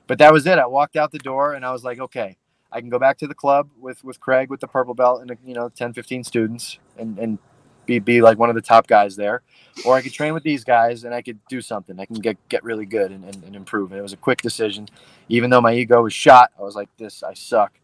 but 0.07 0.17
that 0.17 0.33
was 0.33 0.47
it. 0.47 0.57
I 0.57 0.65
walked 0.65 0.95
out 0.95 1.11
the 1.11 1.19
door 1.19 1.53
and 1.53 1.63
I 1.63 1.71
was 1.71 1.83
like, 1.83 1.99
okay, 1.99 2.37
I 2.71 2.79
can 2.79 2.89
go 2.89 2.97
back 2.97 3.19
to 3.19 3.27
the 3.27 3.35
club 3.35 3.69
with 3.79 4.03
with 4.03 4.19
Craig 4.19 4.49
with 4.49 4.59
the 4.59 4.67
purple 4.67 4.95
belt 4.95 5.21
and 5.21 5.37
you 5.45 5.53
know 5.53 5.69
10, 5.69 5.93
15 5.93 6.23
students 6.23 6.79
and 6.97 7.19
and 7.19 7.37
be 7.85 7.99
be 7.99 8.21
like 8.21 8.37
one 8.37 8.49
of 8.49 8.55
the 8.55 8.61
top 8.61 8.87
guys 8.87 9.15
there, 9.15 9.43
or 9.85 9.95
I 9.95 10.01
could 10.01 10.11
train 10.13 10.33
with 10.33 10.43
these 10.43 10.63
guys 10.63 11.03
and 11.03 11.13
I 11.13 11.21
could 11.21 11.39
do 11.47 11.61
something. 11.61 11.99
I 11.99 12.05
can 12.05 12.15
get 12.15 12.37
get 12.49 12.63
really 12.63 12.85
good 12.85 13.11
and, 13.11 13.23
and, 13.23 13.43
and 13.43 13.55
improve. 13.55 13.91
And 13.91 13.99
it 13.99 14.03
was 14.03 14.13
a 14.13 14.17
quick 14.17 14.41
decision, 14.41 14.87
even 15.29 15.49
though 15.49 15.61
my 15.61 15.73
ego 15.73 16.01
was 16.03 16.13
shot. 16.13 16.51
I 16.59 16.63
was 16.63 16.75
like, 16.75 16.89
this 16.97 17.23
I 17.23 17.33
suck 17.33 17.79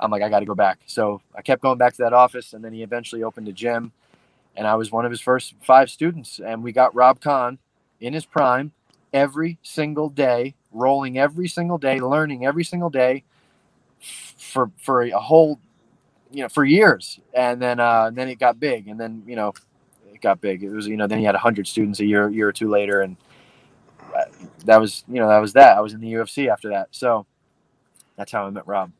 I'm 0.00 0.10
like, 0.10 0.22
I 0.22 0.28
got 0.28 0.40
to 0.40 0.46
go 0.46 0.54
back. 0.54 0.78
So 0.86 1.20
I 1.34 1.42
kept 1.42 1.62
going 1.62 1.78
back 1.78 1.94
to 1.94 2.02
that 2.02 2.12
office, 2.12 2.52
and 2.52 2.64
then 2.64 2.72
he 2.72 2.82
eventually 2.82 3.22
opened 3.22 3.48
a 3.48 3.52
gym, 3.52 3.92
and 4.56 4.66
I 4.66 4.74
was 4.74 4.90
one 4.90 5.04
of 5.04 5.10
his 5.10 5.20
first 5.20 5.54
five 5.62 5.90
students. 5.90 6.40
And 6.44 6.62
we 6.62 6.72
got 6.72 6.94
Rob 6.94 7.20
Kahn 7.20 7.58
in 8.00 8.12
his 8.12 8.24
prime 8.24 8.72
every 9.12 9.58
single 9.62 10.08
day, 10.08 10.54
rolling 10.72 11.18
every 11.18 11.48
single 11.48 11.78
day, 11.78 12.00
learning 12.00 12.46
every 12.46 12.64
single 12.64 12.90
day 12.90 13.24
for 14.00 14.70
for 14.78 15.02
a 15.02 15.10
whole, 15.10 15.60
you 16.30 16.42
know, 16.42 16.48
for 16.48 16.64
years. 16.64 17.20
And 17.34 17.60
then 17.60 17.80
uh, 17.80 18.06
and 18.08 18.16
then 18.16 18.28
it 18.28 18.38
got 18.38 18.58
big, 18.58 18.88
and 18.88 18.98
then 18.98 19.22
you 19.26 19.36
know, 19.36 19.52
it 20.12 20.20
got 20.20 20.40
big. 20.40 20.62
It 20.62 20.70
was 20.70 20.86
you 20.86 20.96
know, 20.96 21.06
then 21.06 21.18
he 21.18 21.24
had 21.24 21.34
hundred 21.36 21.66
students 21.66 22.00
a 22.00 22.06
year 22.06 22.28
year 22.30 22.48
or 22.48 22.52
two 22.52 22.70
later, 22.70 23.02
and 23.02 23.16
uh, 24.16 24.24
that 24.64 24.80
was 24.80 25.04
you 25.08 25.20
know 25.20 25.28
that 25.28 25.38
was 25.38 25.52
that. 25.52 25.76
I 25.76 25.80
was 25.80 25.92
in 25.92 26.00
the 26.00 26.12
UFC 26.12 26.48
after 26.50 26.70
that, 26.70 26.88
so 26.90 27.26
that's 28.16 28.32
how 28.32 28.46
I 28.46 28.50
met 28.50 28.66
Rob. 28.66 28.92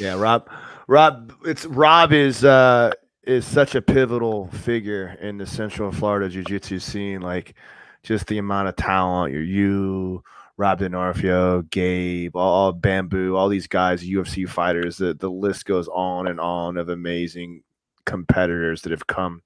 Yeah, 0.00 0.14
Rob. 0.14 0.48
Rob, 0.86 1.32
it's 1.44 1.64
Rob 1.66 2.12
is 2.12 2.44
uh 2.44 2.92
is 3.26 3.46
such 3.46 3.74
a 3.74 3.82
pivotal 3.82 4.48
figure 4.48 5.16
in 5.20 5.38
the 5.38 5.46
Central 5.46 5.90
Florida 5.90 6.28
Jiu-Jitsu 6.28 6.78
scene. 6.78 7.22
Like, 7.22 7.54
just 8.02 8.26
the 8.26 8.36
amount 8.38 8.68
of 8.68 8.76
talent. 8.76 9.32
You, 9.32 10.22
Rob 10.58 10.80
DiNarfio, 10.80 11.68
Gabe, 11.70 12.36
all, 12.36 12.52
all 12.52 12.72
Bamboo, 12.72 13.34
all 13.34 13.48
these 13.48 13.66
guys, 13.66 14.04
UFC 14.04 14.48
fighters. 14.48 14.98
The 14.98 15.14
the 15.14 15.30
list 15.30 15.64
goes 15.64 15.88
on 15.88 16.28
and 16.28 16.38
on 16.38 16.76
of 16.76 16.88
amazing 16.90 17.62
competitors 18.04 18.82
that 18.82 18.90
have 18.90 19.06
come 19.06 19.42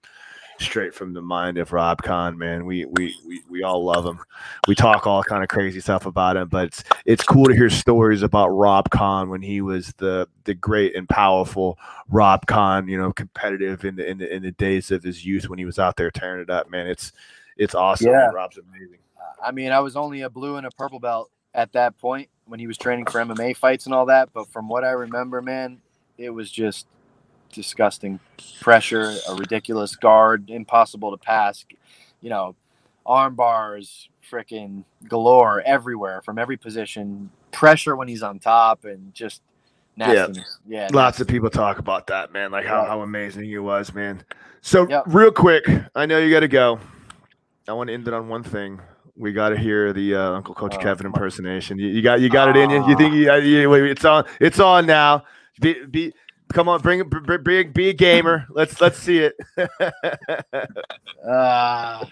straight 0.58 0.94
from 0.94 1.12
the 1.12 1.22
mind 1.22 1.58
of 1.58 1.72
Rob 1.72 2.02
Kahn, 2.02 2.36
man. 2.36 2.64
We 2.64 2.84
we 2.86 3.14
we, 3.26 3.42
we 3.48 3.62
all 3.62 3.84
love 3.84 4.04
him. 4.04 4.20
We 4.66 4.74
talk 4.74 5.06
all 5.06 5.22
kind 5.22 5.42
of 5.42 5.48
crazy 5.48 5.80
stuff 5.80 6.06
about 6.06 6.36
him, 6.36 6.48
but 6.48 6.66
it's 6.66 6.84
it's 7.04 7.24
cool 7.24 7.46
to 7.46 7.54
hear 7.54 7.70
stories 7.70 8.22
about 8.22 8.48
Rob 8.48 8.90
Kahn 8.90 9.28
when 9.28 9.42
he 9.42 9.60
was 9.60 9.92
the 9.98 10.28
the 10.44 10.54
great 10.54 10.96
and 10.96 11.08
powerful 11.08 11.78
Rob 12.08 12.46
Kahn, 12.46 12.88
you 12.88 12.98
know, 12.98 13.12
competitive 13.12 13.84
in 13.84 13.96
the 13.96 14.08
in 14.08 14.18
the 14.18 14.34
in 14.34 14.42
the 14.42 14.52
days 14.52 14.90
of 14.90 15.02
his 15.02 15.24
youth 15.24 15.48
when 15.48 15.58
he 15.58 15.64
was 15.64 15.78
out 15.78 15.96
there 15.96 16.10
tearing 16.10 16.42
it 16.42 16.50
up, 16.50 16.70
man. 16.70 16.86
It's 16.86 17.12
it's 17.56 17.74
awesome. 17.74 18.08
Yeah. 18.08 18.30
Rob's 18.30 18.58
amazing. 18.58 18.98
I 19.42 19.52
mean, 19.52 19.72
I 19.72 19.80
was 19.80 19.96
only 19.96 20.22
a 20.22 20.30
blue 20.30 20.56
and 20.56 20.66
a 20.66 20.70
purple 20.70 20.98
belt 20.98 21.30
at 21.54 21.72
that 21.72 21.98
point 21.98 22.28
when 22.46 22.60
he 22.60 22.66
was 22.66 22.78
training 22.78 23.06
for 23.06 23.20
MMA 23.20 23.56
fights 23.56 23.86
and 23.86 23.94
all 23.94 24.06
that, 24.06 24.32
but 24.32 24.48
from 24.48 24.68
what 24.68 24.84
I 24.84 24.90
remember, 24.90 25.42
man, 25.42 25.80
it 26.16 26.30
was 26.30 26.50
just 26.50 26.86
disgusting 27.52 28.20
pressure, 28.60 29.14
a 29.28 29.34
ridiculous 29.34 29.96
guard, 29.96 30.50
impossible 30.50 31.10
to 31.10 31.16
pass. 31.16 31.64
You 32.20 32.30
know, 32.30 32.56
arm 33.06 33.34
bars, 33.34 34.08
freaking 34.30 34.84
galore 35.08 35.62
everywhere 35.62 36.22
from 36.22 36.38
every 36.38 36.56
position. 36.56 37.30
Pressure 37.50 37.96
when 37.96 38.08
he's 38.08 38.22
on 38.22 38.38
top, 38.38 38.84
and 38.84 39.14
just 39.14 39.42
nastiness. 39.96 40.58
Yeah, 40.66 40.82
yeah 40.82 40.88
lots 40.92 41.20
of 41.20 41.26
people 41.26 41.50
talk 41.50 41.78
about 41.78 42.06
that, 42.08 42.32
man. 42.32 42.50
Like 42.50 42.66
how, 42.66 42.84
how 42.84 43.02
amazing 43.02 43.44
he 43.44 43.58
was, 43.58 43.92
man. 43.94 44.24
So 44.60 44.88
yep. 44.88 45.04
real 45.06 45.32
quick, 45.32 45.64
I 45.94 46.06
know 46.06 46.18
you 46.18 46.30
got 46.30 46.40
to 46.40 46.48
go. 46.48 46.78
I 47.66 47.72
want 47.72 47.88
to 47.88 47.94
end 47.94 48.08
it 48.08 48.14
on 48.14 48.28
one 48.28 48.42
thing. 48.42 48.80
We 49.16 49.32
got 49.32 49.50
to 49.50 49.58
hear 49.58 49.92
the 49.92 50.14
uh, 50.14 50.30
Uncle 50.32 50.54
Coach 50.54 50.76
oh, 50.76 50.78
Kevin 50.78 51.06
impersonation. 51.06 51.78
You, 51.78 51.88
you, 51.88 52.02
got 52.02 52.20
you 52.20 52.30
got 52.30 52.48
it 52.48 52.56
in 52.56 52.70
you. 52.70 52.88
You 52.88 52.96
think 52.96 53.14
you, 53.14 53.32
you, 53.42 53.84
it's 53.84 54.04
on? 54.04 54.24
It's 54.40 54.60
on 54.60 54.86
now. 54.86 55.24
Be, 55.60 55.84
be 55.86 56.12
Come 56.52 56.68
on, 56.68 56.80
bring 56.80 57.00
it. 57.00 57.44
Be, 57.44 57.64
be 57.64 57.88
a 57.90 57.92
gamer. 57.92 58.46
Let's 58.50 58.80
let's 58.80 58.98
see 58.98 59.18
it. 59.18 59.36
uh, 61.26 62.04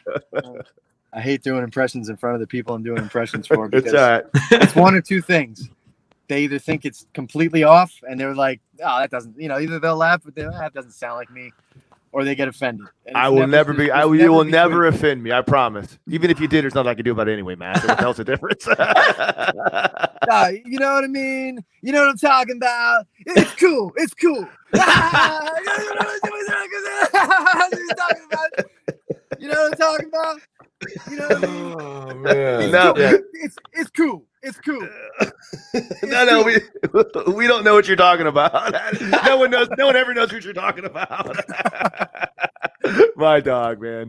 I 1.12 1.20
hate 1.20 1.42
doing 1.42 1.64
impressions 1.64 2.08
in 2.08 2.16
front 2.16 2.34
of 2.34 2.40
the 2.40 2.46
people 2.46 2.74
I'm 2.74 2.82
doing 2.82 2.98
impressions 2.98 3.46
for 3.46 3.68
because 3.70 3.94
it's, 3.94 4.52
it's 4.52 4.74
one 4.74 4.94
or 4.94 5.00
two 5.00 5.22
things. 5.22 5.68
They 6.28 6.42
either 6.42 6.58
think 6.58 6.84
it's 6.84 7.06
completely 7.14 7.62
off 7.62 7.92
and 8.08 8.18
they're 8.18 8.34
like, 8.34 8.60
"Oh, 8.84 8.98
that 8.98 9.10
doesn't," 9.10 9.40
you 9.40 9.48
know, 9.48 9.58
either 9.58 9.78
they'll 9.78 9.96
laugh, 9.96 10.22
but 10.24 10.34
ah, 10.44 10.50
that 10.58 10.74
doesn't 10.74 10.92
sound 10.92 11.16
like 11.16 11.30
me, 11.30 11.52
or 12.16 12.24
they 12.24 12.34
get 12.34 12.48
offended. 12.48 12.86
I 13.14 13.28
will 13.28 13.46
never, 13.46 13.74
be. 13.74 13.90
I 13.90 14.06
will, 14.06 14.16
you 14.16 14.32
will 14.32 14.42
never 14.42 14.86
offend 14.86 15.22
me. 15.22 15.32
I 15.32 15.42
promise. 15.42 15.98
Even 16.08 16.30
if 16.30 16.40
you 16.40 16.48
did, 16.48 16.64
there's 16.64 16.74
nothing 16.74 16.88
I 16.88 16.94
can 16.94 17.04
do 17.04 17.12
about 17.12 17.28
it 17.28 17.34
anyway, 17.34 17.56
man. 17.56 17.78
So 17.78 17.88
what 17.88 18.16
the 18.16 18.24
difference? 18.24 18.66
Nah, 20.26 20.48
you 20.48 20.80
know 20.80 20.94
what 20.94 21.04
I 21.04 21.08
mean? 21.08 21.62
You 21.82 21.92
know 21.92 22.00
what 22.00 22.08
I'm 22.08 22.16
talking 22.16 22.56
about? 22.56 23.06
It's 23.26 23.54
cool. 23.54 23.92
It's 23.96 24.12
cool. 24.14 24.34
you 24.72 24.80
know 29.46 29.60
what 29.60 29.72
I'm 29.72 29.78
talking 29.78 30.08
about? 30.08 30.40
You 31.08 31.16
know 31.16 31.28
what 31.28 31.44
I 31.44 31.46
mean? 31.46 31.76
Oh 31.78 32.14
man. 32.14 32.70
No. 32.70 32.94
Yeah. 32.96 33.18
It's 33.34 33.56
it's 33.72 33.90
cool. 33.90 34.24
It's 34.46 34.60
cool. 34.60 34.88
no, 36.04 36.24
no, 36.24 36.42
we 36.44 36.60
we 37.32 37.48
don't 37.48 37.64
know 37.64 37.74
what 37.74 37.88
you're 37.88 37.96
talking 37.96 38.28
about. 38.28 38.74
No 39.26 39.38
one 39.38 39.50
knows. 39.50 39.68
No 39.76 39.86
one 39.86 39.96
ever 39.96 40.14
knows 40.14 40.32
what 40.32 40.44
you're 40.44 40.52
talking 40.54 40.84
about. 40.84 41.36
My 43.16 43.40
dog, 43.40 43.80
man. 43.82 44.08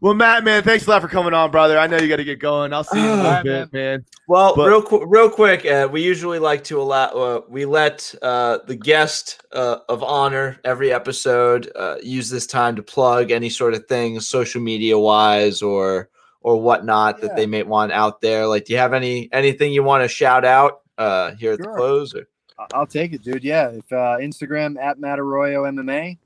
Well, 0.00 0.14
Matt, 0.14 0.42
man, 0.42 0.64
thanks 0.64 0.86
a 0.86 0.90
lot 0.90 1.02
for 1.02 1.08
coming 1.08 1.32
on, 1.34 1.52
brother. 1.52 1.78
I 1.78 1.86
know 1.86 1.98
you 1.98 2.08
got 2.08 2.16
to 2.16 2.24
get 2.24 2.40
going. 2.40 2.72
I'll 2.72 2.82
see 2.82 3.00
you 3.00 3.12
in 3.12 3.18
a 3.20 3.22
little 3.22 3.42
bit, 3.44 3.72
man. 3.72 4.04
Well, 4.26 4.56
But- 4.56 4.68
real 4.68 4.82
quick, 4.82 5.02
real 5.06 5.30
quick, 5.30 5.64
uh, 5.64 5.88
we 5.90 6.02
usually 6.02 6.40
like 6.40 6.64
to 6.64 6.80
allow 6.80 7.06
uh, 7.10 7.40
we 7.48 7.64
let 7.64 8.12
uh, 8.22 8.58
the 8.66 8.74
guest 8.74 9.40
uh, 9.52 9.78
of 9.88 10.02
honor 10.02 10.58
every 10.64 10.92
episode 10.92 11.70
uh, 11.76 11.96
use 12.02 12.28
this 12.28 12.48
time 12.48 12.74
to 12.76 12.82
plug 12.82 13.30
any 13.30 13.50
sort 13.50 13.72
of 13.74 13.86
things, 13.86 14.26
social 14.26 14.60
media 14.60 14.98
wise 14.98 15.62
or 15.62 16.08
or 16.46 16.62
whatnot 16.62 17.20
that 17.20 17.34
they 17.34 17.44
may 17.44 17.64
want 17.64 17.90
out 17.90 18.20
there. 18.20 18.46
Like, 18.46 18.66
do 18.66 18.72
you 18.72 18.78
have 18.78 18.92
any 18.92 19.28
anything 19.32 19.72
you 19.72 19.82
want 19.82 20.04
to 20.04 20.08
shout 20.08 20.44
out 20.44 20.82
uh, 20.96 21.32
here 21.32 21.54
at 21.54 21.58
the 21.58 21.66
close? 21.66 22.14
Or? 22.14 22.28
I'll 22.72 22.86
take 22.86 23.12
it, 23.12 23.24
dude. 23.24 23.42
Yeah, 23.42 23.70
if 23.70 23.92
uh, 23.92 24.18
Instagram 24.20 24.80
at 24.80 25.00
Matt 25.00 25.18
Arroyo 25.18 25.64
MMA. 25.64 26.18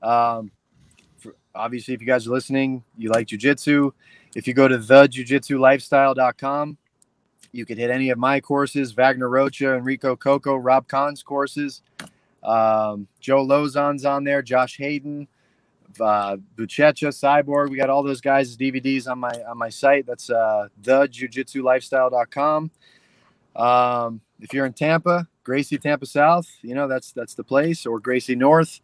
Um, 0.00 0.50
for, 1.18 1.34
obviously, 1.54 1.92
if 1.92 2.00
you 2.00 2.06
guys 2.06 2.26
are 2.26 2.30
listening, 2.30 2.82
you 2.96 3.10
like 3.10 3.26
jujitsu. 3.26 3.92
If 4.34 4.48
you 4.48 4.54
go 4.54 4.66
to 4.66 4.78
thejujitsulifestyle.com, 4.78 6.78
you 7.52 7.66
could 7.66 7.76
hit 7.76 7.90
any 7.90 8.08
of 8.08 8.16
my 8.16 8.40
courses: 8.40 8.92
Wagner 8.92 9.28
Rocha, 9.28 9.74
Enrico 9.74 10.16
Cocco, 10.16 10.56
Rob 10.56 10.88
Kahn's 10.88 11.22
courses. 11.22 11.82
Um, 12.42 13.08
Joe 13.20 13.46
Lauzon's 13.46 14.06
on 14.06 14.24
there, 14.24 14.40
Josh 14.40 14.78
Hayden, 14.78 15.28
uh, 16.00 16.36
Buchecha, 16.56 17.08
Cyborg. 17.08 17.70
We 17.70 17.76
got 17.76 17.90
all 17.90 18.02
those 18.02 18.20
guys' 18.20 18.56
DVDs 18.56 19.08
on 19.10 19.18
my 19.18 19.32
on 19.48 19.56
my 19.58 19.68
site. 19.70 20.06
That's 20.06 20.30
uh, 20.30 20.68
thejujitsulifestyle.com. 20.82 22.70
Um, 23.56 24.20
if 24.40 24.52
you're 24.54 24.66
in 24.66 24.72
Tampa, 24.72 25.26
Gracie 25.44 25.78
Tampa 25.78 26.06
South, 26.06 26.48
you 26.62 26.74
know 26.74 26.86
that's 26.88 27.12
that's 27.12 27.34
the 27.34 27.44
place, 27.44 27.86
or 27.86 27.98
Gracie 28.00 28.34
North. 28.36 28.80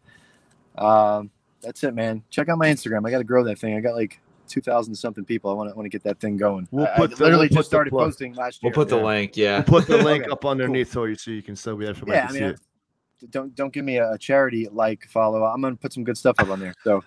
Um, 0.77 1.31
that's 1.61 1.83
it, 1.83 1.95
man. 1.95 2.23
Check 2.29 2.49
out 2.49 2.57
my 2.57 2.67
Instagram. 2.67 3.07
I 3.07 3.11
got 3.11 3.17
to 3.19 3.23
grow 3.23 3.43
that 3.45 3.57
thing. 3.59 3.75
I 3.75 3.79
got 3.79 3.95
like 3.95 4.19
two 4.47 4.61
thousand 4.61 4.93
something 4.95 5.25
people. 5.25 5.49
I 5.49 5.53
want 5.53 5.69
to 5.69 5.75
want 5.75 5.85
to 5.85 5.89
get 5.89 6.03
that 6.03 6.19
thing 6.19 6.37
going. 6.37 6.67
We'll 6.71 6.85
I- 6.85 6.93
I 6.93 6.97
put 6.97 7.11
the- 7.11 7.23
literally 7.23 7.47
we'll 7.49 7.57
just 7.57 7.69
the 7.69 7.75
started 7.75 7.91
posting 7.91 8.33
last 8.33 8.61
year. 8.61 8.69
We'll 8.69 8.77
year. 8.79 8.85
put 8.85 8.89
the 8.89 8.97
yeah. 8.97 9.03
link. 9.05 9.37
Yeah. 9.37 9.55
We'll 9.55 9.81
put 9.81 9.87
the 9.87 9.97
link 10.03 10.23
Okay, 10.23 10.31
up 10.31 10.45
underneath 10.45 10.91
so 10.91 11.05
you 11.05 11.15
so 11.15 11.31
you 11.31 11.41
can 11.41 11.55
still 11.55 11.75
be 11.75 11.85
there 11.85 11.93
for 11.93 12.07
yeah, 12.07 12.25
I 12.25 12.27
to 12.27 12.33
see 12.33 12.39
mean, 12.41 12.49
it. 12.49 12.59
Don't 13.29 13.55
don't 13.55 13.73
give 13.73 13.85
me 13.85 13.97
a, 13.97 14.17
charity 14.17 14.67
like 14.71 15.07
follow. 15.07 15.43
I'm 15.43 15.61
gonna 15.61 15.75
put 15.75 15.93
some 15.93 16.03
good 16.03 16.17
stuff 16.17 16.35
up 16.39 16.49
on 16.49 16.59
there. 16.59 16.73
So, 16.83 17.03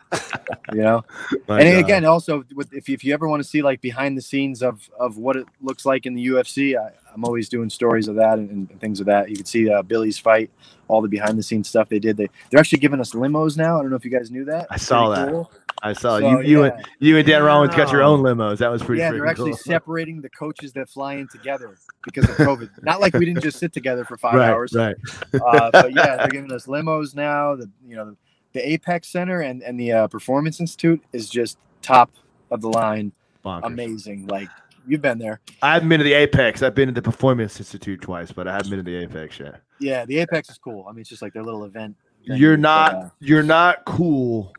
you 0.73 0.83
know. 0.83 1.05
My 1.49 1.61
and 1.61 1.73
God. 1.73 1.85
again, 1.85 2.05
also, 2.05 2.45
with, 2.55 2.73
if, 2.73 2.89
you, 2.89 2.95
if 2.95 3.05
you 3.05 3.15
ever 3.15 3.29
want 3.29 3.43
to 3.43 3.49
see 3.49 3.63
like 3.63 3.81
behind 3.81 4.17
the 4.17 4.23
scenes 4.23 4.63
of 4.63 4.89
of 4.99 5.19
what 5.19 5.37
it 5.37 5.47
looks 5.61 5.85
like 5.85 6.07
in 6.07 6.15
the 6.15 6.27
UFC, 6.27 6.77
I, 6.77 6.93
I'm 7.13 7.25
always 7.25 7.49
doing 7.49 7.71
stories 7.71 8.09
of 8.09 8.17
that 8.17 8.39
and, 8.39 8.71
and 8.71 8.81
things 8.81 9.01
of 9.01 9.07
that. 9.07 9.31
You 9.31 9.37
can 9.37 9.47
see 9.47 9.71
uh, 9.71 9.83
Billy's 9.83 10.19
fight, 10.19 10.51
all 10.89 11.03
the 11.03 11.09
behind 11.09 11.39
the 11.39 11.43
scenes 11.43 11.69
stuff 11.69 11.89
they 11.89 11.99
did. 11.99 12.17
They 12.17 12.29
they're 12.51 12.61
actually 12.61 12.79
giving 12.79 13.01
us 13.01 13.13
limos 13.13 13.57
now. 13.57 13.79
I 13.79 13.83
don't 13.83 13.91
know 13.91 13.97
if 13.97 14.05
you 14.05 14.11
guys 14.11 14.31
knew 14.31 14.45
that. 14.47 14.67
I 14.71 14.77
saw 14.77 15.11
that. 15.11 15.31
cool. 15.31 15.51
I 15.83 15.93
saw 15.93 16.19
So, 16.19 16.41
you. 16.41 16.43
You 16.43 16.65
yeah. 16.65 16.71
and 16.77 16.89
you 16.99 17.17
and 17.17 17.27
Dan 17.27 17.43
Rollins 17.43 17.75
got 17.75 17.91
your 17.93 18.03
own 18.03 18.21
limos. 18.23 18.59
That 18.59 18.71
was 18.71 18.83
pretty. 18.83 19.01
yeah, 19.01 19.13
they're 19.13 19.27
actually 19.27 19.53
cool. 19.53 19.59
separating 19.59 20.21
the 20.21 20.29
coaches 20.31 20.73
that 20.75 20.89
fly 20.89 21.15
in 21.15 21.29
together 21.29 21.77
because 22.05 22.29
of 22.29 22.37
COVID. 22.37 22.71
Not 22.83 23.01
like 23.01 23.15
we 23.15 23.25
didn't 23.25 23.43
just 23.43 23.59
sit 23.59 23.73
together 23.73 24.05
for 24.05 24.17
five 24.19 24.35
right, 24.35 24.51
hours. 24.51 24.75
right. 24.75 24.97
Uh, 25.35 25.71
but 25.73 25.93
yeah, 25.95 26.17
they're 26.17 26.29
giving 26.29 26.53
us 26.53 26.67
limos 26.67 27.15
now. 27.15 27.57
The 27.57 27.71
you 27.87 27.97
know 27.97 28.17
the 28.53 28.69
Apex 28.73 29.09
Center 29.09 29.41
and 29.41 29.63
and 29.63 29.79
the 29.79 29.93
uh, 29.93 30.07
Performance 30.09 30.61
Institute 30.61 31.03
is 31.13 31.29
just 31.31 31.59
top 31.83 32.11
of 32.51 32.61
the 32.61 32.69
line, 32.69 33.13
Bonkers. 33.45 33.65
amazing. 33.65 34.27
Like 34.27 34.49
you've 34.87 35.03
been 35.03 35.19
there. 35.19 35.41
I 35.63 35.75
haven't 35.75 35.89
been 35.89 35.99
to 35.99 36.05
the 36.05 36.15
Apex. 36.15 36.63
I've 36.63 36.75
been 36.75 36.89
to 36.89 36.95
the 36.95 37.03
Performance 37.03 37.59
Institute 37.59 38.01
twice, 38.03 38.33
but 38.33 38.47
I 38.49 38.53
haven't 38.53 38.71
been 38.71 38.79
to 38.81 38.83
the 38.91 38.97
Apex 38.97 39.39
yet. 39.41 39.61
Yeah, 39.79 40.05
the 40.05 40.19
Apex 40.19 40.51
is 40.51 40.59
cool. 40.59 40.85
I 40.89 40.93
mean, 40.93 41.01
it's 41.01 41.09
just 41.11 41.23
like 41.23 41.33
their 41.33 41.45
little 41.45 41.65
event. 41.65 41.97
venue, 42.27 42.41
You're 42.41 42.57
but, 42.57 42.61
not 42.61 42.95
uh, 42.95 43.09
you're 43.21 43.43
not 43.43 43.85
cool 43.87 44.53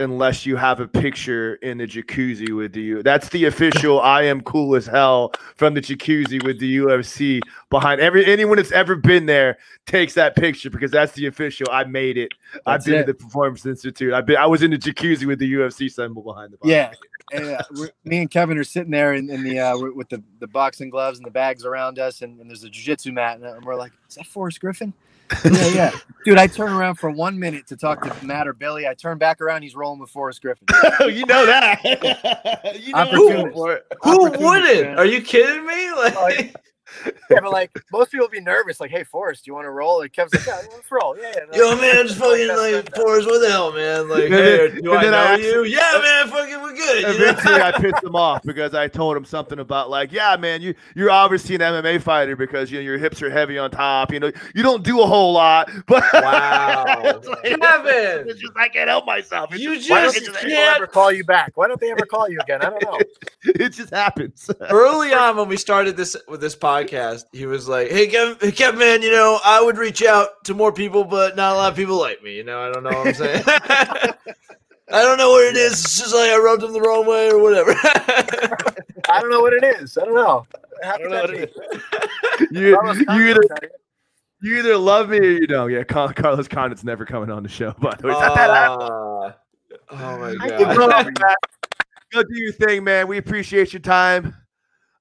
unless 0.00 0.46
you 0.46 0.56
have 0.56 0.80
a 0.80 0.88
picture 0.88 1.54
in 1.56 1.78
the 1.78 1.86
jacuzzi 1.86 2.56
with 2.56 2.74
you. 2.74 3.02
That's 3.02 3.28
the 3.28 3.44
official 3.44 4.00
I 4.16 4.22
am 4.22 4.40
cool 4.40 4.74
as 4.74 4.86
hell 4.86 5.32
from 5.56 5.74
the 5.74 5.80
jacuzzi 5.80 6.42
with 6.42 6.58
the 6.58 6.78
UFC 6.78 7.40
behind 7.68 8.00
every 8.00 8.24
anyone 8.26 8.56
that's 8.56 8.72
ever 8.72 8.96
been 8.96 9.26
there 9.26 9.58
takes 9.86 10.14
that 10.14 10.34
picture 10.36 10.70
because 10.70 10.90
that's 10.90 11.12
the 11.12 11.26
official. 11.26 11.66
I 11.70 11.84
made 11.84 12.16
it. 12.16 12.32
I've 12.66 12.84
been 12.84 12.94
it. 12.94 13.06
to 13.06 13.12
the 13.12 13.14
Performance 13.14 13.64
Institute. 13.66 14.12
I've 14.12 14.26
been 14.26 14.36
I 14.36 14.46
was 14.46 14.62
in 14.62 14.70
the 14.70 14.78
jacuzzi 14.78 15.26
with 15.26 15.38
the 15.38 15.52
UFC 15.52 15.90
symbol 15.90 16.22
behind 16.22 16.52
the 16.52 16.56
box. 16.56 16.68
yeah. 16.70 16.92
We're- 17.32 17.90
me 18.04 18.18
and 18.18 18.30
Kevin 18.30 18.58
are 18.58 18.64
sitting 18.64 18.90
there 18.90 19.14
in, 19.14 19.30
in 19.30 19.44
the 19.44 19.60
uh, 19.60 19.78
with 19.94 20.08
the, 20.08 20.22
the 20.40 20.48
boxing 20.48 20.90
gloves 20.90 21.18
and 21.18 21.26
the 21.26 21.30
bags 21.30 21.64
around 21.64 21.98
us, 21.98 22.22
and, 22.22 22.40
and 22.40 22.50
there's 22.50 22.64
a 22.64 22.70
jiu-jitsu 22.70 23.12
mat, 23.12 23.36
and, 23.36 23.44
and 23.44 23.64
we're 23.64 23.76
like, 23.76 23.92
"Is 24.08 24.16
that 24.16 24.26
Forrest 24.26 24.60
Griffin?" 24.60 24.92
Yeah, 25.44 25.66
yeah, 25.68 25.90
dude. 26.24 26.38
I 26.38 26.46
turn 26.46 26.72
around 26.72 26.96
for 26.96 27.10
one 27.10 27.38
minute 27.38 27.66
to 27.68 27.76
talk 27.76 28.02
to 28.02 28.26
Matt 28.26 28.46
or 28.48 28.52
Billy. 28.52 28.86
I 28.86 28.94
turn 28.94 29.18
back 29.18 29.40
around, 29.40 29.62
he's 29.62 29.74
rolling 29.74 30.00
with 30.00 30.10
Forrest 30.10 30.42
Griffin. 30.42 30.66
Oh, 31.00 31.06
you 31.06 31.24
know 31.26 31.46
that. 31.46 31.82
you 32.80 32.92
know 32.92 32.98
Opportunist. 32.98 33.54
for 33.54 33.72
it. 33.74 33.86
Who 34.02 34.22
wouldn't? 34.24 34.86
man. 34.86 34.98
Are 34.98 35.06
you 35.06 35.22
kidding 35.22 35.66
me? 35.66 35.90
Like, 35.92 36.14
Oh, 36.16 36.60
yeah. 37.04 37.12
yeah, 37.30 37.40
but 37.40 37.52
like 37.52 37.70
most 37.92 38.10
people 38.12 38.28
be 38.28 38.40
nervous, 38.40 38.80
like, 38.80 38.90
"Hey, 38.90 39.04
Forrest, 39.04 39.44
do 39.44 39.50
you 39.50 39.54
want 39.54 39.66
to 39.66 39.70
roll?" 39.70 39.98
Like 40.00 40.12
Kevin's 40.12 40.34
like, 40.34 40.46
"Yeah, 40.46 40.60
let's 40.72 40.90
roll." 40.90 41.16
Yeah, 41.18 41.32
yeah. 41.52 41.58
yo, 41.58 41.76
man, 41.76 42.06
just 42.06 42.18
fucking 42.18 42.48
like 42.48 42.94
Forrest, 42.96 43.26
what 43.26 43.40
the 43.40 43.50
hell, 43.50 43.72
man? 43.72 44.08
Like, 44.08 44.24
And 44.24 44.34
hey, 44.34 44.80
do 44.80 44.92
and 44.94 45.06
I 45.06 45.10
know 45.10 45.16
I 45.16 45.36
you? 45.36 45.64
Yeah, 45.64 46.00
man, 46.02 46.28
fucking, 46.28 46.60
we're 46.62 46.74
good. 46.74 47.02
you 47.02 47.06
know? 47.18 47.30
Eventually, 47.30 47.54
I 47.60 47.72
pissed 47.72 48.04
him 48.04 48.16
off 48.16 48.42
because 48.42 48.74
I 48.74 48.88
told 48.88 49.16
him 49.16 49.24
something 49.24 49.58
about 49.58 49.90
like, 49.90 50.12
yeah, 50.12 50.36
man, 50.36 50.62
you 50.62 50.74
you're 50.94 51.10
obviously 51.10 51.54
an 51.56 51.60
MMA 51.60 52.02
fighter 52.02 52.36
because 52.36 52.70
you 52.70 52.78
know 52.78 52.82
your 52.84 52.98
hips 52.98 53.22
are 53.22 53.30
heavy 53.30 53.58
on 53.58 53.70
top. 53.70 54.12
You 54.12 54.20
know, 54.20 54.32
you 54.54 54.62
don't 54.62 54.82
do 54.84 55.00
a 55.00 55.06
whole 55.06 55.32
lot, 55.32 55.70
but 55.86 56.04
Wow. 56.12 57.02
It's 57.04 57.26
like- 57.26 57.42
Kevin! 57.60 58.28
it's 58.28 58.40
just 58.40 58.52
I 58.56 58.68
can't 58.68 58.88
help 58.88 59.06
myself. 59.06 59.54
It 59.54 59.60
You 59.60 59.76
just, 59.76 59.90
Why 59.90 60.02
don't 60.02 60.12
just 60.14 60.20
these 60.26 60.28
it, 60.28 60.34
people 60.34 60.50
can't 60.50 60.76
ever 60.76 60.86
call 60.86 61.12
you 61.12 61.24
back? 61.24 61.52
Why 61.56 61.68
don't 61.68 61.80
they 61.80 61.90
ever 61.90 62.06
call 62.06 62.28
you 62.28 62.38
again? 62.40 62.62
I 62.62 62.70
don't 62.70 62.82
know. 62.82 62.98
it 63.44 63.70
just 63.70 63.90
happens. 63.90 64.50
early 64.70 65.12
on 65.12 65.36
when 65.36 65.48
we 65.48 65.56
started 65.56 65.96
this 65.96 66.16
with 66.28 66.40
this 66.40 66.56
podcast, 66.56 66.79
he 67.32 67.46
was 67.46 67.68
like, 67.68 67.90
"Hey, 67.90 68.06
Kevin, 68.06 68.52
Kevin, 68.52 68.78
man, 68.78 69.02
you 69.02 69.10
know, 69.10 69.38
I 69.44 69.62
would 69.62 69.78
reach 69.78 70.02
out 70.02 70.44
to 70.44 70.54
more 70.54 70.72
people, 70.72 71.04
but 71.04 71.36
not 71.36 71.52
a 71.52 71.56
lot 71.56 71.70
of 71.72 71.76
people 71.76 71.98
like 71.98 72.22
me. 72.22 72.36
You 72.36 72.44
know, 72.44 72.60
I 72.60 72.72
don't 72.72 72.82
know 72.82 72.90
what 72.90 73.06
I'm 73.08 73.14
saying. 73.14 73.42
I 74.92 75.02
don't 75.02 75.18
know 75.18 75.30
what 75.30 75.44
it 75.44 75.56
is. 75.56 75.72
It's 75.72 75.98
just 75.98 76.14
like 76.14 76.30
I 76.30 76.38
rubbed 76.38 76.62
them 76.62 76.72
the 76.72 76.80
wrong 76.80 77.06
way 77.06 77.30
or 77.30 77.38
whatever. 77.40 77.70
I 79.08 79.20
don't 79.20 79.30
know 79.30 79.40
what 79.40 79.52
it 79.52 79.64
is. 79.80 79.96
I 79.96 80.04
don't 80.04 80.14
know. 80.14 80.46
How 80.82 80.94
I 80.94 80.98
don't 80.98 81.10
know 81.10 81.20
what 81.20 81.34
it 81.34 81.52
you, 82.50 82.68
you 82.68 83.30
either 83.30 83.42
you 84.42 84.58
either 84.58 84.76
love 84.76 85.10
me 85.10 85.18
or 85.18 85.22
you 85.22 85.46
don't. 85.46 85.70
Yeah, 85.70 85.84
Carlos 85.84 86.48
Condit's 86.48 86.82
never 86.82 87.04
coming 87.04 87.30
on 87.30 87.42
the 87.42 87.48
show. 87.48 87.72
By 87.78 87.94
the 87.96 88.08
way, 88.08 88.12
It's 88.12 88.20
not 88.20 88.34
that 88.34 88.48
loud. 88.48 88.80
Uh, 88.80 89.32
oh 89.90 90.18
my 90.18 90.34
god. 90.34 90.58
think 90.58 90.76
Go, 90.76 90.88
so. 90.88 91.34
go 92.12 92.22
do 92.22 92.40
your 92.40 92.52
thing, 92.52 92.82
man. 92.82 93.06
We 93.06 93.18
appreciate 93.18 93.72
your 93.72 93.80
time. 93.80 94.34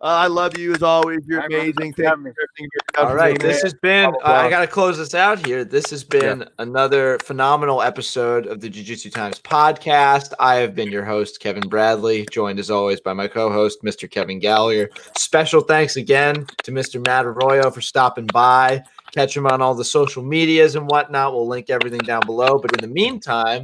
Uh, 0.01 0.05
I 0.05 0.27
love 0.27 0.57
you 0.57 0.73
as 0.73 0.81
always. 0.81 1.19
You're 1.25 1.41
amazing. 1.41 1.73
brother. 1.73 1.81
Thank 1.81 1.97
you 1.97 2.05
having 2.05 2.23
me. 2.23 2.31
for 2.31 2.43
everything 2.43 2.69
you've 2.73 2.95
done 2.95 3.05
All 3.05 3.11
for 3.11 3.17
right, 3.17 3.33
me, 3.33 3.45
this 3.45 3.61
has 3.63 3.73
been. 3.73 4.05
Uh, 4.05 4.19
I 4.23 4.49
got 4.49 4.61
to 4.61 4.67
close 4.67 4.97
this 4.97 5.13
out 5.13 5.45
here. 5.45 5.65
This 5.65 5.89
has 5.89 6.05
been 6.05 6.47
another 6.57 7.19
phenomenal 7.19 7.81
episode 7.81 8.47
of 8.47 8.61
the 8.61 8.69
Jiu 8.69 8.83
Jitsu 8.83 9.09
Times 9.09 9.41
podcast. 9.41 10.31
I 10.39 10.55
have 10.55 10.73
been 10.73 10.89
your 10.89 11.03
host, 11.03 11.41
Kevin 11.41 11.67
Bradley, 11.67 12.25
joined 12.31 12.59
as 12.59 12.71
always 12.71 13.01
by 13.01 13.11
my 13.11 13.27
co 13.27 13.51
host, 13.51 13.83
Mr. 13.83 14.09
Kevin 14.09 14.39
Gallagher. 14.39 14.89
Special 15.17 15.59
thanks 15.59 15.97
again 15.97 16.47
to 16.63 16.71
Mr. 16.71 17.05
Matt 17.05 17.25
Arroyo 17.25 17.69
for 17.69 17.81
stopping 17.81 18.27
by. 18.27 18.81
Catch 19.11 19.35
him 19.35 19.47
on 19.47 19.61
all 19.61 19.75
the 19.75 19.83
social 19.83 20.23
medias 20.23 20.75
and 20.75 20.87
whatnot. 20.87 21.33
We'll 21.33 21.47
link 21.47 21.69
everything 21.69 21.99
down 21.99 22.21
below. 22.25 22.57
But 22.57 22.71
in 22.71 22.79
the 22.79 22.93
meantime, 22.93 23.63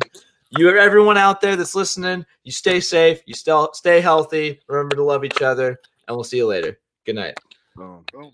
you 0.50 0.70
everyone 0.78 1.18
out 1.18 1.40
there 1.40 1.56
that's 1.56 1.76
listening, 1.76 2.26
you 2.44 2.52
stay 2.52 2.80
safe, 2.80 3.22
you 3.26 3.34
still 3.34 3.72
stay 3.74 4.02
healthy. 4.02 4.60
Remember 4.68 4.96
to 4.96 5.04
love 5.04 5.24
each 5.24 5.42
other, 5.42 5.80
and 6.08 6.16
we'll 6.16 6.24
see 6.24 6.38
you 6.38 6.48
later. 6.48 6.80
Good 7.06 7.16
night. 7.16 7.38
Boom. 7.76 8.06
Boom. 8.12 8.32